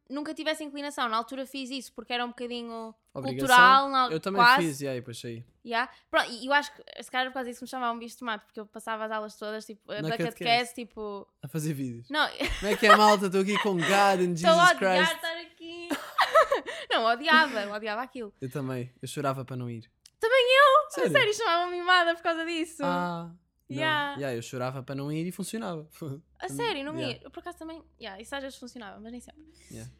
nunca 0.08 0.32
tive 0.32 0.48
essa 0.50 0.62
inclinação. 0.64 1.08
Na 1.08 1.16
altura 1.16 1.44
fiz 1.44 1.68
isso 1.70 1.92
porque 1.92 2.12
era 2.12 2.24
um 2.24 2.28
bocadinho 2.28 2.94
Obrigação. 3.12 3.48
cultural, 3.48 3.88
na, 3.90 4.08
eu 4.10 4.20
também 4.20 4.40
quase. 4.40 4.62
fiz, 4.62 4.80
e 4.80 4.88
aí, 4.88 5.00
depois 5.00 5.18
saí. 5.20 5.44
Yeah. 5.64 5.90
Pronto, 6.08 6.30
e 6.30 6.46
eu 6.46 6.52
acho 6.52 6.72
que 6.72 7.02
se 7.02 7.10
calhar 7.10 7.26
por 7.26 7.34
causa 7.34 7.50
disso 7.50 7.64
me 7.64 7.68
chamavam 7.68 7.98
bicho 7.98 8.16
de 8.16 8.22
mato, 8.24 8.46
porque 8.46 8.60
eu 8.60 8.66
passava 8.66 9.04
as 9.06 9.10
aulas 9.10 9.34
todas 9.36 9.66
tipo, 9.66 9.92
Na 9.92 10.00
da 10.02 10.16
catequese. 10.16 10.72
tipo. 10.72 11.26
A 11.42 11.48
fazer 11.48 11.74
vídeos. 11.74 12.08
Não, 12.08 12.28
Como 12.60 12.72
é 12.72 12.76
que 12.76 12.86
é, 12.86 12.96
malta? 12.96 13.26
Estou 13.26 13.40
aqui 13.40 13.58
com 13.58 13.74
God 13.74 14.20
and 14.20 14.34
estou 14.34 14.50
a 14.50 14.66
Jesus 14.66 14.70
odiar 14.76 14.78
Christ. 14.78 15.14
estar 15.16 15.36
aqui. 15.40 15.88
não, 16.90 17.04
odiava, 17.06 17.62
eu 17.62 17.72
odiava 17.72 18.02
aquilo. 18.02 18.32
Eu 18.40 18.48
também. 18.50 18.92
Eu 19.02 19.08
chorava 19.08 19.44
para 19.44 19.56
não 19.56 19.68
ir. 19.68 19.90
Também 20.20 20.46
eu! 20.56 20.90
Sério? 20.92 21.10
Sério, 21.12 21.34
chamavam-me 21.34 21.78
mimada 21.78 22.14
por 22.14 22.22
causa 22.22 22.46
disso. 22.46 22.82
Ah. 22.84 23.30
Yeah. 23.70 24.14
Yeah, 24.16 24.36
eu 24.36 24.42
chorava 24.42 24.82
para 24.82 24.94
não 24.94 25.10
ir 25.10 25.26
e 25.26 25.32
funcionava. 25.32 25.88
a 26.38 26.48
sério, 26.48 26.84
não 26.84 26.94
Yeah. 26.96 27.18
ia. 27.18 27.24
Eu 27.24 27.30
por 27.30 27.40
acaso 27.40 27.58
também. 27.58 27.82
Yeah, 28.00 28.20
isso 28.20 28.34
às 28.34 28.42
vezes 28.42 28.58
funcionava, 28.58 29.00
mas 29.00 29.10
nem 29.12 29.20
sempre. 29.20 29.42
Yeah. 29.70 29.90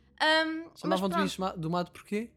Um, 0.46 0.70
mas 0.84 1.00
bicho 1.00 1.40
ma- 1.40 1.52
do 1.52 1.68
mato 1.68 1.92
porquê? 1.92 2.30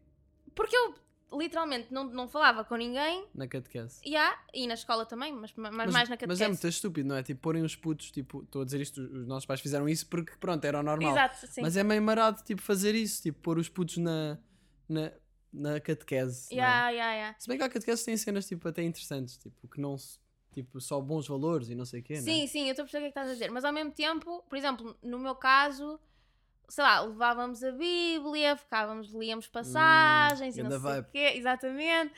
porque 0.54 0.76
eu 0.76 0.94
literalmente 1.32 1.92
não, 1.92 2.04
não 2.04 2.28
falava 2.28 2.64
com 2.64 2.74
ninguém. 2.76 3.26
Na 3.34 3.46
catequese. 3.46 4.00
Yeah, 4.04 4.36
e 4.52 4.66
na 4.66 4.74
escola 4.74 5.06
também, 5.06 5.32
mas, 5.32 5.52
mas, 5.54 5.72
mais 5.72 6.08
na 6.08 6.16
catequese. 6.16 6.26
mas 6.28 6.40
é 6.40 6.48
muito 6.48 6.66
estúpido, 6.68 7.08
não 7.08 7.16
é? 7.16 7.22
Tipo, 7.22 7.40
porem 7.40 7.62
os 7.62 7.76
putos, 7.76 8.10
tipo, 8.10 8.42
estou 8.42 8.62
a 8.62 8.64
dizer 8.64 8.80
isto, 8.80 9.00
os 9.00 9.26
nossos 9.26 9.46
pais 9.46 9.60
fizeram 9.60 9.88
isso 9.88 10.06
porque, 10.08 10.32
pronto, 10.38 10.64
era 10.64 10.80
o 10.80 10.82
normal. 10.82 11.12
Exato, 11.12 11.46
sim. 11.46 11.62
Mas 11.62 11.76
é 11.76 11.84
meio 11.84 12.02
marado, 12.02 12.42
tipo, 12.42 12.60
fazer 12.60 12.94
isso, 12.94 13.22
tipo, 13.22 13.38
pôr 13.40 13.58
os 13.58 13.68
putos 13.68 13.96
na, 13.98 14.38
na, 14.88 15.12
na 15.52 15.80
catequese. 15.80 16.52
é? 16.52 16.56
Yeah, 16.56 16.90
yeah, 16.90 17.12
yeah. 17.14 17.36
Se 17.38 17.48
bem 17.48 17.56
que 17.56 17.64
a 17.64 17.68
catequese 17.68 18.04
tem 18.04 18.16
cenas, 18.16 18.46
tipo, 18.46 18.66
até 18.68 18.82
interessantes, 18.82 19.36
tipo, 19.36 19.68
que 19.68 19.80
não 19.80 19.96
se, 19.96 20.18
tipo, 20.52 20.80
só 20.80 21.00
bons 21.00 21.26
valores 21.28 21.68
e 21.68 21.74
não 21.74 21.84
sei 21.84 22.00
o 22.00 22.02
quê, 22.02 22.16
Sim, 22.16 22.46
sim, 22.46 22.64
eu 22.66 22.70
estou 22.70 22.82
a 22.82 22.86
perceber 22.86 23.08
o 23.08 23.12
que 23.12 23.18
é 23.18 23.22
que 23.22 23.28
estás 23.28 23.28
a 23.30 23.32
dizer. 23.32 23.50
Mas 23.50 23.64
ao 23.64 23.72
mesmo 23.72 23.92
tempo, 23.92 24.42
por 24.48 24.56
exemplo, 24.58 24.96
no 25.02 25.18
meu 25.18 25.34
caso, 25.34 25.98
sei 26.68 26.84
lá, 26.84 27.00
levávamos 27.00 27.62
a 27.64 27.72
Bíblia, 27.72 28.56
ficávamos, 28.56 29.08
líamos 29.12 29.46
passagens 29.48 30.56
e 30.56 30.62
não 30.62 30.70
Hum, 30.70 30.80
sei 30.82 31.00
o 31.00 31.04
quê, 31.04 31.32
exatamente. 31.36 32.14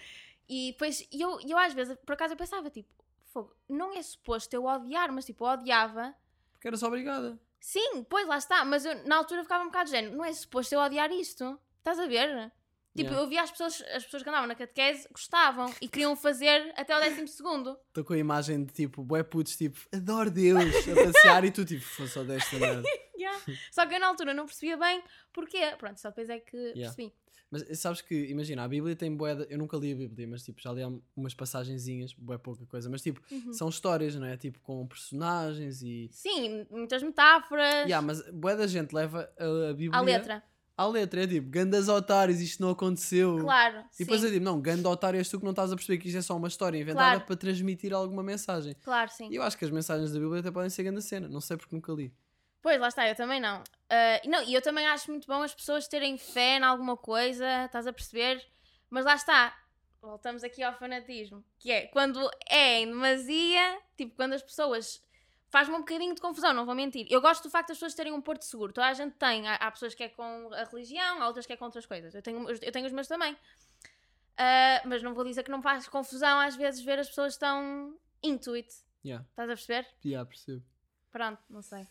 E 0.49 0.73
depois, 0.73 1.07
e 1.13 1.21
eu, 1.21 1.39
eu 1.49 1.59
às 1.59 1.73
vezes, 1.73 1.97
por 2.05 2.13
acaso, 2.15 2.35
eu 2.35 2.39
pensava, 2.39 2.69
tipo, 2.71 2.89
fogo, 3.33 3.55
não 3.69 3.93
é 3.95 4.03
suposto 4.03 4.55
eu 4.55 4.65
odiar, 4.65 5.13
mas 5.13 5.25
tipo, 5.25 5.45
eu 5.45 5.51
odiava. 5.51 6.03
né? 6.03 6.15
Porque 6.53 6.69
era 6.69 6.77
só 6.77 6.89
obrigada. 6.89 7.39
Sim, 7.61 8.05
pois 8.05 8.27
lá 8.27 8.39
está, 8.39 8.65
mas 8.65 8.85
eu 8.85 9.07
na 9.07 9.17
altura 9.17 9.43
ficava 9.45 9.63
um 9.63 9.69
bocado 9.69 9.87
de 9.87 9.93
género, 9.93 10.17
não 10.17 10.25
é 10.25 10.33
suposto 10.33 10.75
eu 10.75 10.81
odiar 10.81 11.11
isto. 11.13 11.59
Estás 11.79 11.99
a 11.99 12.07
ver? 12.07 12.53
Tipo, 12.95 13.09
Yeah. 13.11 13.23
eu 13.25 13.29
via 13.29 13.43
as 13.43 13.51
pessoas, 13.51 13.83
as 13.95 14.05
pessoas 14.05 14.23
que 14.23 14.29
andavam 14.29 14.47
na 14.47 14.55
catequese 14.55 15.09
gostavam 15.11 15.73
e 15.81 15.89
queriam 15.89 16.15
fazer 16.15 16.73
até 16.77 16.95
o 16.97 17.01
décimo 17.01 17.27
segundo. 17.27 17.79
Estou 17.89 18.05
com 18.05 18.13
a 18.13 18.19
imagem 18.19 18.65
de, 18.65 18.73
tipo, 18.75 19.03
bué 19.03 19.23
putos, 19.23 19.57
tipo, 19.57 19.79
adoro 19.95 20.31
Deus, 20.31 20.59
a 20.89 21.13
passear 21.13 21.45
e 21.45 21.51
tu, 21.51 21.65
tipo, 21.65 21.83
foi 21.83 22.07
só 22.07 22.23
desta 22.23 22.59
merda. 22.59 22.83
Yeah. 23.23 23.39
Só 23.71 23.87
que 23.87 23.95
eu 23.95 24.01
na 24.01 24.09
altura 24.09 24.35
não 24.35 24.47
percebia 24.47 24.77
bem 24.77 25.01
porquê. 25.33 25.77
Pronto, 25.79 26.01
só 26.01 26.09
depois 26.09 26.29
é 26.29 26.41
que 26.41 26.57
Yeah. 26.57 26.81
percebi. 26.93 27.15
Mas 27.49 27.79
sabes 27.79 28.01
que, 28.01 28.15
imagina, 28.31 28.65
a 28.65 28.69
Bíblia 28.69 28.97
tem 28.97 29.15
bué, 29.15 29.35
de- 29.37 29.47
eu 29.49 29.59
nunca 29.59 29.77
li 29.77 29.93
a 29.93 29.95
Bíblia, 29.95 30.27
mas, 30.27 30.43
tipo, 30.43 30.61
já 30.61 30.73
li 30.73 30.81
umas 31.15 31.33
passagenzinhas, 31.33 32.15
bué 32.15 32.37
pouca 32.39 32.67
coisa, 32.67 32.91
mas, 32.91 33.01
tipo, 33.01 33.21
Uhum. 33.31 33.53
são 33.53 33.69
histórias, 33.69 34.17
não 34.17 34.27
é? 34.27 34.37
Tipo, 34.37 34.59
com 34.61 34.85
personagens 34.89 35.83
e... 35.83 36.09
Sim, 36.11 36.67
muitas 36.71 37.01
metáforas. 37.03 37.85
Yeah, 37.85 38.05
mas 38.05 38.29
bué 38.33 38.57
da 38.57 38.67
gente 38.67 38.93
leva 38.93 39.31
a, 39.39 39.71
a 39.71 39.75
Bíblia... 39.75 39.99
à 39.99 40.03
letra. 40.03 40.43
À 40.77 40.87
letra, 40.87 41.25
é 41.25 41.27
tipo, 41.27 41.49
gandas 41.51 41.89
otários, 41.89 42.41
isto 42.41 42.63
não 42.63 42.71
aconteceu. 42.71 43.39
Claro. 43.41 43.85
E 43.95 44.05
depois 44.05 44.21
sim. 44.21 44.27
eu 44.27 44.33
digo, 44.33 44.45
não, 44.45 44.61
ganda 44.61 44.89
otário 44.89 45.19
és 45.19 45.29
tu 45.29 45.39
que 45.39 45.45
não 45.45 45.53
estás 45.53 45.71
a 45.71 45.77
perceber 45.77 45.99
que 45.99 46.09
isto 46.09 46.19
é 46.19 46.23
só 46.23 46.37
uma 46.37 46.49
história 46.49 46.79
inventada 46.79 47.11
Claro. 47.11 47.27
para 47.27 47.37
transmitir 47.37 47.93
alguma 47.93 48.23
mensagem. 48.23 48.75
Claro, 48.83 49.11
sim. 49.11 49.29
E 49.31 49.37
eu 49.37 49.43
acho 49.43 49.57
que 49.59 49.65
as 49.65 49.71
mensagens 49.71 50.13
da 50.13 50.19
Bíblia 50.19 50.41
até 50.41 50.51
podem 50.51 50.71
ser 50.71 50.83
grande 50.83 51.03
cena, 51.03 51.29
não 51.29 51.41
sei 51.41 51.57
porque 51.57 51.75
nunca 51.75 51.93
li. 51.93 52.13
Pois, 52.63 52.81
lá 52.81 52.89
está, 52.89 53.09
eu 53.09 53.15
também 53.15 53.41
não. 53.41 53.63
E 54.23 54.29
não. 54.29 54.43
E 54.45 54.55
eu 54.55 54.63
também 54.63 54.87
acho 54.87 55.11
muito 55.11 55.27
bom 55.27 55.43
as 55.43 55.55
pessoas 55.55 55.87
terem 55.89 56.17
fé 56.17 56.59
em 56.59 56.63
alguma 56.63 56.97
coisa, 56.97 57.65
estás 57.67 57.87
a 57.87 57.93
perceber? 57.93 58.43
Mas 58.89 59.05
lá 59.05 59.15
está, 59.15 59.55
voltamos 60.01 60.43
aqui 60.43 60.63
ao 60.63 60.73
fanatismo, 60.79 61.45
que 61.59 61.71
é 61.71 61.87
quando 61.89 62.19
é 62.49 62.81
em 62.81 62.87
demasia, 62.87 63.79
tipo, 63.97 64.15
quando 64.17 64.33
as 64.33 64.43
pessoas. 64.43 65.03
Faz-me 65.53 65.75
um 65.75 65.81
bocadinho 65.81 66.15
de 66.15 66.21
confusão, 66.21 66.55
não 66.55 66.65
vou 66.65 66.75
mentir. 66.75 67.07
Eu 67.11 67.21
gosto 67.21 67.43
do 67.43 67.51
facto 67.51 67.69
das 67.69 67.77
pessoas 67.77 67.93
terem 67.95 68.11
um 68.13 68.23
porto 68.23 68.43
seguro. 68.43 68.73
Toda 68.73 68.87
a 68.87 68.95
gente 68.95 69.13
tem. 69.17 69.47
Há, 69.47 69.57
há 69.57 69.71
pessoas 69.71 69.95
que 69.95 70.03
é 70.03 70.09
com 70.09 70.49
a 70.55 70.65
religião, 70.65 71.23
há 71.23 71.27
outras 71.27 71.45
que 71.45 71.53
é 71.53 71.57
com 71.59 71.67
outras 71.67 71.85
coisas. 71.85 72.15
Eu 72.15 72.23
tenho, 72.23 72.51
eu 72.51 72.73
tenho 72.73 72.87
os 72.87 72.93
meus 72.93 73.07
também. 73.07 73.37
Ah, 74.39 74.81
mas 74.87 75.03
não 75.03 75.13
vou 75.13 75.25
dizer 75.25 75.43
que 75.43 75.51
não 75.51 75.61
faz 75.61 75.87
confusão 75.87 76.41
às 76.41 76.57
vezes 76.57 76.81
ver 76.83 76.99
as 76.99 77.07
pessoas 77.09 77.37
tão 77.37 77.95
into 78.23 78.55
it. 78.55 78.73
Yeah, 79.05 79.27
Estás 79.29 79.51
a 79.51 79.53
perceber? 79.55 79.87
yeah, 80.05 80.27
percebo. 80.27 80.63
Pronto, 81.11 81.43
não 81.51 81.61
sei. 81.61 81.87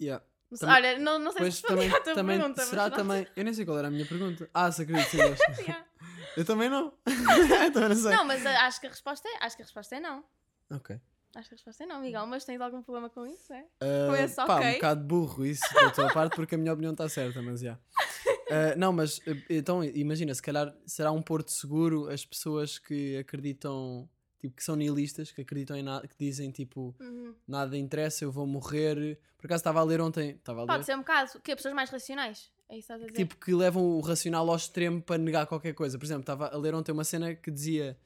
Yeah. 0.00 0.22
Não 0.50 0.58
sei- 0.58 0.68
Olha, 0.68 0.98
não, 0.98 1.18
não 1.18 1.32
sei 1.32 1.50
se 1.50 1.62
respondi 1.62 1.74
também, 1.88 1.88
à 1.96 2.00
tua 2.02 2.14
também 2.14 2.38
pergunta. 2.38 2.62
será 2.66 2.90
também. 2.90 3.26
Eu 3.34 3.44
nem 3.44 3.54
sei 3.54 3.64
qual 3.64 3.78
era 3.78 3.88
a 3.88 3.90
minha 3.90 4.04
pergunta. 4.06 4.50
Ah, 4.52 4.70
se 4.70 4.82
acredito, 4.82 5.16
Deus. 5.16 5.38
Yeah. 5.60 5.84
Eu 6.36 6.44
também 6.44 6.68
não. 6.68 6.92
também 7.72 7.88
não 7.88 7.96
sei. 7.96 8.10
Não, 8.14 8.24
mas 8.26 8.44
ah, 8.44 8.66
acho 8.66 8.80
que 8.80 8.86
a 8.86 8.90
resposta 8.90 9.26
é, 9.28 9.44
acho 9.46 9.56
que 9.56 9.62
a 9.62 9.64
resposta 9.64 9.96
é 9.96 10.00
não. 10.00 10.22
Ok. 10.70 11.00
Acho 11.34 11.48
que 11.48 11.54
a 11.54 11.56
resposta 11.56 11.84
é 11.84 11.86
não, 11.86 12.00
Miguel. 12.00 12.26
Mas 12.26 12.44
tens 12.44 12.60
algum 12.60 12.82
problema 12.82 13.10
com 13.10 13.26
isso? 13.26 13.52
É? 13.52 13.60
Uh, 13.82 14.08
Com 14.10 14.16
esse 14.16 14.34
pá, 14.36 14.56
ok. 14.56 14.70
um 14.70 14.72
bocado 14.74 15.04
burro 15.04 15.46
isso 15.46 15.74
da 15.74 15.90
tua 15.90 16.12
parte, 16.12 16.34
porque 16.34 16.54
a 16.54 16.58
minha 16.58 16.72
opinião 16.72 16.92
está 16.92 17.08
certa, 17.08 17.42
mas 17.42 17.60
já. 17.60 17.74
Uh, 17.74 17.78
não, 18.78 18.92
mas 18.92 19.18
uh, 19.18 19.36
então 19.50 19.84
imagina, 19.84 20.34
se 20.34 20.42
calhar 20.42 20.74
será 20.86 21.12
um 21.12 21.20
porto 21.22 21.50
seguro 21.50 22.08
as 22.08 22.24
pessoas 22.24 22.78
que 22.78 23.16
acreditam, 23.18 24.08
tipo, 24.38 24.56
que 24.56 24.64
são 24.64 24.74
nihilistas, 24.74 25.30
que 25.30 25.42
acreditam 25.42 25.76
em 25.76 25.82
nada, 25.82 26.08
que 26.08 26.14
dizem 26.18 26.50
tipo, 26.50 26.96
Uhum. 26.98 27.34
nada 27.46 27.76
interessa, 27.76 28.24
eu 28.24 28.32
vou 28.32 28.46
morrer. 28.46 29.18
Por 29.36 29.46
acaso 29.46 29.60
estava 29.60 29.80
a 29.80 29.84
ler 29.84 30.00
ontem, 30.00 30.30
estava 30.30 30.60
a 30.60 30.62
ler, 30.62 30.66
Pode 30.68 30.86
ser 30.86 30.94
um 30.94 31.00
bocado. 31.00 31.38
Que 31.40 31.54
pessoas 31.54 31.74
mais 31.74 31.90
racionais. 31.90 32.50
É 32.70 32.76
isso 32.76 32.86
que 32.88 32.92
estás 32.92 33.02
a 33.02 33.06
dizer? 33.06 33.16
tipo, 33.16 33.36
que 33.36 33.54
levam 33.54 33.82
o 33.82 34.00
racional 34.00 34.48
ao 34.48 34.56
extremo 34.56 35.00
para 35.00 35.16
negar 35.18 35.46
qualquer 35.46 35.72
coisa. 35.74 35.98
Por 35.98 36.04
exemplo, 36.04 36.22
estava 36.22 36.48
a 36.48 36.56
ler 36.56 36.74
ontem 36.74 36.90
uma 36.92 37.04
cena 37.04 37.34
que 37.34 37.50
dizia, 37.50 37.98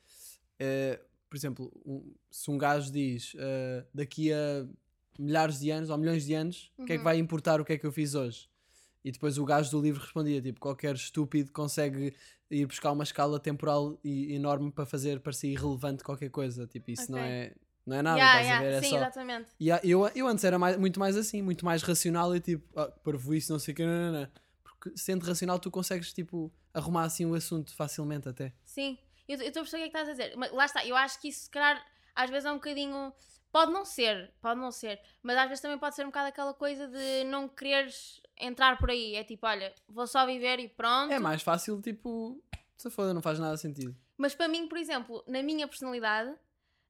uh, 0.61 1.12
por 1.33 1.37
exemplo, 1.39 1.73
um- 1.87 2.13
se 2.31 2.51
um 2.51 2.59
gajo 2.59 2.93
diz 2.93 3.33
uh, 3.33 3.87
daqui 3.95 4.31
a 4.31 4.67
milhares 5.19 5.59
de 5.61 5.71
anos 5.71 5.89
ou 5.89 5.97
milhões 5.97 6.27
de 6.27 6.35
anos, 6.35 6.71
o 6.77 6.85
que 6.85 6.93
é 6.93 6.97
que 6.97 6.99
Uhum. 6.99 7.05
vai 7.05 7.17
importar 7.17 7.59
o 7.59 7.65
que 7.65 7.73
é 7.73 7.79
que 7.79 7.87
eu 7.87 7.93
fiz 7.93 8.15
hoje? 8.15 8.51
E 9.03 9.11
depois 9.11 9.39
o 9.39 9.45
gajo 9.47 9.71
do 9.71 9.81
livro 9.81 10.03
respondia, 10.03 10.43
tipo, 10.43 10.61
qualquer 10.61 10.95
estúpido 10.95 11.51
consegue 11.51 12.15
ir 12.51 12.67
buscar 12.67 12.93
uma 12.93 13.03
escala 13.03 13.41
temporal 13.41 13.99
e- 14.05 14.35
enorme 14.35 14.71
para 14.71 14.85
fazer 14.85 15.21
parecer 15.21 15.49
irrelevante 15.49 16.05
qualquer 16.05 16.29
coisa. 16.29 16.67
Tipo, 16.67 16.91
isso 16.91 17.11
não 17.11 17.19
Ok. 17.19 17.31
é, 17.31 17.55
não 17.87 17.97
é 17.97 18.03
nada, 18.03 18.19
Yeah, 18.19 18.41
estás 18.41 18.47
a 18.47 18.49
yeah, 18.51 18.71
ver? 18.71 18.77
É 18.77 18.83
Sim, 18.83 18.91
só... 18.91 18.97
exatamente. 18.99 19.51
Há- 19.73 19.81
eu, 19.83 20.07
eu 20.15 20.27
antes 20.29 20.45
era 20.45 20.59
mais- 20.59 20.77
muito 20.77 21.01
mais 21.01 21.17
assim, 21.17 21.41
muito 21.41 21.65
mais 21.65 21.83
racional 21.83 22.37
e 22.37 22.41
tipo, 22.41 22.63
ah, 22.79 22.89
parvo 23.03 23.35
isso, 23.35 23.51
não 23.51 23.59
sei 23.59 23.73
o 23.73 23.75
que, 23.75 23.87
não, 23.87 24.13
não, 24.13 24.21
não. 24.21 24.29
Porque 24.63 24.93
sendo 24.99 25.25
racional 25.25 25.59
tu 25.59 25.71
consegues, 25.71 26.13
tipo, 26.13 26.53
arrumar 26.75 27.05
assim 27.05 27.25
o 27.25 27.35
assunto 27.35 27.75
facilmente 27.75 28.29
até. 28.29 28.53
Sim, 28.67 28.99
eu 29.41 29.49
estou 29.49 29.61
a 29.61 29.65
perceber 29.65 29.87
o 29.87 29.91
que 29.91 29.97
é 29.97 29.99
que 29.99 29.99
estás 29.99 30.09
a 30.09 30.13
dizer. 30.13 30.37
Mas 30.37 30.53
lá 30.53 30.65
está, 30.65 30.87
eu 30.87 30.97
acho 30.97 31.21
que 31.21 31.29
isso, 31.29 31.45
se 31.45 31.51
calhar, 31.51 31.85
às 32.15 32.31
vezes 32.31 32.45
é 32.45 32.51
um 32.53 32.57
bocadinho. 32.57 33.13
Pode 33.51 33.71
não 33.71 33.85
ser, 33.85 34.33
pode 34.41 34.59
não 34.59 34.73
ser, 34.73 34.99
mas 35.23 35.37
às 35.37 35.47
vezes 35.47 35.61
também 35.61 35.79
pode 35.79 35.95
ser 35.95 36.05
um 36.05 36.09
bocado 36.09 36.29
aquela 36.29 36.55
coisa 36.55 36.89
de 36.89 37.25
não 37.25 37.47
quereres 37.47 38.23
entrar 38.39 38.79
por 38.79 38.91
aí. 38.91 39.15
É 39.15 39.25
tipo, 39.25 39.47
olha, 39.47 39.75
vou 39.87 40.07
só 40.07 40.25
viver 40.25 40.59
e 40.59 40.69
pronto. 40.69 41.13
É 41.13 41.19
mais 41.19 41.43
fácil, 41.43 41.81
tipo, 41.83 42.43
se 42.79 42.89
foda, 42.89 43.13
não 43.13 43.21
faz 43.21 43.39
nada 43.39 43.57
sentido. 43.59 43.95
Mas 44.17 44.35
para 44.35 44.49
mim, 44.49 44.67
por 44.67 44.79
exemplo, 44.79 45.23
na 45.27 45.43
minha 45.43 45.69
personalidade 45.69 46.35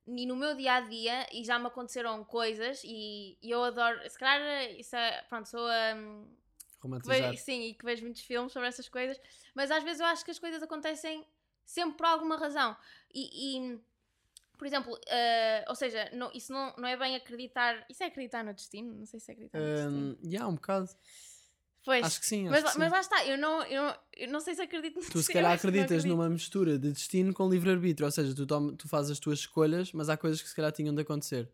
e 0.06 0.26
no 0.26 0.36
meu 0.36 0.54
dia 0.56 0.74
a 0.74 0.80
dia, 0.80 1.26
e 1.32 1.44
já 1.44 1.58
me 1.58 1.66
aconteceram 1.66 2.24
coisas, 2.24 2.82
e, 2.84 3.38
e 3.40 3.50
eu 3.50 3.62
adoro, 3.62 3.98
se 4.08 4.18
calhar, 4.18 4.70
isso 4.72 4.96
é, 4.96 5.22
pronto, 5.28 5.48
sou 5.48 5.66
a. 5.66 5.94
que 5.94 6.82
Romantizar. 6.82 7.30
vejo, 7.30 7.42
sim, 7.42 7.62
e 7.62 7.74
que 7.74 7.84
vejo 7.84 8.02
muitos 8.02 8.22
filmes 8.22 8.52
sobre 8.52 8.68
essas 8.68 8.88
coisas, 8.88 9.20
mas 9.54 9.70
às 9.70 9.84
vezes 9.84 10.00
eu 10.00 10.06
acho 10.06 10.24
que 10.24 10.30
as 10.30 10.38
coisas 10.38 10.62
acontecem 10.62 11.24
sempre 11.64 11.96
por 11.96 12.06
alguma 12.06 12.36
razão. 12.36 12.76
E, 13.14 13.58
e, 13.74 13.80
por 14.58 14.66
exemplo, 14.66 14.98
eh, 15.08 15.64
ou 15.68 15.74
seja, 15.74 16.08
não- 16.12 16.30
isso 16.32 16.52
não, 16.52 16.74
não 16.76 16.88
é 16.88 16.96
bem 16.96 17.16
acreditar. 17.16 17.84
Isso 17.88 18.02
é 18.02 18.06
acreditar 18.06 18.44
no 18.44 18.54
destino? 18.54 18.94
Não 18.94 19.06
sei 19.06 19.18
se 19.20 19.30
é 19.30 19.34
acreditar 19.34 19.60
no 19.60 19.72
destino. 19.74 20.18
Um, 20.22 20.28
yeah, 20.28 20.48
um 20.48 20.54
bocado. 20.54 20.88
Pois, 21.84 22.06
Acho 22.06 22.20
que 22.20 22.26
sim. 22.26 22.48
mas, 22.48 22.58
acho 22.58 22.66
que 22.66 22.72
sim. 22.74 22.78
mas 22.78 22.92
lá 22.92 23.00
está, 23.00 23.26
eu 23.26 23.36
não, 23.36 23.62
eu, 23.64 23.82
não, 23.82 23.98
eu 24.16 24.28
não 24.28 24.38
sei 24.40 24.54
se 24.54 24.62
acredito 24.62 24.94
no 24.94 25.00
Tu 25.00 25.06
se 25.10 25.14
destino, 25.18 25.34
calhar 25.40 25.52
acreditas 25.58 26.04
numa 26.04 26.30
mistura 26.30 26.78
de 26.78 26.92
destino 26.92 27.34
com 27.34 27.48
livre-arbítrio, 27.48 28.06
ou 28.06 28.12
seja, 28.12 28.32
tu, 28.36 28.46
tom- 28.46 28.76
tu 28.76 28.88
fazes 28.88 29.10
as 29.10 29.18
tuas 29.18 29.40
escolhas, 29.40 29.92
mas 29.92 30.08
há 30.08 30.16
coisas 30.16 30.40
que 30.40 30.48
se 30.48 30.54
calhar 30.54 30.70
tinham 30.70 30.94
de 30.94 31.02
acontecer. 31.02 31.50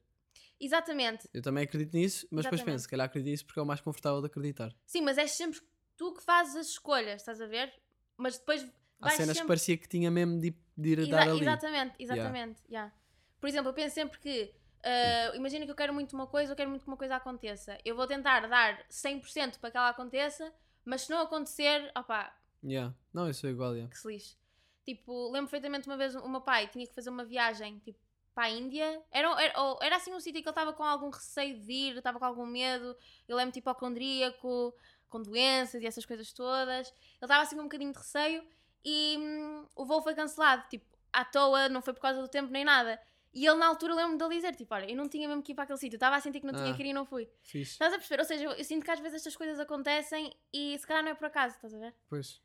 Exatamente. 0.61 1.27
Eu 1.33 1.41
também 1.41 1.65
acredito 1.65 1.95
nisso, 1.95 2.27
mas 2.31 2.45
depois 2.45 2.61
Exatamente. 2.61 2.75
penso, 2.75 2.83
se 2.83 2.89
calhar 2.89 3.07
acredito 3.07 3.31
nisso 3.31 3.47
porque 3.47 3.59
é 3.59 3.63
o 3.63 3.67
mais 3.67 3.81
confortável 3.81 4.21
de 4.21 4.27
acreditar. 4.27 4.75
Sim, 4.85 5.01
mas 5.03 5.17
é 5.17 5.27
sempre 5.27 5.61
tu 5.97 6.13
que 6.13 6.23
fazes 6.23 6.57
as 6.57 6.67
escolhas, 6.69 7.23
estás 7.23 7.41
a 7.41 7.47
ver? 7.47 7.73
Mas 8.17 8.37
depois 8.39 8.67
Há 9.01 9.11
cenas 9.11 9.29
que 9.29 9.35
sempre... 9.35 9.49
parecia 9.49 9.77
que 9.77 9.89
tinha 9.89 10.11
mesmo 10.11 10.41
de, 10.41 10.55
de 10.77 10.89
ir 10.89 10.99
a 10.99 11.03
Exa- 11.03 11.11
dar 11.11 11.29
ali. 11.29 11.41
Exatamente, 11.41 11.95
exatamente. 11.99 12.63
yeah. 12.69 12.93
Por 13.41 13.49
exemplo, 13.49 13.71
eu 13.71 13.75
penso 13.75 13.95
sempre 13.95 14.19
que 14.19 14.53
ah, 14.83 15.33
imagina 15.35 15.65
que 15.65 15.71
eu 15.71 15.77
quero 15.77 15.95
muito 15.95 16.15
uma 16.15 16.27
coisa, 16.27 16.53
eu 16.53 16.57
quero 16.57 16.71
muito 16.71 16.83
que 16.83 16.89
uma 16.89 16.97
coisa 16.97 17.17
aconteça. 17.17 17.79
Eu 17.85 17.95
vou 17.95 18.07
tentar 18.07 18.47
dar 18.49 18.85
100% 18.89 19.59
para 19.59 19.71
que 19.71 19.77
ela 19.77 19.89
aconteça, 19.91 20.53
mas 20.85 21.03
se 21.03 21.11
não 21.11 21.21
acontecer, 21.21 21.91
opá, 21.97 22.35
Yeah. 22.63 22.95
Não, 23.13 23.27
eu 23.27 23.35
sou 23.35 23.51
igual, 23.51 23.73
yeah. 23.73 23.91
que 23.91 23.99
se 23.99 24.09
lixe. 24.09 24.37
Tipo, 24.85 25.31
lembro 25.31 25.51
perfeitamente 25.51 25.87
uma 25.87 25.97
vez 25.97 26.15
o 26.15 26.29
meu 26.29 26.41
pai 26.41 26.67
tinha 26.69 26.87
que 26.87 26.95
fazer 26.95 27.11
uma 27.11 27.25
viagem 27.25 27.79
tipo, 27.81 27.99
para 28.35 28.45
a 28.45 28.51
Índia. 28.51 29.03
Era, 29.11 29.29
era, 29.43 29.55
era 29.83 29.97
assim 29.97 30.13
um 30.13 30.21
sítio 30.21 30.43
que 30.43 30.49
ele 30.49 30.51
estava 30.51 30.73
com 30.73 30.83
algum 30.83 31.11
receio 31.11 31.61
de 31.61 31.73
ir, 31.73 31.97
estava 31.97 32.19
com 32.19 32.25
algum 32.25 32.47
medo. 32.47 32.97
Ele 33.29 33.41
é 33.41 33.45
muito 33.45 33.59
hipocondríaco, 33.59 34.75
com 35.09 35.23
doenças 35.23 35.83
e 35.83 35.87
essas 35.87 36.07
coisas 36.07 36.33
todas. 36.33 36.89
Ele 36.89 36.97
estava 37.23 37.43
assim 37.43 37.55
com 37.57 37.63
um 37.63 37.67
bocadinho 37.67 37.93
de 37.93 37.99
receio 37.99 38.43
e 38.85 39.17
hum, 39.19 39.67
o 39.77 39.85
voo 39.85 40.03
foi 40.03 40.15
cancelado, 40.15 40.65
tipo, 40.69 40.85
à 41.13 41.25
toa, 41.25 41.69
não 41.69 41.81
foi 41.83 41.93
por 41.95 42.01
causa 42.01 42.21
do 42.21 42.29
tempo 42.29 42.51
nem 42.51 42.65
nada. 42.65 43.01
E 43.35 43.47
ele 43.47 43.57
na 43.59 43.67
altura 43.67 43.95
lembro-me 43.95 44.19
dele 44.19 44.35
dizer, 44.37 44.55
tipo, 44.57 44.75
olha, 44.75 44.91
eu 44.91 44.97
não 44.97 45.09
tinha 45.09 45.29
mesmo 45.29 45.43
que 45.43 45.53
ir 45.53 45.55
para 45.55 45.65
aquele 45.65 45.79
sítio, 45.79 45.97
estava 45.97 46.17
a 46.17 46.21
sentir 46.21 46.41
que 46.41 46.47
não 46.47 46.55
tinha 46.55 46.71
Ah. 46.73 46.75
que 46.75 46.83
ir 46.83 46.87
e 46.87 46.93
não 46.93 47.05
fui. 47.05 47.29
Fixe. 47.43 47.73
Estás 47.73 47.93
a 47.93 47.97
perceber? 47.99 48.21
Ou 48.23 48.27
seja, 48.27 48.45
eu, 48.45 48.51
eu 48.53 48.65
sinto 48.65 48.85
que 48.85 48.91
às 48.91 48.99
vezes 49.01 49.17
estas 49.17 49.37
coisas 49.37 49.61
acontecem 49.61 50.35
e 50.53 50.77
se 50.79 50.87
calhar 50.87 51.03
não 51.05 51.11
é 51.11 51.15
por 51.15 51.27
acaso, 51.27 51.55
estás 51.55 51.75
a 51.75 51.79
ver? 51.79 51.95
Pois. 52.09 52.41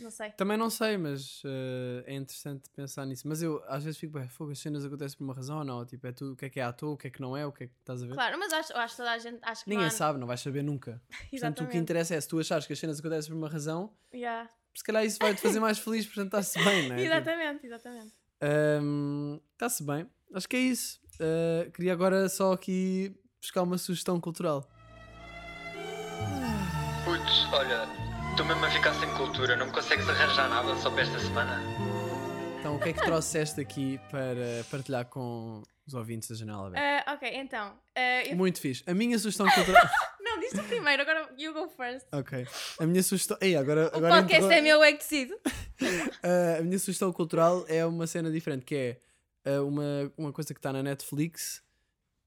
Não 0.00 0.10
sei. 0.10 0.32
Também 0.32 0.56
não 0.56 0.70
sei, 0.70 0.96
mas 0.98 1.40
eh, 1.44 2.04
é 2.06 2.14
interessante 2.16 2.68
pensar 2.70 3.06
nisso. 3.06 3.28
Mas 3.28 3.42
eu 3.42 3.62
às 3.68 3.84
vezes 3.84 3.98
fico, 4.00 4.18
bem, 4.18 4.28
fogo, 4.28 4.50
as 4.50 4.58
cenas 4.58 4.84
acontecem 4.84 5.16
por 5.16 5.22
uma 5.22 5.34
razão 5.34 5.58
ou 5.58 5.64
não? 5.64 5.86
Tipo, 5.86 6.08
é 6.08 6.12
tudo 6.12 6.32
o 6.32 6.36
que 6.36 6.46
é 6.46 6.50
que 6.50 6.58
é 6.58 6.64
à 6.64 6.72
toa, 6.72 6.94
o 6.94 6.96
que 6.96 7.06
é 7.06 7.10
que 7.10 7.20
não 7.20 7.36
é, 7.36 7.46
o 7.46 7.52
que 7.52 7.64
é 7.64 7.66
que 7.68 7.74
estás 7.78 8.02
a 8.02 8.06
ver? 8.06 8.14
Claro, 8.14 8.36
mas 8.36 8.52
acho, 8.52 8.72
eu 8.72 8.78
acho 8.78 8.94
que 8.94 8.96
toda 8.96 9.12
a 9.12 9.18
gente 9.18 9.38
acho 9.40 9.62
que 9.62 9.70
Ninguém 9.70 9.84
não 9.86 9.94
há- 9.94 9.96
sabe, 9.96 10.18
não 10.18 10.26
vais 10.26 10.40
saber 10.40 10.62
nunca. 10.64 11.00
Portanto, 11.30 11.62
o 11.62 11.68
que 11.68 11.78
interessa 11.78 12.12
é 12.16 12.20
se 12.20 12.26
tu 12.26 12.40
achares 12.40 12.66
que 12.66 12.72
as 12.72 12.78
cenas 12.78 12.98
acontecem 12.98 13.30
por 13.30 13.36
uma 13.38 13.48
razão, 13.48 13.94
Yeah. 14.12 14.50
Se 14.74 14.82
calhar 14.84 15.04
isso 15.04 15.18
vai 15.20 15.34
te 15.34 15.40
fazer 15.40 15.60
mais 15.60 15.78
feliz, 15.78 16.04
portanto 16.06 16.26
está-se 16.38 16.58
bem, 16.64 16.88
não 16.88 16.94
é? 16.96 16.98
Tipo, 17.02 17.14
Exatamente, 17.14 17.66
exatamente. 17.66 18.12
Está-se 19.52 19.82
bem. 19.84 20.06
Acho 20.34 20.48
que 20.48 20.56
é 20.56 20.60
isso. 20.60 21.00
Ah, 21.20 21.70
queria 21.70 21.92
agora 21.92 22.28
só 22.28 22.52
aqui 22.52 23.14
buscar 23.40 23.62
uma 23.62 23.78
sugestão 23.78 24.20
cultural. 24.20 24.68
Putz, 27.04 27.46
olha, 27.52 27.86
estou 28.30 28.46
mesmo 28.46 28.64
a 28.64 28.70
ficar 28.70 28.94
sem 28.94 29.08
cultura, 29.14 29.56
não 29.56 29.66
me 29.66 29.72
consegues 29.72 30.08
arranjar 30.08 30.48
nada 30.48 30.74
só 30.76 30.90
para 30.90 31.02
esta 31.02 31.18
semana? 31.18 31.60
Então, 32.58 32.76
o 32.76 32.80
que 32.80 32.88
é 32.88 32.92
que 32.94 33.02
trouxeste 33.04 33.60
aqui 33.60 34.00
para 34.10 34.64
partilhar 34.70 35.04
com 35.06 35.62
os 35.86 35.92
ouvintes 35.92 36.30
da 36.30 36.34
Janela 36.34 36.66
Aberta? 36.68 37.04
Ah, 37.06 37.12
ok, 37.14 37.30
então. 37.36 37.74
ah, 37.94 38.22
eu- 38.24 38.36
Muito 38.36 38.58
fixe. 38.58 38.82
A 38.86 38.94
minha 38.94 39.18
sugestão 39.18 39.46
cultural. 39.50 39.86
Não, 40.34 40.40
diz 40.40 40.50
tu 40.52 40.62
primeiro, 40.64 41.02
agora 41.02 41.28
you 41.38 41.52
go 41.52 41.68
first. 41.68 42.06
ok. 42.12 42.46
A 42.78 42.86
minha 42.86 43.02
sugestão. 43.02 43.36
Ei, 43.40 43.56
agora, 43.56 43.90
O 43.92 43.96
agora 43.96 44.14
podcast 44.22 44.44
interro- 44.46 44.52
é 44.52 44.60
meu, 44.62 44.82
é 44.82 44.92
que 44.92 44.98
decido. 44.98 45.34
Ah, 46.22 46.56
a 46.60 46.62
minha 46.62 46.78
sugestão 46.78 47.12
cultural 47.12 47.64
é 47.68 47.84
uma 47.86 48.06
cena 48.06 48.30
diferente, 48.30 48.64
que 48.64 48.74
é 48.74 48.98
ah, 49.44 49.62
uma, 49.62 50.12
uma 50.16 50.32
coisa 50.32 50.52
que 50.52 50.58
está 50.58 50.72
na 50.72 50.82
Netflix, 50.82 51.62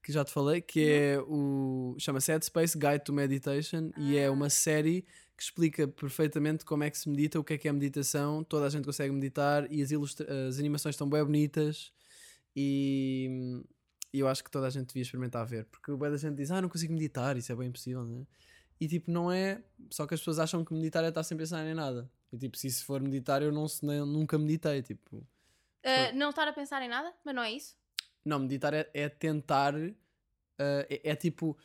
que 0.03 0.11
já 0.11 0.23
te 0.23 0.31
falei, 0.31 0.61
que 0.61 0.89
é 0.89 1.19
o. 1.27 1.95
chama-se 1.99 2.31
Headspace 2.31 2.77
Guide 2.77 3.03
to 3.03 3.11
Meditation 3.13 3.91
e 3.97 4.17
é 4.17 4.29
uma 4.29 4.49
série 4.49 5.05
que 5.35 5.43
explica 5.43 5.87
perfeitamente 5.87 6.65
como 6.65 6.83
é 6.83 6.89
que 6.89 6.97
se 6.97 7.07
medita, 7.09 7.39
o 7.39 7.43
que 7.43 7.53
é 7.53 7.57
que 7.57 7.67
é 7.67 7.71
meditação, 7.71 8.43
toda 8.43 8.65
a 8.65 8.69
gente 8.69 8.85
consegue 8.85 9.13
meditar 9.13 9.71
e 9.71 9.81
as, 9.83 9.91
ilustra- 9.91 10.25
as 10.47 10.57
animações 10.57 10.93
estão 10.95 11.07
bem 11.07 11.23
bonitas 11.23 11.91
e, 12.55 13.61
e 14.13 14.19
eu 14.19 14.27
acho 14.27 14.43
que 14.43 14.49
toda 14.51 14.67
a 14.67 14.69
gente 14.69 14.87
devia 14.87 15.01
experimentar 15.01 15.45
ver, 15.45 15.65
porque 15.65 15.91
o 15.91 15.97
da 15.97 16.17
gente 16.17 16.35
diz, 16.35 16.49
ah, 16.51 16.61
não 16.61 16.69
consigo 16.69 16.93
meditar, 16.93 17.35
isso 17.37 17.51
é 17.51 17.55
bem 17.55 17.67
impossível, 17.69 18.03
né? 18.05 18.25
E 18.79 18.87
tipo, 18.87 19.09
não 19.11 19.31
é. 19.31 19.63
Só 19.89 20.05
que 20.05 20.13
as 20.13 20.19
pessoas 20.19 20.39
acham 20.39 20.63
que 20.63 20.73
meditar 20.73 21.03
é 21.03 21.09
estar 21.09 21.23
sem 21.23 21.35
pensar 21.37 21.65
em 21.65 21.73
nada. 21.73 22.09
E 22.31 22.37
tipo, 22.37 22.55
se 22.57 22.67
isso 22.67 22.85
for 22.85 23.01
meditar, 23.01 23.41
eu 23.41 23.51
não, 23.51 23.65
nem- 23.81 24.05
nunca 24.05 24.37
meditei. 24.37 24.81
Tipo, 24.83 25.25
Ah, 25.83 26.11
não 26.13 26.29
estar 26.29 26.47
a 26.47 26.53
pensar 26.53 26.81
em 26.81 26.87
nada, 26.89 27.13
mas 27.25 27.33
não 27.35 27.41
é 27.43 27.51
isso? 27.51 27.75
não, 28.23 28.39
meditar 28.39 28.73
é, 28.73 28.89
é 28.93 29.09
tentar. 29.09 29.73
ah, 29.75 30.85
é, 30.89 31.11
é 31.11 31.15
tipo. 31.15 31.57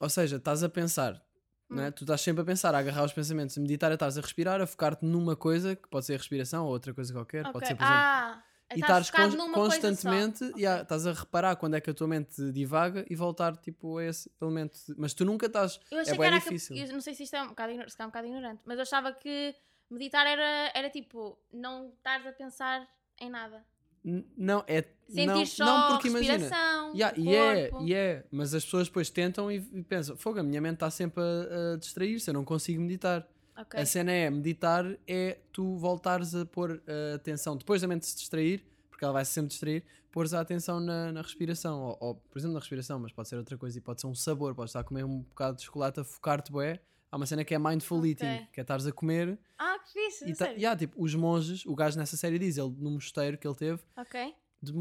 Ou 0.00 0.08
seja, 0.08 0.36
estás 0.36 0.62
a 0.62 0.68
pensar. 0.68 1.22
Não 1.68 1.82
é? 1.82 1.90
Tu 1.90 2.04
estás 2.04 2.22
sempre 2.22 2.40
a 2.40 2.44
pensar, 2.46 2.74
a 2.74 2.78
agarrar 2.78 3.04
os 3.04 3.12
pensamentos. 3.12 3.58
Meditar 3.58 3.90
é 3.90 3.94
estás 3.94 4.16
a 4.16 4.22
respirar, 4.22 4.58
a 4.62 4.66
focar-te 4.66 5.04
numa 5.04 5.36
coisa, 5.36 5.76
que 5.76 5.86
pode 5.88 6.06
ser 6.06 6.14
a 6.14 6.16
respiração 6.16 6.64
ou 6.64 6.70
outra 6.72 6.94
coisa 6.94 7.12
qualquer. 7.12 7.40
Ok. 7.42 7.52
Pode 7.52 7.66
ser, 7.66 7.74
por 7.76 7.82
exemplo. 7.84 8.00
ah, 8.00 8.42
e 8.76 8.80
estás 8.80 9.06
estás 9.06 9.34
coisa 9.34 9.36
só. 9.36 9.52
constantemente, 9.52 10.44
Ok. 10.44 10.60
yeah, 10.60 10.82
estás 10.82 11.06
a 11.06 11.12
reparar 11.12 11.56
quando 11.56 11.74
é 11.74 11.80
que 11.80 11.88
a 11.90 11.94
tua 11.94 12.06
mente 12.08 12.52
divaga 12.52 13.04
e 13.08 13.14
voltar 13.16 13.56
tipo, 13.56 13.98
a 13.98 14.04
esse 14.04 14.30
elemento. 14.40 14.78
de- 14.86 14.94
Mas 14.98 15.14
tu 15.14 15.24
nunca 15.24 15.46
estás. 15.46 15.80
Eu 15.90 16.00
achei 16.00 16.14
é 16.14 16.16
que 16.16 16.22
era 16.22 16.38
difícil. 16.38 16.76
Que, 16.76 16.82
eu 16.82 16.92
não 16.92 17.00
sei 17.00 17.14
se 17.14 17.22
isto 17.22 17.34
é 17.36 17.42
um 17.42 17.48
bocado, 17.48 17.72
se 17.72 17.96
calhar 17.96 18.08
um 18.08 18.10
bocado 18.10 18.26
ignorante, 18.26 18.60
mas 18.64 18.76
eu 18.76 18.82
achava 18.82 19.12
que 19.12 19.54
meditar 19.90 20.26
era, 20.26 20.70
era 20.74 20.90
tipo 20.90 21.38
não 21.52 21.88
estares 21.96 22.26
a 22.26 22.32
pensar 22.32 22.86
em 23.20 23.30
nada. 23.30 23.64
N- 24.04 24.24
Não, 24.36 24.62
é. 24.68 24.84
Sentir 25.08 25.26
não, 25.26 25.46
só 25.46 25.64
não 25.64 25.88
porque 25.88 26.08
imagina. 26.08 26.50
Yeah, 26.94 27.18
e 27.18 27.34
é, 27.34 27.70
e 27.80 27.94
é, 27.94 28.26
mas 28.30 28.52
as 28.54 28.62
pessoas 28.64 28.86
depois 28.88 29.08
tentam 29.10 29.50
e, 29.50 29.56
e 29.56 29.82
pensam: 29.82 30.16
fogo, 30.16 30.38
a 30.38 30.42
minha 30.42 30.60
mente 30.60 30.74
está 30.74 30.90
sempre 30.90 31.22
a, 31.22 31.72
a 31.74 31.76
distrair-se, 31.78 32.28
eu 32.30 32.34
não 32.34 32.44
consigo 32.44 32.80
meditar. 32.82 33.26
Ok. 33.58 33.80
A 33.80 33.84
cena 33.84 34.12
é: 34.12 34.30
meditar 34.30 34.84
é 35.06 35.38
tu 35.52 35.76
voltares 35.76 36.34
a 36.34 36.46
pôr 36.46 36.82
a 36.86 37.16
atenção, 37.16 37.56
depois 37.56 37.82
da 37.82 37.88
mente 37.88 38.06
se 38.06 38.16
distrair, 38.16 38.64
porque 38.88 39.04
ela 39.04 39.12
vai 39.12 39.24
se 39.24 39.32
sempre 39.32 39.48
distrair, 39.50 39.84
pôres 40.10 40.32
a 40.32 40.40
atenção 40.40 40.78
na, 40.80 41.12
na 41.12 41.22
respiração, 41.22 41.80
ou, 41.82 41.98
ou, 42.00 42.14
por 42.14 42.38
exemplo 42.38 42.54
na 42.54 42.60
respiração, 42.60 42.98
mas 42.98 43.12
pode 43.12 43.28
ser 43.28 43.36
outra 43.36 43.56
coisa 43.58 43.76
e 43.76 43.80
pode 43.80 44.00
ser 44.00 44.06
um 44.06 44.14
sabor, 44.14 44.54
podes 44.54 44.70
estar 44.70 44.80
a 44.80 44.84
comer 44.84 45.04
um 45.04 45.20
bocado 45.20 45.56
de 45.56 45.64
chocolate 45.64 46.00
a 46.00 46.04
focar-te, 46.04 46.52
bué. 46.52 46.80
Há 47.10 47.16
uma 47.16 47.26
cena 47.26 47.44
que 47.44 47.54
é 47.54 47.58
mindful 47.58 47.98
Ok. 47.98 48.10
eating, 48.10 48.46
que 48.52 48.60
é 48.60 48.62
estares 48.62 48.86
a 48.86 48.92
comer 48.92 49.38
Ah, 49.58 49.78
que 49.78 49.92
fixe, 49.92 50.28
e 50.28 50.34
tá, 50.34 50.44
sério? 50.44 50.60
yeah, 50.60 50.78
tipo, 50.78 51.02
os 51.02 51.14
monges, 51.14 51.64
o 51.66 51.74
gajo 51.74 51.98
nessa 51.98 52.16
série 52.16 52.38
diz, 52.38 52.58
ele 52.58 52.74
no 52.78 52.90
mosteiro 52.90 53.38
que 53.38 53.48
ele 53.48 53.56
teve, 53.56 53.80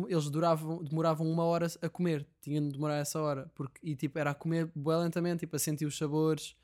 eles 0.09 0.29
duravam, 0.29 0.83
demoravam 0.83 1.25
uma 1.29 1.43
hora 1.45 1.67
a 1.81 1.89
comer, 1.89 2.27
tinham 2.41 2.67
de 2.67 2.73
demorar 2.73 2.97
essa 2.97 3.19
hora, 3.21 3.49
porque, 3.55 3.79
e 3.81 3.95
tipo, 3.95 4.17
era 4.19 4.31
a 4.31 4.35
comer 4.35 4.69
bué 4.75 4.97
lentamente, 4.97 5.41
tipo, 5.41 5.55
a 5.55 5.59
sentir 5.59 5.85
os 5.85 5.97
sabores, 5.97 6.55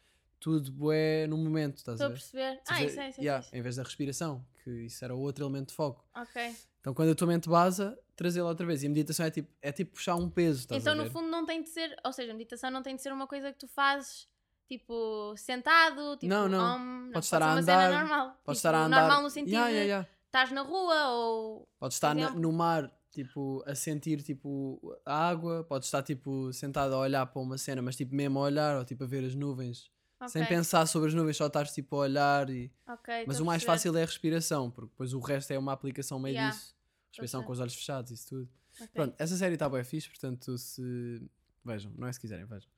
tudo 0.44 0.72
bué 0.74 1.26
no 1.28 1.38
momento, 1.38 1.78
estás 1.78 2.02
Estou 2.02 2.08
a 2.08 2.10
a 2.10 2.14
ver? 2.14 2.20
perceber. 2.20 2.62
Ah, 2.68 2.76
seja, 2.76 2.86
isso 2.90 3.00
é, 3.00 3.10
isso 3.10 3.20
é 3.22 3.24
yeah, 3.24 3.48
em 3.54 3.62
vez 3.62 3.78
da 3.78 3.84
respiração, 3.84 4.46
que 4.62 4.70
isso 4.88 5.04
era 5.06 5.16
outro 5.16 5.46
elemento 5.46 5.70
de 5.70 5.74
foco. 5.76 6.06
Ok. 6.14 6.54
Então 6.82 6.94
quando 6.94 7.12
a 7.12 7.16
tua 7.16 7.28
mente 7.28 7.48
basa, 7.48 7.98
trazê-la 8.14 8.50
outra 8.50 8.66
vez. 8.66 8.84
E 8.84 8.88
a 8.88 8.90
meditação 8.90 9.26
é 9.26 9.32
tipo, 9.32 9.50
é 9.62 9.72
tipo 9.72 9.94
puxar 9.94 10.16
um 10.16 10.30
peso, 10.30 10.60
estás 10.60 10.82
Então, 10.82 10.92
a 10.92 10.96
no 10.98 11.04
ver? 11.04 11.12
fundo, 11.12 11.30
não 11.30 11.46
tem 11.46 11.64
de 11.64 11.70
ser, 11.70 11.96
ou 12.06 12.12
seja, 12.12 12.32
a 12.32 12.36
meditação 12.36 12.70
não 12.70 12.84
tem 12.84 12.94
de 12.96 13.02
ser 13.02 13.14
uma 13.14 13.26
coisa 13.26 13.54
que 13.54 13.60
tu 13.60 13.68
fazes 13.70 14.28
tipo 14.68 15.34
sentado, 15.38 16.18
tipo, 16.18 16.28
Não, 16.28 16.50
não. 16.50 16.76
om, 16.76 16.80
não, 17.06 17.12
Podes 17.14 17.28
estar 17.28 17.42
a 17.42 17.54
andar, 17.54 17.92
normal. 17.92 18.26
Podes 18.28 18.42
Tipo, 18.44 18.52
estar 18.52 18.76
a 18.76 18.86
andar. 18.86 19.00
Normal 19.02 19.22
no 19.24 19.30
sentido 19.30 19.54
Yeah, 19.54 19.70
yeah, 19.70 19.86
yeah. 19.88 20.10
estás 20.26 20.52
na 20.52 20.62
rua 20.62 21.08
ou. 21.10 21.68
Podes 21.80 21.96
estar 21.96 22.14
na- 22.14 22.32
no 22.32 22.52
mar, 22.52 22.92
tipo, 23.12 23.64
a 23.66 23.76
sentir 23.76 24.22
tipo, 24.24 24.80
a 25.06 25.30
água, 25.30 25.64
podes 25.64 25.88
estar 25.88 26.02
tipo, 26.04 26.52
sentado 26.52 26.96
a 26.96 27.00
olhar 27.00 27.26
para 27.28 27.42
uma 27.42 27.58
cena, 27.58 27.82
mas 27.82 27.96
tipo 27.96 28.14
mesmo 28.14 28.40
a 28.40 28.44
olhar, 28.44 28.78
ou 28.78 28.84
tipo 28.86 29.04
a 29.04 29.08
ver 29.08 29.24
as 29.24 29.36
nuvens 29.36 29.90
Sem 30.28 30.44
Ok, 30.44 30.56
pensar 30.56 30.86
sobre 30.88 31.10
as 31.10 31.14
nuvens, 31.14 31.38
só 31.38 31.48
estares 31.48 31.72
tipo 31.74 31.96
a 31.96 32.00
olhar 32.00 32.50
e... 32.50 32.72
ok, 32.88 33.26
Mas 33.28 33.40
o 33.40 33.46
mais 33.46 33.64
fácil 33.64 33.96
é 33.98 34.04
a 34.04 34.06
respiração, 34.06 34.70
porque 34.72 34.90
depois 34.92 35.14
o 35.14 35.20
resto 35.20 35.52
é 35.52 35.58
uma 35.60 35.74
aplicação 35.74 36.20
meio 36.20 36.34
Yeah, 36.36 36.56
disso. 36.56 36.76
Respiração 37.10 37.44
com 37.44 37.52
os 37.52 37.60
olhos 37.60 37.76
fechados, 37.76 38.12
isso 38.12 38.28
tudo. 38.30 38.50
Ok. 38.76 38.88
Pronto, 38.94 39.16
essa 39.20 39.36
série 39.38 39.54
está 39.54 39.70
bem 39.70 39.84
fixe, 39.84 40.10
portanto 40.10 40.58
se... 40.58 41.22
Vejam, 41.66 41.92
não 41.98 42.08
é 42.08 42.14
se 42.14 42.20
quiserem, 42.20 42.46
vejam. 42.46 42.70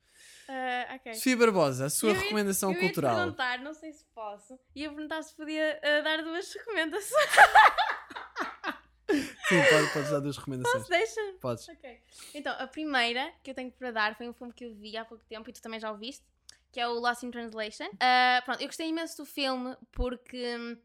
Ah, 0.48 0.94
ok. 0.96 1.14
Sofia 1.14 1.36
Barbosa, 1.36 1.86
a 1.86 1.90
sua 1.90 2.10
Eu 2.10 2.14
ia- 2.14 2.20
recomendação 2.22 2.70
eu 2.70 2.74
ia 2.76 2.80
cultural. 2.80 3.16
perguntar, 3.16 3.58
não 3.60 3.74
sei 3.74 3.92
se 3.92 4.04
posso, 4.14 4.58
e 4.74 4.82
ia 4.82 4.90
perguntar 4.90 5.22
se 5.22 5.34
podia 5.34 5.78
ah, 5.82 6.00
dar 6.02 6.22
duas 6.22 6.52
recomendações. 6.54 7.30
Sim, 9.48 9.62
pode, 9.70 9.92
podes 9.92 10.10
dar 10.10 10.20
duas 10.20 10.36
recomendações. 10.36 10.88
Deixa? 10.88 11.20
Podes. 11.40 11.68
Ok. 11.68 12.00
Então, 12.34 12.52
a 12.58 12.66
primeira 12.66 13.32
que 13.42 13.50
eu 13.50 13.54
tenho 13.54 13.70
para 13.70 13.90
dar 13.92 14.16
foi 14.16 14.28
um 14.28 14.32
filme 14.32 14.52
que 14.52 14.64
eu 14.64 14.74
vi 14.74 14.96
há 14.96 15.04
pouco 15.04 15.24
tempo 15.26 15.48
e 15.48 15.52
tu 15.52 15.62
também 15.62 15.78
já 15.78 15.92
o 15.92 15.96
viste, 15.96 16.24
que 16.76 16.80
é 16.80 16.86
o 16.86 17.00
Lost 17.00 17.22
in 17.22 17.30
Translation. 17.30 17.88
Ah, 17.98 18.42
pronto, 18.44 18.60
eu 18.60 18.66
gostei 18.66 18.86
imenso 18.90 19.16
do 19.16 19.24
filme 19.24 19.74
porque. 19.92 20.78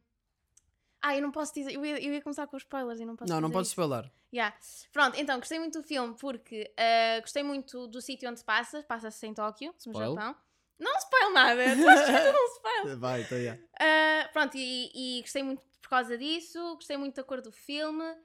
Ah, 1.01 1.17
eu 1.17 1.21
não 1.21 1.33
posso 1.33 1.53
dizer. 1.53 1.73
Eu 1.73 1.85
ia, 1.85 2.01
eu 2.01 2.13
ia 2.13 2.21
começar 2.21 2.47
com 2.47 2.55
os 2.55 2.63
spoilers 2.63 3.01
e 3.01 3.05
não 3.05 3.17
posso 3.17 3.29
Não, 3.29 3.41
não 3.41 3.51
podes 3.51 3.71
spoiler. 3.71 4.09
Yeah. 4.33 4.55
Pronto, 4.93 5.19
então 5.19 5.37
gostei 5.37 5.59
muito 5.59 5.81
do 5.81 5.85
filme 5.85 6.15
porque 6.17 6.73
ah, 6.77 7.19
gostei 7.19 7.43
muito 7.43 7.87
do 7.87 8.01
sítio 8.01 8.29
onde 8.29 8.39
se 8.39 8.45
passa. 8.45 8.81
Passa-se 8.83 9.27
em 9.27 9.33
Tóquio, 9.33 9.73
no 9.85 9.91
Spoil? 9.91 10.15
Japão. 10.15 10.37
Não 10.79 10.97
spoil 10.97 11.33
nada, 11.33 11.61
tu 11.75 11.81
eu 11.81 12.33
não 12.33 12.45
spoil? 12.55 12.95
Vai, 12.97 13.21
então 13.23 13.37
yeah. 13.37 13.61
Uh, 13.61 14.31
pronto, 14.31 14.55
e, 14.55 15.17
e 15.17 15.21
gostei 15.21 15.43
muito 15.43 15.61
por 15.81 15.89
causa 15.89 16.17
disso, 16.17 16.75
gostei 16.75 16.95
muito 16.95 17.15
da 17.15 17.23
cor 17.23 17.41
do 17.41 17.51
filme. 17.51 18.15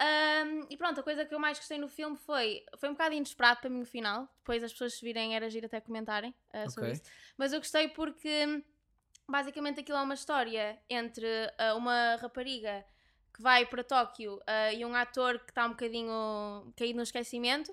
Um, 0.00 0.66
e 0.70 0.76
pronto, 0.78 0.98
a 0.98 1.02
coisa 1.02 1.26
que 1.26 1.34
eu 1.34 1.38
mais 1.38 1.58
gostei 1.58 1.76
no 1.76 1.88
filme 1.88 2.16
foi. 2.16 2.64
Foi 2.78 2.88
um 2.88 2.92
bocado 2.92 3.14
inesperado 3.14 3.60
para 3.60 3.68
mim 3.68 3.82
o 3.82 3.86
final. 3.86 4.26
Depois 4.38 4.64
as 4.64 4.72
pessoas 4.72 4.94
se 4.94 5.04
virem 5.04 5.36
era 5.36 5.50
giro 5.50 5.66
até 5.66 5.78
comentarem 5.80 6.34
uh, 6.54 6.70
sobre 6.70 6.92
isso. 6.92 7.02
Mas 7.36 7.52
eu 7.52 7.58
gostei 7.58 7.88
porque 7.88 8.64
basicamente 9.28 9.80
aquilo 9.80 9.98
é 9.98 10.02
uma 10.02 10.14
história 10.14 10.78
entre 10.88 11.26
uh, 11.26 11.76
uma 11.76 12.16
rapariga 12.16 12.84
que 13.34 13.42
vai 13.42 13.66
para 13.66 13.84
Tóquio 13.84 14.36
uh, 14.36 14.74
e 14.74 14.84
um 14.84 14.94
ator 14.94 15.38
que 15.38 15.50
está 15.50 15.66
um 15.66 15.70
bocadinho 15.70 16.72
caído 16.76 16.96
no 16.96 17.02
esquecimento. 17.02 17.72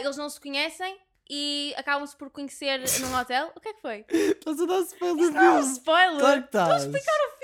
Eles 0.00 0.16
não 0.16 0.28
se 0.28 0.40
conhecem 0.40 0.98
e 1.30 1.72
acabam-se 1.76 2.16
por 2.16 2.30
conhecer 2.30 2.80
num 3.00 3.14
hotel. 3.18 3.52
O 3.54 3.60
que 3.60 3.68
é 3.68 3.72
que 3.74 3.80
foi? 3.80 4.04
Estás 4.08 4.60
a 4.60 4.66
dar 4.66 4.80
spoiler 4.80 5.26
do 5.28 5.30
Não, 5.32 5.58
é 5.58 5.60
spoiler! 5.60 6.18
Claro 6.18 6.40
que 6.40 6.46
estás. 6.48 6.68
Estou 6.68 6.74
a 6.74 6.98
explicar 6.98 7.26
o! 7.26 7.37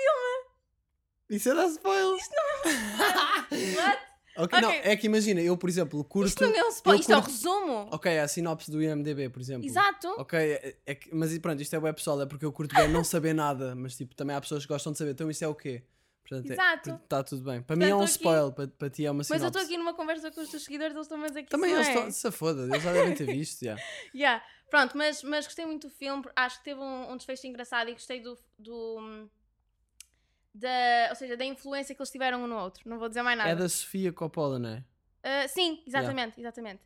Isso 1.29 1.49
é 1.49 1.55
dar 1.55 1.65
spoiler. 1.67 2.19
What? 3.77 3.99
ok, 4.37 4.61
não, 4.61 4.69
Ok. 4.69 4.81
é 4.83 4.95
que 4.97 5.05
imagina, 5.07 5.41
eu 5.41 5.57
por 5.57 5.69
exemplo 5.69 6.03
curto. 6.03 6.27
Isto 6.27 6.45
não 6.45 6.55
é 6.55 6.63
um 6.65 6.69
spoiler, 6.69 6.99
isto 7.01 7.11
é 7.11 7.17
o 7.17 7.21
curto- 7.21 7.31
resumo. 7.33 7.89
Ok, 7.91 8.11
é 8.11 8.21
a 8.21 8.27
sinopse 8.27 8.69
do 8.69 8.81
IMDB, 8.81 9.29
por 9.29 9.41
exemplo. 9.41 9.65
Exato. 9.65 10.07
Ok, 10.17 10.37
é, 10.39 10.77
é 10.85 10.95
que- 10.95 11.13
mas 11.13 11.37
pronto, 11.39 11.61
isto 11.61 11.73
é 11.75 11.79
web 11.79 11.95
pessoal, 11.95 12.21
é 12.21 12.25
porque 12.25 12.45
eu 12.45 12.51
curto 12.51 12.75
bem 12.75 12.87
não 12.89 13.03
saber 13.03 13.33
nada, 13.33 13.75
mas 13.75 13.95
tipo, 13.95 14.13
também 14.15 14.35
há 14.35 14.41
pessoas 14.41 14.63
que 14.65 14.71
gostam 14.71 14.91
de 14.91 14.97
saber, 14.97 15.11
então 15.11 15.29
isso 15.29 15.43
é 15.43 15.47
o 15.47 15.55
quê? 15.55 15.83
Portanto, 16.27 16.51
Exato. 16.51 16.99
Está 17.03 17.23
tudo 17.23 17.43
bem. 17.43 17.61
Para 17.61 17.75
mim 17.75 17.83
é 17.85 17.87
um 17.87 17.99
Portanto, 17.99 18.03
aqui- 18.09 18.17
spoil, 18.17 18.51
para, 18.51 18.67
para 18.67 18.89
ti 18.89 19.05
é 19.05 19.11
uma 19.11 19.19
Mas 19.19 19.27
sinopse. 19.27 19.43
eu 19.45 19.47
estou 19.47 19.61
aqui 19.61 19.77
numa 19.77 19.93
conversa 19.93 20.31
com 20.31 20.41
os 20.41 20.49
teus 20.49 20.63
seguidores, 20.63 20.95
eles 20.95 21.05
estão 21.05 21.23
a 21.23 21.27
dizer 21.27 21.43
que 21.43 21.49
Também 21.51 21.71
eles 21.71 21.87
não 21.87 21.93
é. 21.93 21.95
estão. 22.07 22.11
Se 22.11 22.31
foda, 22.35 22.63
eles 22.63 22.81
já 22.81 22.91
devem 22.91 23.13
ter 23.13 23.25
visto. 23.27 23.63
já. 23.63 23.75
Yeah. 24.13 24.43
Pronto, 24.69 24.97
mas, 24.97 25.21
mas 25.21 25.45
gostei 25.45 25.65
muito 25.67 25.87
do 25.87 25.93
filme, 25.93 26.23
acho 26.35 26.57
que 26.57 26.63
teve 26.65 26.79
um, 26.81 27.11
um 27.11 27.15
desfecho 27.17 27.45
engraçado 27.45 27.89
e 27.89 27.93
gostei 27.93 28.19
do, 28.19 28.35
do 28.57 29.29
da, 30.55 31.07
ou 31.09 31.15
seja, 31.15 31.35
da 31.35 31.43
influência 31.45 31.93
que 31.93 32.01
eles 32.01 32.11
tiveram 32.11 32.43
um 32.43 32.47
no 32.47 32.57
outro. 32.57 32.87
Não 32.89 32.97
vou 32.97 33.09
dizer 33.09 33.21
mais 33.21 33.37
nada. 33.37 33.49
É 33.49 33.55
da 33.55 33.67
Sofia 33.67 34.11
Coppola, 34.13 34.57
não 34.57 34.69
é? 34.69 34.77
Uh, 34.77 35.49
sim, 35.49 35.83
exatamente, 35.85 36.39
exatamente. 36.39 36.81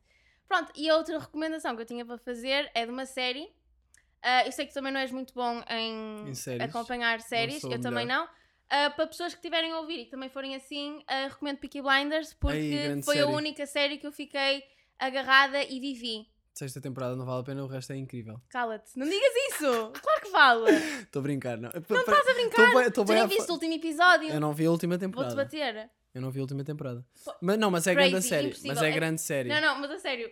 Pronto, 0.48 0.72
e 0.76 0.90
a 0.90 0.96
outra 0.98 1.20
recomendação 1.20 1.76
que 1.76 1.82
eu 1.82 1.86
tinha 1.86 2.06
para 2.06 2.18
fazer 2.18 2.72
é 2.74 2.86
de 2.86 2.92
uma 2.92 3.06
série. 3.06 3.44
Uh, 3.44 4.46
eu 4.48 4.52
sei 4.52 4.66
que 4.66 4.74
também 4.74 4.92
não 4.92 5.00
és 5.00 5.12
muito 5.12 5.34
bom 5.34 5.62
em, 5.70 6.30
Em 6.30 6.34
séries. 6.34 6.62
acompanhar 6.64 7.22
séries, 7.22 7.64
eu 7.64 7.80
também 7.80 8.06
não. 8.06 8.26
Uh, 8.26 8.92
para 8.96 9.08
pessoas 9.08 9.34
que 9.36 9.42
tiverem 9.42 9.72
a 9.72 9.80
ouvir 9.80 10.00
e 10.00 10.06
que 10.06 10.12
também 10.12 10.30
forem 10.30 10.56
assim, 10.56 11.04
recomendo 11.28 11.58
Peaky 11.58 11.82
Blinders 11.82 12.34
porque 12.34 13.02
foi 13.04 13.20
a 13.20 13.26
série. 13.26 13.36
única 13.36 13.66
série 13.66 13.98
que 13.98 14.06
eu 14.06 14.12
fiquei 14.12 14.64
agarrada 14.98 15.64
e 15.64 15.80
vivi. 15.80 16.28
Sexta 16.60 16.82
temporada 16.82 17.16
não 17.16 17.26
vale 17.26 17.40
a 17.40 17.44
pena, 17.46 17.64
o 17.64 17.68
resto 17.68 17.94
é 17.94 17.96
incrível. 17.96 18.38
Cala-te, 18.50 18.92
não 19.00 19.08
digas 19.08 19.32
isso! 19.50 19.94
Claro 20.04 20.22
que 20.22 20.30
vale! 20.30 20.72
Estou 21.04 21.22
a 21.22 21.24
brincar, 21.24 21.58
não. 21.58 21.70
Não 21.74 22.00
Estás 22.02 22.28
a 22.28 22.34
brincar? 22.34 22.92
Tu 22.92 23.06
bem 23.06 23.16
nem 23.16 23.24
a 23.24 23.28
viste 23.28 23.50
o 23.50 23.54
último 23.54 23.74
episódio? 23.76 24.28
Eu 24.30 24.42
não 24.42 24.52
vi 24.52 24.66
a 24.66 24.72
última 24.72 24.96
Vou-te 24.98 25.06
temporada. 25.06 25.36
bater. 25.38 25.90
Eu 26.14 26.22
não 26.22 26.30
vi 26.32 26.40
a 26.40 26.42
última 26.42 26.62
temporada. 26.66 27.06
Pô, 27.24 27.34
Mas 27.42 27.58
não, 27.58 27.72
mas 27.72 27.88
é 27.88 27.94
crazy, 27.94 28.10
grande 28.12 28.26
série. 28.28 28.48
impossível. 28.48 28.74
Mas 28.74 28.84
é 28.84 28.90
É- 28.90 28.92
grande 28.92 29.22
série. 29.22 29.48
Não, 29.48 29.62
não, 29.62 29.80
mas 29.80 29.92
a 29.92 30.00
sério, 30.00 30.30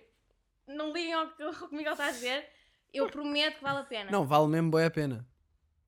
não 0.67 0.91
liguem 0.91 1.13
ao 1.13 1.29
que 1.29 1.43
o 1.45 1.69
Miguel 1.71 1.93
está 1.93 2.07
a 2.07 2.11
dizer. 2.11 2.45
Eu 2.93 3.07
prometo 3.07 3.55
que 3.59 3.63
vale 3.63 3.79
a 3.79 3.83
pena. 3.83 4.11
Não, 4.11 4.25
vale 4.27 4.47
mesmo 4.47 4.69
bem 4.71 4.83
a 4.83 4.91
pena. 4.91 5.25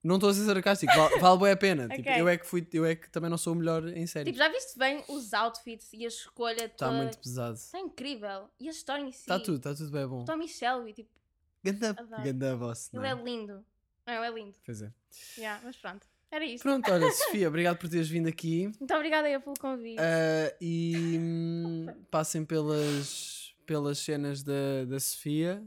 Não 0.04 0.16
estou 0.16 0.30
a 0.30 0.34
ser 0.34 0.46
sarcástico, 0.46 0.94
vale, 0.96 1.20
vale 1.20 1.40
bem 1.42 1.52
a 1.52 1.58
pena. 1.58 1.88
Tipo, 1.96 2.10
Ok. 2.10 2.22
eu 2.22 2.28
é 2.30 2.38
que 2.38 2.46
fui, 2.46 2.66
eu 2.72 2.86
é 2.86 2.96
que 2.96 3.10
também 3.10 3.30
não 3.30 3.38
sou 3.38 3.54
o 3.54 3.56
melhor 3.56 3.86
em 3.90 4.08
série. 4.08 4.26
Tipo, 4.32 4.38
já 4.38 4.50
viste 4.50 4.78
bem 4.80 5.04
os 5.10 5.34
outfits 5.34 5.92
e 5.94 6.06
a 6.06 6.08
escolha 6.08 6.66
Está 6.66 6.88
toda? 6.88 6.92
muito 6.98 7.18
pesado. 7.20 7.56
Está 7.56 7.80
incrível. 7.80 8.50
E 8.60 8.68
a 8.68 8.72
história 8.72 9.02
em 9.04 9.12
si. 9.12 9.20
Está 9.20 9.40
tudo, 9.40 9.58
está 9.58 9.76
tudo 9.76 9.92
bem 9.92 10.08
bom. 10.08 10.24
Tommy 10.26 10.48
Shelby, 10.48 10.94
tipo, 10.94 11.10
Ganda, 11.62 11.94
ganda 12.24 12.56
voz. 12.56 12.90
ele 12.94 13.06
é 13.06 13.14
lindo. 13.14 13.66
Não, 14.08 14.14
ele 14.14 14.26
é 14.26 14.32
lindo. 14.32 14.56
Pois 14.66 14.82
é. 14.82 14.94
Yeah, 15.38 15.62
mas 15.64 15.76
pronto. 15.76 16.08
Era 16.32 16.46
isto. 16.46 16.64
Pronto, 16.64 16.90
olha, 16.92 17.10
Sofia, 17.12 17.48
obrigado 17.50 17.78
por 17.78 17.90
teres 17.90 18.08
vindo 18.08 18.30
aqui. 18.30 18.68
Muito 18.80 18.94
obrigada 18.96 19.30
eu 19.30 19.42
pelo 19.42 19.56
convite. 19.60 20.00
Ah, 20.00 20.56
e 20.62 21.18
hum, 21.20 21.88
passem 22.10 22.46
pelas, 22.46 23.54
pelas 23.66 23.98
cenas 23.98 24.42
da, 24.44 24.86
da 24.88 25.00
Sofia, 25.00 25.62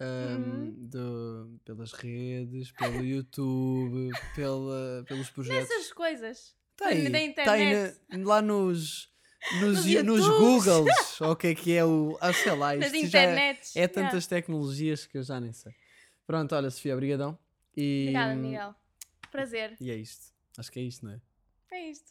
hum, 0.00 0.36
Uhum. 0.36 0.74
do- 0.88 1.60
pelas 1.64 1.92
redes, 1.92 2.70
pelo 2.72 3.04
YouTube, 3.04 4.10
pela, 4.34 5.04
pelos 5.06 5.30
projetos. 5.30 5.70
Essas 5.70 5.92
coisas. 5.92 6.56
Está 6.72 6.88
aí, 6.90 7.04
da 7.04 7.10
tá 7.10 7.20
internet. 7.58 8.00
na- 8.10 8.24
lá 8.26 8.40
nos, 8.42 9.08
nos, 9.60 9.84
Nos. 10.04 10.26
Googles, 10.28 11.20
ou 11.20 11.32
o 11.32 11.36
que 11.36 11.48
é 11.48 11.54
que 11.54 11.74
é 11.76 11.84
o. 11.84 12.16
Ah, 12.20 12.32
sei 12.32 12.52
lá, 12.56 12.74
Nas 12.76 12.92
isto 12.92 13.08
já 13.08 13.22
é, 13.22 13.50
é 13.50 13.58
Yeah. 13.74 13.92
tantas 13.92 14.26
tecnologias 14.26 15.04
que 15.06 15.18
eu 15.18 15.22
já 15.24 15.40
nem 15.40 15.52
sei. 15.52 15.72
Pronto, 16.26 16.54
olha, 16.54 16.70
Sofia, 16.70 16.94
obrigadão. 16.94 17.36
E, 17.76 18.02
Obrigada, 18.08 18.34
Miguel. 18.36 18.74
Prazer. 19.32 19.76
E 19.80 19.90
é 19.90 19.96
isto. 19.96 20.26
Acho 20.56 20.70
que 20.72 20.78
é 20.80 20.82
isto, 20.82 21.04
não 21.06 21.12
é? 21.12 21.20
É 21.72 21.90
isto. 21.90 22.06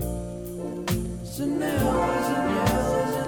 Janela, 1.23 1.77
janela, 2.23 2.67
janela 3.11 3.26